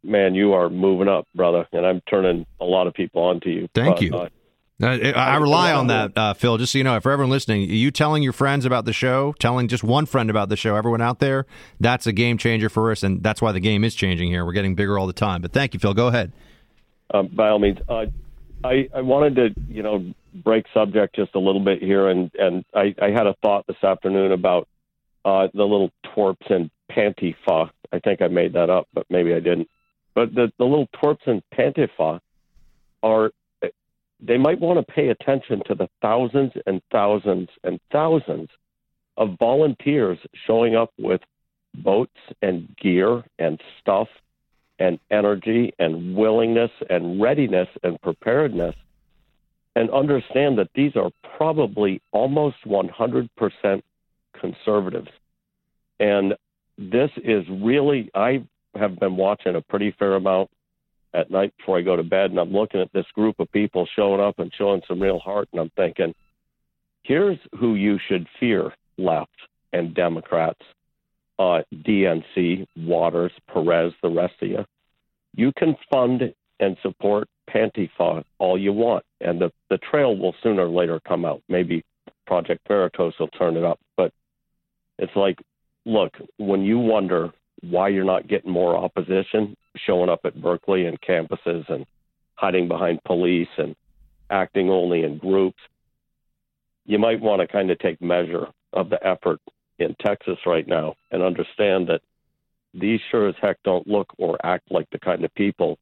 Man, 0.05 0.35
you 0.35 0.53
are 0.53 0.69
moving 0.69 1.07
up, 1.07 1.27
brother, 1.33 1.67
and 1.71 1.85
I'm 1.85 2.01
turning 2.09 2.45
a 2.59 2.65
lot 2.65 2.87
of 2.87 2.93
people 2.93 3.23
on 3.23 3.39
to 3.41 3.49
you. 3.49 3.67
Thank 3.73 3.95
but, 3.95 4.01
you. 4.01 4.15
Uh, 4.15 4.29
I, 4.81 5.11
I 5.11 5.37
rely 5.37 5.71
on 5.71 5.87
that, 5.87 6.17
uh, 6.17 6.33
Phil. 6.33 6.57
Just 6.57 6.73
so 6.73 6.77
you 6.77 6.83
know, 6.83 6.99
for 6.99 7.11
everyone 7.11 7.31
listening, 7.31 7.69
you 7.69 7.91
telling 7.91 8.21
your 8.21 8.33
friends 8.33 8.65
about 8.65 8.83
the 8.83 8.91
show, 8.91 9.33
telling 9.39 9.67
just 9.69 9.83
one 9.83 10.05
friend 10.05 10.29
about 10.29 10.49
the 10.49 10.57
show, 10.57 10.75
everyone 10.75 11.01
out 11.01 11.19
there, 11.19 11.45
that's 11.79 12.05
a 12.07 12.11
game 12.11 12.37
changer 12.37 12.67
for 12.67 12.91
us, 12.91 13.01
and 13.01 13.23
that's 13.23 13.41
why 13.41 13.53
the 13.53 13.61
game 13.61 13.83
is 13.85 13.95
changing 13.95 14.29
here. 14.29 14.45
We're 14.45 14.51
getting 14.51 14.75
bigger 14.75 14.99
all 14.99 15.07
the 15.07 15.13
time. 15.13 15.41
But 15.41 15.53
thank 15.53 15.73
you, 15.73 15.79
Phil. 15.79 15.93
Go 15.93 16.07
ahead. 16.07 16.33
Um, 17.13 17.27
by 17.27 17.49
all 17.49 17.59
means, 17.59 17.77
uh, 17.87 18.05
I, 18.63 18.89
I 18.93 19.01
wanted 19.01 19.35
to, 19.35 19.61
you 19.69 19.81
know, 19.81 20.13
break 20.33 20.65
subject 20.73 21.15
just 21.15 21.33
a 21.35 21.39
little 21.39 21.63
bit 21.63 21.81
here, 21.81 22.09
and 22.09 22.29
and 22.37 22.65
I, 22.73 22.93
I 23.01 23.11
had 23.11 23.27
a 23.27 23.35
thought 23.41 23.65
this 23.67 23.81
afternoon 23.81 24.33
about 24.33 24.67
uh, 25.23 25.47
the 25.53 25.63
little 25.63 25.91
twerps 26.05 26.51
and 26.51 26.69
pantifa. 26.91 27.69
I 27.93 27.99
think 27.99 28.21
I 28.21 28.27
made 28.27 28.53
that 28.53 28.69
up, 28.69 28.87
but 28.93 29.05
maybe 29.09 29.33
I 29.33 29.39
didn't. 29.39 29.69
But 30.15 30.33
the 30.33 30.51
the 30.57 30.65
little 30.65 30.87
twerps 30.95 31.27
in 31.27 31.43
pantifa 31.53 32.19
are 33.03 33.31
they 34.21 34.37
might 34.37 34.59
want 34.59 34.79
to 34.79 34.93
pay 34.93 35.09
attention 35.09 35.61
to 35.67 35.75
the 35.75 35.89
thousands 36.01 36.53
and 36.65 36.81
thousands 36.91 37.49
and 37.63 37.79
thousands 37.91 38.49
of 39.17 39.37
volunteers 39.37 40.17
showing 40.47 40.75
up 40.75 40.91
with 40.97 41.21
boats 41.75 42.17
and 42.41 42.75
gear 42.81 43.23
and 43.39 43.61
stuff 43.81 44.07
and 44.79 44.99
energy 45.11 45.73
and 45.79 46.15
willingness 46.15 46.71
and 46.89 47.21
readiness 47.21 47.67
and 47.83 48.01
preparedness 48.01 48.75
and 49.75 49.89
understand 49.89 50.57
that 50.57 50.69
these 50.75 50.95
are 50.95 51.11
probably 51.37 52.01
almost 52.11 52.57
100% 52.65 53.81
conservatives. 54.39 55.09
And 55.99 56.33
this 56.77 57.11
is 57.17 57.43
really, 57.49 58.09
I 58.13 58.43
have 58.75 58.99
been 58.99 59.15
watching 59.15 59.55
a 59.55 59.61
pretty 59.61 59.95
fair 59.97 60.15
amount 60.15 60.49
at 61.13 61.31
night 61.31 61.53
before 61.57 61.77
I 61.77 61.81
go 61.81 61.95
to 61.95 62.03
bed, 62.03 62.31
and 62.31 62.39
I'm 62.39 62.51
looking 62.51 62.81
at 62.81 62.91
this 62.93 63.05
group 63.13 63.39
of 63.39 63.51
people 63.51 63.87
showing 63.95 64.21
up 64.21 64.39
and 64.39 64.51
showing 64.57 64.81
some 64.87 65.01
real 65.01 65.19
heart, 65.19 65.47
and 65.51 65.61
I'm 65.61 65.71
thinking, 65.75 66.13
here's 67.03 67.37
who 67.57 67.75
you 67.75 67.97
should 68.07 68.27
fear 68.39 68.73
left 68.97 69.31
and 69.71 69.93
Democrats, 69.93 70.61
uh, 71.39 71.61
DNC, 71.73 72.65
Waters, 72.77 73.31
Perez, 73.51 73.93
the 74.01 74.09
rest 74.09 74.33
of 74.41 74.49
you. 74.49 74.65
You 75.35 75.51
can 75.57 75.75
fund 75.91 76.33
and 76.59 76.77
support 76.81 77.27
Pantifa 77.49 78.23
all 78.39 78.57
you 78.57 78.73
want, 78.73 79.03
and 79.21 79.39
the, 79.39 79.51
the 79.69 79.77
trail 79.77 80.17
will 80.17 80.35
sooner 80.41 80.65
or 80.65 80.69
later 80.69 80.99
come 81.07 81.25
out. 81.25 81.41
Maybe 81.49 81.83
Project 82.25 82.65
Veritas 82.67 83.13
will 83.19 83.27
turn 83.29 83.57
it 83.57 83.63
up, 83.63 83.79
but 83.97 84.11
it's 84.97 85.15
like, 85.15 85.37
look, 85.85 86.13
when 86.37 86.61
you 86.61 86.79
wonder 86.79 87.31
why 87.61 87.89
you're 87.89 88.03
not 88.03 88.27
getting 88.27 88.51
more 88.51 88.75
opposition 88.75 89.55
showing 89.85 90.09
up 90.09 90.21
at 90.25 90.41
Berkeley 90.41 90.85
and 90.85 90.99
campuses 91.01 91.67
and 91.69 91.85
hiding 92.35 92.67
behind 92.67 93.03
police 93.03 93.49
and 93.57 93.75
acting 94.29 94.69
only 94.69 95.03
in 95.03 95.17
groups, 95.17 95.59
you 96.85 96.99
might 96.99 97.21
want 97.21 97.41
to 97.41 97.47
kind 97.47 97.71
of 97.71 97.79
take 97.79 98.01
measure 98.01 98.47
of 98.73 98.89
the 98.89 99.05
effort 99.05 99.39
in 99.79 99.95
Texas 100.05 100.37
right 100.45 100.67
now 100.67 100.95
and 101.11 101.21
understand 101.21 101.87
that 101.87 102.01
these 102.73 102.99
sure 103.09 103.29
as 103.29 103.35
heck 103.41 103.57
don't 103.63 103.87
look 103.87 104.13
or 104.17 104.37
act 104.45 104.71
like 104.71 104.89
the 104.91 104.99
kind 104.99 105.23
of 105.23 105.33
people 105.35 105.77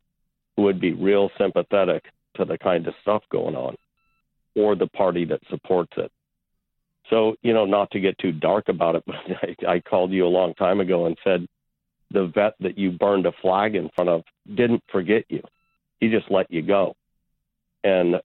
who 0.55 0.63
would 0.63 0.79
be 0.79 0.93
real 0.93 1.29
sympathetic 1.37 2.03
to 2.35 2.45
the 2.45 2.57
kind 2.57 2.87
of 2.87 2.93
stuff 3.01 3.23
going 3.31 3.55
on 3.55 3.75
or 4.55 4.75
the 4.75 4.87
party 4.87 5.25
that 5.25 5.39
supports 5.49 5.93
it. 5.97 6.11
So, 7.09 7.35
you 7.41 7.53
know, 7.53 7.65
not 7.65 7.91
to 7.91 7.99
get 7.99 8.17
too 8.19 8.31
dark 8.31 8.69
about 8.69 8.95
it, 8.95 9.03
but 9.07 9.15
I, 9.41 9.73
I 9.73 9.79
called 9.79 10.11
you 10.11 10.25
a 10.25 10.27
long 10.27 10.53
time 10.53 10.79
ago 10.79 11.05
and 11.05 11.17
said, 11.23 11.47
the 12.13 12.31
vet 12.33 12.53
that 12.59 12.77
you 12.77 12.91
burned 12.91 13.25
a 13.25 13.31
flag 13.41 13.75
in 13.75 13.89
front 13.95 14.09
of 14.09 14.23
didn't 14.47 14.83
forget 14.91 15.25
you. 15.29 15.41
He 15.99 16.09
just 16.09 16.29
let 16.29 16.49
you 16.51 16.61
go. 16.61 16.95
And 17.83 18.15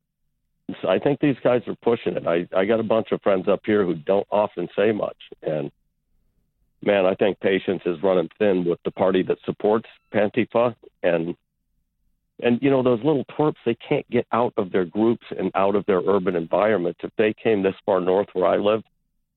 so 0.83 0.89
I 0.89 0.99
think 0.99 1.21
these 1.21 1.37
guys 1.43 1.63
are 1.67 1.77
pushing 1.83 2.17
it. 2.17 2.27
I, 2.27 2.47
I 2.57 2.67
got 2.67 2.81
a 2.81 2.85
bunch 2.85 3.09
of 3.13 3.23
friends 3.23 3.49
up 3.49 3.61
here 3.65 3.85
who 3.85 3.95
don't 3.95 4.27
often 4.31 4.69
say 4.77 4.93
much. 4.93 5.17
And 5.43 5.71
man, 6.83 7.07
I 7.07 7.15
think 7.15 7.41
patience 7.41 7.83
is 7.87 8.03
running 8.03 8.29
thin 8.39 8.65
with 8.65 8.79
the 8.85 8.91
party 8.91 9.23
that 9.25 9.39
supports 9.45 9.89
Pantifa 10.13 10.75
and 11.03 11.35
and 12.41 12.61
you 12.63 12.71
know 12.71 12.85
those 12.85 13.03
little 13.03 13.25
twerps 13.37 13.57
they 13.67 13.77
can't 13.77 14.09
get 14.11 14.25
out 14.31 14.53
of 14.57 14.71
their 14.71 14.85
groups 14.85 15.27
and 15.37 15.51
out 15.57 15.75
of 15.75 15.85
their 15.87 16.01
urban 16.01 16.37
environments. 16.37 17.01
If 17.03 17.11
they 17.19 17.35
came 17.35 17.63
this 17.63 17.75
far 17.85 18.01
north 18.01 18.29
where 18.33 18.47
I 18.47 18.59
live, 18.59 18.83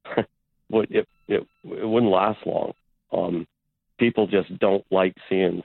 it, 0.18 0.28
it 0.70 1.08
it 1.28 1.48
wouldn't 1.64 2.12
last 2.12 2.46
long. 2.46 2.74
Um, 3.12 3.48
people 4.02 4.26
just 4.26 4.58
don't 4.58 4.84
like 4.90 5.16
seeing 5.30 5.62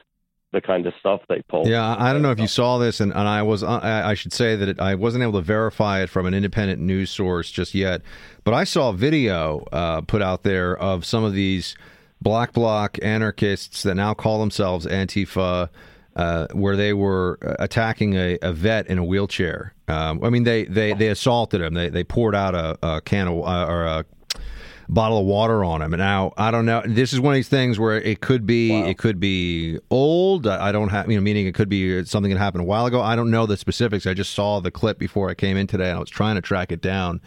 the 0.52 0.60
kind 0.60 0.86
of 0.86 0.92
stuff 1.00 1.22
they 1.28 1.42
pull. 1.48 1.66
Yeah, 1.66 1.96
I 1.98 2.12
don't 2.12 2.22
know 2.22 2.30
if 2.30 2.38
you 2.38 2.46
saw 2.46 2.78
this, 2.78 3.00
and, 3.00 3.12
and 3.12 3.26
I 3.26 3.42
was 3.42 3.62
I, 3.62 4.10
I 4.10 4.14
should 4.14 4.32
say 4.32 4.54
that 4.56 4.68
it, 4.68 4.80
I 4.80 4.94
wasn't 4.94 5.22
able 5.22 5.40
to 5.40 5.40
verify 5.40 6.02
it 6.02 6.10
from 6.10 6.26
an 6.26 6.34
independent 6.34 6.80
news 6.80 7.10
source 7.10 7.50
just 7.50 7.74
yet, 7.74 8.02
but 8.44 8.54
I 8.54 8.64
saw 8.64 8.90
a 8.90 8.92
video 8.92 9.64
uh, 9.72 10.02
put 10.02 10.22
out 10.22 10.44
there 10.44 10.76
of 10.76 11.04
some 11.04 11.24
of 11.24 11.32
these 11.32 11.76
black 12.20 12.52
bloc 12.52 12.98
anarchists 13.02 13.82
that 13.82 13.94
now 13.94 14.14
call 14.14 14.38
themselves 14.38 14.86
Antifa. 14.86 15.70
Uh, 16.14 16.46
where 16.54 16.76
they 16.76 16.94
were 16.94 17.38
attacking 17.58 18.14
a, 18.14 18.38
a 18.40 18.50
vet 18.50 18.86
in 18.86 18.96
a 18.96 19.04
wheelchair. 19.04 19.74
Um, 19.86 20.24
I 20.24 20.30
mean, 20.30 20.44
they, 20.44 20.64
they, 20.64 20.94
they 20.94 21.08
assaulted 21.08 21.60
him. 21.60 21.74
They, 21.74 21.90
they 21.90 22.04
poured 22.04 22.34
out 22.34 22.54
a, 22.54 22.78
a 22.82 23.00
can 23.02 23.28
of 23.28 23.44
uh, 23.44 23.66
or 23.68 23.84
a 23.84 24.06
bottle 24.88 25.18
of 25.18 25.26
water 25.26 25.64
on 25.64 25.82
him. 25.82 25.92
And 25.92 26.00
now 26.00 26.32
I 26.36 26.50
don't 26.50 26.66
know. 26.66 26.82
This 26.84 27.12
is 27.12 27.20
one 27.20 27.34
of 27.34 27.36
these 27.36 27.48
things 27.48 27.78
where 27.78 28.00
it 28.00 28.20
could 28.20 28.46
be 28.46 28.70
wow. 28.70 28.86
it 28.86 28.98
could 28.98 29.18
be 29.18 29.78
old. 29.90 30.46
I 30.46 30.72
don't 30.72 30.88
have 30.88 31.10
you 31.10 31.16
know 31.16 31.22
meaning 31.22 31.46
it 31.46 31.54
could 31.54 31.68
be 31.68 32.04
something 32.04 32.32
that 32.32 32.38
happened 32.38 32.62
a 32.62 32.66
while 32.66 32.86
ago. 32.86 33.00
I 33.00 33.16
don't 33.16 33.30
know 33.30 33.46
the 33.46 33.56
specifics. 33.56 34.06
I 34.06 34.14
just 34.14 34.32
saw 34.32 34.60
the 34.60 34.70
clip 34.70 34.98
before 34.98 35.28
I 35.28 35.34
came 35.34 35.56
in 35.56 35.66
today. 35.66 35.88
and 35.88 35.96
I 35.96 36.00
was 36.00 36.10
trying 36.10 36.36
to 36.36 36.42
track 36.42 36.72
it 36.72 36.80
down. 36.80 37.20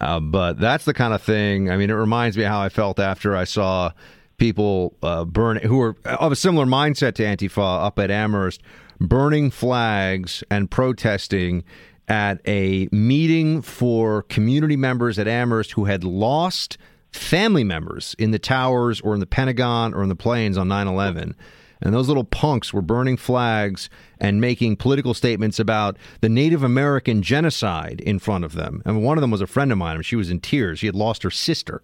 Uh, 0.00 0.20
but 0.20 0.58
that's 0.58 0.84
the 0.84 0.94
kind 0.94 1.14
of 1.14 1.22
thing. 1.22 1.70
I 1.70 1.76
mean, 1.76 1.90
it 1.90 1.94
reminds 1.94 2.36
me 2.36 2.44
how 2.44 2.60
I 2.60 2.68
felt 2.68 2.98
after 2.98 3.34
I 3.34 3.44
saw 3.44 3.92
people 4.36 4.94
uh, 5.02 5.24
burn 5.24 5.56
who 5.58 5.78
were 5.78 5.96
of 6.04 6.32
a 6.32 6.36
similar 6.36 6.66
mindset 6.66 7.14
to 7.14 7.22
Antifa 7.22 7.86
up 7.86 7.98
at 7.98 8.10
Amherst, 8.10 8.62
burning 9.00 9.50
flags 9.50 10.44
and 10.50 10.70
protesting 10.70 11.64
at 12.08 12.40
a 12.46 12.88
meeting 12.92 13.62
for 13.62 14.22
community 14.22 14.76
members 14.76 15.18
at 15.18 15.26
Amherst 15.26 15.72
who 15.72 15.86
had 15.86 16.04
lost 16.04 16.78
family 17.12 17.64
members 17.64 18.14
in 18.18 18.30
the 18.30 18.38
towers 18.38 19.00
or 19.00 19.14
in 19.14 19.20
the 19.20 19.26
Pentagon 19.26 19.94
or 19.94 20.02
in 20.02 20.08
the 20.08 20.16
planes 20.16 20.56
on 20.56 20.68
9 20.68 20.86
11. 20.86 21.34
And 21.82 21.94
those 21.94 22.08
little 22.08 22.24
punks 22.24 22.72
were 22.72 22.82
burning 22.82 23.16
flags 23.16 23.90
and 24.18 24.40
making 24.40 24.76
political 24.76 25.12
statements 25.12 25.58
about 25.58 25.98
the 26.20 26.28
Native 26.28 26.62
American 26.62 27.22
genocide 27.22 28.00
in 28.00 28.18
front 28.18 28.44
of 28.44 28.54
them. 28.54 28.82
And 28.86 29.02
one 29.02 29.18
of 29.18 29.22
them 29.22 29.30
was 29.30 29.42
a 29.42 29.46
friend 29.46 29.70
of 29.70 29.78
mine. 29.78 29.96
And 29.96 30.06
she 30.06 30.16
was 30.16 30.30
in 30.30 30.40
tears. 30.40 30.78
She 30.78 30.86
had 30.86 30.94
lost 30.94 31.22
her 31.22 31.30
sister. 31.30 31.82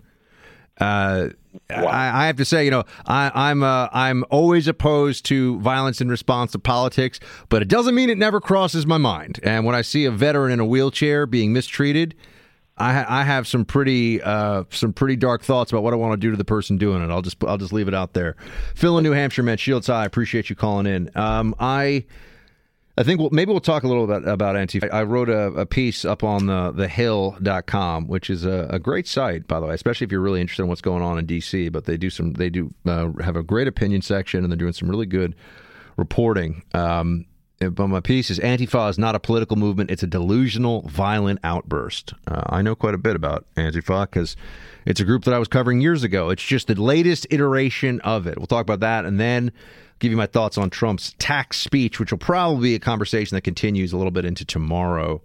Uh, 0.78 1.28
I, 1.70 2.24
I, 2.24 2.26
have 2.26 2.36
to 2.36 2.44
say, 2.44 2.64
you 2.64 2.70
know, 2.70 2.84
I, 3.06 3.26
am 3.26 3.32
I'm, 3.34 3.62
uh, 3.62 3.88
I'm 3.92 4.24
always 4.30 4.68
opposed 4.68 5.24
to 5.26 5.58
violence 5.60 6.00
in 6.00 6.08
response 6.08 6.52
to 6.52 6.58
politics, 6.58 7.20
but 7.48 7.62
it 7.62 7.68
doesn't 7.68 7.94
mean 7.94 8.10
it 8.10 8.18
never 8.18 8.40
crosses 8.40 8.86
my 8.86 8.98
mind. 8.98 9.40
And 9.42 9.64
when 9.64 9.74
I 9.74 9.82
see 9.82 10.04
a 10.04 10.10
veteran 10.10 10.52
in 10.52 10.60
a 10.60 10.66
wheelchair 10.66 11.26
being 11.26 11.52
mistreated, 11.52 12.14
I, 12.78 13.20
I 13.20 13.24
have 13.24 13.46
some 13.46 13.64
pretty 13.64 14.22
uh, 14.22 14.64
some 14.70 14.92
pretty 14.92 15.16
dark 15.16 15.42
thoughts 15.42 15.72
about 15.72 15.82
what 15.82 15.92
I 15.92 15.96
want 15.96 16.12
to 16.12 16.16
do 16.16 16.30
to 16.30 16.36
the 16.36 16.44
person 16.44 16.78
doing 16.78 17.02
it. 17.02 17.10
I'll 17.10 17.22
just 17.22 17.42
I'll 17.44 17.58
just 17.58 17.72
leave 17.72 17.86
it 17.86 17.94
out 17.94 18.14
there. 18.14 18.34
Phil 18.74 18.96
in 18.96 19.04
New 19.04 19.12
Hampshire, 19.12 19.42
man, 19.42 19.58
Shields 19.58 19.88
High. 19.88 20.02
I 20.02 20.06
appreciate 20.06 20.48
you 20.48 20.56
calling 20.56 20.86
in. 20.86 21.10
Um, 21.14 21.54
I 21.60 22.06
I 22.98 23.04
think 23.04 23.20
we'll, 23.20 23.30
maybe 23.30 23.50
we'll 23.50 23.60
talk 23.60 23.84
a 23.84 23.88
little 23.88 24.06
bit 24.06 24.26
about 24.28 24.54
Antifa. 24.54 24.92
I 24.92 25.02
wrote 25.02 25.30
a, 25.30 25.46
a 25.52 25.66
piece 25.66 26.04
up 26.04 26.22
on 26.22 26.46
the 26.46 26.72
thehill.com, 26.72 28.06
which 28.06 28.28
is 28.28 28.44
a, 28.44 28.66
a, 28.68 28.78
great 28.78 29.08
site, 29.08 29.48
by 29.48 29.60
the 29.60 29.66
way, 29.66 29.74
especially 29.74 30.04
if 30.04 30.12
you're 30.12 30.20
really 30.20 30.42
interested 30.42 30.64
in 30.64 30.68
what's 30.68 30.82
going 30.82 31.02
on 31.02 31.18
in 31.18 31.24
D.C. 31.24 31.70
But 31.70 31.86
they 31.86 31.96
do 31.96 32.10
some, 32.10 32.34
they 32.34 32.50
do 32.50 32.74
uh, 32.84 33.10
have 33.22 33.36
a 33.36 33.42
great 33.42 33.66
opinion 33.66 34.02
section, 34.02 34.44
and 34.44 34.52
they're 34.52 34.58
doing 34.58 34.74
some 34.74 34.90
really 34.90 35.06
good 35.06 35.34
reporting. 35.96 36.64
Um, 36.74 37.24
but 37.60 37.86
my 37.86 38.00
piece 38.00 38.30
is 38.30 38.38
Antifa 38.40 38.90
is 38.90 38.98
not 38.98 39.14
a 39.14 39.20
political 39.20 39.56
movement; 39.56 39.90
it's 39.90 40.02
a 40.02 40.06
delusional, 40.06 40.82
violent 40.82 41.38
outburst. 41.44 42.12
Uh, 42.26 42.42
I 42.46 42.60
know 42.60 42.74
quite 42.74 42.94
a 42.94 42.98
bit 42.98 43.16
about 43.16 43.46
Antifa 43.56 44.02
because 44.02 44.36
it's 44.84 45.00
a 45.00 45.04
group 45.04 45.24
that 45.24 45.32
I 45.32 45.38
was 45.38 45.48
covering 45.48 45.80
years 45.80 46.02
ago. 46.02 46.28
It's 46.28 46.42
just 46.42 46.66
the 46.66 46.74
latest 46.74 47.26
iteration 47.30 48.00
of 48.00 48.26
it. 48.26 48.36
We'll 48.36 48.48
talk 48.48 48.62
about 48.62 48.80
that, 48.80 49.06
and 49.06 49.18
then 49.18 49.52
give 50.02 50.10
you 50.10 50.16
my 50.16 50.26
thoughts 50.26 50.58
on 50.58 50.68
Trump's 50.68 51.14
tax 51.20 51.58
speech, 51.58 52.00
which 52.00 52.10
will 52.10 52.18
probably 52.18 52.70
be 52.70 52.74
a 52.74 52.80
conversation 52.80 53.36
that 53.36 53.42
continues 53.42 53.92
a 53.92 53.96
little 53.96 54.10
bit 54.10 54.24
into 54.24 54.44
tomorrow. 54.44 55.22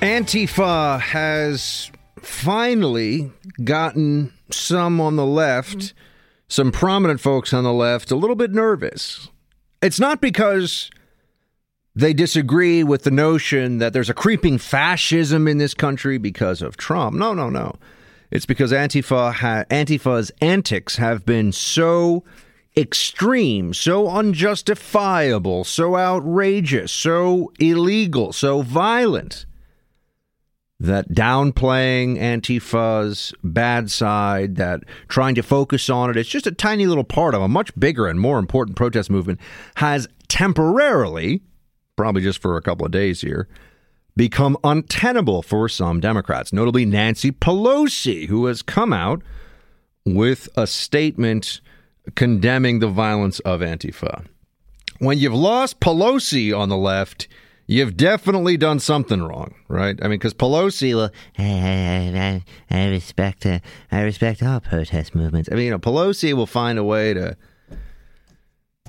Antifa 0.00 0.98
has 0.98 1.90
finally 2.18 3.30
gotten 3.62 4.32
some 4.50 5.02
on 5.02 5.16
the 5.16 5.26
left, 5.26 5.92
some 6.48 6.72
prominent 6.72 7.20
folks 7.20 7.52
on 7.52 7.64
the 7.64 7.72
left, 7.72 8.10
a 8.10 8.16
little 8.16 8.36
bit 8.36 8.52
nervous. 8.52 9.28
It's 9.82 10.00
not 10.00 10.22
because 10.22 10.90
they 11.94 12.14
disagree 12.14 12.82
with 12.82 13.02
the 13.02 13.10
notion 13.10 13.78
that 13.78 13.92
there's 13.92 14.08
a 14.08 14.14
creeping 14.14 14.56
fascism 14.56 15.46
in 15.46 15.58
this 15.58 15.74
country 15.74 16.16
because 16.16 16.62
of 16.62 16.78
Trump. 16.78 17.14
No, 17.16 17.34
no, 17.34 17.50
no. 17.50 17.76
It's 18.30 18.46
because 18.46 18.72
Antifa 18.72 19.32
ha- 19.34 19.64
Antifa's 19.70 20.30
antics 20.40 20.96
have 20.96 21.26
been 21.26 21.52
so 21.52 22.24
extreme, 22.76 23.74
so 23.74 24.08
unjustifiable, 24.08 25.64
so 25.64 25.96
outrageous, 25.96 26.92
so 26.92 27.52
illegal, 27.58 28.32
so 28.32 28.62
violent 28.62 29.46
that 30.78 31.10
downplaying 31.10 32.16
Antifa's 32.18 33.34
bad 33.44 33.90
side, 33.90 34.56
that 34.56 34.80
trying 35.08 35.34
to 35.34 35.42
focus 35.42 35.90
on 35.90 36.08
it, 36.08 36.16
it's 36.16 36.28
just 36.28 36.46
a 36.46 36.52
tiny 36.52 36.86
little 36.86 37.04
part 37.04 37.34
of 37.34 37.42
a 37.42 37.48
much 37.48 37.78
bigger 37.78 38.06
and 38.06 38.18
more 38.18 38.38
important 38.38 38.76
protest 38.76 39.10
movement, 39.10 39.38
has 39.76 40.08
temporarily, 40.28 41.42
probably 41.96 42.22
just 42.22 42.40
for 42.40 42.56
a 42.56 42.62
couple 42.62 42.86
of 42.86 42.92
days 42.92 43.20
here, 43.20 43.46
become 44.16 44.56
untenable 44.64 45.42
for 45.42 45.68
some 45.68 46.00
Democrats, 46.00 46.52
notably 46.52 46.84
Nancy 46.84 47.30
Pelosi, 47.30 48.26
who 48.26 48.46
has 48.46 48.62
come 48.62 48.92
out 48.92 49.22
with 50.04 50.48
a 50.56 50.66
statement 50.66 51.60
condemning 52.14 52.80
the 52.80 52.88
violence 52.88 53.40
of 53.40 53.60
Antifa. 53.60 54.26
When 54.98 55.18
you've 55.18 55.34
lost 55.34 55.80
Pelosi 55.80 56.56
on 56.56 56.68
the 56.68 56.76
left, 56.76 57.28
you've 57.66 57.96
definitely 57.96 58.56
done 58.56 58.80
something 58.80 59.22
wrong, 59.22 59.54
right? 59.68 59.98
I 60.02 60.08
mean, 60.08 60.18
because 60.18 60.34
Pelosi, 60.34 60.94
well, 60.94 61.10
I, 61.38 62.42
I, 62.70 62.76
I 62.76 62.88
respect, 62.88 63.46
uh, 63.46 63.60
I 63.90 64.02
respect 64.02 64.42
all 64.42 64.60
protest 64.60 65.14
movements. 65.14 65.48
I 65.50 65.54
mean, 65.54 65.66
you 65.66 65.70
know, 65.70 65.78
Pelosi 65.78 66.32
will 66.32 66.46
find 66.46 66.78
a 66.78 66.84
way 66.84 67.14
to 67.14 67.36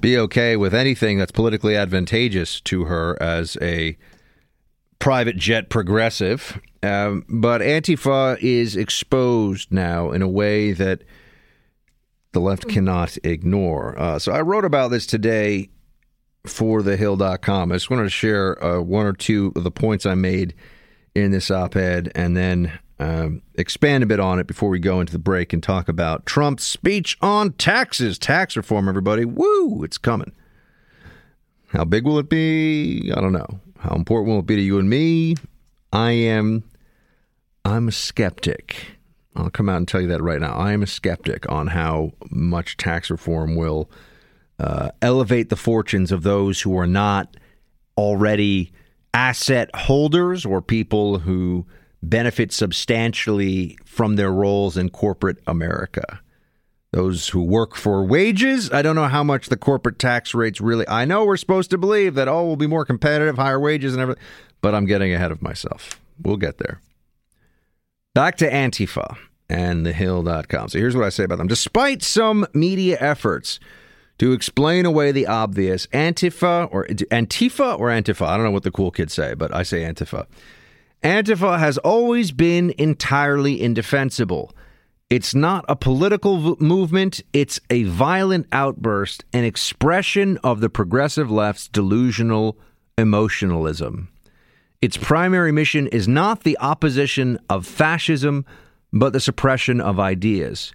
be 0.01 0.17
okay 0.17 0.57
with 0.57 0.73
anything 0.73 1.19
that's 1.19 1.31
politically 1.31 1.77
advantageous 1.77 2.59
to 2.61 2.85
her 2.85 3.21
as 3.21 3.55
a 3.61 3.97
private 5.01 5.35
jet 5.35 5.69
progressive. 5.69 6.61
Um, 6.83 7.25
but 7.27 7.61
Antifa 7.61 8.37
is 8.39 8.75
exposed 8.75 9.71
now 9.71 10.11
in 10.11 10.21
a 10.21 10.27
way 10.27 10.71
that 10.71 11.03
the 12.31 12.39
left 12.39 12.69
cannot 12.69 13.17
ignore. 13.23 13.99
Uh, 13.99 14.19
so 14.19 14.31
I 14.31 14.41
wrote 14.41 14.63
about 14.63 14.89
this 14.89 15.05
today 15.05 15.69
for 16.45 16.81
thehill.com. 16.81 17.71
I 17.71 17.75
just 17.75 17.89
wanted 17.89 18.03
to 18.03 18.09
share 18.09 18.63
uh, 18.63 18.79
one 18.79 19.05
or 19.05 19.13
two 19.13 19.51
of 19.55 19.63
the 19.63 19.71
points 19.71 20.05
I 20.05 20.15
made 20.15 20.53
in 21.13 21.31
this 21.31 21.51
op 21.51 21.75
ed 21.75 22.11
and 22.15 22.37
then 22.37 22.79
um, 22.99 23.41
expand 23.55 24.03
a 24.03 24.07
bit 24.07 24.19
on 24.19 24.39
it 24.39 24.47
before 24.47 24.69
we 24.69 24.79
go 24.79 25.01
into 25.01 25.11
the 25.11 25.19
break 25.19 25.51
and 25.51 25.61
talk 25.61 25.89
about 25.89 26.25
Trump's 26.25 26.63
speech 26.63 27.17
on 27.21 27.53
taxes, 27.53 28.17
tax 28.17 28.55
reform, 28.55 28.87
everybody. 28.87 29.25
Woo, 29.25 29.83
it's 29.83 29.97
coming. 29.97 30.31
How 31.69 31.85
big 31.85 32.05
will 32.05 32.19
it 32.19 32.29
be? 32.29 33.11
I 33.15 33.19
don't 33.19 33.33
know. 33.33 33.59
How 33.81 33.95
important 33.95 34.31
will 34.31 34.39
it 34.39 34.45
be 34.45 34.57
to 34.57 34.61
you 34.61 34.77
and 34.77 34.87
me? 34.87 35.35
I 35.91 36.11
am 36.11 36.63
I'm 37.65 37.87
a 37.87 37.91
skeptic. 37.91 38.75
I'll 39.35 39.49
come 39.49 39.69
out 39.69 39.77
and 39.77 39.87
tell 39.87 40.01
you 40.01 40.07
that 40.09 40.21
right 40.21 40.39
now. 40.39 40.53
I 40.53 40.73
am 40.73 40.83
a 40.83 40.87
skeptic 40.87 41.49
on 41.51 41.67
how 41.67 42.11
much 42.29 42.77
tax 42.77 43.09
reform 43.09 43.55
will 43.55 43.89
uh, 44.59 44.91
elevate 45.01 45.49
the 45.49 45.55
fortunes 45.55 46.11
of 46.11 46.21
those 46.21 46.61
who 46.61 46.77
are 46.77 46.85
not 46.85 47.35
already 47.97 48.71
asset 49.15 49.69
holders 49.75 50.45
or 50.45 50.61
people 50.61 51.17
who 51.17 51.65
benefit 52.03 52.51
substantially 52.51 53.79
from 53.83 54.15
their 54.15 54.31
roles 54.31 54.77
in 54.77 54.89
corporate 54.89 55.39
America. 55.47 56.19
Those 56.93 57.29
who 57.29 57.41
work 57.41 57.75
for 57.75 58.03
wages, 58.03 58.69
I 58.71 58.81
don't 58.81 58.97
know 58.97 59.07
how 59.07 59.23
much 59.23 59.47
the 59.47 59.55
corporate 59.55 59.97
tax 59.97 60.33
rates 60.33 60.59
really. 60.59 60.85
I 60.89 61.05
know 61.05 61.23
we're 61.23 61.37
supposed 61.37 61.69
to 61.71 61.77
believe 61.77 62.15
that, 62.15 62.27
oh, 62.27 62.45
we'll 62.45 62.57
be 62.57 62.67
more 62.67 62.83
competitive, 62.83 63.37
higher 63.37 63.59
wages 63.59 63.93
and 63.93 64.01
everything, 64.01 64.23
but 64.59 64.75
I'm 64.75 64.85
getting 64.85 65.13
ahead 65.13 65.31
of 65.31 65.41
myself. 65.41 66.01
We'll 66.21 66.37
get 66.37 66.57
there. 66.57 66.81
Back 68.13 68.35
to 68.37 68.51
Antifa 68.51 69.17
and 69.49 69.85
thehill.com. 69.85 70.67
So 70.67 70.79
here's 70.79 70.95
what 70.95 71.05
I 71.05 71.09
say 71.09 71.23
about 71.23 71.37
them. 71.37 71.47
Despite 71.47 72.03
some 72.03 72.45
media 72.53 72.97
efforts 72.99 73.59
to 74.17 74.33
explain 74.33 74.85
away 74.85 75.13
the 75.13 75.27
obvious, 75.27 75.87
Antifa 75.87 76.67
or 76.71 76.85
Antifa 76.87 77.79
or 77.79 77.87
Antifa, 77.87 78.27
I 78.27 78.35
don't 78.35 78.45
know 78.45 78.51
what 78.51 78.63
the 78.63 78.71
cool 78.71 78.91
kids 78.91 79.13
say, 79.13 79.33
but 79.33 79.55
I 79.55 79.63
say 79.63 79.83
Antifa. 79.83 80.25
Antifa 81.03 81.57
has 81.57 81.77
always 81.79 82.31
been 82.31 82.73
entirely 82.77 83.61
indefensible. 83.61 84.53
It's 85.11 85.35
not 85.35 85.65
a 85.67 85.75
political 85.75 86.37
v- 86.37 86.55
movement, 86.63 87.19
it's 87.33 87.59
a 87.69 87.83
violent 87.83 88.47
outburst, 88.53 89.25
an 89.33 89.43
expression 89.43 90.37
of 90.37 90.61
the 90.61 90.69
progressive 90.69 91.29
left's 91.29 91.67
delusional 91.67 92.57
emotionalism. 92.97 94.07
Its 94.81 94.95
primary 94.95 95.51
mission 95.51 95.87
is 95.87 96.07
not 96.07 96.45
the 96.45 96.57
opposition 96.59 97.37
of 97.49 97.67
fascism, 97.67 98.45
but 98.93 99.11
the 99.11 99.19
suppression 99.19 99.81
of 99.81 99.99
ideas. 99.99 100.71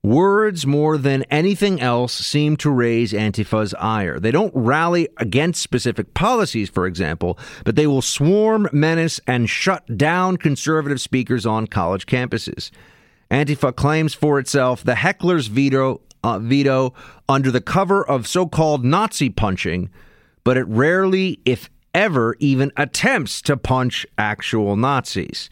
Words, 0.00 0.64
more 0.64 0.96
than 0.96 1.24
anything 1.24 1.80
else, 1.80 2.14
seem 2.14 2.56
to 2.58 2.70
raise 2.70 3.12
Antifa's 3.12 3.74
ire. 3.80 4.20
They 4.20 4.30
don't 4.30 4.54
rally 4.54 5.08
against 5.16 5.60
specific 5.60 6.14
policies, 6.14 6.70
for 6.70 6.86
example, 6.86 7.36
but 7.64 7.74
they 7.74 7.88
will 7.88 8.00
swarm, 8.00 8.68
menace, 8.72 9.20
and 9.26 9.50
shut 9.50 9.98
down 9.98 10.36
conservative 10.36 11.00
speakers 11.00 11.44
on 11.44 11.66
college 11.66 12.06
campuses. 12.06 12.70
Antifa 13.30 13.74
claims 13.74 14.14
for 14.14 14.38
itself 14.38 14.84
the 14.84 14.94
heckler's 14.94 15.48
veto, 15.48 16.00
uh, 16.22 16.38
veto 16.38 16.94
under 17.28 17.50
the 17.50 17.60
cover 17.60 18.06
of 18.06 18.26
so 18.26 18.46
called 18.46 18.84
Nazi 18.84 19.30
punching, 19.30 19.90
but 20.44 20.56
it 20.56 20.66
rarely, 20.68 21.40
if 21.44 21.68
ever, 21.94 22.36
even 22.38 22.70
attempts 22.76 23.42
to 23.42 23.56
punch 23.56 24.06
actual 24.16 24.76
Nazis. 24.76 25.50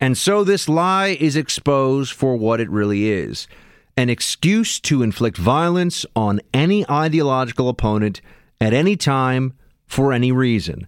And 0.00 0.18
so 0.18 0.44
this 0.44 0.68
lie 0.68 1.16
is 1.20 1.36
exposed 1.36 2.12
for 2.12 2.36
what 2.36 2.60
it 2.60 2.70
really 2.70 3.10
is 3.10 3.46
an 3.96 4.10
excuse 4.10 4.80
to 4.80 5.02
inflict 5.02 5.36
violence 5.36 6.04
on 6.16 6.40
any 6.52 6.88
ideological 6.90 7.68
opponent 7.68 8.20
at 8.60 8.74
any 8.74 8.96
time 8.96 9.54
for 9.86 10.12
any 10.12 10.32
reason. 10.32 10.86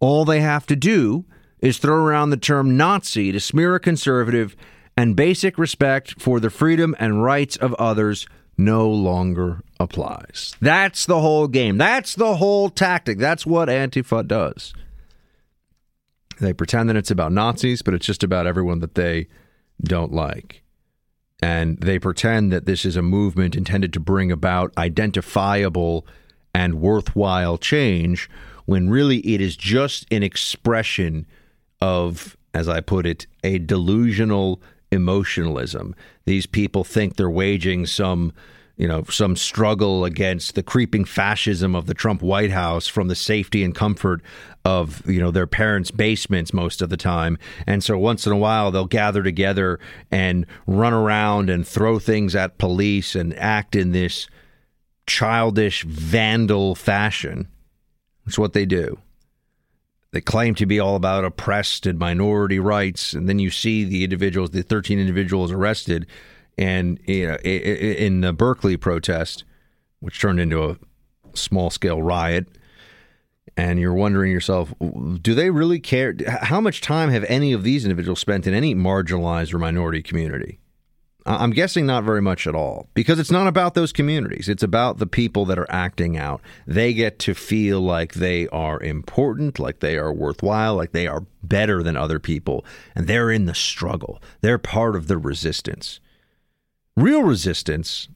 All 0.00 0.24
they 0.24 0.40
have 0.40 0.66
to 0.66 0.76
do 0.76 1.24
is 1.60 1.78
throw 1.78 1.96
around 1.96 2.30
the 2.30 2.36
term 2.36 2.76
Nazi 2.76 3.32
to 3.32 3.40
smear 3.40 3.74
a 3.74 3.80
conservative, 3.80 4.54
and 4.96 5.16
basic 5.16 5.58
respect 5.58 6.20
for 6.20 6.40
the 6.40 6.50
freedom 6.50 6.94
and 6.98 7.22
rights 7.22 7.56
of 7.56 7.74
others 7.74 8.26
no 8.58 8.88
longer 8.88 9.62
applies. 9.80 10.54
That's 10.60 11.06
the 11.06 11.20
whole 11.20 11.48
game. 11.48 11.78
That's 11.78 12.14
the 12.14 12.36
whole 12.36 12.68
tactic. 12.68 13.18
That's 13.18 13.46
what 13.46 13.68
Antifa 13.68 14.26
does. 14.26 14.72
They 16.40 16.52
pretend 16.52 16.88
that 16.88 16.96
it's 16.96 17.10
about 17.10 17.32
Nazis, 17.32 17.82
but 17.82 17.94
it's 17.94 18.06
just 18.06 18.22
about 18.22 18.46
everyone 18.46 18.80
that 18.80 18.94
they 18.94 19.28
don't 19.82 20.12
like. 20.12 20.62
And 21.42 21.78
they 21.78 21.98
pretend 21.98 22.52
that 22.52 22.66
this 22.66 22.84
is 22.84 22.96
a 22.96 23.02
movement 23.02 23.56
intended 23.56 23.92
to 23.94 24.00
bring 24.00 24.30
about 24.30 24.76
identifiable 24.76 26.06
and 26.54 26.80
worthwhile 26.80 27.58
change 27.58 28.30
when 28.66 28.90
really 28.90 29.18
it 29.18 29.40
is 29.40 29.56
just 29.56 30.06
an 30.12 30.22
expression 30.22 31.26
of, 31.80 32.36
as 32.54 32.68
I 32.68 32.80
put 32.80 33.06
it, 33.06 33.26
a 33.42 33.58
delusional 33.58 34.62
emotionalism. 34.92 35.96
These 36.24 36.46
people 36.46 36.84
think 36.84 37.16
they're 37.16 37.30
waging 37.30 37.86
some 37.86 38.32
you 38.76 38.88
know, 38.88 39.04
some 39.04 39.36
struggle 39.36 40.04
against 40.04 40.54
the 40.54 40.62
creeping 40.62 41.04
fascism 41.04 41.76
of 41.76 41.86
the 41.86 41.94
Trump 41.94 42.22
White 42.22 42.50
House 42.50 42.88
from 42.88 43.08
the 43.08 43.14
safety 43.14 43.62
and 43.62 43.74
comfort 43.74 44.22
of, 44.64 45.08
you 45.08 45.20
know, 45.20 45.30
their 45.30 45.46
parents' 45.46 45.90
basements 45.90 46.54
most 46.54 46.80
of 46.80 46.88
the 46.88 46.96
time. 46.96 47.36
And 47.66 47.84
so 47.84 47.98
once 47.98 48.26
in 48.26 48.32
a 48.32 48.36
while 48.36 48.70
they'll 48.70 48.86
gather 48.86 49.22
together 49.22 49.78
and 50.10 50.46
run 50.66 50.94
around 50.94 51.50
and 51.50 51.66
throw 51.66 51.98
things 51.98 52.34
at 52.34 52.58
police 52.58 53.14
and 53.14 53.38
act 53.38 53.76
in 53.76 53.92
this 53.92 54.26
childish 55.06 55.84
vandal 55.84 56.74
fashion. 56.74 57.48
That's 58.24 58.38
what 58.38 58.52
they 58.52 58.66
do. 58.66 58.98
They 60.12 60.20
claim 60.20 60.54
to 60.56 60.66
be 60.66 60.78
all 60.78 60.94
about 60.94 61.24
oppressed 61.24 61.86
and 61.86 61.98
minority 61.98 62.58
rights, 62.58 63.14
and 63.14 63.28
then 63.28 63.38
you 63.38 63.50
see 63.50 63.84
the 63.84 64.04
individuals, 64.04 64.50
the 64.50 64.62
13 64.62 64.98
individuals 64.98 65.50
arrested 65.50 66.06
and 66.58 67.00
you 67.06 67.28
know, 67.28 67.36
in 67.36 68.20
the 68.20 68.32
Berkeley 68.32 68.76
protest, 68.76 69.44
which 70.00 70.20
turned 70.20 70.38
into 70.38 70.62
a 70.62 70.76
small 71.34 71.70
scale 71.70 72.02
riot, 72.02 72.46
and 73.56 73.78
you're 73.78 73.94
wondering 73.94 74.30
yourself, 74.30 74.74
do 75.20 75.34
they 75.34 75.50
really 75.50 75.80
care? 75.80 76.14
How 76.26 76.60
much 76.60 76.80
time 76.80 77.10
have 77.10 77.24
any 77.24 77.52
of 77.52 77.62
these 77.62 77.84
individuals 77.84 78.20
spent 78.20 78.46
in 78.46 78.54
any 78.54 78.74
marginalized 78.74 79.52
or 79.54 79.58
minority 79.58 80.02
community? 80.02 80.58
I'm 81.24 81.50
guessing 81.50 81.86
not 81.86 82.04
very 82.04 82.20
much 82.20 82.46
at 82.46 82.54
all 82.54 82.88
because 82.94 83.18
it's 83.18 83.30
not 83.30 83.46
about 83.46 83.74
those 83.74 83.92
communities. 83.92 84.48
It's 84.48 84.62
about 84.62 84.98
the 84.98 85.06
people 85.06 85.44
that 85.46 85.58
are 85.58 85.70
acting 85.70 86.16
out. 86.16 86.40
They 86.66 86.92
get 86.92 87.18
to 87.20 87.34
feel 87.34 87.80
like 87.80 88.14
they 88.14 88.48
are 88.48 88.80
important, 88.80 89.58
like 89.58 89.80
they 89.80 89.96
are 89.96 90.12
worthwhile, 90.12 90.74
like 90.74 90.92
they 90.92 91.06
are 91.06 91.24
better 91.42 91.82
than 91.82 91.96
other 91.96 92.18
people, 92.18 92.64
and 92.96 93.06
they're 93.06 93.30
in 93.30 93.46
the 93.46 93.54
struggle. 93.54 94.20
They're 94.40 94.58
part 94.58 94.96
of 94.96 95.06
the 95.06 95.18
resistance. 95.18 96.00
Real 96.96 97.22
resistance 97.22 98.08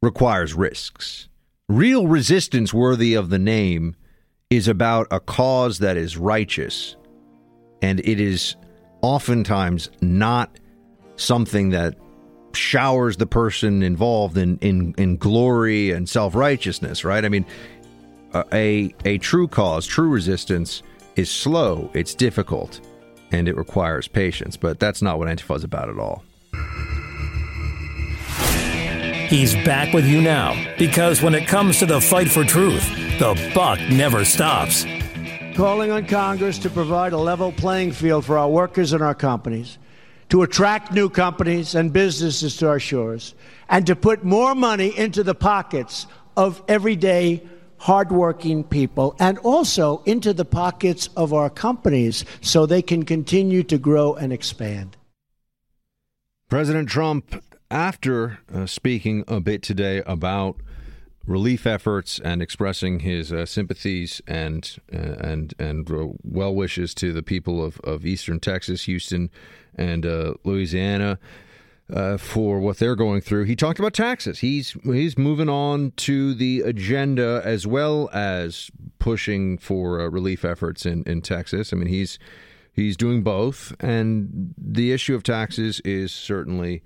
requires 0.00 0.54
risks. 0.54 1.28
Real 1.68 2.06
resistance 2.06 2.72
worthy 2.72 3.14
of 3.14 3.28
the 3.28 3.38
name 3.38 3.94
is 4.48 4.68
about 4.68 5.06
a 5.10 5.20
cause 5.20 5.80
that 5.80 5.98
is 5.98 6.16
righteous, 6.16 6.96
and 7.82 8.00
it 8.00 8.18
is 8.18 8.56
oftentimes 9.02 9.90
not 10.00 10.58
something 11.16 11.70
that 11.70 11.94
showers 12.58 13.16
the 13.16 13.26
person 13.26 13.82
involved 13.82 14.36
in 14.36 14.58
in, 14.58 14.94
in 14.98 15.16
glory 15.16 15.90
and 15.92 16.08
self 16.08 16.34
righteousness, 16.34 17.04
right? 17.04 17.24
I 17.24 17.28
mean, 17.28 17.46
a 18.52 18.94
a 19.04 19.18
true 19.18 19.48
cause, 19.48 19.86
true 19.86 20.08
resistance 20.08 20.82
is 21.16 21.30
slow, 21.30 21.90
it's 21.94 22.14
difficult, 22.14 22.80
and 23.32 23.48
it 23.48 23.56
requires 23.56 24.08
patience. 24.08 24.56
But 24.56 24.78
that's 24.78 25.02
not 25.02 25.18
what 25.18 25.28
Antifa 25.28 25.56
is 25.56 25.64
about 25.64 25.88
at 25.88 25.98
all. 25.98 26.22
He's 29.28 29.54
back 29.56 29.92
with 29.92 30.06
you 30.06 30.22
now 30.22 30.54
because 30.78 31.20
when 31.20 31.34
it 31.34 31.46
comes 31.46 31.78
to 31.80 31.86
the 31.86 32.00
fight 32.00 32.30
for 32.30 32.44
truth, 32.44 32.88
the 33.18 33.34
buck 33.54 33.78
never 33.90 34.24
stops. 34.24 34.86
Calling 35.54 35.90
on 35.90 36.06
Congress 36.06 36.56
to 36.60 36.70
provide 36.70 37.12
a 37.12 37.18
level 37.18 37.52
playing 37.52 37.92
field 37.92 38.24
for 38.24 38.38
our 38.38 38.48
workers 38.48 38.94
and 38.94 39.02
our 39.02 39.14
companies 39.14 39.76
to 40.28 40.42
attract 40.42 40.92
new 40.92 41.08
companies 41.08 41.74
and 41.74 41.92
businesses 41.92 42.56
to 42.58 42.68
our 42.68 42.80
shores, 42.80 43.34
and 43.68 43.86
to 43.86 43.96
put 43.96 44.24
more 44.24 44.54
money 44.54 44.96
into 44.96 45.22
the 45.22 45.34
pockets 45.34 46.06
of 46.36 46.62
everyday 46.68 47.42
hardworking 47.78 48.64
people 48.64 49.14
and 49.18 49.38
also 49.38 50.02
into 50.04 50.32
the 50.32 50.44
pockets 50.44 51.08
of 51.16 51.32
our 51.32 51.48
companies 51.48 52.24
so 52.40 52.66
they 52.66 52.82
can 52.82 53.04
continue 53.04 53.62
to 53.62 53.78
grow 53.78 54.14
and 54.14 54.32
expand. 54.32 54.96
President 56.48 56.88
Trump, 56.88 57.42
after 57.70 58.38
uh, 58.52 58.66
speaking 58.66 59.24
a 59.28 59.40
bit 59.40 59.62
today 59.62 60.02
about 60.06 60.56
relief 61.26 61.66
efforts 61.66 62.18
and 62.18 62.40
expressing 62.40 63.00
his 63.00 63.32
uh, 63.32 63.44
sympathies 63.44 64.22
and 64.26 64.78
uh, 64.92 64.96
and 65.20 65.54
and 65.58 65.90
uh, 65.90 66.08
well 66.22 66.54
wishes 66.54 66.94
to 66.94 67.12
the 67.12 67.22
people 67.22 67.62
of, 67.62 67.78
of 67.80 68.06
eastern 68.06 68.40
Texas, 68.40 68.84
Houston, 68.84 69.30
and 69.78 70.04
uh, 70.04 70.34
Louisiana 70.44 71.18
uh, 71.92 72.16
for 72.16 72.60
what 72.60 72.78
they're 72.78 72.96
going 72.96 73.20
through. 73.20 73.44
He 73.44 73.56
talked 73.56 73.78
about 73.78 73.94
taxes. 73.94 74.40
He's 74.40 74.76
he's 74.84 75.16
moving 75.16 75.48
on 75.48 75.92
to 75.96 76.34
the 76.34 76.60
agenda 76.60 77.40
as 77.44 77.66
well 77.66 78.10
as 78.12 78.70
pushing 78.98 79.58
for 79.58 80.00
uh, 80.00 80.08
relief 80.08 80.44
efforts 80.44 80.84
in, 80.84 81.02
in 81.04 81.22
Texas. 81.22 81.72
I 81.72 81.76
mean, 81.76 81.88
he's 81.88 82.18
he's 82.72 82.96
doing 82.96 83.22
both, 83.22 83.74
and 83.80 84.54
the 84.58 84.92
issue 84.92 85.14
of 85.14 85.22
taxes 85.22 85.80
is 85.80 86.12
certainly. 86.12 86.82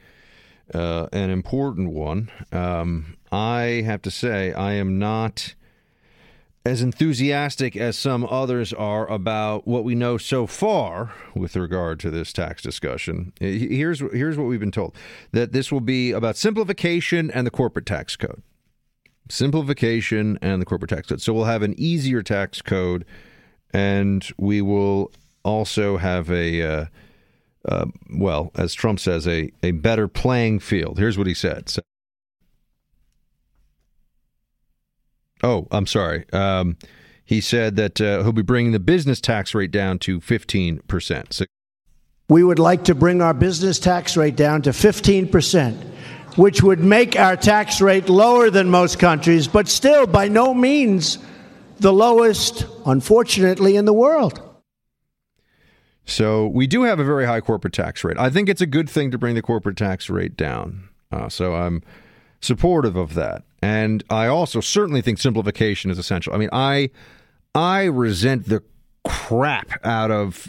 Uh, 0.73 1.07
an 1.13 1.29
important 1.29 1.91
one. 1.91 2.31
Um, 2.51 3.19
I 3.31 3.83
have 3.85 4.01
to 4.03 4.11
say, 4.11 4.55
I 4.55 4.73
am 4.75 4.99
not 4.99 5.55
as 6.65 6.81
enthusiastic 6.81 7.77
as 7.77 7.99
some 7.99 8.25
others 8.25 8.73
are 8.73 9.11
about 9.11 9.67
what 9.67 9.85
we 9.85 9.95
know 9.95 10.17
so 10.17 10.47
far 10.47 11.13
with 11.35 11.57
regard 11.57 11.99
to 12.01 12.11
this 12.11 12.33
tax 12.33 12.63
discussion. 12.63 13.33
Here's 13.41 14.01
here's 14.01 14.39
what 14.39 14.47
we've 14.47 14.61
been 14.61 14.71
told 14.71 14.95
that 15.33 15.53
this 15.53 15.73
will 15.73 15.81
be 15.81 16.13
about 16.13 16.37
simplification 16.37 17.31
and 17.31 17.47
the 17.47 17.51
corporate 17.51 17.87
tax 17.87 18.17
code. 18.17 18.43
Simplification 19.29 20.39
and 20.41 20.61
the 20.61 20.67
corporate 20.67 20.91
tax 20.91 21.09
code. 21.09 21.21
So 21.21 21.33
we'll 21.33 21.45
have 21.45 21.63
an 21.63 21.75
easier 21.79 22.23
tax 22.23 22.63
code, 22.63 23.05
and 23.73 24.29
we 24.39 24.63
will 24.63 25.11
also 25.45 25.97
have 25.97 26.31
a 26.31 26.63
uh, 26.63 26.87
uh, 27.69 27.87
well, 28.11 28.53
as 28.55 28.75
Trump 28.75 29.01
says, 29.01 29.27
a 29.27 29.51
a 29.63 29.73
better 29.73 30.07
playing 30.07 30.61
field. 30.61 30.99
Here's 30.99 31.19
what 31.19 31.27
he 31.27 31.35
said. 31.35 31.69
So, 31.69 31.83
Oh, 35.43 35.67
I'm 35.71 35.87
sorry. 35.87 36.25
Um, 36.33 36.77
he 37.25 37.41
said 37.41 37.77
that 37.77 38.01
uh, 38.01 38.23
he'll 38.23 38.33
be 38.33 38.43
bringing 38.43 38.73
the 38.73 38.81
business 38.81 39.21
tax 39.21 39.55
rate 39.55 39.71
down 39.71 39.99
to 40.01 40.21
15%. 40.21 41.33
So- 41.33 41.45
we 42.29 42.45
would 42.45 42.59
like 42.59 42.85
to 42.85 42.95
bring 42.95 43.21
our 43.21 43.35
business 43.35 43.79
tax 43.79 44.17
rate 44.17 44.37
down 44.37 44.63
to 44.63 44.71
15%, 44.71 45.75
which 46.37 46.63
would 46.63 46.81
make 46.81 47.19
our 47.19 47.37
tax 47.37 47.81
rate 47.81 48.09
lower 48.09 48.49
than 48.49 48.71
most 48.71 48.99
countries, 48.99 49.49
but 49.49 49.69
still 49.69 50.07
by 50.07 50.29
no 50.29 50.55
means 50.55 51.19
the 51.81 51.93
lowest, 51.93 52.65
unfortunately, 52.87 53.77
in 53.77 53.85
the 53.85 53.93
world. 53.93 54.41
So 56.05 56.47
we 56.47 56.67
do 56.67 56.83
have 56.83 56.99
a 56.99 57.05
very 57.05 57.27
high 57.27 57.41
corporate 57.41 57.75
tax 57.75 58.03
rate. 58.03 58.19
I 58.19 58.31
think 58.31 58.49
it's 58.49 58.61
a 58.61 58.67
good 58.67 58.89
thing 58.89 59.11
to 59.11 59.19
bring 59.19 59.35
the 59.35 59.43
corporate 59.43 59.77
tax 59.77 60.09
rate 60.09 60.37
down. 60.37 60.89
Uh, 61.11 61.29
so 61.29 61.55
I'm 61.55 61.83
supportive 62.41 62.97
of 62.97 63.15
that. 63.15 63.43
And 63.63 64.03
I 64.11 64.27
also 64.27 64.61
certainly 64.61 65.01
think 65.01 65.19
simplification 65.19 65.91
is 65.91 65.99
essential. 65.99 66.35
I 66.35 66.39
mean, 66.39 66.51
I 66.53 66.91
I 67.55 67.85
resent 67.85 68.49
the 68.49 68.63
crap 69.05 69.85
out 69.85 70.11
of 70.11 70.49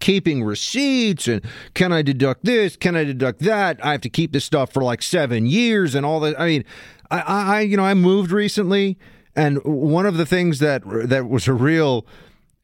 keeping 0.00 0.44
receipts 0.44 1.26
and 1.26 1.44
can 1.74 1.92
I 1.92 2.02
deduct 2.02 2.44
this? 2.44 2.76
Can 2.76 2.96
I 2.96 3.04
deduct 3.04 3.40
that? 3.40 3.84
I 3.84 3.92
have 3.92 4.00
to 4.02 4.10
keep 4.10 4.32
this 4.32 4.44
stuff 4.44 4.72
for 4.72 4.82
like 4.82 5.02
seven 5.02 5.46
years 5.46 5.94
and 5.94 6.04
all 6.04 6.20
that. 6.20 6.38
I 6.38 6.46
mean, 6.46 6.64
I, 7.10 7.20
I 7.20 7.60
you 7.60 7.76
know, 7.76 7.84
I 7.84 7.94
moved 7.94 8.32
recently, 8.32 8.98
and 9.36 9.62
one 9.64 10.06
of 10.06 10.16
the 10.16 10.26
things 10.26 10.58
that 10.58 10.82
that 11.08 11.28
was 11.28 11.48
a 11.48 11.52
real 11.52 12.06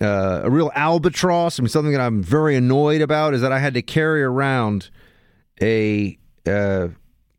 uh, 0.00 0.42
a 0.44 0.50
real 0.50 0.72
albatross. 0.74 1.58
I 1.58 1.62
mean, 1.62 1.68
something 1.68 1.92
that 1.92 2.00
I'm 2.00 2.22
very 2.22 2.56
annoyed 2.56 3.00
about 3.00 3.34
is 3.34 3.40
that 3.40 3.52
I 3.52 3.58
had 3.60 3.74
to 3.74 3.82
carry 3.82 4.22
around 4.22 4.90
a 5.62 6.18
uh, 6.46 6.88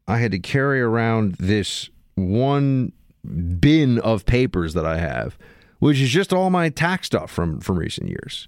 I 0.08 0.20
had 0.20 0.32
to 0.32 0.40
carry 0.40 0.82
around 0.82 1.36
this 1.36 1.90
one 2.16 2.92
bin 3.26 4.00
of 4.00 4.26
papers 4.26 4.74
that 4.74 4.86
I 4.86 4.98
have, 4.98 5.38
which 5.80 6.00
is 6.00 6.10
just 6.10 6.34
all 6.34 6.50
my 6.50 6.70
tax 6.70 7.08
stuff 7.08 7.32
from 7.32 7.60
from 7.60 7.78
recent 7.78 8.10
years. 8.10 8.48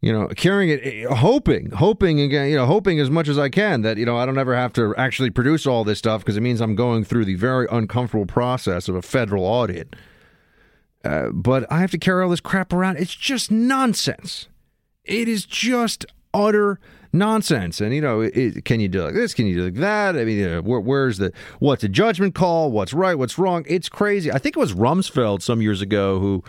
You 0.00 0.12
know, 0.12 0.28
carrying 0.28 0.70
it, 0.70 1.10
hoping, 1.10 1.70
hoping 1.72 2.20
again, 2.20 2.50
you 2.50 2.54
know, 2.56 2.66
hoping 2.66 3.00
as 3.00 3.10
much 3.10 3.26
as 3.26 3.36
I 3.36 3.48
can 3.48 3.82
that 3.82 3.96
you 3.96 4.06
know 4.06 4.16
I 4.16 4.26
don't 4.26 4.38
ever 4.38 4.54
have 4.54 4.72
to 4.74 4.94
actually 4.96 5.30
produce 5.30 5.66
all 5.66 5.82
this 5.82 5.98
stuff 5.98 6.20
because 6.20 6.36
it 6.36 6.40
means 6.40 6.60
I'm 6.60 6.76
going 6.76 7.04
through 7.04 7.24
the 7.24 7.34
very 7.34 7.66
uncomfortable 7.70 8.26
process 8.26 8.88
of 8.88 8.94
a 8.94 9.02
federal 9.02 9.44
audit. 9.44 9.96
Uh, 11.04 11.30
but 11.32 11.70
I 11.70 11.80
have 11.80 11.90
to 11.92 11.98
carry 11.98 12.22
all 12.22 12.30
this 12.30 12.40
crap 12.40 12.72
around. 12.72 12.98
It's 12.98 13.14
just 13.14 13.50
nonsense. 13.50 14.48
It 15.04 15.28
is 15.28 15.44
just 15.44 16.06
utter 16.34 16.78
nonsense. 17.18 17.80
And 17.80 17.94
you 17.94 18.00
know, 18.00 18.20
it, 18.20 18.64
can 18.64 18.80
you 18.80 18.88
do 18.88 19.02
like 19.02 19.14
this? 19.14 19.34
Can 19.34 19.46
you 19.46 19.54
do 19.54 19.64
like 19.64 19.74
that? 19.74 20.16
I 20.16 20.24
mean, 20.24 20.38
you 20.38 20.48
know, 20.48 20.60
where, 20.62 20.80
where's 20.80 21.18
the 21.18 21.32
what's 21.58 21.84
a 21.84 21.88
judgment 21.88 22.34
call? 22.34 22.70
What's 22.70 22.92
right? 22.92 23.16
What's 23.16 23.38
wrong? 23.38 23.64
It's 23.68 23.88
crazy. 23.88 24.32
I 24.32 24.38
think 24.38 24.56
it 24.56 24.60
was 24.60 24.72
Rumsfeld 24.72 25.42
some 25.42 25.60
years 25.60 25.82
ago 25.82 26.18
who 26.18 26.42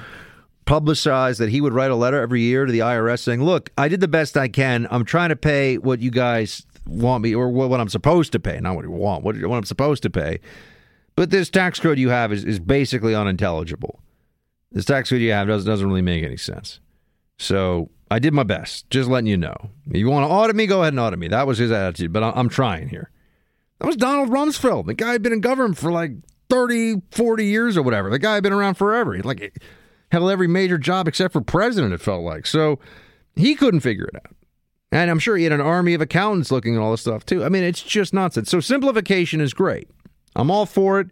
publicized 0.65 1.39
that 1.39 1.49
he 1.49 1.61
would 1.61 1.73
write 1.73 1.91
a 1.91 1.95
letter 1.95 2.21
every 2.21 2.41
year 2.41 2.65
to 2.65 2.71
the 2.71 2.79
IRS 2.79 3.19
saying, 3.19 3.43
"Look, 3.43 3.71
I 3.77 3.87
did 3.87 3.99
the 3.99 4.07
best 4.07 4.37
I 4.37 4.47
can. 4.47 4.87
I'm 4.91 5.03
trying 5.03 5.29
to 5.29 5.35
pay 5.35 5.77
what 5.77 5.99
you 5.99 6.11
guys 6.11 6.65
want 6.85 7.23
me, 7.23 7.35
or 7.35 7.49
what 7.49 7.79
I'm 7.79 7.89
supposed 7.89 8.31
to 8.33 8.39
pay, 8.39 8.59
not 8.59 8.75
what 8.75 8.85
you 8.85 8.91
want, 8.91 9.23
what, 9.23 9.35
what 9.41 9.57
I'm 9.57 9.65
supposed 9.65 10.03
to 10.03 10.09
pay." 10.09 10.39
But 11.15 11.31
this 11.31 11.49
tax 11.49 11.79
code 11.79 11.99
you 11.99 12.09
have 12.09 12.31
is, 12.31 12.45
is 12.45 12.59
basically 12.59 13.13
unintelligible. 13.13 13.99
This 14.71 14.85
tax 14.85 15.09
code 15.09 15.19
you 15.19 15.31
have 15.31 15.47
doesn't 15.47 15.69
doesn't 15.69 15.87
really 15.87 16.01
make 16.01 16.23
any 16.23 16.37
sense. 16.37 16.79
So 17.37 17.89
I 18.11 18.19
did 18.19 18.33
my 18.33 18.43
best, 18.43 18.89
just 18.89 19.07
letting 19.07 19.27
you 19.27 19.37
know. 19.37 19.69
You 19.91 20.09
want 20.09 20.25
to 20.27 20.33
audit 20.33 20.55
me? 20.55 20.65
Go 20.65 20.81
ahead 20.81 20.93
and 20.93 20.99
audit 20.99 21.19
me. 21.19 21.27
That 21.27 21.45
was 21.45 21.59
his 21.59 21.71
attitude, 21.71 22.11
but 22.11 22.23
I'm 22.23 22.49
trying 22.49 22.89
here. 22.89 23.11
That 23.79 23.87
was 23.87 23.95
Donald 23.95 24.29
Rumsfeld. 24.29 24.87
The 24.87 24.95
guy 24.95 25.11
had 25.11 25.21
been 25.21 25.33
in 25.33 25.41
government 25.41 25.77
for 25.77 25.91
like 25.91 26.11
30, 26.49 27.03
40 27.11 27.45
years 27.45 27.77
or 27.77 27.83
whatever. 27.83 28.09
The 28.09 28.19
guy 28.19 28.33
had 28.33 28.43
been 28.43 28.53
around 28.53 28.75
forever. 28.75 29.13
He 29.13 29.21
like 29.21 29.61
held 30.11 30.31
every 30.31 30.47
major 30.47 30.77
job 30.77 31.07
except 31.07 31.33
for 31.33 31.41
president, 31.41 31.93
it 31.93 32.01
felt 32.01 32.23
like. 32.23 32.47
So 32.47 32.79
he 33.35 33.53
couldn't 33.55 33.81
figure 33.81 34.05
it 34.05 34.15
out. 34.15 34.35
And 34.91 35.11
I'm 35.11 35.19
sure 35.19 35.37
he 35.37 35.43
had 35.43 35.53
an 35.53 35.61
army 35.61 35.93
of 35.93 36.01
accountants 36.01 36.51
looking 36.51 36.75
at 36.75 36.81
all 36.81 36.91
this 36.91 37.01
stuff 37.01 37.25
too. 37.25 37.43
I 37.43 37.49
mean, 37.49 37.63
it's 37.63 37.83
just 37.83 38.11
nonsense. 38.11 38.49
So 38.49 38.59
simplification 38.59 39.39
is 39.39 39.53
great. 39.53 39.87
I'm 40.35 40.49
all 40.49 40.65
for 40.65 40.99
it. 40.99 41.07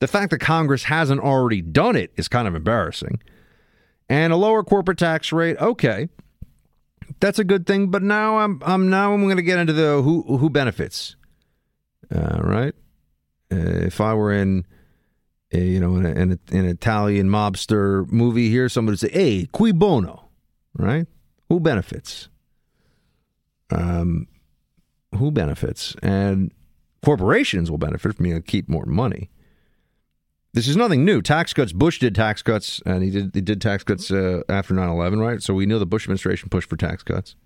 The 0.00 0.06
fact 0.06 0.30
that 0.30 0.38
Congress 0.38 0.84
hasn't 0.84 1.20
already 1.20 1.60
done 1.60 1.94
it 1.94 2.10
is 2.16 2.26
kind 2.26 2.48
of 2.48 2.54
embarrassing. 2.54 3.20
And 4.08 4.32
a 4.32 4.36
lower 4.36 4.64
corporate 4.64 4.96
tax 4.96 5.30
rate, 5.30 5.58
okay 5.58 6.08
that's 7.20 7.38
a 7.38 7.44
good 7.44 7.66
thing. 7.66 7.90
But 7.90 8.02
now 8.02 8.38
I'm 8.38 8.60
I'm 8.64 8.90
now 8.90 9.12
I'm 9.12 9.22
going 9.22 9.36
to 9.36 9.42
get 9.42 9.58
into 9.58 9.72
the 9.72 10.02
who 10.02 10.22
who 10.38 10.50
benefits. 10.50 11.16
Uh, 12.14 12.40
right? 12.42 12.74
Uh, 13.52 13.84
if 13.86 14.00
I 14.00 14.14
were 14.14 14.32
in, 14.32 14.66
a, 15.52 15.58
you 15.58 15.80
know, 15.80 15.96
in, 15.96 16.06
a, 16.06 16.10
in 16.10 16.32
a, 16.32 16.56
an 16.56 16.64
Italian 16.64 17.28
mobster 17.28 18.10
movie 18.10 18.48
here, 18.48 18.68
somebody 18.68 18.92
would 18.92 19.00
say, 19.00 19.10
"Hey, 19.10 19.48
cui 19.52 19.72
bono," 19.72 20.28
right? 20.74 21.06
Who 21.48 21.60
benefits? 21.60 22.28
Um, 23.70 24.26
who 25.14 25.30
benefits? 25.30 25.94
And 26.02 26.52
Corporations 27.04 27.70
will 27.70 27.78
benefit 27.78 28.16
from 28.16 28.26
able 28.26 28.40
keep 28.40 28.68
more 28.68 28.84
money. 28.84 29.30
This 30.58 30.66
is 30.66 30.76
nothing 30.76 31.04
new. 31.04 31.22
Tax 31.22 31.54
cuts. 31.54 31.72
Bush 31.72 32.00
did 32.00 32.16
tax 32.16 32.42
cuts, 32.42 32.82
and 32.84 33.04
he 33.04 33.10
did 33.10 33.30
he 33.32 33.40
did 33.40 33.60
tax 33.60 33.84
cuts 33.84 34.10
uh, 34.10 34.42
after 34.48 34.74
9-11, 34.74 35.20
right? 35.20 35.40
So 35.40 35.54
we 35.54 35.66
know 35.66 35.78
the 35.78 35.86
Bush 35.86 36.04
administration 36.04 36.48
pushed 36.48 36.68
for 36.68 36.76
tax 36.76 37.04
cuts. 37.04 37.36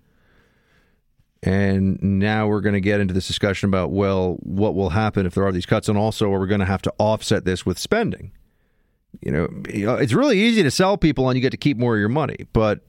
And 1.43 2.01
now 2.01 2.47
we're 2.47 2.61
going 2.61 2.73
to 2.73 2.81
get 2.81 2.99
into 2.99 3.13
this 3.13 3.27
discussion 3.27 3.69
about 3.69 3.91
well, 3.91 4.37
what 4.39 4.73
will 4.73 4.89
happen 4.89 5.27
if 5.27 5.35
there 5.35 5.45
are 5.45 5.51
these 5.51 5.67
cuts, 5.67 5.87
and 5.87 5.95
also 5.95 6.33
are 6.33 6.39
we 6.39 6.47
going 6.47 6.61
to 6.61 6.65
have 6.65 6.81
to 6.81 6.93
offset 6.97 7.45
this 7.45 7.67
with 7.67 7.77
spending? 7.77 8.31
You 9.21 9.31
know, 9.31 9.47
it's 9.69 10.13
really 10.13 10.39
easy 10.39 10.63
to 10.63 10.71
sell 10.71 10.97
people 10.97 11.27
on 11.27 11.35
you 11.35 11.41
get 11.43 11.51
to 11.51 11.57
keep 11.57 11.77
more 11.77 11.93
of 11.93 11.99
your 11.99 12.09
money, 12.09 12.47
but 12.51 12.79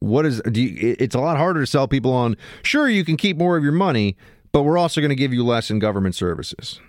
what 0.00 0.26
is? 0.26 0.42
Do 0.50 0.60
you, 0.60 0.96
it's 0.98 1.14
a 1.14 1.20
lot 1.20 1.36
harder 1.36 1.60
to 1.60 1.66
sell 1.68 1.86
people 1.86 2.12
on. 2.12 2.36
Sure, 2.64 2.88
you 2.88 3.04
can 3.04 3.16
keep 3.16 3.36
more 3.36 3.56
of 3.56 3.62
your 3.62 3.70
money, 3.70 4.16
but 4.50 4.64
we're 4.64 4.78
also 4.78 5.00
going 5.00 5.10
to 5.10 5.14
give 5.14 5.32
you 5.32 5.44
less 5.44 5.70
in 5.70 5.78
government 5.78 6.16
services, 6.16 6.80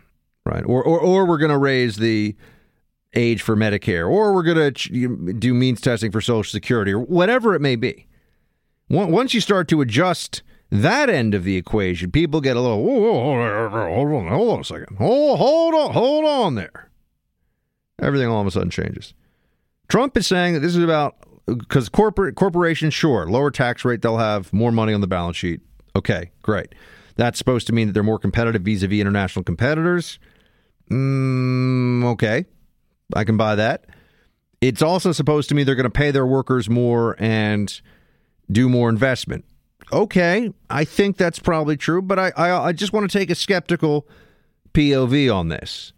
right? 0.47 0.63
Or 0.65 0.83
or, 0.83 0.99
or 0.99 1.25
we're 1.27 1.37
going 1.37 1.51
to 1.51 1.59
raise 1.59 1.97
the 1.97 2.35
age 3.13 3.41
for 3.41 3.55
Medicare, 3.55 4.09
or 4.09 4.33
we're 4.33 4.43
going 4.43 4.73
to 4.73 5.33
do 5.33 5.53
means 5.53 5.81
testing 5.81 6.11
for 6.11 6.21
Social 6.21 6.49
Security, 6.49 6.93
or 6.93 6.99
whatever 6.99 7.53
it 7.55 7.61
may 7.61 7.75
be. 7.75 8.07
Once 8.89 9.33
you 9.33 9.41
start 9.41 9.67
to 9.69 9.81
adjust 9.81 10.43
that 10.69 11.09
end 11.09 11.33
of 11.33 11.43
the 11.43 11.57
equation, 11.57 12.11
people 12.11 12.41
get 12.41 12.55
a 12.57 12.61
little, 12.61 12.83
hold 12.83 13.07
on, 13.07 14.27
hold 14.27 14.49
on 14.53 14.59
a 14.59 14.63
second. 14.63 14.97
Hold, 14.97 15.37
hold 15.37 15.73
on, 15.73 15.91
hold 15.93 16.25
on 16.25 16.55
there. 16.55 16.89
Everything 18.01 18.27
all 18.27 18.41
of 18.41 18.47
a 18.47 18.51
sudden 18.51 18.69
changes. 18.69 19.13
Trump 19.87 20.15
is 20.17 20.25
saying 20.25 20.53
that 20.53 20.61
this 20.61 20.75
is 20.75 20.83
about 20.83 21.15
because 21.45 21.89
corporate 21.89 22.35
corporations, 22.35 22.93
sure, 22.93 23.27
lower 23.27 23.51
tax 23.51 23.83
rate, 23.83 24.01
they'll 24.01 24.17
have 24.17 24.51
more 24.53 24.71
money 24.71 24.93
on 24.93 25.01
the 25.01 25.07
balance 25.07 25.35
sheet. 25.35 25.59
Okay, 25.95 26.31
great. 26.41 26.73
That's 27.17 27.37
supposed 27.37 27.67
to 27.67 27.73
mean 27.73 27.87
that 27.87 27.93
they're 27.93 28.03
more 28.03 28.19
competitive 28.19 28.61
vis-a-vis 28.61 29.01
international 29.01 29.43
competitors. 29.43 30.17
Mm, 30.89 32.05
okay, 32.05 32.45
I 33.15 33.23
can 33.23 33.37
buy 33.37 33.55
that. 33.55 33.85
It's 34.59 34.81
also 34.81 35.11
supposed 35.11 35.49
to 35.49 35.55
mean 35.55 35.65
they're 35.65 35.75
going 35.75 35.83
to 35.83 35.89
pay 35.89 36.11
their 36.11 36.25
workers 36.25 36.69
more 36.69 37.15
and 37.19 37.81
do 38.51 38.69
more 38.69 38.89
investment 38.89 39.45
okay, 39.91 40.51
I 40.69 40.85
think 40.85 41.17
that's 41.17 41.39
probably 41.39 41.77
true, 41.77 42.01
but 42.01 42.19
I, 42.19 42.31
I, 42.35 42.67
I 42.67 42.71
just 42.71 42.93
want 42.93 43.09
to 43.09 43.17
take 43.17 43.29
a 43.29 43.35
skeptical 43.35 44.07
POV 44.73 45.33
on 45.33 45.49
this. 45.49 45.93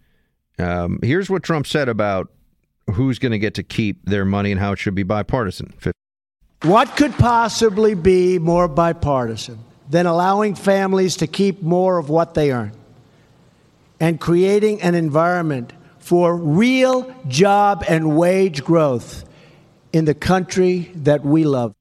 Um, 0.59 0.99
here's 1.01 1.29
what 1.29 1.43
Trump 1.43 1.67
said 1.67 1.89
about 1.89 2.31
who's 2.91 3.19
going 3.19 3.31
to 3.31 3.39
get 3.39 3.53
to 3.55 3.63
keep 3.63 4.05
their 4.05 4.25
money 4.25 4.51
and 4.51 4.59
how 4.59 4.73
it 4.73 4.79
should 4.79 4.95
be 4.95 5.03
bipartisan. 5.03 5.73
What 6.63 6.95
could 6.95 7.13
possibly 7.13 7.93
be 7.93 8.39
more 8.39 8.67
bipartisan 8.67 9.59
than 9.89 10.05
allowing 10.05 10.55
families 10.55 11.17
to 11.17 11.27
keep 11.27 11.61
more 11.61 11.97
of 11.97 12.09
what 12.09 12.33
they 12.33 12.51
earn 12.51 12.73
and 13.99 14.19
creating 14.19 14.81
an 14.81 14.95
environment 14.95 15.73
for 16.03 16.35
real 16.35 17.15
job 17.29 17.83
and 17.87 18.17
wage 18.17 18.63
growth 18.63 19.23
in 19.93 20.03
the 20.03 20.13
country 20.13 20.91
that 20.95 21.23
we 21.23 21.45
love? 21.45 21.73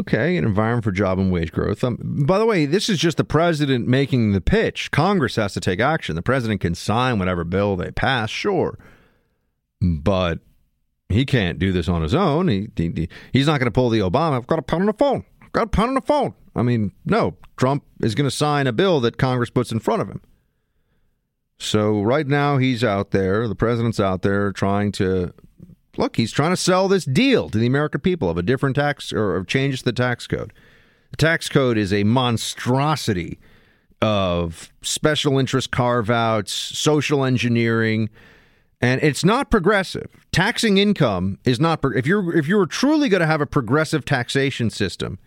Okay, 0.00 0.36
an 0.36 0.44
environment 0.44 0.84
for 0.84 0.92
job 0.92 1.18
and 1.18 1.32
wage 1.32 1.50
growth. 1.50 1.82
Um, 1.82 2.24
by 2.26 2.38
the 2.38 2.44
way, 2.44 2.66
this 2.66 2.90
is 2.90 2.98
just 2.98 3.16
the 3.16 3.24
president 3.24 3.88
making 3.88 4.32
the 4.32 4.40
pitch. 4.40 4.90
Congress 4.90 5.36
has 5.36 5.54
to 5.54 5.60
take 5.60 5.80
action. 5.80 6.14
The 6.14 6.22
president 6.22 6.60
can 6.60 6.74
sign 6.74 7.18
whatever 7.18 7.42
bill 7.44 7.76
they 7.76 7.90
pass, 7.90 8.28
sure, 8.28 8.78
but 9.80 10.40
he 11.08 11.24
can't 11.24 11.58
do 11.58 11.72
this 11.72 11.88
on 11.88 12.02
his 12.02 12.14
own. 12.14 12.48
He, 12.48 12.68
he 12.76 13.08
he's 13.32 13.46
not 13.46 13.60
going 13.60 13.66
to 13.66 13.72
pull 13.72 13.88
the 13.88 14.00
Obama. 14.00 14.36
I've 14.36 14.46
got 14.46 14.58
a 14.58 14.62
pound 14.62 14.82
on 14.82 14.86
the 14.88 14.92
phone. 14.92 15.24
I've 15.40 15.52
got 15.52 15.64
a 15.64 15.68
pound 15.68 15.88
on 15.88 15.94
the 15.94 16.02
phone. 16.02 16.34
I 16.54 16.62
mean, 16.62 16.92
no, 17.06 17.36
Trump 17.56 17.84
is 18.00 18.14
going 18.14 18.28
to 18.28 18.34
sign 18.34 18.66
a 18.66 18.72
bill 18.72 19.00
that 19.00 19.16
Congress 19.16 19.48
puts 19.48 19.72
in 19.72 19.78
front 19.78 20.02
of 20.02 20.08
him. 20.08 20.20
So 21.58 22.02
right 22.02 22.26
now 22.26 22.58
he's 22.58 22.84
out 22.84 23.10
there. 23.10 23.48
The 23.48 23.54
president's 23.54 24.00
out 24.00 24.22
there 24.22 24.52
trying 24.52 24.92
to 24.92 25.32
look, 25.96 26.16
he's 26.16 26.32
trying 26.32 26.50
to 26.50 26.56
sell 26.56 26.88
this 26.88 27.04
deal 27.04 27.48
to 27.50 27.58
the 27.58 27.66
American 27.66 28.00
people 28.00 28.28
of 28.28 28.36
a 28.36 28.42
different 28.42 28.76
tax 28.76 29.12
or 29.12 29.36
of 29.36 29.46
changes 29.46 29.80
to 29.80 29.86
the 29.86 29.92
tax 29.92 30.26
code. 30.26 30.52
The 31.10 31.16
tax 31.16 31.48
code 31.48 31.78
is 31.78 31.92
a 31.92 32.04
monstrosity 32.04 33.38
of 34.02 34.72
special 34.82 35.38
interest 35.38 35.70
carve 35.70 36.10
outs, 36.10 36.52
social 36.52 37.24
engineering, 37.24 38.10
and 38.80 39.02
it's 39.02 39.24
not 39.24 39.50
progressive. 39.50 40.10
Taxing 40.32 40.76
income 40.76 41.38
is 41.44 41.60
not 41.60 41.80
if 41.96 42.06
you're 42.06 42.36
if 42.36 42.48
you 42.48 42.56
were 42.56 42.66
truly 42.66 43.08
going 43.08 43.20
to 43.20 43.26
have 43.26 43.40
a 43.40 43.46
progressive 43.46 44.04
taxation 44.04 44.68
system, 44.68 45.18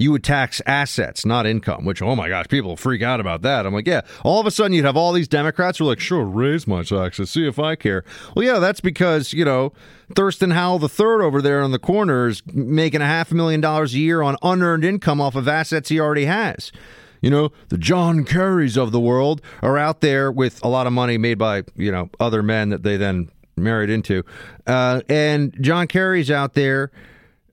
you 0.00 0.10
would 0.10 0.24
tax 0.24 0.62
assets, 0.64 1.26
not 1.26 1.44
income, 1.44 1.84
which, 1.84 2.00
oh 2.00 2.16
my 2.16 2.26
gosh, 2.26 2.48
people 2.48 2.74
freak 2.74 3.02
out 3.02 3.20
about 3.20 3.42
that. 3.42 3.66
I'm 3.66 3.74
like, 3.74 3.86
yeah, 3.86 4.00
all 4.24 4.40
of 4.40 4.46
a 4.46 4.50
sudden 4.50 4.72
you'd 4.72 4.86
have 4.86 4.96
all 4.96 5.12
these 5.12 5.28
Democrats 5.28 5.76
who 5.76 5.84
are 5.84 5.88
like, 5.88 6.00
sure, 6.00 6.24
raise 6.24 6.66
my 6.66 6.82
taxes, 6.82 7.30
see 7.30 7.46
if 7.46 7.58
I 7.58 7.76
care. 7.76 8.02
Well, 8.34 8.42
yeah, 8.42 8.60
that's 8.60 8.80
because, 8.80 9.34
you 9.34 9.44
know, 9.44 9.74
Thurston 10.16 10.52
Howell 10.52 10.88
third 10.88 11.20
over 11.20 11.42
there 11.42 11.60
on 11.60 11.72
the 11.72 11.78
corner 11.78 12.28
is 12.28 12.42
making 12.46 13.02
a 13.02 13.06
half 13.06 13.30
a 13.30 13.34
million 13.34 13.60
dollars 13.60 13.92
a 13.92 13.98
year 13.98 14.22
on 14.22 14.38
unearned 14.42 14.86
income 14.86 15.20
off 15.20 15.34
of 15.34 15.46
assets 15.46 15.90
he 15.90 16.00
already 16.00 16.24
has. 16.24 16.72
You 17.20 17.28
know, 17.28 17.52
the 17.68 17.76
John 17.76 18.24
Kerrys 18.24 18.78
of 18.78 18.92
the 18.92 19.00
world 19.00 19.42
are 19.60 19.76
out 19.76 20.00
there 20.00 20.32
with 20.32 20.64
a 20.64 20.68
lot 20.68 20.86
of 20.86 20.94
money 20.94 21.18
made 21.18 21.36
by, 21.36 21.64
you 21.76 21.92
know, 21.92 22.08
other 22.18 22.42
men 22.42 22.70
that 22.70 22.84
they 22.84 22.96
then 22.96 23.30
married 23.54 23.90
into. 23.90 24.24
Uh, 24.66 25.02
and 25.10 25.54
John 25.60 25.88
Kerry's 25.88 26.30
out 26.30 26.54
there 26.54 26.90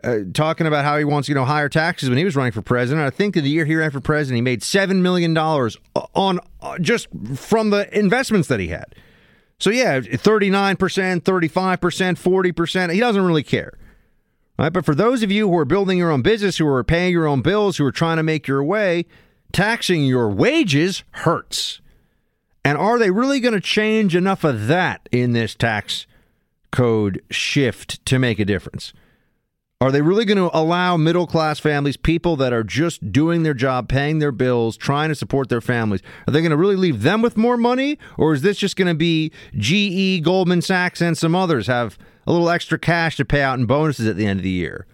uh, 0.04 0.20
talking 0.34 0.68
about 0.68 0.86
how 0.86 0.98
he 0.98 1.04
wants 1.04 1.28
you 1.28 1.36
know 1.36 1.46
higher 1.46 1.70
taxes 1.70 2.10
when 2.10 2.18
he 2.18 2.26
was 2.26 2.36
running 2.36 2.52
for 2.52 2.62
president. 2.62 3.06
I 3.06 3.10
think 3.10 3.36
the 3.36 3.42
year 3.42 3.66
he 3.66 3.76
ran 3.76 3.92
for 3.92 4.00
president, 4.00 4.38
he 4.38 4.42
made 4.42 4.64
seven 4.64 5.02
million 5.02 5.34
dollars 5.34 5.78
on 6.14 6.40
uh, 6.62 6.78
just 6.80 7.08
from 7.36 7.70
the 7.70 7.98
investments 7.98 8.48
that 8.48 8.60
he 8.60 8.68
had. 8.68 8.96
So 9.60 9.70
yeah, 9.70 10.02
thirty 10.02 10.50
nine 10.50 10.78
percent, 10.78 11.26
thirty 11.26 11.48
five 11.48 11.82
percent, 11.82 12.18
forty 12.18 12.52
percent. 12.52 12.92
He 12.92 13.00
doesn't 13.00 13.24
really 13.24 13.44
care. 13.44 13.78
Right? 14.60 14.74
But 14.74 14.86
for 14.86 14.96
those 14.96 15.24
of 15.24 15.32
you 15.32 15.48
who 15.50 15.58
are 15.58 15.66
building 15.66 15.98
your 15.98 16.12
own 16.12 16.22
business, 16.22 16.58
who 16.58 16.68
are 16.68 16.84
paying 16.84 17.12
your 17.12 17.28
own 17.28 17.42
bills, 17.42 17.78
who 17.78 17.86
are 17.86 17.92
trying 17.92 18.18
to 18.18 18.24
make 18.24 18.48
your 18.48 18.64
way, 18.64 19.06
taxing 19.52 20.04
your 20.04 20.30
wages 20.30 21.04
hurts. 21.12 21.80
And 22.66 22.78
are 22.78 23.00
they 23.00 23.12
really 23.12 23.40
going 23.40 23.54
to 23.54 23.62
change 23.62 24.16
enough 24.16 24.44
of 24.44 24.68
that 24.68 25.08
in 25.12 25.34
this 25.34 25.56
tax 25.56 26.06
code 26.72 27.22
shift 27.30 28.06
to 28.08 28.20
make 28.20 28.40
a 28.40 28.46
difference? 28.46 28.94
Are 29.80 29.92
they 29.92 30.02
really 30.02 30.26
going 30.26 30.40
to 30.40 30.50
allow 30.58 30.98
middle 30.98 31.28
class 31.28 31.60
families, 31.60 31.98
people 31.98 32.36
that 32.38 32.52
are 32.52 32.64
just 32.64 33.12
doing 33.12 33.44
their 33.44 33.54
job, 33.54 33.88
paying 33.88 34.18
their 34.18 34.32
bills, 34.32 34.76
trying 34.76 35.10
to 35.10 35.16
support 35.16 35.50
their 35.50 35.62
families, 35.62 36.02
are 36.28 36.32
they 36.32 36.42
going 36.42 36.50
to 36.50 36.58
really 36.58 36.76
leave 36.76 37.04
them 37.04 37.22
with 37.22 37.38
more 37.38 37.58
money? 37.58 38.00
Or 38.18 38.34
is 38.34 38.42
this 38.42 38.58
just 38.58 38.76
going 38.76 38.88
to 38.88 38.96
be 38.96 39.32
GE, 39.56 40.24
Goldman 40.24 40.64
Sachs, 40.64 41.00
and 41.00 41.16
some 41.16 41.36
others 41.36 41.68
have 41.68 42.00
a 42.26 42.32
little 42.32 42.50
extra 42.50 42.80
cash 42.80 43.18
to 43.18 43.26
pay 43.26 43.44
out 43.44 43.60
in 43.60 43.68
bonuses 43.68 44.08
at 44.08 44.16
the 44.16 44.26
end 44.26 44.40
of 44.40 44.44
the 44.44 44.50
year? 44.50 44.88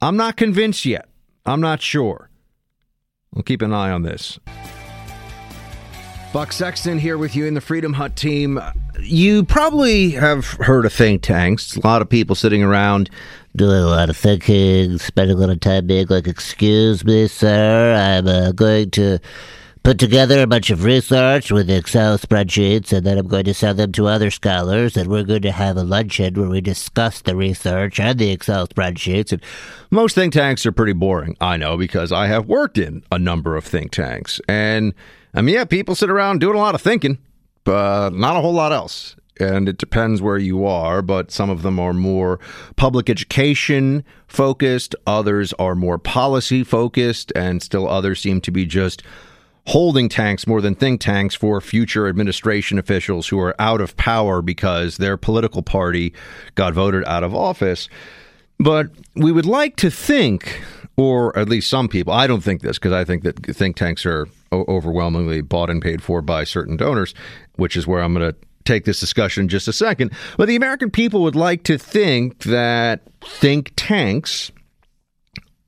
I'm 0.00 0.16
not 0.16 0.36
convinced 0.36 0.84
yet. 0.84 1.08
I'm 1.44 1.60
not 1.60 1.80
sure. 1.80 2.28
We'll 3.32 3.44
keep 3.44 3.62
an 3.62 3.72
eye 3.72 3.92
on 3.92 4.02
this. 4.02 4.40
Buck 6.36 6.52
Sexton 6.52 6.98
here 6.98 7.16
with 7.16 7.34
you 7.34 7.46
in 7.46 7.54
the 7.54 7.62
Freedom 7.62 7.94
Hut 7.94 8.14
team. 8.14 8.60
You 9.00 9.42
probably 9.42 10.10
have 10.10 10.44
heard 10.44 10.84
of 10.84 10.92
think 10.92 11.22
tanks. 11.22 11.76
A 11.76 11.80
lot 11.80 12.02
of 12.02 12.10
people 12.10 12.36
sitting 12.36 12.62
around 12.62 13.08
doing 13.56 13.82
a 13.82 13.86
lot 13.86 14.10
of 14.10 14.18
thinking, 14.18 14.98
spending 14.98 15.38
a 15.38 15.40
lot 15.40 15.48
of 15.48 15.60
time 15.60 15.86
being 15.86 16.08
like, 16.10 16.26
excuse 16.26 17.06
me, 17.06 17.26
sir, 17.26 17.94
I'm 17.94 18.28
uh, 18.28 18.52
going 18.52 18.90
to 18.90 19.18
put 19.82 19.98
together 19.98 20.42
a 20.42 20.46
bunch 20.46 20.68
of 20.68 20.84
research 20.84 21.50
with 21.50 21.70
Excel 21.70 22.18
spreadsheets, 22.18 22.92
and 22.92 23.06
then 23.06 23.16
I'm 23.16 23.28
going 23.28 23.44
to 23.46 23.54
send 23.54 23.78
them 23.78 23.92
to 23.92 24.06
other 24.06 24.30
scholars, 24.30 24.94
and 24.94 25.08
we're 25.08 25.24
going 25.24 25.40
to 25.40 25.52
have 25.52 25.78
a 25.78 25.84
luncheon 25.84 26.34
where 26.34 26.50
we 26.50 26.60
discuss 26.60 27.22
the 27.22 27.34
research 27.34 27.98
and 27.98 28.18
the 28.18 28.30
Excel 28.30 28.68
spreadsheets. 28.68 29.32
And 29.32 29.42
most 29.90 30.14
think 30.14 30.34
tanks 30.34 30.66
are 30.66 30.72
pretty 30.72 30.92
boring, 30.92 31.34
I 31.40 31.56
know, 31.56 31.78
because 31.78 32.12
I 32.12 32.26
have 32.26 32.44
worked 32.44 32.76
in 32.76 33.04
a 33.10 33.18
number 33.18 33.56
of 33.56 33.64
think 33.64 33.90
tanks. 33.92 34.38
And 34.46 34.92
I 35.36 35.42
mean, 35.42 35.54
yeah, 35.54 35.64
people 35.64 35.94
sit 35.94 36.10
around 36.10 36.40
doing 36.40 36.56
a 36.56 36.60
lot 36.60 36.74
of 36.74 36.80
thinking, 36.80 37.18
but 37.62 38.10
not 38.14 38.36
a 38.36 38.40
whole 38.40 38.54
lot 38.54 38.72
else 38.72 39.14
and 39.38 39.68
it 39.68 39.78
depends 39.78 40.22
where 40.22 40.38
you 40.38 40.64
are, 40.64 41.02
but 41.02 41.30
some 41.30 41.50
of 41.50 41.62
them 41.62 41.78
are 41.78 41.92
more 41.92 42.40
public 42.76 43.10
education 43.10 44.04
focused, 44.26 44.94
others 45.06 45.52
are 45.54 45.74
more 45.74 45.98
policy 45.98 46.64
focused, 46.64 47.32
and 47.36 47.62
still 47.62 47.88
others 47.88 48.20
seem 48.20 48.40
to 48.42 48.50
be 48.50 48.64
just 48.64 49.02
holding 49.66 50.08
tanks 50.08 50.46
more 50.46 50.60
than 50.60 50.74
think 50.74 51.00
tanks 51.00 51.34
for 51.34 51.60
future 51.60 52.06
administration 52.06 52.78
officials 52.78 53.28
who 53.28 53.38
are 53.38 53.54
out 53.58 53.80
of 53.80 53.96
power 53.96 54.40
because 54.40 54.96
their 54.96 55.16
political 55.16 55.62
party 55.62 56.14
got 56.54 56.72
voted 56.72 57.04
out 57.04 57.24
of 57.24 57.34
office. 57.34 57.88
But 58.58 58.90
we 59.14 59.32
would 59.32 59.44
like 59.44 59.76
to 59.76 59.90
think, 59.90 60.62
or 60.96 61.36
at 61.38 61.48
least 61.48 61.68
some 61.68 61.88
people, 61.88 62.12
I 62.12 62.26
don't 62.26 62.42
think 62.42 62.62
this 62.62 62.78
because 62.78 62.92
I 62.92 63.04
think 63.04 63.22
that 63.24 63.44
think 63.44 63.76
tanks 63.76 64.06
are 64.06 64.28
overwhelmingly 64.52 65.42
bought 65.42 65.70
and 65.70 65.82
paid 65.82 66.02
for 66.02 66.22
by 66.22 66.44
certain 66.44 66.76
donors, 66.76 67.14
which 67.56 67.76
is 67.76 67.86
where 67.86 68.02
I'm 68.02 68.14
going 68.14 68.32
to 68.32 68.38
take 68.64 68.84
this 68.84 68.98
discussion 68.98 69.42
in 69.42 69.48
just 69.48 69.68
a 69.68 69.72
second. 69.72 70.12
But 70.36 70.48
the 70.48 70.56
American 70.56 70.90
people 70.90 71.22
would 71.22 71.36
like 71.36 71.62
to 71.64 71.78
think 71.78 72.44
that 72.44 73.02
think 73.22 73.72
tanks 73.76 74.50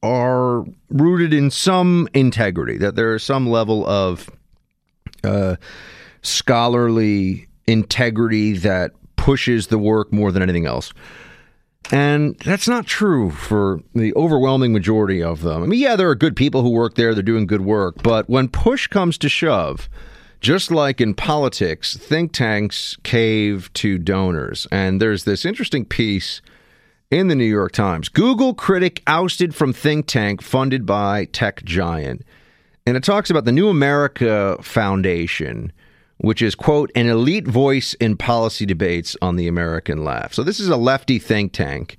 are 0.03 0.65
rooted 0.91 1.35
in 1.35 1.51
some 1.51 2.09
integrity, 2.15 2.79
that 2.79 2.95
there 2.97 3.15
is 3.15 3.23
some 3.23 3.49
level 3.49 3.87
of 3.87 4.31
uh, 5.25 5.57
scholarly 6.23 7.47
integrity 7.67 8.55
that 8.55 8.93
pushes 9.17 9.67
the 9.67 9.79
work 9.79 10.13
more 10.13 10.33
than 10.33 10.43
anything 10.43 10.67
else. 10.67 10.93
And 11.91 12.37
that's 12.45 12.69
not 12.69 12.87
true 12.87 13.31
for 13.31 13.81
the 13.95 14.15
overwhelming 14.15 14.73
majority 14.73 15.23
of 15.23 15.41
them. 15.41 15.63
I 15.63 15.67
mean, 15.67 15.81
yeah, 15.81 15.97
there 15.97 16.11
are 16.11 16.15
good 16.15 16.37
people 16.37 16.63
who 16.63 16.71
work 16.71 16.95
there, 16.95 17.15
they're 17.15 17.23
doing 17.23 17.47
good 17.47 17.63
work. 17.63 18.03
But 18.03 18.29
when 18.29 18.49
push 18.49 18.87
comes 18.87 19.17
to 19.19 19.29
shove, 19.29 19.89
just 20.41 20.71
like 20.71 21.01
in 21.01 21.15
politics, 21.15 21.97
think 21.97 22.33
tanks 22.33 22.97
cave 23.03 23.73
to 23.75 23.99
donors. 23.99 24.67
And 24.71 25.01
there's 25.01 25.25
this 25.25 25.45
interesting 25.45 25.85
piece 25.85 26.43
in 27.11 27.29
the 27.29 27.35
New 27.35 27.45
York 27.45 27.73
Times 27.73 28.09
Google 28.09 28.55
critic 28.55 29.03
ousted 29.07 29.55
from 29.55 29.73
think 29.73 30.07
tank 30.07 30.43
funded 30.43 30.85
by 30.85 31.25
tech 31.27 31.65
giant. 31.65 32.23
And 32.87 32.97
it 32.97 33.03
talks 33.03 33.31
about 33.31 33.45
the 33.45 33.53
New 33.53 33.69
America 33.69 34.59
Foundation 34.63 35.73
which 36.19 36.43
is, 36.43 36.55
quote, 36.55 36.91
an 36.95 37.09
elite 37.09 37.47
voice 37.47 37.95
in 37.95 38.17
policy 38.17 38.67
debates 38.67 39.17
on 39.23 39.37
the 39.37 39.49
American 39.49 40.05
left. 40.05 40.35
So 40.35 40.43
this 40.43 40.61
is 40.61 40.69
a 40.69 40.77
lefty 40.77 41.19
think 41.19 41.53
tank 41.53 41.97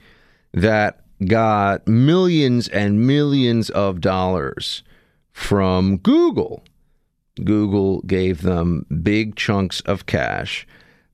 that 0.54 1.02
got 1.26 1.88
millions 1.88 2.68
and 2.68 3.06
millions 3.06 3.70
of 3.70 4.02
dollars 4.02 4.84
from 5.32 5.98
Google. 5.98 6.64
Google 7.44 8.02
gave 8.02 8.42
them 8.42 8.86
big 9.04 9.36
chunks 9.36 9.82
of 9.82 10.06
cash. 10.06 10.68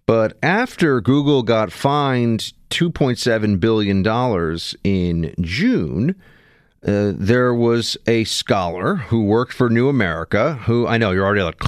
But 0.08 0.38
after 0.44 1.02
Google 1.02 1.44
got 1.44 1.72
fined 1.72 2.54
$2.7 2.70 3.60
billion 3.60 4.06
in 4.84 5.36
June, 5.42 6.16
uh, 6.86 7.14
there 7.16 7.54
was 7.54 7.98
a 8.06 8.24
scholar 8.26 8.96
who 8.96 9.24
worked 9.24 9.54
for 9.54 9.70
New 9.70 9.90
America 9.90 10.56
who 10.66 10.86
I 10.86 10.98
know 10.98 11.12
you're 11.12 11.26
already 11.26 11.42
like, 11.42 11.60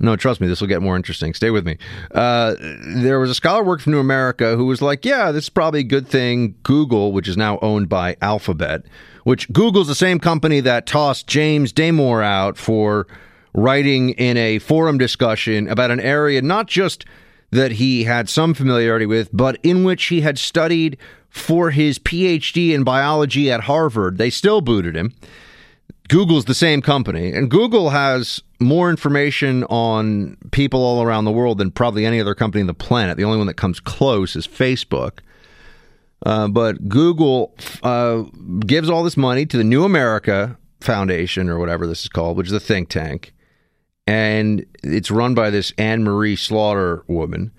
no, 0.00 0.16
trust 0.16 0.40
me, 0.40 0.46
this 0.46 0.60
will 0.60 0.68
get 0.68 0.82
more 0.82 0.96
interesting. 0.96 1.34
Stay 1.34 1.50
with 1.50 1.66
me. 1.66 1.76
Uh, 2.12 2.54
there 2.58 3.18
was 3.18 3.30
a 3.30 3.34
scholar 3.34 3.64
worked 3.64 3.82
for 3.82 3.90
New 3.90 3.98
America 3.98 4.56
who 4.56 4.66
was 4.66 4.80
like, 4.80 5.04
yeah, 5.04 5.32
this 5.32 5.44
is 5.44 5.50
probably 5.50 5.80
a 5.80 5.84
good 5.84 6.06
thing. 6.06 6.54
Google, 6.62 7.12
which 7.12 7.28
is 7.28 7.36
now 7.36 7.58
owned 7.62 7.88
by 7.88 8.16
Alphabet, 8.22 8.82
which 9.24 9.52
Google's 9.52 9.88
the 9.88 9.94
same 9.94 10.18
company 10.18 10.60
that 10.60 10.86
tossed 10.86 11.26
James 11.26 11.72
Damore 11.72 12.24
out 12.24 12.56
for 12.56 13.06
writing 13.54 14.10
in 14.10 14.36
a 14.36 14.58
forum 14.60 14.98
discussion 14.98 15.68
about 15.68 15.90
an 15.90 16.00
area 16.00 16.40
not 16.42 16.68
just 16.68 17.04
that 17.50 17.72
he 17.72 18.04
had 18.04 18.28
some 18.28 18.54
familiarity 18.54 19.06
with, 19.06 19.30
but 19.32 19.58
in 19.62 19.82
which 19.82 20.04
he 20.06 20.20
had 20.20 20.38
studied 20.38 20.98
for 21.30 21.70
his 21.70 21.98
PhD 21.98 22.72
in 22.72 22.84
biology 22.84 23.50
at 23.50 23.62
Harvard. 23.62 24.18
They 24.18 24.30
still 24.30 24.60
booted 24.60 24.96
him. 24.96 25.14
Google's 26.08 26.46
the 26.46 26.54
same 26.54 26.80
company, 26.80 27.32
and 27.32 27.50
Google 27.50 27.90
has 27.90 28.42
more 28.60 28.90
information 28.90 29.64
on 29.64 30.36
people 30.50 30.80
all 30.80 31.02
around 31.02 31.24
the 31.24 31.32
world 31.32 31.58
than 31.58 31.70
probably 31.70 32.04
any 32.04 32.20
other 32.20 32.34
company 32.34 32.60
on 32.60 32.66
the 32.66 32.74
planet. 32.74 33.16
The 33.16 33.24
only 33.24 33.38
one 33.38 33.46
that 33.46 33.54
comes 33.54 33.80
close 33.80 34.34
is 34.36 34.46
Facebook. 34.46 35.20
Uh, 36.26 36.48
but 36.48 36.88
Google 36.88 37.54
uh, 37.82 38.22
gives 38.66 38.90
all 38.90 39.04
this 39.04 39.16
money 39.16 39.46
to 39.46 39.56
the 39.56 39.64
New 39.64 39.84
America 39.84 40.58
Foundation, 40.80 41.48
or 41.48 41.58
whatever 41.58 41.86
this 41.86 42.02
is 42.02 42.08
called, 42.08 42.36
which 42.36 42.48
is 42.48 42.52
a 42.52 42.60
think 42.60 42.88
tank. 42.88 43.32
And 44.06 44.64
it's 44.82 45.10
run 45.10 45.34
by 45.34 45.50
this 45.50 45.72
Anne 45.78 46.02
Marie 46.02 46.36
Slaughter 46.36 47.04
woman. 47.06 47.52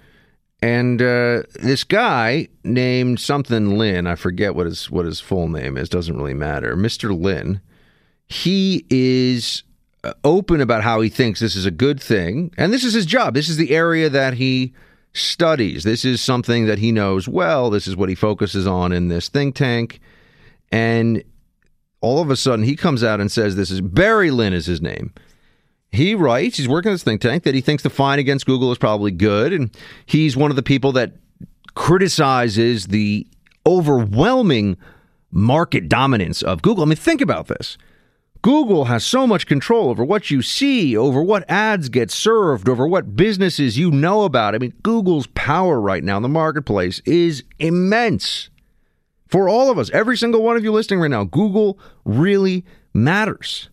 And 0.62 1.02
uh, 1.02 1.44
this 1.62 1.86
guy 1.86 2.50
named 2.66 3.20
something 3.20 3.78
Lynn, 3.78 4.08
I 4.08 4.16
forget 4.16 4.56
what 4.56 4.66
his 4.66 4.92
what 4.92 5.06
his 5.06 5.22
full 5.22 5.48
name 5.48 5.78
is, 5.78 5.88
doesn't 5.88 6.18
really 6.18 6.34
matter. 6.34 6.76
Mr. 6.76 7.18
Lynn, 7.18 7.62
he 8.28 8.86
is 8.90 9.64
Uh, 10.02 10.14
open 10.24 10.62
about 10.62 10.82
how 10.82 11.02
he 11.02 11.10
thinks 11.10 11.42
this 11.42 11.58
is 11.58 11.66
a 11.66 11.72
good 11.72 12.02
thing, 12.02 12.54
and 12.58 12.72
this 12.72 12.86
is 12.86 12.94
his 12.94 13.06
job. 13.06 13.34
This 13.34 13.50
is 13.50 13.58
the 13.58 13.72
area 13.72 14.10
that 14.10 14.36
he 14.36 14.74
studies. 15.14 15.84
This 15.84 16.06
is 16.06 16.22
something 16.22 16.68
that 16.68 16.80
he 16.80 16.92
knows 16.94 17.28
well. 17.28 17.70
This 17.70 17.86
is 17.86 17.98
what 17.98 18.08
he 18.08 18.16
focuses 18.16 18.66
on 18.66 18.94
in 18.94 19.10
this 19.10 19.28
think 19.28 19.56
tank. 19.56 20.00
And 20.72 21.24
all 22.00 22.22
of 22.22 22.30
a 22.30 22.38
sudden, 22.38 22.64
he 22.64 22.76
comes 22.76 23.04
out 23.04 23.20
and 23.20 23.30
says, 23.30 23.56
This 23.56 23.72
is 23.72 23.82
Barry 23.82 24.32
Lynn, 24.32 24.54
is 24.54 24.68
his 24.68 24.82
name. 24.82 25.14
He 25.92 26.16
writes, 26.16 26.58
he's 26.58 26.68
working 26.68 26.92
this 26.92 27.04
think 27.04 27.20
tank, 27.20 27.44
that 27.44 27.56
he 27.56 27.62
thinks 27.62 27.84
the 27.84 27.90
fine 27.90 28.20
against 28.20 28.46
Google 28.46 28.72
is 28.72 28.78
probably 28.78 29.12
good. 29.12 29.52
And 29.52 29.76
he's 30.06 30.38
one 30.38 30.52
of 30.52 30.56
the 30.56 30.64
people 30.64 30.92
that 30.94 31.14
criticizes 31.74 32.88
the 32.88 33.28
overwhelming 33.66 34.78
market 35.32 35.90
dominance 35.90 36.42
of 36.42 36.62
Google. 36.62 36.84
I 36.84 36.88
mean, 36.88 36.96
think 36.96 37.22
about 37.22 37.48
this. 37.48 37.78
Google 38.42 38.86
has 38.86 39.06
so 39.06 39.28
much 39.28 39.46
control 39.46 39.90
over 39.90 40.04
what 40.04 40.32
you 40.32 40.42
see, 40.42 40.96
over 40.96 41.22
what 41.22 41.50
ads 41.50 41.90
get 41.90 42.10
served, 42.10 42.70
over 42.70 42.88
what 42.88 43.16
businesses 43.16 43.78
you 43.78 43.92
know 43.92 44.24
about. 44.24 44.56
I 44.56 44.60
mean, 44.60 44.74
Google's 44.82 45.28
power 45.28 45.80
right 45.80 46.04
now 46.04 46.18
in 46.18 46.24
the 46.24 46.30
marketplace 46.30 47.02
is 47.06 47.44
immense. 47.60 48.50
For 49.28 49.50
all 49.50 49.70
of 49.70 49.78
us, 49.78 49.90
every 49.92 50.18
single 50.18 50.42
one 50.42 50.56
of 50.56 50.64
you 50.64 50.72
listening 50.72 51.02
right 51.02 51.12
now, 51.12 51.26
Google 51.26 51.78
really 52.06 52.66
matters. 52.94 53.70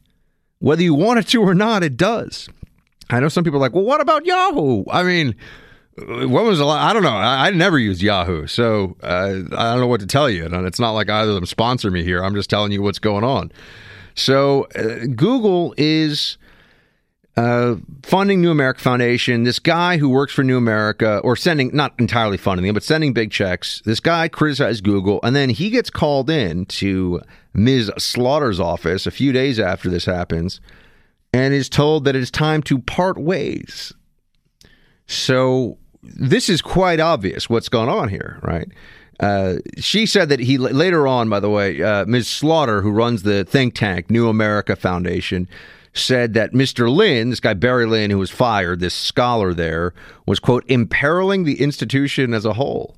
Whether 0.59 0.83
you 0.83 0.95
want 0.95 1.21
it 1.21 1.29
to 1.29 1.43
or 1.43 1.55
not, 1.55 1.83
it 1.83 1.97
does. 1.97 2.49
I 3.09 3.21
know 3.21 3.29
some 3.29 3.45
people 3.45 3.59
are 3.59 3.61
like, 3.61 3.73
well, 3.73 3.85
what 3.85 4.01
about 4.01 4.27
Yahoo? 4.27 4.85
I 4.91 5.05
mean, 5.05 5.37
what 5.97 6.45
was 6.45 6.59
the 6.59 6.65
last? 6.65 6.91
I 6.91 6.93
don't 6.93 7.05
know. 7.05 7.17
I, 7.17 7.47
I 7.47 7.51
never 7.51 7.79
used 7.79 8.03
Yahoo, 8.03 8.47
so 8.47 8.97
uh, 9.03 9.43
I 9.57 9.71
don't 9.71 9.81
know 9.81 9.87
what 9.87 10.01
to 10.01 10.07
tell 10.07 10.29
you. 10.29 10.45
And 10.45 10.67
it's 10.67 10.81
not 10.81 10.91
like 10.91 11.09
either 11.09 11.31
of 11.31 11.37
them 11.37 11.47
sponsor 11.47 11.91
me 11.91 12.03
here. 12.03 12.23
I'm 12.23 12.35
just 12.35 12.51
telling 12.51 12.73
you 12.73 12.83
what's 12.83 12.99
going 12.99 13.25
on. 13.25 13.53
So 14.17 14.67
uh, 14.75 15.07
Google 15.15 15.75
is 15.77 16.39
uh, 17.37 17.77
funding 18.03 18.41
New 18.41 18.51
America 18.51 18.81
Foundation. 18.81 19.45
This 19.45 19.59
guy 19.59 19.99
who 19.99 20.09
works 20.09 20.33
for 20.33 20.43
New 20.43 20.57
America, 20.57 21.19
or 21.19 21.37
sending, 21.37 21.71
not 21.75 21.95
entirely 21.99 22.39
funding 22.39 22.67
them, 22.67 22.75
but 22.75 22.83
sending 22.83 23.13
big 23.13 23.31
checks. 23.31 23.83
This 23.85 24.01
guy 24.01 24.29
criticized 24.29 24.85
Google, 24.85 25.21
and 25.23 25.37
then 25.37 25.51
he 25.51 25.69
gets 25.69 25.91
called 25.91 26.31
in 26.31 26.65
to 26.67 27.21
Ms. 27.53 27.93
Slaughter's 27.99 28.59
office 28.59 29.07
a 29.07 29.11
few 29.11 29.33
days 29.33 29.61
after 29.61 29.91
this 29.91 30.07
happens 30.07 30.61
and 31.33 31.53
is 31.53 31.69
told 31.69 32.05
that 32.05 32.17
it's 32.17 32.31
time 32.31 32.63
to 32.63 32.79
part 32.79 33.19
ways. 33.19 33.93
So 35.07 35.77
this 36.03 36.49
is 36.49 36.63
quite 36.63 37.01
obvious 37.01 37.51
what's 37.51 37.69
going 37.69 37.91
on 37.91 38.09
here, 38.09 38.39
right? 38.43 38.69
Uh, 39.19 39.57
she 39.79 40.05
said 40.05 40.29
that 40.29 40.41
he 40.41 40.59
later 40.59 41.07
on, 41.07 41.29
by 41.29 41.41
the 41.41 41.49
way, 41.49 41.83
uh, 41.83 42.05
Ms. 42.05 42.29
Slaughter, 42.29 42.83
who 42.83 42.91
runs 42.91 43.23
the 43.23 43.45
think 43.45 43.75
tank 43.75 44.11
New 44.11 44.29
America 44.29 44.77
Foundation, 44.77 45.49
said 45.95 46.35
that 46.35 46.53
Mr. 46.53 46.95
Lynn, 46.95 47.31
this 47.31 47.41
guy 47.41 47.55
Barry 47.55 47.87
Lynn, 47.87 48.11
who 48.11 48.19
was 48.19 48.31
fired, 48.31 48.81
this 48.81 48.95
scholar 48.95 49.55
there, 49.55 49.95
was 50.27 50.39
quote 50.39 50.65
imperiling 50.69 51.45
the 51.45 51.61
institution 51.61 52.35
as 52.35 52.45
a 52.45 52.53
whole. 52.53 52.97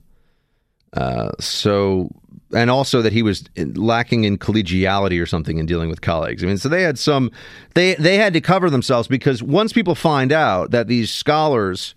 Uh, 0.93 1.31
so, 1.39 2.11
and 2.55 2.71
also 2.71 3.03
that 3.03 3.13
he 3.13 3.23
was 3.23 3.45
lacking 3.57 4.25
in 4.25 4.39
collegiality 4.39 5.23
or 5.23 5.27
something 5.27 5.59
in 5.59 5.67
dealing 5.67 5.89
with 5.89 6.01
colleagues. 6.01 6.43
I 6.43 6.47
mean, 6.47 6.59
so 6.59 6.69
they 6.69 6.83
had 6.83 6.99
some, 6.99 7.31
they 7.75 7.95
they 7.95 8.17
had 8.17 8.33
to 8.33 8.41
cover 8.41 8.71
themselves 8.71 9.07
because 9.07 9.43
once 9.43 9.73
people 9.73 9.95
find 9.95 10.33
out 10.33 10.71
that 10.71 10.89
these 10.89 11.13
scholars 11.13 11.95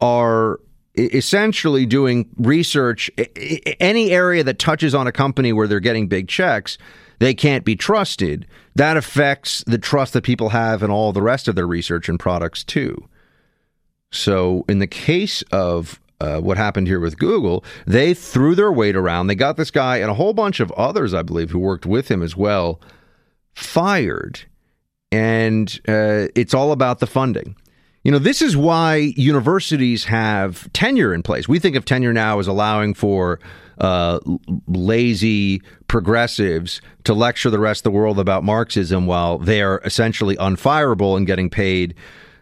are 0.00 0.60
essentially 0.96 1.86
doing 1.86 2.28
research 2.36 3.10
any 3.80 4.10
area 4.10 4.42
that 4.42 4.58
touches 4.58 4.94
on 4.94 5.06
a 5.06 5.12
company 5.12 5.52
where 5.52 5.66
they're 5.66 5.80
getting 5.80 6.08
big 6.08 6.28
checks 6.28 6.78
they 7.18 7.34
can't 7.34 7.64
be 7.64 7.76
trusted 7.76 8.46
that 8.74 8.96
affects 8.96 9.62
the 9.66 9.78
trust 9.78 10.12
that 10.12 10.22
people 10.22 10.50
have 10.50 10.82
in 10.82 10.90
all 10.90 11.12
the 11.12 11.22
rest 11.22 11.48
of 11.48 11.54
their 11.54 11.66
research 11.66 12.08
and 12.08 12.18
products 12.18 12.64
too 12.64 13.08
so 14.10 14.64
in 14.68 14.78
the 14.78 14.86
case 14.86 15.42
of 15.52 16.00
uh, 16.20 16.40
what 16.40 16.56
happened 16.56 16.86
here 16.86 17.00
with 17.00 17.18
Google, 17.18 17.64
they 17.86 18.14
threw 18.14 18.54
their 18.54 18.72
weight 18.72 18.96
around. 18.96 19.26
They 19.26 19.34
got 19.34 19.56
this 19.56 19.70
guy 19.70 19.98
and 19.98 20.10
a 20.10 20.14
whole 20.14 20.32
bunch 20.32 20.60
of 20.60 20.72
others, 20.72 21.12
I 21.12 21.22
believe, 21.22 21.50
who 21.50 21.58
worked 21.58 21.86
with 21.86 22.10
him 22.10 22.22
as 22.22 22.36
well, 22.36 22.80
fired. 23.54 24.40
And 25.12 25.68
uh, 25.86 26.28
it's 26.34 26.54
all 26.54 26.72
about 26.72 27.00
the 27.00 27.06
funding. 27.06 27.56
You 28.06 28.12
know, 28.12 28.20
this 28.20 28.40
is 28.40 28.56
why 28.56 29.14
universities 29.16 30.04
have 30.04 30.72
tenure 30.72 31.12
in 31.12 31.24
place. 31.24 31.48
We 31.48 31.58
think 31.58 31.74
of 31.74 31.84
tenure 31.84 32.12
now 32.12 32.38
as 32.38 32.46
allowing 32.46 32.94
for 32.94 33.40
uh, 33.78 34.20
lazy 34.68 35.60
progressives 35.88 36.80
to 37.02 37.14
lecture 37.14 37.50
the 37.50 37.58
rest 37.58 37.80
of 37.80 37.82
the 37.82 37.98
world 37.98 38.20
about 38.20 38.44
Marxism 38.44 39.06
while 39.06 39.38
they 39.38 39.60
are 39.60 39.80
essentially 39.84 40.36
unfireable 40.36 41.16
and 41.16 41.26
getting 41.26 41.50
paid 41.50 41.96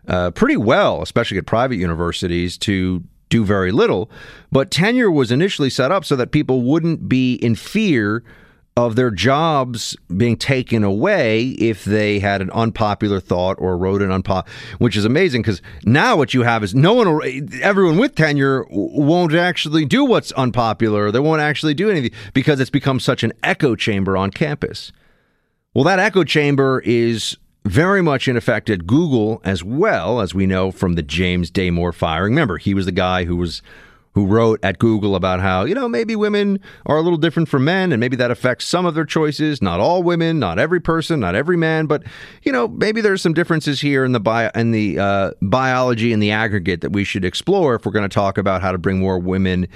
uh, 0.07 0.32
pretty 0.32 0.59
well, 0.59 1.01
especially 1.01 1.39
at 1.39 1.47
private 1.47 1.77
universities, 1.77 2.59
to 2.59 3.03
do 3.31 3.43
very 3.43 3.73
little. 3.73 4.11
But 4.53 4.70
tenure 4.70 5.11
was 5.11 5.32
initially 5.32 5.70
set 5.70 5.91
up 5.91 6.05
so 6.05 6.15
that 6.16 6.31
people 6.31 6.61
wouldn't 6.61 7.09
be 7.09 7.36
in 7.36 7.55
fear 7.55 8.23
of 8.77 8.97
their 8.97 9.13
jobs 9.13 9.97
being 10.17 10.37
taken 10.37 10.83
away 10.83 11.51
if 11.51 11.85
they 11.85 12.19
had 12.19 12.43
an 12.43 12.51
unpopular 12.51 13.21
thought 13.21 13.57
or 13.61 13.79
wrote 13.79 14.03
an 14.03 14.11
unpopular, 14.11 14.53
which 14.79 14.97
is 14.97 15.05
amazing 15.05 15.43
because 15.43 15.63
now 15.85 16.17
what 16.17 16.35
you 16.35 16.43
have 16.43 16.65
is 16.65 16.75
no 16.75 16.93
one, 16.93 17.49
everyone 17.63 17.99
with 17.99 18.17
tenure 18.17 18.67
won't 18.71 19.33
actually 19.33 19.85
do 19.85 20.05
what's 20.05 20.33
unpopular. 20.33 21.13
They 21.13 21.21
won't 21.21 21.41
actually 21.41 21.75
do 21.75 21.89
anything 21.89 22.11
because 22.33 22.59
it's 22.59 22.69
become 22.69 22.99
such 22.99 23.23
an 23.23 23.33
echo 23.45 23.77
chamber 23.77 24.17
on 24.17 24.31
campus. 24.31 24.91
Well, 25.73 25.85
that 25.85 26.01
echo 26.01 26.25
chamber 26.25 26.83
is 26.85 27.37
very 27.65 28.03
much 28.03 28.27
in 28.27 28.37
effect 28.37 28.69
at 28.71 28.89
Google 28.89 29.41
as 29.45 29.63
well, 29.63 30.21
as 30.21 30.35
we 30.35 30.47
know 30.47 30.73
from 30.73 30.95
the 30.95 31.03
James 31.03 31.49
Damore 31.49 31.95
firing. 31.95 32.33
Remember, 32.33 32.59
he 32.59 32.75
was 32.75 32.87
the 32.87 32.93
guy 32.93 33.25
who 33.25 33.37
was 33.37 33.63
who 34.15 34.27
wrote 34.27 34.61
at 34.62 34.78
Google 34.78 35.16
about 35.16 35.41
how, 35.41 35.65
you 35.65 35.74
know, 35.74 35.89
maybe 35.89 36.15
women 36.15 36.61
are 36.86 36.97
a 36.97 37.03
little 37.03 37.19
different 37.19 37.49
from 37.49 37.65
men 37.65 37.93
and 37.93 37.99
maybe 37.99 38.16
that 38.16 38.31
affects 38.31 38.65
some 38.65 38.86
of 38.86 38.95
their 38.95 39.05
choices. 39.05 39.61
Not 39.61 39.81
all 39.81 40.03
women, 40.03 40.39
not 40.39 40.59
every 40.59 40.81
person, 40.81 41.20
not 41.20 41.35
every 41.35 41.57
man, 41.57 41.86
but, 41.86 42.05
you 42.43 42.53
know, 42.53 42.69
maybe 42.69 43.01
there's 43.01 43.23
some 43.23 43.35
differences 43.35 43.81
here 43.81 44.05
in 44.05 44.12
the 44.12 44.20
bio, 44.20 44.51
in 44.55 44.70
the 44.70 44.99
uh, 44.99 45.31
biology 45.43 46.12
and 46.12 46.23
the 46.23 46.31
aggregate 46.31 46.81
that 46.81 46.93
we 46.93 47.05
should 47.05 47.24
explore 47.24 47.74
if 47.74 47.85
we're 47.85 47.93
going 47.93 48.09
to 48.09 48.15
talk 48.15 48.39
about 48.39 48.62
how 48.62 48.70
to 48.70 48.78
bring 48.78 49.01
more 49.01 49.19
women 49.19 49.66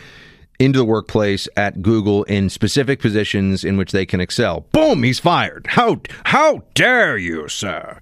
into 0.60 0.78
the 0.78 0.84
workplace 0.84 1.48
at 1.56 1.82
Google 1.82 2.24
in 2.24 2.48
specific 2.48 3.00
positions 3.00 3.64
in 3.64 3.76
which 3.76 3.92
they 3.92 4.06
can 4.06 4.20
excel. 4.20 4.66
Boom, 4.72 5.02
he's 5.02 5.20
fired. 5.20 5.66
How 5.68 6.00
how 6.24 6.62
dare 6.74 7.16
you, 7.16 7.48
sir? 7.48 8.00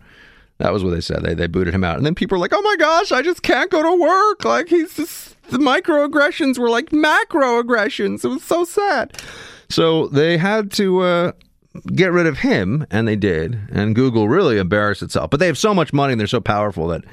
That 0.59 0.73
was 0.73 0.83
what 0.83 0.91
they 0.91 1.01
said. 1.01 1.23
They 1.23 1.35
they 1.35 1.47
booted 1.47 1.75
him 1.75 1.85
out. 1.85 1.97
And 1.97 2.07
then 2.07 2.15
people 2.15 2.37
are 2.37 2.41
like, 2.41 2.55
"Oh 2.55 2.63
my 2.63 2.77
gosh, 2.79 3.13
I 3.13 3.23
just 3.23 3.43
can't 3.43 3.71
go 3.71 3.83
to 3.83 4.01
work." 4.01 4.45
Like 4.45 4.69
he's 4.69 4.95
just 4.95 5.37
the 5.51 5.59
microaggressions 5.59 6.59
were 6.59 6.71
like 6.71 6.91
macroaggressions. 6.91 8.25
It 8.25 8.29
was 8.29 8.43
so 8.43 8.65
sad. 8.65 9.21
So 9.69 10.09
they 10.09 10.39
had 10.39 10.71
to 10.73 11.01
uh, 11.01 11.33
get 11.95 12.13
rid 12.13 12.27
of 12.27 12.39
him, 12.39 12.87
and 12.91 13.07
they 13.07 13.17
did. 13.17 13.59
And 13.71 13.95
Google 13.95 14.29
really 14.29 14.59
embarrassed 14.59 15.03
itself. 15.03 15.31
But 15.31 15.41
they 15.41 15.47
have 15.47 15.59
so 15.59 15.75
much 15.75 15.93
money 15.93 16.13
and 16.13 16.21
they're 16.21 16.27
so 16.27 16.41
powerful 16.41 16.89
that 16.89 17.05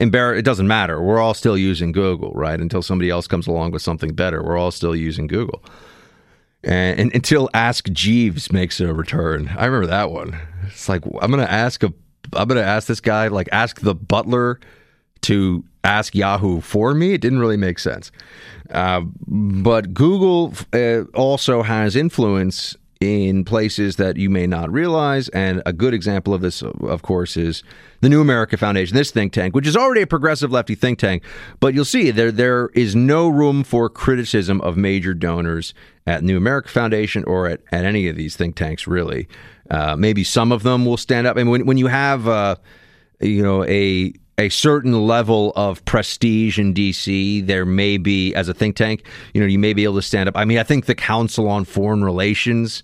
embar- 0.00 0.36
it 0.36 0.42
doesn't 0.42 0.66
matter. 0.66 1.00
We're 1.00 1.20
all 1.20 1.34
still 1.34 1.56
using 1.56 1.92
Google, 1.92 2.32
right? 2.32 2.58
Until 2.58 2.82
somebody 2.82 3.10
else 3.10 3.26
comes 3.26 3.46
along 3.46 3.72
with 3.72 3.82
something 3.82 4.14
better, 4.14 4.42
we're 4.42 4.58
all 4.58 4.70
still 4.70 4.96
using 4.96 5.26
Google. 5.26 5.62
And, 6.62 7.00
and 7.00 7.14
until 7.14 7.48
Ask 7.54 7.90
Jeeves 7.90 8.52
makes 8.52 8.80
a 8.80 8.92
return, 8.92 9.50
I 9.56 9.64
remember 9.66 9.86
that 9.86 10.10
one. 10.10 10.38
It's 10.66 10.88
like 10.88 11.04
I'm 11.20 11.30
gonna 11.30 11.44
ask 11.44 11.82
a, 11.82 11.92
I'm 12.34 12.48
gonna 12.48 12.60
ask 12.60 12.88
this 12.88 13.00
guy, 13.00 13.28
like 13.28 13.48
ask 13.52 13.80
the 13.80 13.94
butler 13.94 14.60
to 15.22 15.64
ask 15.84 16.14
Yahoo 16.14 16.60
for 16.60 16.94
me. 16.94 17.14
It 17.14 17.20
didn't 17.20 17.38
really 17.38 17.56
make 17.56 17.78
sense. 17.78 18.10
Uh, 18.70 19.02
but 19.26 19.92
Google 19.92 20.54
uh, 20.72 21.02
also 21.14 21.62
has 21.62 21.96
influence 21.96 22.76
in 23.00 23.44
places 23.46 23.96
that 23.96 24.18
you 24.18 24.28
may 24.28 24.46
not 24.46 24.70
realize. 24.70 25.30
And 25.30 25.62
a 25.64 25.72
good 25.72 25.94
example 25.94 26.34
of 26.34 26.42
this, 26.42 26.62
of 26.62 27.00
course, 27.00 27.36
is 27.36 27.62
the 28.02 28.10
New 28.10 28.20
America 28.20 28.58
Foundation, 28.58 28.94
this 28.94 29.10
think 29.10 29.32
tank, 29.32 29.54
which 29.54 29.66
is 29.66 29.76
already 29.76 30.02
a 30.02 30.06
progressive 30.06 30.52
lefty 30.52 30.74
think 30.74 30.98
tank. 30.98 31.22
But 31.60 31.72
you'll 31.72 31.86
see 31.86 32.10
there 32.10 32.30
there 32.30 32.68
is 32.74 32.94
no 32.94 33.28
room 33.28 33.64
for 33.64 33.88
criticism 33.88 34.60
of 34.60 34.76
major 34.76 35.14
donors 35.14 35.72
at 36.06 36.22
New 36.22 36.36
America 36.36 36.68
Foundation 36.68 37.24
or 37.24 37.46
at, 37.48 37.60
at 37.72 37.86
any 37.86 38.06
of 38.06 38.16
these 38.16 38.36
think 38.36 38.54
tanks, 38.54 38.86
really. 38.86 39.26
Uh, 39.70 39.96
maybe 39.96 40.24
some 40.24 40.52
of 40.52 40.62
them 40.62 40.84
will 40.84 40.96
stand 40.96 41.26
up. 41.26 41.36
I 41.36 41.40
mean, 41.40 41.50
when, 41.50 41.66
when 41.66 41.76
you 41.76 41.86
have, 41.86 42.26
uh, 42.26 42.56
you 43.20 43.42
know, 43.42 43.64
a 43.64 44.12
a 44.40 44.48
certain 44.48 45.06
level 45.06 45.52
of 45.54 45.84
prestige 45.84 46.58
in 46.58 46.72
DC, 46.72 47.46
there 47.46 47.66
may 47.66 47.98
be, 47.98 48.34
as 48.34 48.48
a 48.48 48.54
think 48.54 48.74
tank, 48.74 49.04
you 49.34 49.40
know, 49.40 49.46
you 49.46 49.58
may 49.58 49.74
be 49.74 49.84
able 49.84 49.96
to 49.96 50.02
stand 50.02 50.30
up. 50.30 50.36
I 50.36 50.46
mean, 50.46 50.56
I 50.56 50.62
think 50.62 50.86
the 50.86 50.94
Council 50.94 51.46
on 51.46 51.66
Foreign 51.66 52.02
Relations 52.02 52.82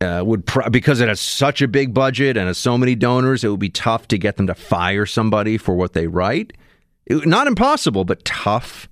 uh, 0.00 0.22
would, 0.24 0.48
because 0.70 1.00
it 1.00 1.08
has 1.08 1.20
such 1.20 1.60
a 1.60 1.68
big 1.68 1.92
budget 1.92 2.38
and 2.38 2.46
has 2.46 2.56
so 2.56 2.78
many 2.78 2.94
donors, 2.94 3.44
it 3.44 3.48
would 3.48 3.60
be 3.60 3.68
tough 3.68 4.08
to 4.08 4.16
get 4.16 4.38
them 4.38 4.46
to 4.46 4.54
fire 4.54 5.04
somebody 5.04 5.58
for 5.58 5.74
what 5.74 5.92
they 5.92 6.06
write. 6.06 6.54
It, 7.04 7.26
not 7.26 7.46
impossible, 7.46 8.04
but 8.04 8.24
tough. 8.24 8.88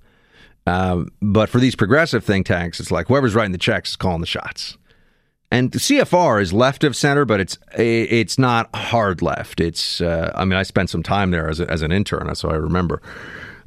Um, 0.67 1.09
but 1.21 1.49
for 1.49 1.59
these 1.59 1.75
progressive 1.75 2.23
think 2.23 2.45
tanks, 2.45 2.79
it's 2.79 2.91
like 2.91 3.07
whoever's 3.07 3.33
writing 3.33 3.53
the 3.53 3.57
checks 3.57 3.91
is 3.91 3.95
calling 3.95 4.21
the 4.21 4.27
shots. 4.27 4.77
And 5.49 5.71
the 5.71 5.79
CFR 5.79 6.41
is 6.41 6.51
left 6.51 6.83
of 6.83 6.95
center, 6.95 7.23
but 7.23 7.39
it's 7.39 7.57
it's 7.77 8.37
not 8.37 8.73
hard 8.75 9.21
left. 9.21 9.61
It's 9.61 10.01
uh, 10.01 10.31
I 10.35 10.43
mean 10.43 10.57
I 10.59 10.63
spent 10.63 10.89
some 10.89 11.03
time 11.03 11.31
there 11.31 11.49
as, 11.49 11.59
a, 11.59 11.69
as 11.71 11.81
an 11.81 11.91
intern, 11.91 12.33
so 12.35 12.49
I 12.49 12.55
remember. 12.55 13.01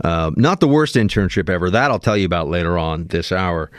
Uh, 0.05 0.31
not 0.37 0.61
the 0.61 0.69
worst 0.69 0.95
internship 0.95 1.49
ever. 1.49 1.71
That 1.71 1.91
I'll 1.91 1.99
tell 1.99 2.17
you 2.17 2.27
about 2.27 2.49
later 2.49 2.77
on 2.77 3.07
this 3.07 3.33
hour. 3.33 3.71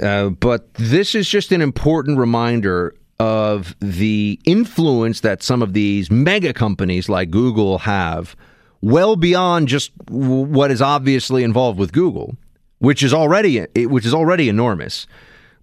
Uh, 0.00 0.30
but 0.30 0.72
this 0.74 1.14
is 1.14 1.28
just 1.28 1.52
an 1.52 1.60
important 1.60 2.18
reminder 2.18 2.94
of 3.18 3.76
the 3.80 4.38
influence 4.44 5.20
that 5.20 5.42
some 5.42 5.62
of 5.62 5.74
these 5.74 6.10
mega 6.10 6.52
companies 6.52 7.08
like 7.08 7.30
Google 7.30 7.78
have, 7.78 8.34
well 8.80 9.16
beyond 9.16 9.68
just 9.68 9.92
what 10.08 10.70
is 10.70 10.82
obviously 10.82 11.44
involved 11.44 11.78
with 11.78 11.92
Google, 11.92 12.36
which 12.78 13.02
is 13.02 13.14
already 13.14 13.60
which 13.86 14.04
is 14.04 14.12
already 14.12 14.48
enormous. 14.50 15.06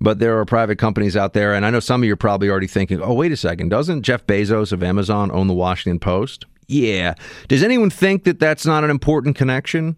But 0.01 0.19
there 0.19 0.39
are 0.39 0.45
private 0.45 0.77
companies 0.77 1.17
out 1.17 1.33
there, 1.33 1.53
and 1.53 1.65
I 1.65 1.69
know 1.69 1.81
some 1.81 2.01
of 2.01 2.07
you 2.07 2.13
are 2.13 2.17
probably 2.17 2.49
already 2.49 2.67
thinking, 2.67 3.01
oh, 3.01 3.13
wait 3.13 3.33
a 3.33 3.37
second, 3.37 3.69
doesn't 3.69 4.03
Jeff 4.03 4.25
Bezos 4.25 4.71
of 4.71 4.81
Amazon 4.81 5.29
own 5.31 5.47
the 5.47 5.53
Washington 5.53 5.99
Post? 5.99 6.45
Yeah. 6.67 7.15
Does 7.47 7.63
anyone 7.63 7.89
think 7.89 8.23
that 8.23 8.39
that's 8.39 8.65
not 8.65 8.83
an 8.83 8.89
important 8.89 9.35
connection? 9.35 9.97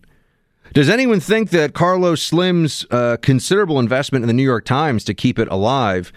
Does 0.74 0.90
anyone 0.90 1.20
think 1.20 1.50
that 1.50 1.74
Carlos 1.74 2.24
Slim's 2.24 2.86
uh, 2.92 3.18
considerable 3.22 3.78
investment 3.78 4.24
in 4.24 4.28
the 4.28 4.34
New 4.34 4.44
York 4.44 4.66
Times 4.66 5.04
to 5.04 5.14
keep 5.14 5.38
it 5.38 5.50
alive 5.50 6.14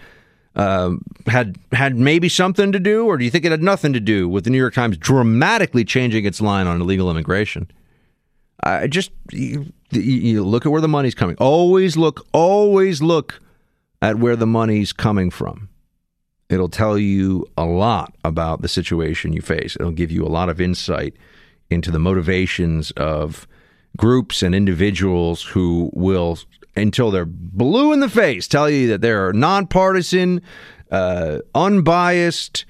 uh, 0.55 0.91
had 1.27 1.57
had 1.73 1.97
maybe 1.97 2.29
something 2.29 2.71
to 2.71 2.79
do, 2.79 3.05
or 3.05 3.17
do 3.17 3.25
you 3.25 3.31
think 3.31 3.43
it 3.43 3.51
had 3.51 3.61
nothing 3.61 3.91
to 3.91 3.99
do 3.99 4.29
with 4.29 4.45
the 4.45 4.49
New 4.49 4.57
York 4.57 4.73
Times 4.73 4.95
dramatically 4.97 5.83
changing 5.83 6.25
its 6.25 6.39
line 6.39 6.67
on 6.67 6.79
illegal 6.79 7.11
immigration? 7.11 7.69
I 8.63 8.87
just 8.87 9.11
you, 9.31 9.73
you 9.91 10.43
look 10.43 10.65
at 10.65 10.71
where 10.71 10.79
the 10.79 10.87
money's 10.87 11.13
coming. 11.13 11.35
Always 11.39 11.97
look, 11.97 12.25
always 12.31 13.01
look 13.01 13.41
at 14.05 14.19
where 14.19 14.35
the 14.35 14.45
money's 14.45 14.93
coming 14.93 15.31
from. 15.31 15.67
It'll 16.47 16.69
tell 16.69 16.95
you 16.95 17.47
a 17.57 17.65
lot 17.65 18.15
about 18.23 18.61
the 18.61 18.67
situation 18.67 19.33
you 19.33 19.41
face. 19.41 19.75
It'll 19.75 19.91
give 19.91 20.11
you 20.11 20.23
a 20.23 20.29
lot 20.29 20.47
of 20.47 20.61
insight 20.61 21.15
into 21.71 21.89
the 21.89 21.97
motivations 21.97 22.91
of 22.91 23.47
groups 23.97 24.43
and 24.43 24.53
individuals 24.53 25.41
who 25.41 25.89
will, 25.93 26.37
until 26.75 27.09
they're 27.09 27.25
blue 27.25 27.93
in 27.93 27.99
the 27.99 28.07
face, 28.07 28.47
tell 28.47 28.69
you 28.69 28.87
that 28.89 29.01
they're 29.01 29.33
nonpartisan, 29.33 30.39
uh, 30.91 31.39
unbiased, 31.55 32.63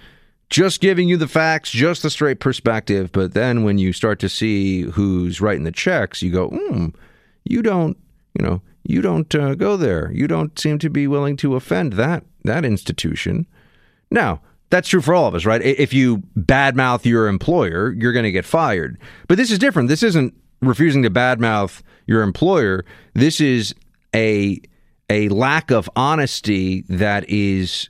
just 0.50 0.80
giving 0.80 1.10
you 1.10 1.18
the 1.18 1.28
facts, 1.28 1.70
just 1.70 2.02
the 2.02 2.10
straight 2.10 2.40
perspective. 2.40 3.12
But 3.12 3.34
then 3.34 3.66
when 3.66 3.78
you 3.78 3.92
start 3.92 4.20
to 4.20 4.30
see 4.30 4.84
who's 4.84 5.42
writing 5.42 5.66
the 5.66 5.72
checks, 5.74 6.22
you 6.22 6.32
go, 6.32 6.48
hmm, 6.48 6.88
you 7.44 7.62
don't, 7.62 7.98
you 8.38 8.46
know, 8.46 8.62
you 8.84 9.02
don't 9.02 9.34
uh, 9.34 9.56
go 9.56 9.78
there. 9.78 10.12
You 10.12 10.28
don't 10.28 10.58
seem 10.60 10.78
to 10.80 10.90
be 10.90 11.08
willing 11.08 11.38
to 11.38 11.56
offend 11.56 11.94
that 11.94 12.24
that 12.44 12.66
institution. 12.66 13.48
Now, 14.12 14.42
that's 14.70 14.90
true 14.90 15.02
for 15.02 15.16
all 15.16 15.28
of 15.28 15.36
us, 15.36 15.46
right? 15.46 15.62
If 15.62 15.94
you 15.94 16.18
badmouth 16.38 17.06
your 17.06 17.28
employer, 17.28 17.94
you're 17.94 18.14
going 18.14 18.24
to 18.24 18.32
get 18.32 18.46
fired. 18.46 19.00
But 19.28 19.38
this 19.38 19.52
is 19.52 19.60
different. 19.60 19.90
This 19.90 20.04
isn't 20.04 20.34
refusing 20.62 21.04
to 21.04 21.10
badmouth 21.10 21.82
your 22.08 22.22
employer. 22.22 22.86
This 23.14 23.42
is 23.42 23.74
a 24.14 24.62
a 25.10 25.30
lack 25.30 25.72
of 25.72 25.90
honesty 25.96 26.84
that 26.90 27.30
is 27.30 27.90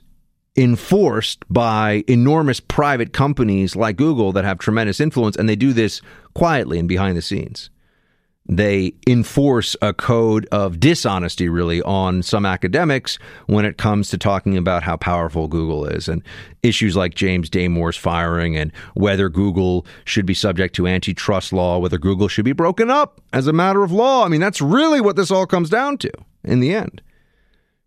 enforced 0.56 1.44
by 1.50 2.04
enormous 2.08 2.60
private 2.60 3.12
companies 3.12 3.76
like 3.76 3.96
Google 3.96 4.32
that 4.32 4.44
have 4.44 4.58
tremendous 4.58 5.00
influence 5.00 5.36
and 5.36 5.48
they 5.48 5.56
do 5.56 5.72
this 5.72 6.00
quietly 6.34 6.78
and 6.78 6.88
behind 6.88 7.16
the 7.16 7.22
scenes 7.22 7.68
they 8.48 8.94
enforce 9.06 9.74
a 9.82 9.92
code 9.92 10.46
of 10.52 10.78
dishonesty 10.78 11.48
really 11.48 11.82
on 11.82 12.22
some 12.22 12.46
academics 12.46 13.18
when 13.46 13.64
it 13.64 13.76
comes 13.76 14.08
to 14.10 14.18
talking 14.18 14.56
about 14.56 14.82
how 14.82 14.96
powerful 14.96 15.48
Google 15.48 15.84
is 15.86 16.08
and 16.08 16.22
issues 16.62 16.96
like 16.96 17.14
James 17.14 17.50
Damore's 17.50 17.96
firing 17.96 18.56
and 18.56 18.72
whether 18.94 19.28
Google 19.28 19.84
should 20.04 20.26
be 20.26 20.34
subject 20.34 20.74
to 20.76 20.86
antitrust 20.86 21.52
law, 21.52 21.78
whether 21.78 21.98
Google 21.98 22.28
should 22.28 22.44
be 22.44 22.52
broken 22.52 22.90
up 22.90 23.20
as 23.32 23.46
a 23.46 23.52
matter 23.52 23.82
of 23.82 23.90
law. 23.90 24.24
I 24.24 24.28
mean, 24.28 24.40
that's 24.40 24.60
really 24.60 25.00
what 25.00 25.16
this 25.16 25.30
all 25.30 25.46
comes 25.46 25.70
down 25.70 25.98
to 25.98 26.10
in 26.44 26.60
the 26.60 26.72
end. 26.72 27.02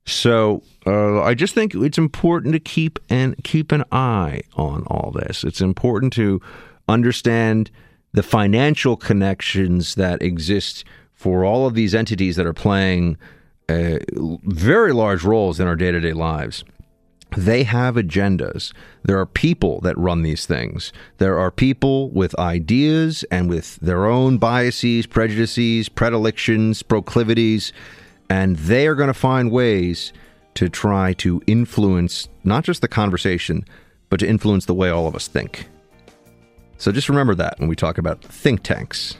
So 0.05 0.63
uh, 0.85 1.21
I 1.21 1.35
just 1.35 1.53
think 1.53 1.75
it's 1.75 1.97
important 1.97 2.53
to 2.53 2.59
keep 2.59 2.99
and 3.09 3.41
keep 3.43 3.71
an 3.71 3.83
eye 3.91 4.41
on 4.55 4.83
all 4.87 5.11
this. 5.11 5.43
It's 5.43 5.61
important 5.61 6.13
to 6.13 6.41
understand 6.87 7.69
the 8.11 8.23
financial 8.23 8.97
connections 8.97 9.95
that 9.95 10.21
exist 10.21 10.83
for 11.13 11.43
all 11.43 11.67
of 11.67 11.73
these 11.73 11.93
entities 11.93 12.35
that 12.35 12.45
are 12.45 12.53
playing 12.53 13.17
uh, 13.67 13.99
very 14.43 14.93
large 14.93 15.23
roles 15.23 15.59
in 15.59 15.67
our 15.67 15.75
day 15.75 15.91
to 15.91 15.99
day 15.99 16.13
lives. 16.13 16.63
They 17.37 17.63
have 17.63 17.95
agendas. 17.95 18.73
There 19.03 19.19
are 19.19 19.25
people 19.27 19.81
that 19.81 19.97
run 19.97 20.23
these 20.23 20.47
things. 20.47 20.91
There 21.19 21.37
are 21.37 21.51
people 21.51 22.09
with 22.09 22.37
ideas 22.39 23.23
and 23.29 23.47
with 23.47 23.75
their 23.75 24.07
own 24.07 24.39
biases, 24.39 25.05
prejudices, 25.05 25.89
predilections, 25.89 26.81
proclivities, 26.81 27.71
and 28.29 28.55
they 28.55 28.87
are 28.87 28.95
going 28.95 29.07
to 29.07 29.13
find 29.13 29.51
ways 29.51 30.11
to 30.55 30.69
try 30.69 31.13
to 31.13 31.41
influence 31.45 32.27
not 32.43 32.63
just 32.63 32.81
the 32.81 32.87
conversation, 32.87 33.63
but 34.09 34.19
to 34.19 34.27
influence 34.27 34.65
the 34.65 34.73
way 34.73 34.89
all 34.89 35.05
of 35.05 35.15
us 35.15 35.27
think. 35.27 35.67
So 36.79 36.93
just 36.93 37.09
remember 37.09 37.35
that 37.35 37.59
when 37.59 37.67
we 37.67 37.75
talk 37.75 37.97
about 37.97 38.23
think 38.23 38.63
tanks. 38.63 39.17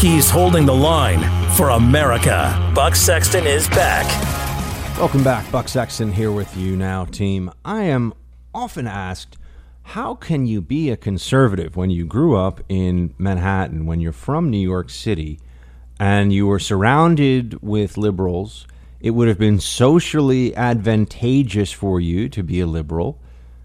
He's 0.00 0.28
holding 0.28 0.66
the 0.66 0.74
line 0.74 1.22
for 1.52 1.68
America. 1.70 2.72
Buck 2.74 2.96
Sexton 2.96 3.46
is 3.46 3.68
back. 3.68 4.04
Welcome 4.98 5.22
back. 5.22 5.48
Buck 5.52 5.68
Sexton 5.68 6.10
here 6.10 6.32
with 6.32 6.56
you 6.56 6.76
now, 6.76 7.04
team. 7.04 7.52
I 7.64 7.84
am 7.84 8.12
often 8.52 8.88
asked, 8.88 9.38
how 9.84 10.16
can 10.16 10.46
you 10.46 10.60
be 10.60 10.90
a 10.90 10.96
conservative 10.96 11.76
when 11.76 11.90
you 11.90 12.04
grew 12.04 12.36
up 12.36 12.60
in 12.68 13.14
Manhattan, 13.18 13.86
when 13.86 14.00
you're 14.00 14.12
from 14.12 14.50
New 14.50 14.58
York 14.58 14.90
City, 14.90 15.38
and 16.00 16.32
you 16.32 16.48
were 16.48 16.58
surrounded 16.58 17.62
with 17.62 17.96
liberals? 17.96 18.66
It 19.00 19.10
would 19.10 19.28
have 19.28 19.38
been 19.38 19.60
socially 19.60 20.56
advantageous 20.56 21.70
for 21.70 22.00
you 22.00 22.28
to 22.30 22.42
be 22.42 22.58
a 22.58 22.66
liberal. 22.66 23.20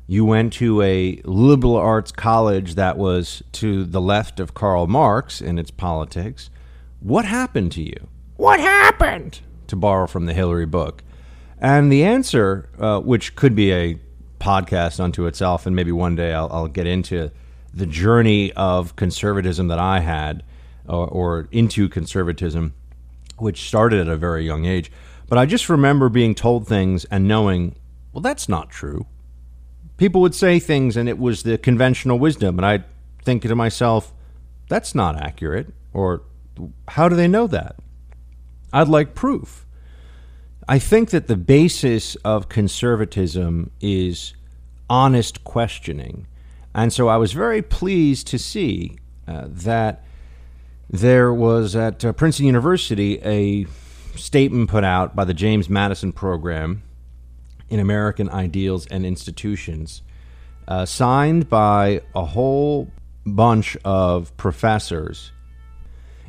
You 0.10 0.24
went 0.24 0.54
to 0.54 0.82
a 0.82 1.22
liberal 1.26 1.76
arts 1.76 2.14
college 2.14 2.76
that 2.76 2.98
was 2.98 3.44
to 3.52 3.84
the 3.84 4.00
left 4.00 4.40
of 4.40 4.54
Karl 4.54 4.88
Marx 4.88 5.42
in 5.42 5.60
its 5.60 5.70
politics. 5.70 6.50
What 7.02 7.26
happened 7.26 7.74
to 7.74 7.84
you? 7.84 8.08
What 8.38 8.62
happened? 8.62 9.42
To 9.68 9.76
borrow 9.76 10.08
from 10.08 10.26
the 10.26 10.34
Hillary 10.34 10.66
book. 10.66 11.04
And 11.60 11.92
the 11.92 12.06
answer, 12.06 12.70
uh, 12.80 13.02
which 13.02 13.36
could 13.36 13.54
be 13.54 13.74
a 13.74 14.00
podcast 14.40 15.02
unto 15.02 15.26
itself, 15.26 15.66
and 15.66 15.76
maybe 15.76 15.92
one 15.92 16.16
day 16.16 16.34
I'll, 16.34 16.50
I'll 16.54 16.68
get 16.68 16.88
into 16.88 17.30
the 17.74 17.86
journey 17.86 18.54
of 18.54 18.96
conservatism 18.96 19.68
that 19.68 19.80
I 19.80 20.00
had, 20.00 20.44
or, 20.88 21.06
or 21.08 21.50
into 21.52 21.90
conservatism, 21.90 22.74
which 23.40 23.68
started 23.68 24.00
at 24.00 24.08
a 24.08 24.16
very 24.16 24.46
young 24.46 24.64
age. 24.64 24.90
But 25.28 25.38
I 25.38 25.46
just 25.46 25.68
remember 25.68 26.08
being 26.08 26.34
told 26.34 26.66
things 26.66 27.04
and 27.06 27.28
knowing, 27.28 27.76
well, 28.14 28.22
that's 28.22 28.48
not 28.48 28.70
true. 28.70 29.06
People 29.98 30.22
would 30.22 30.36
say 30.36 30.60
things, 30.60 30.96
and 30.96 31.10
it 31.10 31.18
was 31.18 31.44
the 31.44 31.58
conventional 31.58 32.20
wisdom, 32.20 32.60
and 32.60 32.66
I'd 32.66 32.86
think 33.24 33.42
to 33.44 33.56
myself, 33.56 34.14
that's 34.70 34.94
not 34.94 35.16
accurate, 35.20 35.74
or 35.94 36.22
how 36.90 37.10
do 37.10 37.16
they 37.16 37.28
know 37.28 37.48
that? 37.48 37.76
I'd 38.72 38.88
like 38.88 39.16
proof. 39.16 39.66
I 40.68 40.80
think 40.80 41.10
that 41.12 41.28
the 41.28 41.38
basis 41.38 42.16
of 42.18 42.50
conservatism 42.50 43.72
is 43.82 44.34
honest 44.90 45.44
questioning. 45.44 46.28
And 46.76 46.92
so 46.92 47.08
I 47.08 47.18
was 47.18 47.34
very 47.34 47.62
pleased 47.62 48.28
to 48.28 48.38
see 48.38 48.98
uh, 49.28 49.46
that 49.48 50.04
there 50.90 51.34
was 51.34 51.76
at 51.76 52.04
uh, 52.06 52.14
Princeton 52.14 52.46
University 52.46 53.20
a 53.24 53.66
statement 54.16 54.70
put 54.70 54.84
out 54.84 55.16
by 55.16 55.26
the 55.26 55.34
James 55.34 55.70
Madison 55.70 56.12
Program 56.12 56.84
in 57.70 57.80
American 57.80 58.30
Ideals 58.30 58.86
and 58.88 59.06
Institutions, 59.06 60.02
uh, 60.68 60.86
signed 60.86 61.50
by 61.50 62.02
a 62.16 62.26
whole 62.26 62.92
bunch 63.26 63.78
of 63.84 64.36
professors, 64.38 65.32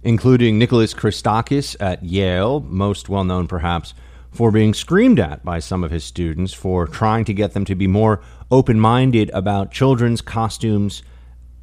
including 0.03 0.59
Nicholas 0.59 0.95
Christakis 0.95 1.77
at 1.81 2.05
Yale, 2.05 2.61
most 2.61 3.09
well 3.09 3.25
known 3.25 3.47
perhaps 3.47 3.95
for 4.31 4.51
being 4.51 4.75
screamed 4.75 5.19
at 5.19 5.45
by 5.45 5.59
some 5.59 5.83
of 5.83 5.91
his 5.91 6.05
students 6.05 6.53
for 6.53 6.87
trying 6.87 7.25
to 7.25 7.35
get 7.35 7.55
them 7.55 7.65
to 7.65 7.75
be 7.75 7.87
more 7.87 8.21
open 8.51 8.79
minded 8.79 9.31
about 9.33 9.71
children's 9.71 10.21
costumes 10.21 11.03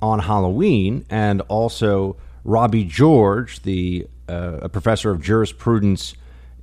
on 0.01 0.19
Halloween, 0.19 1.05
and 1.09 1.41
also 1.41 2.17
Robbie 2.43 2.83
George, 2.83 3.61
the 3.63 4.07
uh, 4.27 4.59
a 4.61 4.69
professor 4.69 5.11
of 5.11 5.21
jurisprudence 5.21 6.15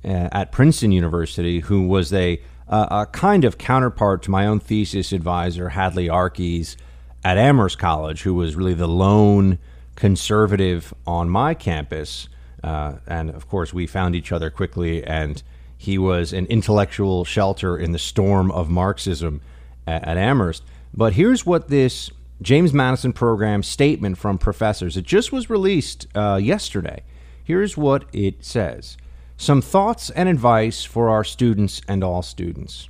uh, 0.05 0.29
at 0.31 0.51
Princeton 0.51 0.91
University, 0.91 1.61
who 1.61 1.87
was 1.87 2.13
a, 2.13 2.41
a 2.67 3.07
kind 3.11 3.43
of 3.43 3.57
counterpart 3.57 4.23
to 4.23 4.31
my 4.31 4.45
own 4.45 4.59
thesis 4.59 5.11
advisor, 5.11 5.69
Hadley 5.69 6.07
Arkes, 6.07 6.75
at 7.23 7.37
Amherst 7.37 7.77
College, 7.77 8.23
who 8.23 8.33
was 8.33 8.55
really 8.55 8.73
the 8.73 8.87
lone 8.87 9.59
conservative 9.95 10.93
on 11.05 11.29
my 11.29 11.53
campus. 11.53 12.27
Uh, 12.63 12.93
and 13.07 13.29
of 13.29 13.47
course, 13.47 13.73
we 13.73 13.87
found 13.87 14.15
each 14.15 14.31
other 14.31 14.49
quickly 14.49 15.03
and 15.03 15.43
he 15.77 15.97
was 15.97 16.31
an 16.31 16.45
intellectual 16.45 17.25
shelter 17.25 17.77
in 17.77 17.91
the 17.91 17.99
storm 17.99 18.49
of 18.51 18.69
Marxism 18.69 19.41
at, 19.85 20.07
at 20.07 20.17
Amherst. 20.17 20.63
But 20.93 21.13
here's 21.13 21.45
what 21.45 21.67
this 21.67 22.09
James 22.41 22.73
Madison 22.73 23.13
program 23.13 23.63
statement 23.63 24.17
from 24.17 24.37
professors, 24.37 24.95
it 24.97 25.05
just 25.05 25.31
was 25.31 25.49
released 25.49 26.07
uh, 26.15 26.39
yesterday. 26.41 27.03
Here's 27.43 27.75
what 27.75 28.05
it 28.13 28.43
says 28.45 28.97
Some 29.37 29.61
thoughts 29.61 30.09
and 30.09 30.29
advice 30.29 30.83
for 30.83 31.09
our 31.09 31.23
students 31.23 31.81
and 31.87 32.03
all 32.03 32.21
students. 32.21 32.89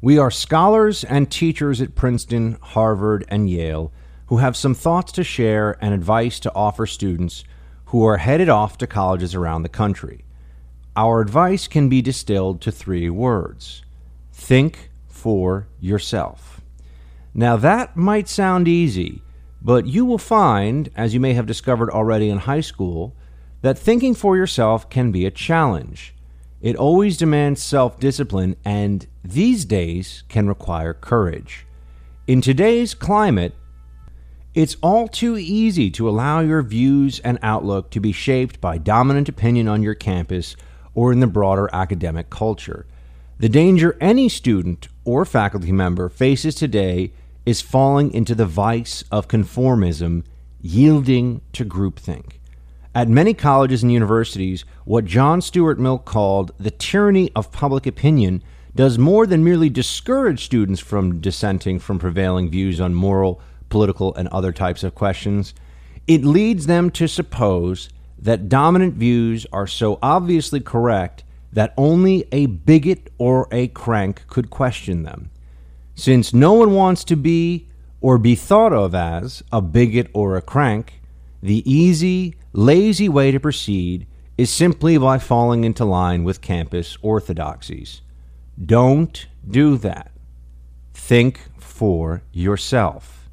We 0.00 0.18
are 0.18 0.30
scholars 0.30 1.04
and 1.04 1.30
teachers 1.30 1.80
at 1.80 1.94
Princeton, 1.94 2.58
Harvard, 2.62 3.24
and 3.28 3.50
Yale 3.50 3.92
who 4.30 4.36
have 4.36 4.56
some 4.56 4.74
thoughts 4.74 5.10
to 5.10 5.24
share 5.24 5.76
and 5.80 5.92
advice 5.92 6.38
to 6.38 6.54
offer 6.54 6.86
students 6.86 7.42
who 7.86 8.04
are 8.06 8.18
headed 8.18 8.48
off 8.48 8.78
to 8.78 8.86
colleges 8.86 9.34
around 9.34 9.64
the 9.64 9.68
country. 9.68 10.24
Our 10.94 11.20
advice 11.20 11.66
can 11.66 11.88
be 11.88 12.00
distilled 12.00 12.60
to 12.60 12.70
three 12.70 13.10
words 13.10 13.82
think 14.32 14.90
for 15.08 15.66
yourself. 15.80 16.60
Now, 17.34 17.56
that 17.56 17.96
might 17.96 18.28
sound 18.28 18.68
easy, 18.68 19.20
but 19.60 19.86
you 19.86 20.04
will 20.04 20.18
find, 20.18 20.90
as 20.94 21.12
you 21.12 21.18
may 21.18 21.34
have 21.34 21.46
discovered 21.46 21.90
already 21.90 22.30
in 22.30 22.38
high 22.38 22.60
school, 22.60 23.16
that 23.62 23.78
thinking 23.78 24.14
for 24.14 24.36
yourself 24.36 24.88
can 24.88 25.12
be 25.12 25.26
a 25.26 25.30
challenge. 25.30 26.14
It 26.60 26.76
always 26.76 27.16
demands 27.16 27.62
self 27.62 27.98
discipline 27.98 28.56
and 28.64 29.06
these 29.24 29.64
days 29.64 30.24
can 30.28 30.48
require 30.48 30.94
courage. 30.94 31.66
In 32.26 32.40
today's 32.40 32.94
climate, 32.94 33.54
it's 34.54 34.76
all 34.82 35.08
too 35.08 35.38
easy 35.38 35.90
to 35.92 36.08
allow 36.08 36.40
your 36.40 36.62
views 36.62 37.20
and 37.20 37.38
outlook 37.42 37.90
to 37.90 38.00
be 38.00 38.12
shaped 38.12 38.60
by 38.60 38.78
dominant 38.78 39.28
opinion 39.28 39.68
on 39.68 39.82
your 39.82 39.94
campus 39.94 40.56
or 40.94 41.12
in 41.12 41.20
the 41.20 41.26
broader 41.26 41.70
academic 41.72 42.30
culture. 42.30 42.86
The 43.38 43.48
danger 43.48 43.96
any 44.00 44.28
student 44.28 44.88
or 45.04 45.24
faculty 45.24 45.72
member 45.72 46.08
faces 46.08 46.54
today 46.56 47.12
is 47.46 47.60
falling 47.60 48.12
into 48.12 48.34
the 48.34 48.44
vice 48.44 49.02
of 49.10 49.28
conformism, 49.28 50.24
yielding 50.60 51.40
to 51.52 51.64
groupthink. 51.64 52.39
At 52.92 53.08
many 53.08 53.34
colleges 53.34 53.84
and 53.84 53.92
universities, 53.92 54.64
what 54.84 55.04
John 55.04 55.40
Stuart 55.40 55.78
Mill 55.78 55.98
called 55.98 56.50
the 56.58 56.72
tyranny 56.72 57.30
of 57.36 57.52
public 57.52 57.86
opinion 57.86 58.42
does 58.74 58.98
more 58.98 59.26
than 59.26 59.44
merely 59.44 59.68
discourage 59.68 60.44
students 60.44 60.80
from 60.80 61.20
dissenting 61.20 61.78
from 61.78 62.00
prevailing 62.00 62.50
views 62.50 62.80
on 62.80 62.94
moral, 62.94 63.40
political, 63.68 64.12
and 64.16 64.26
other 64.28 64.50
types 64.50 64.82
of 64.82 64.96
questions. 64.96 65.54
It 66.08 66.24
leads 66.24 66.66
them 66.66 66.90
to 66.90 67.06
suppose 67.06 67.90
that 68.18 68.48
dominant 68.48 68.94
views 68.94 69.46
are 69.52 69.68
so 69.68 70.00
obviously 70.02 70.58
correct 70.58 71.22
that 71.52 71.74
only 71.76 72.26
a 72.32 72.46
bigot 72.46 73.12
or 73.18 73.46
a 73.52 73.68
crank 73.68 74.26
could 74.26 74.50
question 74.50 75.04
them. 75.04 75.30
Since 75.94 76.34
no 76.34 76.54
one 76.54 76.72
wants 76.74 77.04
to 77.04 77.16
be 77.16 77.68
or 78.00 78.18
be 78.18 78.34
thought 78.34 78.72
of 78.72 78.96
as 78.96 79.44
a 79.52 79.60
bigot 79.60 80.08
or 80.12 80.36
a 80.36 80.42
crank, 80.42 81.00
the 81.40 81.70
easy, 81.70 82.34
lazy 82.52 83.08
way 83.08 83.30
to 83.30 83.40
proceed 83.40 84.06
is 84.36 84.50
simply 84.50 84.96
by 84.98 85.18
falling 85.18 85.64
into 85.64 85.84
line 85.84 86.24
with 86.24 86.40
campus 86.40 86.96
orthodoxies. 87.02 88.00
Don't 88.64 89.26
do 89.48 89.76
that. 89.78 90.10
Think 90.94 91.40
for 91.58 92.22
yourself. 92.32 93.28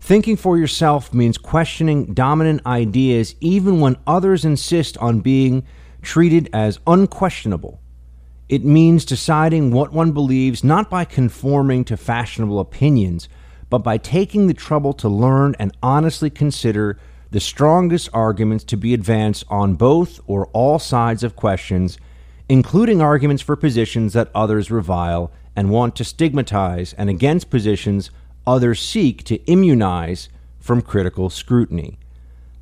Thinking 0.00 0.36
for 0.36 0.58
yourself 0.58 1.14
means 1.14 1.38
questioning 1.38 2.12
dominant 2.12 2.66
ideas 2.66 3.34
even 3.40 3.80
when 3.80 3.96
others 4.06 4.44
insist 4.44 4.98
on 4.98 5.20
being 5.20 5.64
treated 6.02 6.50
as 6.52 6.78
unquestionable. 6.86 7.80
It 8.48 8.64
means 8.64 9.06
deciding 9.06 9.70
what 9.70 9.92
one 9.92 10.12
believes 10.12 10.62
not 10.62 10.90
by 10.90 11.06
conforming 11.06 11.84
to 11.86 11.96
fashionable 11.96 12.60
opinions, 12.60 13.28
but 13.70 13.78
by 13.78 13.96
taking 13.96 14.46
the 14.46 14.54
trouble 14.54 14.92
to 14.92 15.08
learn 15.08 15.56
and 15.58 15.74
honestly 15.82 16.28
consider 16.28 16.98
the 17.34 17.40
strongest 17.40 18.08
arguments 18.12 18.62
to 18.62 18.76
be 18.76 18.94
advanced 18.94 19.42
on 19.48 19.74
both 19.74 20.20
or 20.28 20.46
all 20.52 20.78
sides 20.78 21.24
of 21.24 21.34
questions, 21.34 21.98
including 22.48 23.02
arguments 23.02 23.42
for 23.42 23.56
positions 23.56 24.12
that 24.12 24.30
others 24.32 24.70
revile 24.70 25.32
and 25.56 25.68
want 25.68 25.96
to 25.96 26.04
stigmatize, 26.04 26.92
and 26.92 27.10
against 27.10 27.50
positions 27.50 28.12
others 28.46 28.78
seek 28.78 29.24
to 29.24 29.44
immunize 29.50 30.28
from 30.60 30.80
critical 30.80 31.28
scrutiny. 31.28 31.98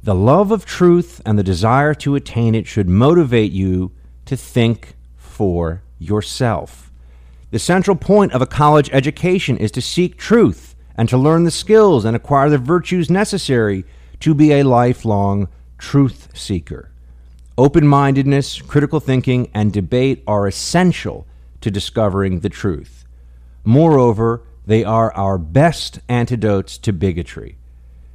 The 0.04 0.14
love 0.14 0.50
of 0.50 0.64
truth 0.64 1.20
and 1.26 1.38
the 1.38 1.42
desire 1.42 1.92
to 1.96 2.14
attain 2.14 2.54
it 2.54 2.66
should 2.66 2.88
motivate 2.88 3.52
you 3.52 3.92
to 4.24 4.38
think 4.38 4.94
for 5.18 5.82
yourself. 5.98 6.90
The 7.50 7.58
central 7.58 7.94
point 7.94 8.32
of 8.32 8.40
a 8.40 8.46
college 8.46 8.88
education 8.90 9.58
is 9.58 9.70
to 9.72 9.82
seek 9.82 10.16
truth 10.16 10.74
and 10.96 11.10
to 11.10 11.18
learn 11.18 11.44
the 11.44 11.50
skills 11.50 12.06
and 12.06 12.16
acquire 12.16 12.48
the 12.48 12.56
virtues 12.56 13.10
necessary 13.10 13.84
to 14.22 14.34
be 14.34 14.52
a 14.52 14.62
lifelong 14.62 15.48
truth 15.78 16.28
seeker. 16.32 16.92
Open 17.58 17.84
mindedness, 17.84 18.62
critical 18.62 19.00
thinking, 19.00 19.50
and 19.52 19.72
debate 19.72 20.22
are 20.28 20.46
essential 20.46 21.26
to 21.60 21.72
discovering 21.72 22.38
the 22.38 22.48
truth. 22.48 23.04
Moreover, 23.64 24.44
they 24.64 24.84
are 24.84 25.12
our 25.14 25.38
best 25.38 25.98
antidotes 26.08 26.78
to 26.78 26.92
bigotry. 26.92 27.56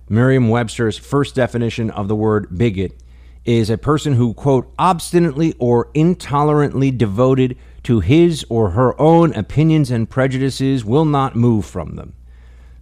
Merriam 0.08 0.48
Webster's 0.48 0.98
first 0.98 1.36
definition 1.36 1.92
of 1.92 2.08
the 2.08 2.16
word 2.16 2.58
bigot 2.58 2.94
is 3.44 3.70
a 3.70 3.78
person 3.78 4.14
who, 4.14 4.34
quote, 4.34 4.74
obstinately 4.80 5.56
or 5.60 5.90
intolerantly 5.94 6.90
devoted 6.90 7.58
to 7.84 8.00
his 8.00 8.46
or 8.48 8.70
her 8.70 9.00
own 9.00 9.34
opinions 9.34 9.92
and 9.92 10.10
prejudices 10.10 10.86
will 10.86 11.06
not 11.06 11.36
move 11.36 11.66
from 11.66 11.96
them. 11.96 12.14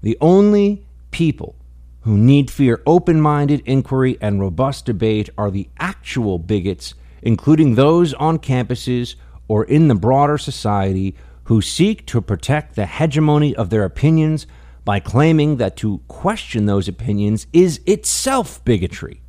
The 0.04 0.16
only 0.22 0.86
people 1.10 1.56
who 2.06 2.15
need 2.15 2.52
fear 2.52 2.84
open 2.86 3.19
minded 3.19 3.64
inquiry 3.65 4.15
and 4.22 4.40
robust 4.40 4.86
debate 4.86 5.27
are 5.40 5.49
the 5.49 5.68
actual 5.80 6.38
bigots, 6.38 6.94
including 7.23 7.73
those 7.73 8.14
on 8.14 8.38
campuses 8.38 9.15
or 9.48 9.65
in 9.65 9.88
the 9.88 9.95
broader 9.95 10.38
society 10.38 11.15
who 11.45 11.60
seek 11.64 12.06
to 12.06 12.22
protect 12.22 12.76
the 12.76 12.86
hegemony 12.86 13.56
of 13.56 13.72
their 13.72 13.84
opinions 13.84 14.45
by 14.84 14.99
claiming 14.99 15.57
that 15.57 15.76
to 15.76 15.99
question 16.07 16.68
those 16.68 16.88
opinions 16.88 17.48
is 17.52 17.82
itself 17.88 18.64
bigotry. 18.64 19.23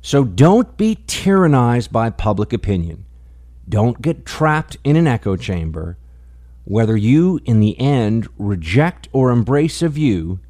So 0.00 0.24
don't 0.24 0.74
be 0.78 0.96
tyrannized 1.06 1.92
by 1.92 2.08
public 2.08 2.54
opinion. 2.54 3.04
Don't 3.68 4.00
get 4.00 4.24
trapped 4.24 4.78
in 4.82 4.96
an 4.96 5.06
echo 5.06 5.36
chamber. 5.36 5.98
Whether 6.64 6.96
you, 6.96 7.38
in 7.44 7.60
the 7.60 7.78
end, 7.78 8.28
reject 8.38 9.10
or 9.12 9.30
embrace 9.30 9.82
a 9.82 9.90
view, 9.90 10.40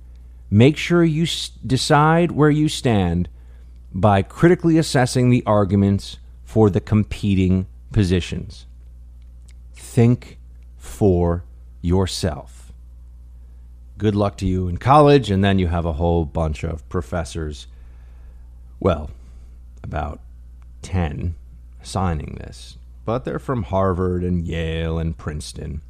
make 0.52 0.76
sure 0.76 1.02
you 1.02 1.22
s- 1.22 1.48
decide 1.66 2.30
where 2.30 2.50
you 2.50 2.68
stand 2.68 3.26
by 3.90 4.20
critically 4.20 4.76
assessing 4.76 5.30
the 5.30 5.42
arguments 5.46 6.18
for 6.44 6.68
the 6.68 6.80
competing 6.80 7.66
positions. 7.90 8.66
Think 9.74 10.38
for 10.76 11.44
yourself. 11.80 12.70
Good 13.96 14.14
luck 14.14 14.36
to 14.38 14.46
you 14.46 14.68
in 14.68 14.76
college, 14.76 15.30
and 15.30 15.42
then 15.42 15.58
you 15.58 15.68
have 15.68 15.86
a 15.86 15.94
whole 15.94 16.26
bunch 16.26 16.64
of 16.64 16.86
professors, 16.90 17.66
well, 18.78 19.10
about 19.82 20.20
10 20.82 21.34
signing 21.82 22.36
this, 22.40 22.76
but 23.06 23.24
they're 23.24 23.38
from 23.38 23.62
Harvard 23.64 24.22
and 24.22 24.46
Yale 24.46 24.98
and 24.98 25.16
Princeton. 25.16 25.80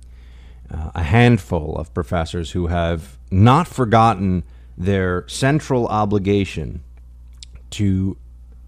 Uh, 0.71 0.91
a 0.95 1.03
handful 1.03 1.77
of 1.77 1.93
professors 1.93 2.53
who 2.53 2.69
have 2.69 3.19
not 3.33 3.67
forgotten 3.67 4.45
their 4.77 5.27
central 5.29 5.87
obligation 5.89 6.83
to 7.71 8.17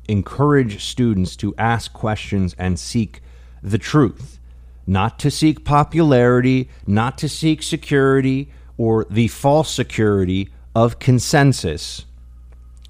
encourage 0.09 0.82
students 0.82 1.36
to 1.36 1.55
ask 1.57 1.93
questions 1.93 2.55
and 2.59 2.78
seek 2.78 3.20
the 3.62 3.78
truth, 3.78 4.39
not 4.86 5.19
to 5.19 5.31
seek 5.31 5.65
popularity, 5.65 6.69
not 6.86 7.19
to 7.19 7.28
seek 7.28 7.62
security 7.62 8.51
or 8.77 9.07
the 9.09 9.28
false 9.28 9.70
security 9.70 10.49
of 10.74 10.99
consensus, 10.99 12.05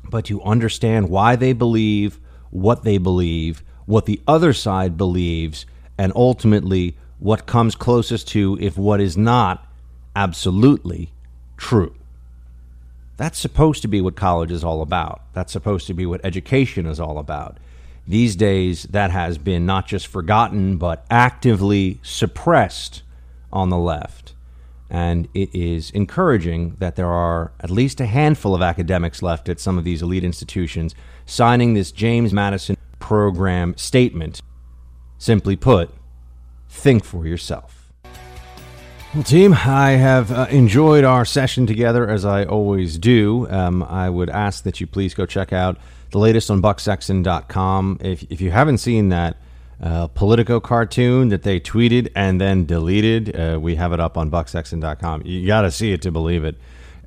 but 0.08 0.24
to 0.24 0.42
understand 0.42 1.08
why 1.08 1.36
they 1.36 1.52
believe 1.52 2.20
what 2.50 2.84
they 2.84 2.98
believe, 2.98 3.62
what 3.84 4.06
the 4.06 4.20
other 4.28 4.52
side 4.52 4.96
believes, 4.96 5.66
and 5.98 6.12
ultimately 6.14 6.96
what 7.18 7.46
comes 7.46 7.74
closest 7.74 8.28
to 8.28 8.56
if 8.60 8.76
what 8.76 9.00
is 9.00 9.16
not 9.16 9.66
absolutely 10.14 11.10
true. 11.56 11.94
That's 13.16 13.38
supposed 13.38 13.82
to 13.82 13.88
be 13.88 14.00
what 14.00 14.16
college 14.16 14.50
is 14.50 14.64
all 14.64 14.82
about. 14.82 15.22
That's 15.32 15.52
supposed 15.52 15.86
to 15.86 15.94
be 15.94 16.04
what 16.06 16.24
education 16.24 16.86
is 16.86 16.98
all 16.98 17.18
about. 17.18 17.58
These 18.06 18.36
days, 18.36 18.84
that 18.84 19.10
has 19.10 19.38
been 19.38 19.64
not 19.64 19.86
just 19.86 20.06
forgotten, 20.06 20.76
but 20.76 21.06
actively 21.10 22.00
suppressed 22.02 23.02
on 23.52 23.70
the 23.70 23.78
left. 23.78 24.34
And 24.90 25.28
it 25.32 25.54
is 25.54 25.90
encouraging 25.90 26.76
that 26.78 26.96
there 26.96 27.10
are 27.10 27.52
at 27.60 27.70
least 27.70 28.00
a 28.00 28.06
handful 28.06 28.54
of 28.54 28.62
academics 28.62 29.22
left 29.22 29.48
at 29.48 29.58
some 29.58 29.78
of 29.78 29.84
these 29.84 30.02
elite 30.02 30.24
institutions 30.24 30.94
signing 31.24 31.74
this 31.74 31.90
James 31.90 32.32
Madison 32.32 32.76
program 32.98 33.76
statement. 33.76 34.42
Simply 35.16 35.56
put, 35.56 35.90
think 36.68 37.04
for 37.04 37.26
yourself. 37.26 37.73
Well, 39.14 39.22
team, 39.22 39.52
I 39.52 39.90
have 39.92 40.32
uh, 40.32 40.48
enjoyed 40.50 41.04
our 41.04 41.24
session 41.24 41.68
together 41.68 42.10
as 42.10 42.24
I 42.24 42.44
always 42.46 42.98
do. 42.98 43.48
Um, 43.48 43.84
I 43.84 44.10
would 44.10 44.28
ask 44.28 44.64
that 44.64 44.80
you 44.80 44.88
please 44.88 45.14
go 45.14 45.24
check 45.24 45.52
out 45.52 45.78
the 46.10 46.18
latest 46.18 46.50
on 46.50 46.60
bucksexton.com. 46.60 47.98
If, 48.00 48.24
if 48.24 48.40
you 48.40 48.50
haven't 48.50 48.78
seen 48.78 49.10
that 49.10 49.36
uh, 49.80 50.08
Politico 50.08 50.58
cartoon 50.58 51.28
that 51.28 51.44
they 51.44 51.60
tweeted 51.60 52.10
and 52.16 52.40
then 52.40 52.64
deleted, 52.64 53.38
uh, 53.38 53.60
we 53.60 53.76
have 53.76 53.92
it 53.92 54.00
up 54.00 54.18
on 54.18 54.32
bucksexton.com. 54.32 55.22
You 55.24 55.46
got 55.46 55.62
to 55.62 55.70
see 55.70 55.92
it 55.92 56.02
to 56.02 56.10
believe 56.10 56.42
it. 56.42 56.56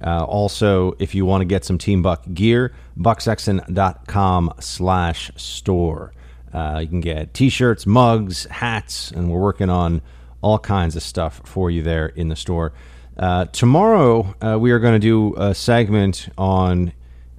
Uh, 0.02 0.24
also, 0.24 0.94
if 1.00 1.14
you 1.14 1.26
want 1.26 1.42
to 1.42 1.46
get 1.46 1.66
some 1.66 1.78
Team 1.78 2.02
Buck 2.02 2.24
gear, 2.34 2.74
bucksexton.com 2.98 4.54
slash 4.62 5.30
store. 5.36 6.14
Uh, 6.54 6.80
you 6.84 6.88
can 6.88 7.02
get 7.02 7.34
t-shirts, 7.34 7.86
mugs, 7.86 8.46
hats, 8.46 9.12
and 9.12 9.30
we're 9.30 9.42
working 9.42 9.70
on 9.70 10.02
all 10.41 10.59
kinds 10.59 10.95
of 10.95 11.03
stuff 11.03 11.41
for 11.45 11.72
you 11.72 11.81
there 11.81 12.07
in 12.07 12.30
the 12.30 12.35
store. 12.35 12.73
Uh, 13.18 13.45
tomorrow, 13.45 14.35
uh, 14.41 14.57
we 14.59 14.72
are 14.72 14.80
going 14.80 14.93
to 14.93 14.99
do 14.99 15.34
a 15.38 15.55
segment 15.55 16.30
on 16.38 16.93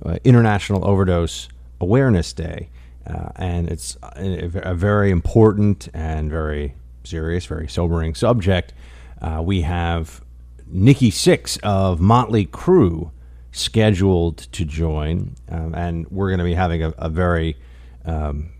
uh, 0.04 0.16
International 0.24 0.84
Overdose 0.84 1.48
Awareness 1.80 2.32
Day. 2.32 2.68
Uh, 3.06 3.30
and 3.36 3.68
it's 3.68 3.96
a, 4.02 4.50
a, 4.64 4.74
very 4.74 5.10
important 5.10 5.88
and 5.94 6.30
very 6.30 6.74
serious, 7.04 7.46
very 7.46 7.66
sobering 7.66 8.14
subject. 8.14 8.74
Uh, 9.22 9.40
we 9.42 9.62
have 9.62 10.22
Nikki 10.66 11.10
Sixx 11.10 11.58
of 11.62 12.00
Motley 12.00 12.44
Crue 12.44 13.10
scheduled 13.50 14.36
to 14.52 14.64
join, 14.64 15.34
um, 15.48 15.74
and 15.74 16.06
we're 16.10 16.28
going 16.28 16.38
to 16.38 16.44
be 16.44 16.54
having 16.54 16.82
a, 16.82 16.92
a 16.98 17.08
very 17.08 17.56
um, 18.04 18.50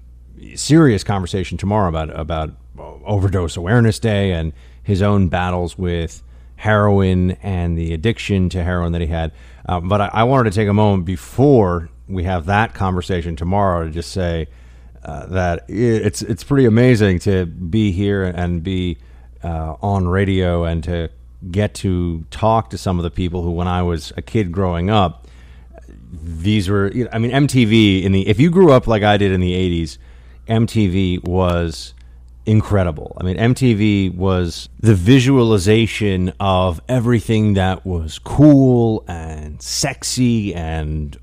serious 0.55 1.05
conversation 1.05 1.59
tomorrow 1.59 1.89
about 1.89 2.19
about 2.19 2.55
overdose 3.09 3.57
awareness 3.57 3.99
day 3.99 4.33
and 4.33 4.53
his 4.83 5.03
own 5.03 5.29
battles 5.29 5.77
with 5.77 6.23
heroin 6.57 7.33
and 7.43 7.79
the 7.79 7.93
addiction 7.93 8.49
to 8.51 8.63
heroin 8.63 8.93
that 8.93 9.01
he 9.01 9.07
had. 9.07 9.33
Um, 9.67 9.89
but 9.89 10.01
I, 10.01 10.11
I, 10.13 10.25
wanted 10.25 10.51
to 10.53 10.57
take 10.59 10.69
a 10.69 10.73
moment 10.73 11.05
before 11.05 11.89
we 12.09 12.25
have 12.25 12.47
that 12.47 12.75
conversation 12.75 13.37
tomorrow 13.37 13.85
to 13.85 13.91
just 13.91 14.11
say 14.11 14.49
uh, 15.05 15.27
that 15.27 15.65
it's 15.69 16.23
it's 16.23 16.43
pretty 16.43 16.65
amazing 16.65 17.19
to 17.21 17.47
be 17.47 17.93
here 17.93 18.25
and 18.25 18.63
be 18.63 18.99
uh, 19.45 19.77
on 19.81 20.09
radio 20.09 20.65
and 20.65 20.83
to 20.85 21.11
get 21.51 21.75
to 21.75 22.25
talk 22.31 22.71
to 22.71 22.79
some 22.79 22.99
of 22.99 23.05
the 23.05 23.11
people 23.11 23.43
who, 23.43 23.51
when 23.51 23.69
I 23.69 23.83
was 23.83 24.13
a 24.17 24.23
kid 24.23 24.51
growing 24.51 24.91
up, 24.91 25.29
these 26.11 26.69
were. 26.69 26.91
You 26.93 27.05
know, 27.05 27.11
I 27.13 27.19
mean, 27.19 27.31
MTV 27.31 28.03
in 28.03 28.13
the 28.13 28.27
if 28.27 28.41
you 28.41 28.51
grew 28.51 28.73
up 28.73 28.87
like 28.87 29.03
I 29.03 29.17
did 29.17 29.31
in 29.31 29.41
the 29.41 29.53
'80s, 29.53 29.99
MTV 30.49 31.25
was 31.25 31.95
incredible. 32.49 33.15
I 33.21 33.25
mean, 33.25 33.37
MTV 33.37 34.15
was 34.15 34.71
the 34.81 34.95
visualization 34.95 36.33
of 36.41 36.81
everything 36.89 37.55
that 37.55 37.85
was 37.85 38.19
cool 38.19 39.05
and 39.07 39.61
sexy 39.61 40.55
and 40.55 41.15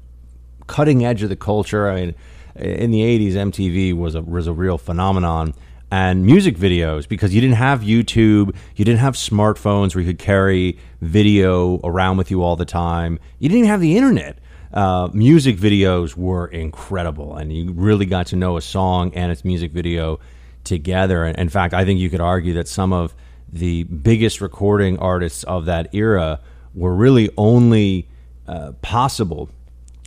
cutting 0.68 1.04
edge 1.04 1.24
of 1.24 1.30
the 1.30 1.36
culture. 1.36 1.90
I 1.90 1.96
mean, 1.96 2.16
in 2.56 2.92
the 2.92 3.02
80s, 3.02 3.34
MTV 3.34 3.98
was 3.98 4.14
a, 4.14 4.22
was 4.22 4.46
a 4.46 4.54
real 4.54 4.78
phenomenon. 4.78 5.56
And 5.90 6.26
music 6.28 6.58
videos, 6.58 7.08
because 7.08 7.34
you 7.34 7.42
didn't 7.42 7.56
have 7.56 7.82
YouTube, 7.82 8.56
you 8.76 8.86
didn't 8.86 9.00
have 9.00 9.16
smartphones 9.16 9.96
where 9.96 10.04
you 10.04 10.12
could 10.12 10.20
carry 10.20 10.78
video 11.02 11.80
around 11.84 12.18
with 12.18 12.30
you 12.30 12.44
all 12.44 12.56
the 12.56 12.66
time, 12.66 13.20
you 13.40 13.50
didn't 13.50 13.60
even 13.60 13.70
have 13.72 13.82
the 13.82 13.98
internet. 13.98 14.38
Uh, 14.74 15.10
music 15.14 15.58
videos 15.58 16.16
were 16.16 16.48
incredible, 16.48 17.36
and 17.36 17.52
you 17.52 17.72
really 17.72 18.06
got 18.06 18.28
to 18.28 18.36
know 18.36 18.58
a 18.58 18.62
song 18.62 19.12
and 19.16 19.32
its 19.32 19.44
music 19.44 19.72
video 19.72 20.20
together. 20.66 21.26
In 21.26 21.50
fact, 21.50 21.74
I 21.74 21.86
think 21.86 22.00
you 22.00 22.10
could 22.10 22.22
argue 22.22 22.54
that 22.56 22.68
some 22.68 22.92
of 22.92 23.16
the 23.52 23.84
biggest 23.84 24.42
recording 24.42 25.00
artists 25.00 25.44
of 25.44 25.66
that 25.66 25.94
era 25.94 26.40
were 26.74 26.94
really 26.94 27.30
only 27.38 28.08
uh, 28.48 28.74
possible, 28.82 29.50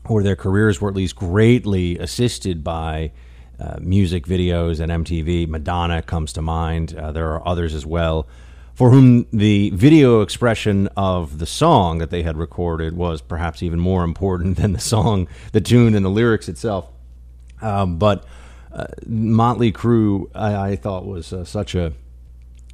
or 0.05 0.23
their 0.23 0.37
careers 0.37 0.81
were 0.81 0.89
at 0.89 0.95
least 0.95 1.17
greatly 1.17 1.99
assisted 1.99 2.63
by 2.63 3.13
uh, 3.59 3.77
music 3.81 4.27
videos 4.27 4.81
and 4.81 5.05
MTV. 5.05 5.49
Madonna 5.49 6.03
comes 6.03 6.33
to 6.35 6.43
mind. 6.43 6.95
Uh, 6.95 7.11
there 7.13 7.33
are 7.33 7.47
others 7.47 7.75
as 7.75 7.85
well. 7.85 8.27
For 8.75 8.91
whom 8.91 9.27
the 9.33 9.71
video 9.71 10.21
expression 10.21 10.89
of 10.97 11.41
the 11.41 11.47
song 11.47 11.99
that 11.99 12.11
they 12.11 12.23
had 12.23 12.37
recorded 12.37 12.97
was 12.97 13.21
perhaps 13.21 13.61
even 13.63 13.81
more 13.81 14.05
important 14.05 14.57
than 14.61 14.73
the 14.73 14.81
song, 14.81 15.27
the 15.53 15.61
tune, 15.61 15.95
and 15.95 16.05
the 16.05 16.11
lyrics 16.11 16.49
itself. 16.49 16.89
Um, 17.61 17.99
but 17.99 18.25
uh, 18.73 18.87
Motley 19.07 19.73
Crue, 19.73 20.31
I, 20.35 20.71
I 20.71 20.77
thought 20.77 21.07
was 21.07 21.33
uh, 21.33 21.45
such 21.45 21.75
a 21.75 21.93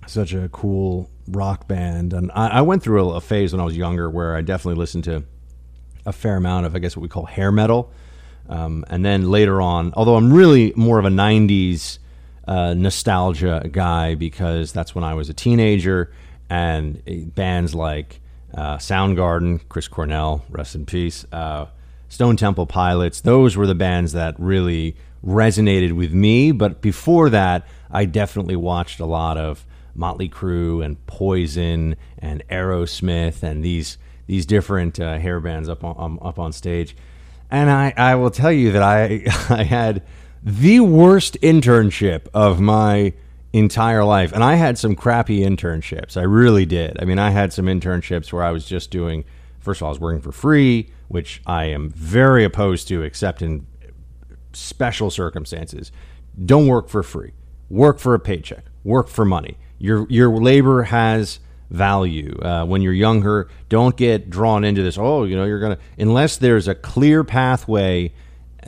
such 0.07 0.35
a 0.35 0.49
cool 0.51 1.09
rock 1.29 1.66
band, 1.66 2.12
and 2.12 2.31
I, 2.35 2.49
I 2.49 2.61
went 2.62 2.83
through 2.83 3.11
a, 3.11 3.15
a, 3.15 3.21
phase 3.21 3.53
when 3.53 3.61
I 3.61 3.65
was 3.65 3.77
younger 3.77 4.11
where 4.11 4.37
I 4.37 4.43
definitely 4.43 4.79
listened 4.79 5.05
to 5.05 5.25
a 6.05 6.12
fair 6.12 6.37
amount 6.37 6.66
of, 6.66 6.77
I 6.77 6.79
guess, 6.79 6.95
what 6.95 7.03
we 7.03 7.09
call 7.09 7.25
hair 7.25 7.51
metal, 7.51 7.91
um, 8.49 8.85
and 8.89 9.05
then 9.05 9.31
later 9.31 9.62
on, 9.62 9.93
although 9.97 10.16
I'm 10.16 10.33
really 10.33 10.73
more 10.77 10.99
of 10.99 11.05
a 11.05 11.11
'90s 11.11 11.99
uh, 12.47 12.75
nostalgia 12.75 13.69
guy 13.71 14.15
because 14.15 14.73
that's 14.73 14.95
when 14.95 15.05
I 15.05 15.15
was 15.15 15.29
a 15.29 15.35
teenager, 15.35 16.12
and 16.51 17.35
bands 17.35 17.75
like 17.75 18.21
uh, 18.55 18.77
Soundgarden, 18.77 19.61
Chris 19.69 19.89
Cornell, 19.89 20.45
rest 20.51 20.75
in 20.75 20.87
peace. 20.87 21.25
Uh, 21.33 21.66
Stone 22.09 22.37
Temple 22.37 22.66
Pilots, 22.66 23.23
those 23.23 23.57
were 23.57 23.66
the 23.66 23.75
bands 23.75 24.12
that 24.12 24.39
really 24.39 24.95
resonated 25.25 25.93
with 25.93 26.13
me. 26.13 26.53
But 26.53 26.81
before 26.81 27.31
that, 27.31 27.67
I 27.91 28.05
definitely 28.05 28.57
watched 28.57 29.01
a 29.01 29.07
lot 29.07 29.39
of 29.39 29.65
Motley 29.95 30.29
Crue 30.29 30.85
and 30.85 31.05
Poison 31.07 31.97
and 32.19 32.47
Aerosmith 32.49 33.43
and 33.43 33.65
these 33.65 33.99
these 34.27 34.47
different 34.47 34.99
uh, 34.99 35.19
hair 35.19 35.39
bands 35.39 35.69
up 35.69 35.85
on 35.85 35.95
um, 35.99 36.19
up 36.23 36.39
on 36.39 36.53
stage. 36.53 36.97
And 37.51 37.71
I, 37.71 37.93
I 37.97 38.15
will 38.17 38.31
tell 38.31 38.53
you 38.53 38.73
that 38.73 38.83
I 38.83 39.25
I 39.51 39.65
had 39.65 40.03
the 40.43 40.81
worst 40.81 41.41
internship 41.41 42.27
of 42.35 42.61
my 42.61 43.15
entire 43.53 44.05
life. 44.05 44.33
And 44.33 44.43
I 44.43 44.57
had 44.57 44.77
some 44.77 44.97
crappy 44.97 45.41
internships. 45.41 46.17
I 46.17 46.23
really 46.23 46.67
did. 46.67 47.01
I 47.01 47.05
mean, 47.05 47.21
I 47.21 47.31
had 47.31 47.53
some 47.53 47.67
internships 47.67 48.33
where 48.33 48.43
I 48.43 48.51
was 48.51 48.67
just 48.67 48.91
doing 48.91 49.25
first 49.65 49.81
of 49.81 49.85
all, 49.85 49.89
I 49.89 49.93
was 49.93 50.01
working 50.01 50.21
for 50.21 50.31
free, 50.31 50.91
which 51.09 51.41
I 51.47 51.65
am 51.65 51.91
very 51.91 52.45
opposed 52.45 52.87
to 52.89 53.03
except 53.03 53.43
in 53.43 53.67
special 54.55 55.11
circumstances. 55.11 55.93
Don't 56.45 56.67
work 56.67 56.89
for 56.89 57.03
free. 57.03 57.33
Work 57.69 57.99
for 57.99 58.15
a 58.15 58.21
paycheck. 58.21 58.65
Work 58.83 59.09
for 59.09 59.25
money. 59.25 59.57
Your 59.79 60.07
your 60.09 60.31
labor 60.31 60.85
has 60.85 61.41
value. 61.71 62.39
Uh, 62.41 62.65
when 62.65 62.83
you're 62.83 62.93
younger, 62.93 63.49
don't 63.69 63.97
get 63.97 64.31
drawn 64.31 64.65
into 64.65 64.83
this. 64.83 64.99
Oh, 64.99 65.25
you 65.25 65.37
know, 65.37 65.45
you're 65.45 65.61
gonna 65.61 65.79
unless 65.99 66.37
there's 66.37 66.69
a 66.69 66.75
clear 66.75 67.25
pathway 67.25 68.13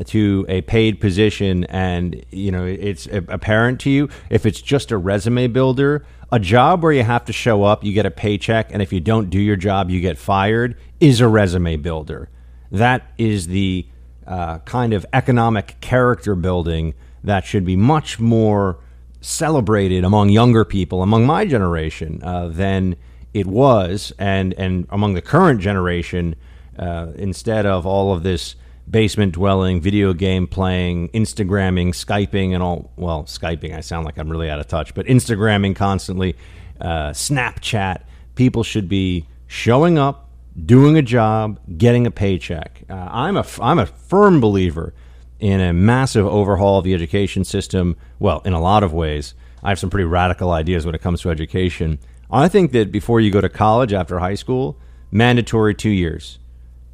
to 0.05 0.45
a 0.49 0.61
paid 0.63 1.01
position 1.01 1.65
and 1.65 2.23
you 2.31 2.51
know 2.51 2.65
it's 2.65 3.07
apparent 3.07 3.81
to 3.81 3.91
you. 3.91 4.09
If 4.31 4.47
it's 4.47 4.61
just 4.61 4.91
a 4.91 4.99
resume 4.99 5.47
builder, 5.49 6.05
a 6.33 6.39
job 6.39 6.83
where 6.83 6.93
you 6.93 7.03
have 7.03 7.25
to 7.27 7.33
show 7.33 7.65
up, 7.65 7.85
you 7.85 7.93
get 7.93 8.07
a 8.07 8.11
paycheck, 8.11 8.73
and 8.73 8.83
if 8.83 8.93
you 8.93 9.01
don't 9.01 9.31
do 9.31 9.41
your 9.41 9.57
job, 9.57 9.91
you 9.91 10.01
get 10.01 10.19
fired, 10.19 10.77
is 11.01 11.21
a 11.21 11.29
resume 11.29 11.77
builder. 11.77 12.29
That 12.71 13.13
is 13.17 13.47
the 13.47 13.87
uh, 14.27 14.59
kind 14.61 14.93
of 14.93 15.07
economic 15.13 15.81
character 15.81 16.35
building 16.35 16.95
that 17.25 17.45
should 17.45 17.65
be 17.65 17.77
much 17.77 18.19
more 18.21 18.79
celebrated 19.21 20.05
among 20.05 20.29
younger 20.29 20.65
people, 20.65 21.03
among 21.03 21.27
my 21.27 21.45
generation, 21.45 22.21
uh, 22.23 22.49
than 22.49 22.97
it 23.35 23.47
was, 23.47 24.13
and 24.19 24.55
and 24.55 24.87
among 24.91 25.15
the 25.15 25.21
current 25.21 25.61
generation, 25.61 26.35
uh, 26.79 27.09
instead 27.17 27.67
of 27.67 27.85
all 27.87 28.13
of 28.13 28.23
this 28.23 28.57
basement 28.89 29.33
dwelling, 29.33 29.81
video 29.81 30.13
game 30.13 30.47
playing, 30.47 31.09
Instagramming, 31.09 31.89
Skyping, 31.89 32.55
and 32.55 32.63
all. 32.63 32.93
Well, 32.97 33.25
Skyping, 33.25 33.77
I 33.77 33.81
sound 33.81 34.07
like 34.07 34.17
I'm 34.19 34.31
really 34.31 34.49
out 34.49 34.61
of 34.61 34.69
touch, 34.69 34.95
but 34.95 35.07
Instagramming 35.07 35.77
constantly, 35.77 36.37
uh, 36.81 37.11
Snapchat. 37.11 38.03
People 38.37 38.63
should 38.63 38.89
be 38.89 39.27
showing 39.47 39.99
up, 39.99 40.26
doing 40.65 40.97
a 40.97 41.03
job, 41.03 41.61
getting 41.77 42.07
a 42.07 42.11
paycheck. 42.11 42.83
Uh, 42.89 42.95
I'm 42.95 43.37
a 43.37 43.45
I'm 43.61 43.79
a 43.79 43.87
firm 43.87 44.41
believer 44.41 44.95
in 45.39 45.61
a 45.61 45.73
massive 45.73 46.27
overhaul 46.27 46.79
of 46.79 46.85
the 46.85 46.95
education 46.95 47.45
system. 47.45 47.97
Well, 48.19 48.41
in 48.45 48.53
a 48.53 48.61
lot 48.61 48.83
of 48.83 48.93
ways, 48.93 49.35
I 49.63 49.69
have 49.69 49.79
some 49.79 49.91
pretty 49.91 50.07
radical 50.07 50.51
ideas 50.51 50.87
when 50.87 50.95
it 50.95 51.01
comes 51.03 51.21
to 51.23 51.31
education. 51.31 51.99
I 52.31 52.49
think 52.49 52.73
that 52.73 52.91
before 52.91 53.21
you 53.21 53.31
go 53.31 53.41
to 53.41 53.49
college 53.49 53.93
after 53.93 54.19
high 54.19 54.35
school, 54.35 54.79
mandatory 55.11 55.75
two 55.75 55.91
years, 55.91 56.39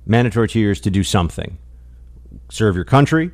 mandatory 0.04 0.48
two 0.48 0.60
years 0.60 0.80
to 0.80 0.90
do 0.90 1.04
something 1.04 1.58
serve 2.48 2.74
your 2.74 2.84
country. 2.84 3.30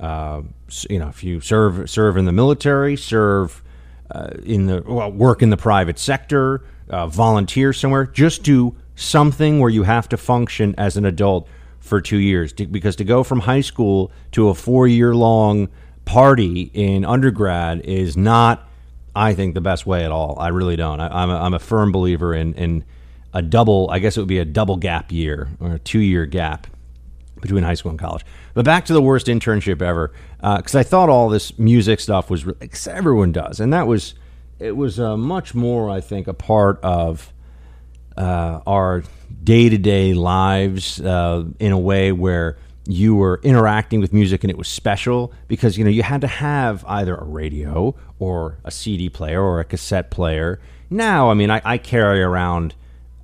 Uh, 0.00 0.42
you 0.90 0.98
know, 0.98 1.08
if 1.08 1.22
you 1.22 1.40
serve 1.40 1.88
serve 1.88 2.16
in 2.16 2.24
the 2.24 2.32
military, 2.32 2.96
serve 2.96 3.62
uh, 4.10 4.30
in 4.44 4.66
the 4.66 4.82
well, 4.86 5.10
work 5.10 5.42
in 5.42 5.50
the 5.50 5.56
private 5.56 5.98
sector, 5.98 6.64
uh, 6.90 7.06
volunteer 7.06 7.72
somewhere, 7.72 8.06
just 8.06 8.42
do 8.42 8.76
something 8.96 9.60
where 9.60 9.70
you 9.70 9.82
have 9.82 10.08
to 10.10 10.16
function 10.16 10.74
as 10.78 10.96
an 10.96 11.04
adult 11.04 11.48
for 11.80 12.00
two 12.00 12.18
years. 12.18 12.52
Because 12.52 12.96
to 12.96 13.04
go 13.04 13.22
from 13.22 13.40
high 13.40 13.60
school 13.60 14.10
to 14.32 14.48
a 14.48 14.54
four 14.54 14.86
year 14.86 15.14
long 15.14 15.68
party 16.04 16.70
in 16.74 17.04
undergrad 17.04 17.80
is 17.82 18.16
not, 18.16 18.68
I 19.14 19.34
think, 19.34 19.54
the 19.54 19.60
best 19.60 19.86
way 19.86 20.04
at 20.04 20.12
all. 20.12 20.38
I 20.38 20.48
really 20.48 20.76
don't. 20.76 21.00
I, 21.00 21.22
am 21.22 21.30
a, 21.30 21.36
I'm 21.36 21.54
a 21.54 21.58
firm 21.58 21.92
believer 21.92 22.34
in 22.34 22.54
in 22.54 22.84
a 23.32 23.42
double. 23.42 23.90
I 23.90 23.98
guess 23.98 24.16
it 24.16 24.20
would 24.20 24.28
be 24.28 24.38
a 24.38 24.44
double 24.44 24.76
gap 24.76 25.12
year 25.12 25.48
or 25.60 25.74
a 25.74 25.78
two 25.78 26.00
year 26.00 26.24
gap 26.26 26.66
between 27.40 27.64
high 27.64 27.74
school 27.74 27.90
and 27.90 27.98
college. 27.98 28.24
But 28.54 28.64
back 28.64 28.86
to 28.86 28.94
the 28.94 29.02
worst 29.02 29.26
internship 29.26 29.82
ever, 29.82 30.12
because 30.38 30.74
uh, 30.74 30.78
I 30.78 30.82
thought 30.82 31.10
all 31.10 31.28
this 31.28 31.58
music 31.58 32.00
stuff 32.00 32.30
was 32.30 32.44
because 32.44 32.86
everyone 32.86 33.32
does, 33.32 33.60
and 33.60 33.72
that 33.72 33.86
was 33.86 34.14
it 34.58 34.76
was 34.76 34.98
uh, 34.98 35.16
much 35.16 35.54
more, 35.54 35.90
I 35.90 36.00
think, 36.00 36.26
a 36.26 36.32
part 36.32 36.80
of 36.82 37.33
uh, 38.16 38.60
our 38.66 39.02
day 39.42 39.68
to 39.68 39.78
day 39.78 40.14
lives 40.14 41.00
uh, 41.00 41.44
in 41.58 41.72
a 41.72 41.78
way 41.78 42.12
where 42.12 42.56
you 42.86 43.14
were 43.14 43.40
interacting 43.42 44.00
with 44.00 44.12
music 44.12 44.44
and 44.44 44.50
it 44.50 44.58
was 44.58 44.68
special 44.68 45.32
because 45.48 45.78
you 45.78 45.84
know 45.84 45.90
you 45.90 46.02
had 46.02 46.20
to 46.20 46.26
have 46.26 46.84
either 46.86 47.14
a 47.14 47.24
radio 47.24 47.94
or 48.18 48.58
a 48.64 48.70
CD 48.70 49.08
player 49.08 49.42
or 49.42 49.60
a 49.60 49.64
cassette 49.64 50.10
player. 50.10 50.60
Now, 50.90 51.30
I 51.30 51.34
mean, 51.34 51.50
I, 51.50 51.62
I 51.64 51.78
carry 51.78 52.22
around 52.22 52.74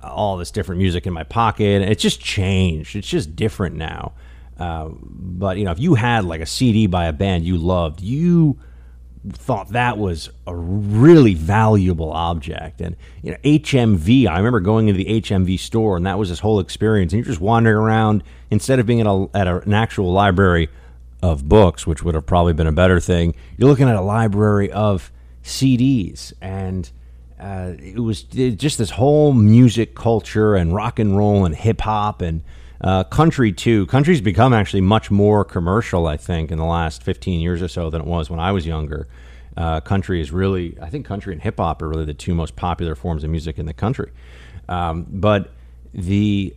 all 0.03 0.37
this 0.37 0.51
different 0.51 0.79
music 0.79 1.05
in 1.05 1.13
my 1.13 1.23
pocket. 1.23 1.83
It's 1.83 2.01
just 2.01 2.19
changed. 2.19 2.95
It's 2.95 3.07
just 3.07 3.35
different 3.35 3.75
now. 3.75 4.13
Uh, 4.57 4.89
but 5.01 5.57
you 5.57 5.63
know, 5.63 5.71
if 5.71 5.79
you 5.79 5.95
had 5.95 6.25
like 6.25 6.41
a 6.41 6.45
CD 6.45 6.87
by 6.87 7.05
a 7.05 7.13
band 7.13 7.45
you 7.45 7.57
loved, 7.57 8.01
you 8.01 8.59
thought 9.29 9.69
that 9.69 9.97
was 9.97 10.29
a 10.47 10.55
really 10.55 11.33
valuable 11.33 12.11
object. 12.11 12.81
And 12.81 12.95
you 13.21 13.31
know, 13.31 13.37
HMV. 13.43 14.27
I 14.27 14.37
remember 14.37 14.59
going 14.59 14.87
into 14.87 14.97
the 15.03 15.21
HMV 15.21 15.59
store, 15.59 15.97
and 15.97 16.05
that 16.05 16.17
was 16.17 16.29
this 16.29 16.39
whole 16.39 16.59
experience. 16.59 17.13
And 17.13 17.19
you're 17.19 17.31
just 17.31 17.41
wandering 17.41 17.77
around 17.77 18.23
instead 18.49 18.79
of 18.79 18.85
being 18.85 18.99
at, 18.99 19.07
a, 19.07 19.29
at 19.33 19.47
a, 19.47 19.61
an 19.61 19.73
actual 19.73 20.11
library 20.11 20.69
of 21.21 21.47
books, 21.47 21.85
which 21.85 22.03
would 22.03 22.15
have 22.15 22.25
probably 22.25 22.53
been 22.53 22.67
a 22.67 22.71
better 22.71 22.99
thing. 22.99 23.35
You're 23.57 23.69
looking 23.69 23.87
at 23.87 23.95
a 23.95 24.01
library 24.01 24.71
of 24.71 25.11
CDs 25.43 26.33
and 26.41 26.89
uh, 27.39 27.73
it 27.79 27.99
was 27.99 28.23
just 28.23 28.77
this 28.77 28.91
whole 28.91 29.33
music 29.33 29.95
culture 29.95 30.55
and 30.55 30.75
rock 30.75 30.99
and 30.99 31.17
roll 31.17 31.43
and 31.43 31.55
hip 31.55 31.81
hop 31.81 32.21
and 32.21 32.43
uh, 32.81 33.03
country 33.05 33.51
too. 33.51 33.85
Country's 33.87 34.21
become 34.21 34.53
actually 34.53 34.81
much 34.81 35.11
more 35.11 35.45
commercial, 35.45 36.07
I 36.07 36.17
think, 36.17 36.51
in 36.51 36.57
the 36.57 36.65
last 36.65 37.03
15 37.03 37.39
years 37.39 37.61
or 37.61 37.67
so 37.67 37.89
than 37.89 38.01
it 38.01 38.07
was 38.07 38.29
when 38.29 38.39
I 38.39 38.51
was 38.51 38.65
younger. 38.65 39.07
Uh, 39.55 39.81
country 39.81 40.21
is 40.21 40.31
really, 40.31 40.77
I 40.81 40.89
think, 40.89 41.05
country 41.05 41.33
and 41.33 41.41
hip 41.41 41.57
hop 41.57 41.81
are 41.81 41.89
really 41.89 42.05
the 42.05 42.13
two 42.13 42.33
most 42.33 42.55
popular 42.55 42.95
forms 42.95 43.23
of 43.23 43.29
music 43.29 43.59
in 43.59 43.65
the 43.65 43.73
country. 43.73 44.11
Um, 44.69 45.05
but 45.09 45.51
the 45.93 46.55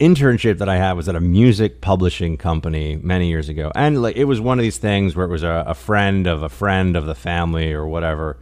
internship 0.00 0.58
that 0.58 0.68
I 0.68 0.76
had 0.76 0.92
was 0.94 1.08
at 1.08 1.14
a 1.14 1.20
music 1.20 1.80
publishing 1.80 2.36
company 2.36 2.96
many 2.96 3.28
years 3.28 3.48
ago, 3.48 3.70
and 3.74 4.02
like 4.02 4.16
it 4.16 4.24
was 4.24 4.40
one 4.40 4.58
of 4.58 4.62
these 4.62 4.78
things 4.78 5.14
where 5.14 5.26
it 5.26 5.30
was 5.30 5.42
a, 5.42 5.64
a 5.68 5.74
friend 5.74 6.26
of 6.26 6.42
a 6.42 6.48
friend 6.48 6.96
of 6.96 7.06
the 7.06 7.14
family 7.14 7.72
or 7.72 7.86
whatever 7.86 8.38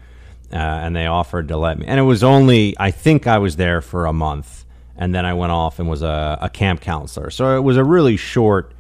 uh, 0.53 0.57
and 0.57 0.97
they 0.97 1.07
offered 1.07 1.49
to 1.49 1.57
let 1.57 1.79
me. 1.79 1.87
And 1.87 1.99
it 2.01 2.05
was 2.05 2.23
only, 2.23 2.75
I 2.79 2.91
think 2.91 3.27
I 3.27 3.39
was 3.39 3.57
there 3.57 3.81
for 3.81 4.07
a 4.07 4.13
month, 4.13 4.65
and 4.99 5.15
then 5.15 5.25
I 5.25 5.33
went 5.33 5.53
off 5.53 5.79
and 5.79 5.89
was 5.89 6.03
a, 6.03 6.39
a 6.43 6.51
camp 6.51 6.81
counselor. 6.81 7.31
So 7.31 7.57
it 7.57 7.61
was 7.61 7.77
a 7.77 7.85
really 7.85 8.17
short 8.17 8.75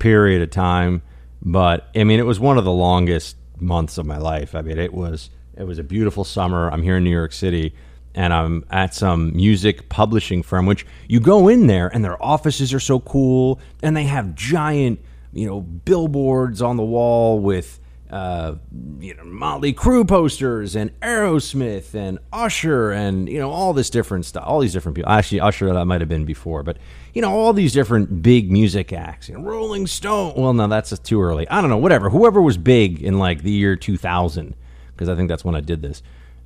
period 0.00 0.42
of 0.42 0.50
time, 0.50 1.02
but 1.40 1.88
I 1.94 2.02
mean, 2.04 2.18
it 2.18 2.26
was 2.26 2.40
one 2.40 2.58
of 2.58 2.64
the 2.64 2.72
longest 2.72 3.36
months 3.58 3.96
of 3.96 4.04
my 4.04 4.18
life. 4.18 4.54
I 4.56 4.62
mean, 4.62 4.78
it 4.78 4.92
was 4.92 5.30
it 5.56 5.64
was 5.64 5.78
a 5.78 5.84
beautiful 5.84 6.24
summer. 6.24 6.70
I'm 6.70 6.82
here 6.82 6.96
in 6.96 7.04
New 7.04 7.10
York 7.10 7.32
City, 7.32 7.74
and 8.14 8.34
I'm 8.34 8.64
at 8.70 8.94
some 8.94 9.34
music 9.36 9.88
publishing 9.88 10.42
firm, 10.42 10.66
which 10.66 10.84
you 11.08 11.20
go 11.20 11.46
in 11.46 11.68
there, 11.68 11.88
and 11.88 12.04
their 12.04 12.22
offices 12.22 12.74
are 12.74 12.80
so 12.80 12.98
cool, 12.98 13.60
and 13.82 13.96
they 13.96 14.04
have 14.04 14.34
giant, 14.34 14.98
you 15.32 15.46
know, 15.46 15.60
billboards 15.60 16.60
on 16.60 16.76
the 16.76 16.82
wall 16.82 17.38
with 17.38 17.78
uh, 18.12 18.56
you 19.00 19.14
know, 19.14 19.24
Motley 19.24 19.72
Crue 19.72 20.06
posters 20.06 20.76
and 20.76 20.90
Aerosmith 21.00 21.94
and 21.94 22.18
Usher 22.30 22.90
and 22.92 23.26
you 23.26 23.38
know 23.38 23.50
all 23.50 23.72
this 23.72 23.88
different 23.88 24.26
stuff, 24.26 24.44
all 24.46 24.60
these 24.60 24.74
different 24.74 24.96
people. 24.96 25.10
Actually, 25.10 25.40
Usher 25.40 25.72
that 25.72 25.86
might 25.86 26.02
have 26.02 26.10
been 26.10 26.26
before, 26.26 26.62
but 26.62 26.76
you 27.14 27.22
know 27.22 27.32
all 27.32 27.54
these 27.54 27.72
different 27.72 28.22
big 28.22 28.52
music 28.52 28.92
acts. 28.92 29.30
You 29.30 29.38
know, 29.38 29.42
Rolling 29.42 29.86
Stone. 29.86 30.34
Well, 30.36 30.52
no, 30.52 30.68
that's 30.68 30.96
too 30.98 31.22
early. 31.22 31.48
I 31.48 31.62
don't 31.62 31.70
know. 31.70 31.78
Whatever. 31.78 32.10
Whoever 32.10 32.42
was 32.42 32.58
big 32.58 33.02
in 33.02 33.18
like 33.18 33.42
the 33.42 33.50
year 33.50 33.76
2000, 33.76 34.54
because 34.92 35.08
I 35.08 35.16
think 35.16 35.30
that's 35.30 35.44
when 35.44 35.54
I 35.54 35.60
did 35.60 35.80
this. 35.80 36.02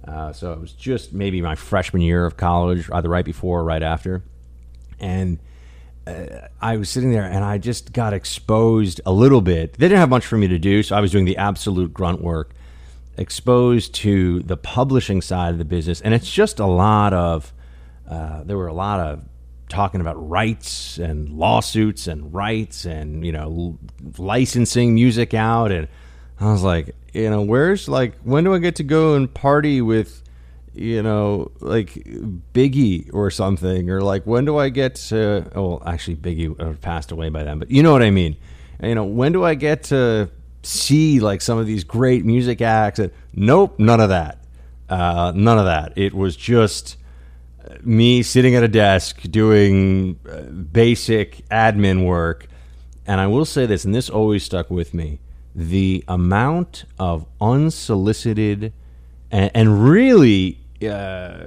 Uh, 0.07 0.33
so 0.33 0.53
it 0.53 0.61
was 0.61 0.71
just 0.71 1.13
maybe 1.13 1.43
my 1.43 1.57
freshman 1.57 2.01
year 2.01 2.25
of 2.25 2.37
college, 2.37 2.89
either 2.93 3.09
right 3.09 3.25
before 3.25 3.61
or 3.61 3.65
right 3.65 3.83
after, 3.83 4.23
and 5.01 5.41
I 6.07 6.77
was 6.77 6.89
sitting 6.89 7.11
there 7.11 7.25
and 7.25 7.45
I 7.45 7.59
just 7.59 7.93
got 7.93 8.13
exposed 8.13 9.01
a 9.05 9.13
little 9.13 9.41
bit. 9.41 9.75
They 9.75 9.89
didn't 9.89 9.99
have 9.99 10.09
much 10.09 10.25
for 10.25 10.37
me 10.37 10.47
to 10.49 10.59
do, 10.59 10.83
so 10.83 10.97
I 10.97 11.01
was 11.01 11.11
doing 11.11 11.25
the 11.25 11.37
absolute 11.37 11.93
grunt 11.93 12.23
work. 12.23 12.55
Exposed 13.19 13.95
to 13.97 14.41
the 14.41 14.57
publishing 14.57 15.23
side 15.23 15.53
of 15.53 15.59
the 15.59 15.65
business, 15.65 16.03
and 16.03 16.13
it's 16.13 16.31
just 16.31 16.61
a 16.61 16.67
lot 16.67 17.15
of. 17.15 17.53
Uh, 18.09 18.45
there 18.45 18.59
were 18.59 18.67
a 18.67 18.75
lot 18.75 19.01
of 19.01 19.23
talking 19.71 20.01
about 20.03 20.29
rights 20.29 20.99
and 20.99 21.31
lawsuits 21.31 22.07
and 22.07 22.33
rights 22.33 22.85
and 22.85 23.25
you 23.25 23.33
know 23.33 23.79
licensing 24.19 24.95
music 24.95 25.33
out, 25.33 25.73
and 25.73 25.89
I 26.39 26.53
was 26.53 26.63
like, 26.63 26.95
you 27.15 27.31
know, 27.31 27.41
where's 27.41 27.89
like 27.89 28.21
when 28.21 28.45
do 28.45 28.55
I 28.55 28.59
get 28.59 28.77
to 28.77 28.85
go 28.85 29.15
and 29.15 29.33
party 29.33 29.81
with 29.81 30.23
you 30.77 31.03
know, 31.03 31.51
like 31.61 31.95
Biggie 32.53 33.13
or 33.13 33.31
something, 33.31 33.91
or 33.91 34.01
like 34.01 34.25
when 34.25 34.45
do 34.45 34.59
I 34.59 34.69
get 34.69 34.97
to? 34.97 35.51
Oh, 35.55 35.83
actually, 35.85 36.17
Biggie 36.17 36.81
passed 36.81 37.13
away 37.13 37.29
by 37.29 37.45
then, 37.45 37.59
but 37.59 37.71
you 37.71 37.83
know 37.83 37.93
what 37.93 38.03
I 38.03 38.11
mean. 38.11 38.37
You 38.83 38.95
know, 38.95 39.05
when 39.05 39.33
do 39.33 39.45
I 39.45 39.55
get 39.55 39.85
to 39.85 40.31
see 40.63 41.21
like 41.21 41.41
some 41.41 41.59
of 41.59 41.67
these 41.67 41.85
great 41.85 42.25
music 42.25 42.61
acts? 42.61 43.01
Nope, 43.33 43.79
none 43.79 44.01
of 44.01 44.11
that. 44.11 44.39
Uh, 44.89 45.33
none 45.35 45.59
of 45.59 45.65
that. 45.65 45.93
It 45.97 46.15
was 46.15 46.37
just 46.37 46.97
me 47.83 48.23
sitting 48.23 48.55
at 48.55 48.63
a 48.63 48.69
desk 48.69 49.23
doing 49.23 50.19
uh, 50.31 50.43
basic 50.43 51.49
admin 51.49 52.05
work. 52.05 52.47
And 53.07 53.21
I 53.21 53.27
will 53.27 53.45
say 53.45 53.67
this, 53.67 53.85
and 53.85 53.95
this 53.95 54.11
always 54.11 54.45
stuck 54.45 54.71
with 54.71 54.93
me 54.93 55.21
the 55.55 56.05
amount 56.07 56.85
of 56.99 57.27
unsolicited 57.41 58.75
and, 59.31 59.51
and 59.55 59.89
really 59.89 60.59
uh, 60.83 61.47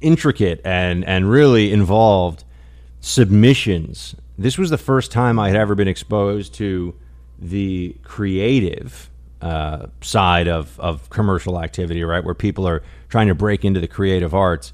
intricate 0.00 0.60
and, 0.64 1.04
and 1.04 1.30
really 1.30 1.72
involved 1.72 2.44
submissions. 3.00 4.14
This 4.38 4.58
was 4.58 4.70
the 4.70 4.78
first 4.78 5.12
time 5.12 5.38
I 5.38 5.48
had 5.48 5.56
ever 5.56 5.74
been 5.74 5.88
exposed 5.88 6.54
to 6.54 6.94
the 7.38 7.96
creative 8.02 9.10
uh, 9.40 9.86
side 10.00 10.48
of, 10.48 10.78
of 10.78 11.10
commercial 11.10 11.60
activity, 11.60 12.04
right? 12.04 12.24
Where 12.24 12.34
people 12.34 12.66
are 12.66 12.82
trying 13.08 13.26
to 13.28 13.34
break 13.34 13.64
into 13.64 13.80
the 13.80 13.88
creative 13.88 14.34
arts. 14.34 14.72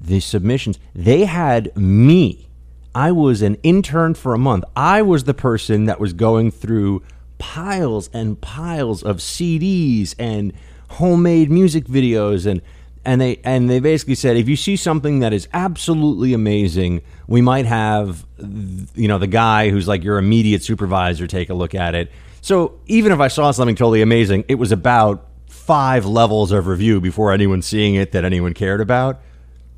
The 0.00 0.20
submissions, 0.20 0.78
they 0.94 1.24
had 1.24 1.76
me. 1.76 2.48
I 2.94 3.10
was 3.10 3.42
an 3.42 3.56
intern 3.62 4.14
for 4.14 4.34
a 4.34 4.38
month. 4.38 4.64
I 4.76 5.02
was 5.02 5.24
the 5.24 5.34
person 5.34 5.86
that 5.86 5.98
was 5.98 6.12
going 6.12 6.52
through 6.52 7.02
piles 7.38 8.08
and 8.12 8.40
piles 8.40 9.02
of 9.02 9.16
CDs 9.16 10.14
and 10.18 10.52
homemade 10.90 11.50
music 11.50 11.86
videos 11.86 12.46
and 12.46 12.62
and 13.04 13.20
they 13.20 13.40
and 13.44 13.68
they 13.68 13.80
basically 13.80 14.14
said 14.14 14.36
if 14.36 14.48
you 14.48 14.56
see 14.56 14.76
something 14.76 15.20
that 15.20 15.32
is 15.32 15.48
absolutely 15.52 16.32
amazing, 16.32 17.02
we 17.26 17.40
might 17.40 17.66
have 17.66 18.24
you 18.38 19.08
know 19.08 19.18
the 19.18 19.26
guy 19.26 19.70
who's 19.70 19.86
like 19.86 20.02
your 20.02 20.18
immediate 20.18 20.62
supervisor 20.62 21.26
take 21.26 21.50
a 21.50 21.54
look 21.54 21.74
at 21.74 21.94
it. 21.94 22.10
So 22.40 22.78
even 22.86 23.12
if 23.12 23.20
I 23.20 23.28
saw 23.28 23.50
something 23.50 23.76
totally 23.76 24.02
amazing, 24.02 24.44
it 24.48 24.56
was 24.56 24.72
about 24.72 25.28
five 25.46 26.04
levels 26.04 26.52
of 26.52 26.66
review 26.66 27.00
before 27.00 27.32
anyone 27.32 27.62
seeing 27.62 27.94
it 27.94 28.12
that 28.12 28.24
anyone 28.24 28.54
cared 28.54 28.80
about. 28.80 29.20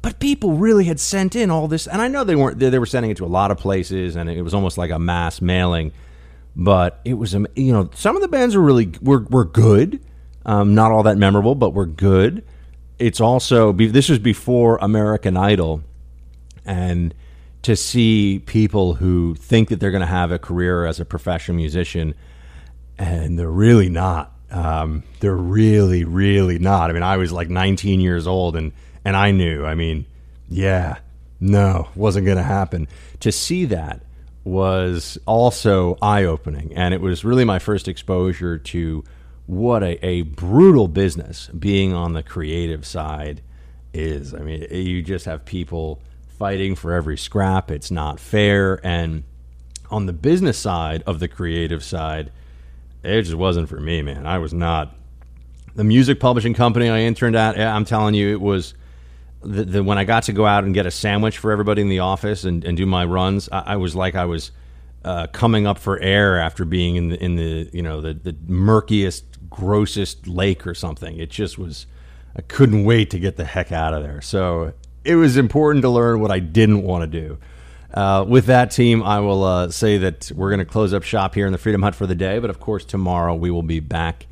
But 0.03 0.19
people 0.21 0.55
really 0.55 0.85
had 0.85 1.01
sent 1.01 1.35
in 1.35 1.51
all 1.51 1.69
this, 1.69 1.87
and 1.87 2.01
I 2.01 2.09
know 2.09 2.23
they 2.23 2.37
weren't. 2.37 2.59
They 2.59 2.79
were 2.79 2.87
sending 2.87 3.11
it 3.11 3.17
to 3.19 3.25
a 3.25 3.27
lot 3.27 3.51
of 3.51 3.59
places, 3.59 4.15
and 4.15 4.31
it 4.31 4.43
was 4.43 4.55
almost 4.55 4.79
like 4.79 4.91
a 4.91 4.99
mass 4.99 5.41
mailing. 5.41 5.93
But 6.55 7.01
it 7.05 7.15
was, 7.15 7.35
you 7.35 7.73
know, 7.73 7.91
some 7.95 8.17
of 8.17 8.23
the 8.23 8.29
bands 8.29 8.57
were 8.57 8.63
really 8.63 8.93
were 9.03 9.27
were 9.29 9.45
good, 9.45 10.01
um, 10.45 10.75
not 10.75 10.93
all 10.93 11.03
that 11.03 11.19
memorable, 11.19 11.55
but 11.55 11.71
were 11.71 11.87
good 11.87 12.45
it's 12.99 13.21
also 13.21 13.73
this 13.73 14.09
was 14.09 14.19
before 14.19 14.79
American 14.81 15.37
Idol, 15.37 15.83
and 16.65 17.15
to 17.63 17.77
see 17.77 18.43
people 18.47 18.95
who 18.95 19.35
think 19.35 19.69
that 19.69 19.81
they're 19.81 19.91
going 19.91 20.01
to 20.01 20.07
have 20.07 20.31
a 20.31 20.39
career 20.39 20.87
as 20.87 21.01
a 21.01 21.05
professional 21.05 21.57
musician, 21.57 22.15
and 22.99 23.39
they're 23.39 23.51
really 23.51 23.89
not. 23.89 24.33
Um, 24.51 25.03
they're 25.21 25.35
really, 25.35 26.05
really 26.05 26.59
not. 26.59 26.89
I 26.89 26.93
mean, 26.93 27.03
I 27.03 27.17
was 27.17 27.33
like 27.33 27.49
19 27.49 28.01
years 28.01 28.27
old, 28.27 28.57
and 28.57 28.73
and 29.05 29.17
I 29.17 29.31
knew. 29.31 29.65
I 29.65 29.75
mean, 29.75 30.07
yeah, 30.49 30.99
no, 31.41 31.89
wasn't 31.95 32.25
going 32.25 32.39
to 32.39 32.43
happen. 32.43 32.89
To 33.21 33.33
see 33.33 33.67
that 33.67 34.01
was 34.45 35.19
also 35.27 35.99
eye 36.01 36.25
opening, 36.25 36.73
and 36.75 36.95
it 36.95 37.01
was 37.01 37.25
really 37.25 37.45
my 37.45 37.59
first 37.59 37.89
exposure 37.89 38.59
to 38.59 39.05
what 39.47 39.83
a, 39.83 40.05
a 40.05 40.23
brutal 40.23 40.89
business 40.89 41.49
being 41.49 41.93
on 41.93 42.13
the 42.13 42.23
creative 42.23 42.85
side 42.85 43.43
is. 43.95 44.35
I 44.35 44.39
mean, 44.39 44.67
you 44.71 45.03
just 45.03 45.25
have 45.25 45.45
people 45.45 46.01
fighting 46.39 46.75
for 46.75 46.93
every 46.93 47.17
scrap. 47.17 47.71
It's 47.71 47.91
not 47.91 48.21
fair. 48.21 48.85
And 48.85 49.25
on 49.91 50.07
the 50.07 50.13
business 50.13 50.59
side 50.59 51.03
of 51.07 51.21
the 51.21 51.29
creative 51.29 51.83
side, 51.83 52.31
it 53.03 53.23
just 53.23 53.37
wasn't 53.37 53.69
for 53.69 53.81
me, 53.81 54.03
man. 54.03 54.27
I 54.27 54.39
was 54.39 54.53
not. 54.53 54.95
The 55.75 55.85
music 55.85 56.19
publishing 56.21 56.55
company 56.55 56.89
I 56.89 57.01
interned 57.01 57.37
at, 57.37 57.59
I'm 57.59 57.85
telling 57.85 58.15
you, 58.15 58.33
it 58.33 58.41
was. 58.41 58.75
The, 59.43 59.65
the, 59.65 59.85
when 59.85 59.97
I 59.97 60.03
got 60.03 60.25
to 60.25 60.33
go 60.33 60.45
out 60.45 60.65
and 60.65 60.75
get 60.75 60.87
a 60.87 60.91
sandwich 60.91 61.39
for 61.39 61.53
everybody 61.53 61.81
in 61.81 61.89
the 61.89 62.01
office 62.01 62.43
and, 62.43 62.65
and 62.65 62.77
do 62.77 62.85
my 62.85 63.05
runs, 63.05 63.49
I, 63.53 63.59
I 63.59 63.77
was 63.77 63.95
like 63.95 64.17
I 64.17 64.25
was 64.25 64.51
uh, 65.05 65.29
coming 65.29 65.69
up 65.69 65.79
for 65.79 66.01
air 66.01 66.37
after 66.37 66.65
being 66.65 66.97
in 66.97 67.09
the 67.11 67.23
in 67.23 67.37
the 67.37 67.71
you 67.73 67.83
know 67.83 68.01
the 68.01 68.13
the 68.15 68.35
murkiest 68.49 69.25
grossest 69.51 70.27
lake 70.27 70.67
or 70.67 70.75
something. 70.75 71.19
It 71.19 71.31
just 71.31 71.59
was, 71.59 71.87
I 72.37 72.43
couldn't 72.43 72.85
wait 72.85 73.11
to 73.11 73.19
get 73.19 73.37
the 73.37 73.45
heck 73.45 73.73
out 73.73 73.95
of 73.95 74.03
there. 74.03 74.21
So 74.21 74.73
it 75.05 75.17
was 75.17 75.37
important 75.37 75.83
to 75.83 75.89
learn 75.89 76.21
what 76.21 76.31
I 76.31 76.39
didn't 76.39 76.83
want 76.83 77.11
to 77.11 77.21
do. 77.21 77.39
Uh, 77.95 78.25
with 78.29 78.47
that 78.47 78.71
team, 78.71 79.03
I 79.03 79.21
will 79.21 79.45
uh, 79.45 79.71
say 79.71 79.99
that 79.99 80.31
we're 80.35 80.51
going 80.51 80.59
to 80.59 80.65
close 80.65 80.93
up 80.93 81.03
shop 81.03 81.35
here 81.35 81.47
in 81.47 81.53
the 81.53 81.59
Freedom 81.59 81.83
Hut 81.83 81.95
for 81.95 82.07
the 82.07 82.15
day. 82.15 82.39
But 82.39 82.51
of 82.51 82.61
course, 82.61 82.85
tomorrow 82.85 83.35
we 83.35 83.51
will 83.51 83.63
be 83.63 83.81
back 83.81 84.27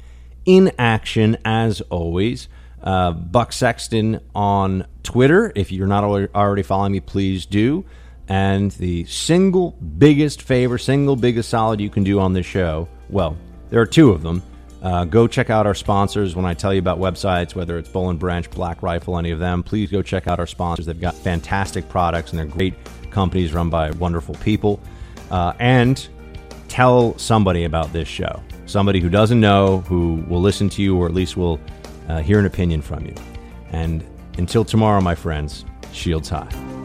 in 0.45 0.73
action 0.79 1.39
as 1.45 1.81
always. 1.83 2.49
Uh, 2.83 3.13
Buck 3.13 3.53
Sexton 3.53 4.21
on 4.35 4.87
Twitter. 5.03 5.53
If 5.55 5.73
you're 5.73 5.87
not 5.87 6.05
already 6.05 6.63
following 6.63 6.93
me, 6.93 7.01
please 7.01 7.47
do. 7.47 7.85
And 8.29 8.71
the 8.73 9.05
single 9.05 9.73
biggest 9.73 10.43
favor, 10.43 10.77
single 10.77 11.17
biggest 11.17 11.49
solid 11.49 11.81
you 11.81 11.91
can 11.91 12.05
do 12.05 12.21
on 12.21 12.33
this 12.33 12.47
show, 12.47 12.89
well, 13.09 13.37
there 13.71 13.81
are 13.81 13.87
two 13.87 14.11
of 14.11 14.23
them 14.23 14.43
uh, 14.85 15.07
go 15.07 15.27
check 15.27 15.49
out 15.49 15.67
our 15.67 15.75
sponsors. 15.75 16.37
When 16.37 16.45
I 16.45 16.53
tell 16.53 16.73
you 16.75 16.79
about 16.79 16.99
websites, 16.99 17.55
whether 17.55 17.79
it's 17.79 17.89
Boll 17.89 18.11
and 18.11 18.19
Branch, 18.19 18.49
Black 18.51 18.83
Rifle, 18.83 19.19
any 19.19 19.31
of 19.31 19.39
them, 19.39 19.63
please 19.63 19.91
go 19.91 20.03
check 20.03 20.29
out 20.29 20.39
our 20.39 20.47
sponsors. 20.47 20.85
They've 20.85 21.01
got 21.01 21.15
fantastic 21.15 21.89
products 21.89 22.31
and 22.31 22.39
they're 22.39 22.47
great 22.47 22.75
companies 23.11 23.55
run 23.55 23.71
by 23.71 23.91
wonderful 23.93 24.35
people. 24.37 24.79
Uh, 25.31 25.55
and 25.59 26.07
tell 26.69 27.17
somebody 27.19 27.65
about 27.65 27.93
this 27.95 28.07
show. 28.07 28.43
Somebody 28.67 29.01
who 29.01 29.09
doesn't 29.09 29.41
know, 29.41 29.81
who 29.89 30.25
will 30.29 30.41
listen 30.41 30.69
to 30.71 30.83
you, 30.83 30.97
or 30.99 31.07
at 31.07 31.15
least 31.15 31.37
will 31.37 31.59
uh, 32.09 32.21
hear 32.21 32.39
an 32.39 32.47
opinion 32.47 32.83
from 32.83 33.07
you. 33.07 33.15
And 33.73 34.05
until 34.37 34.65
tomorrow, 34.65 35.01
my 35.01 35.15
friends, 35.15 35.65
shields 35.93 36.29
high. 36.29 36.84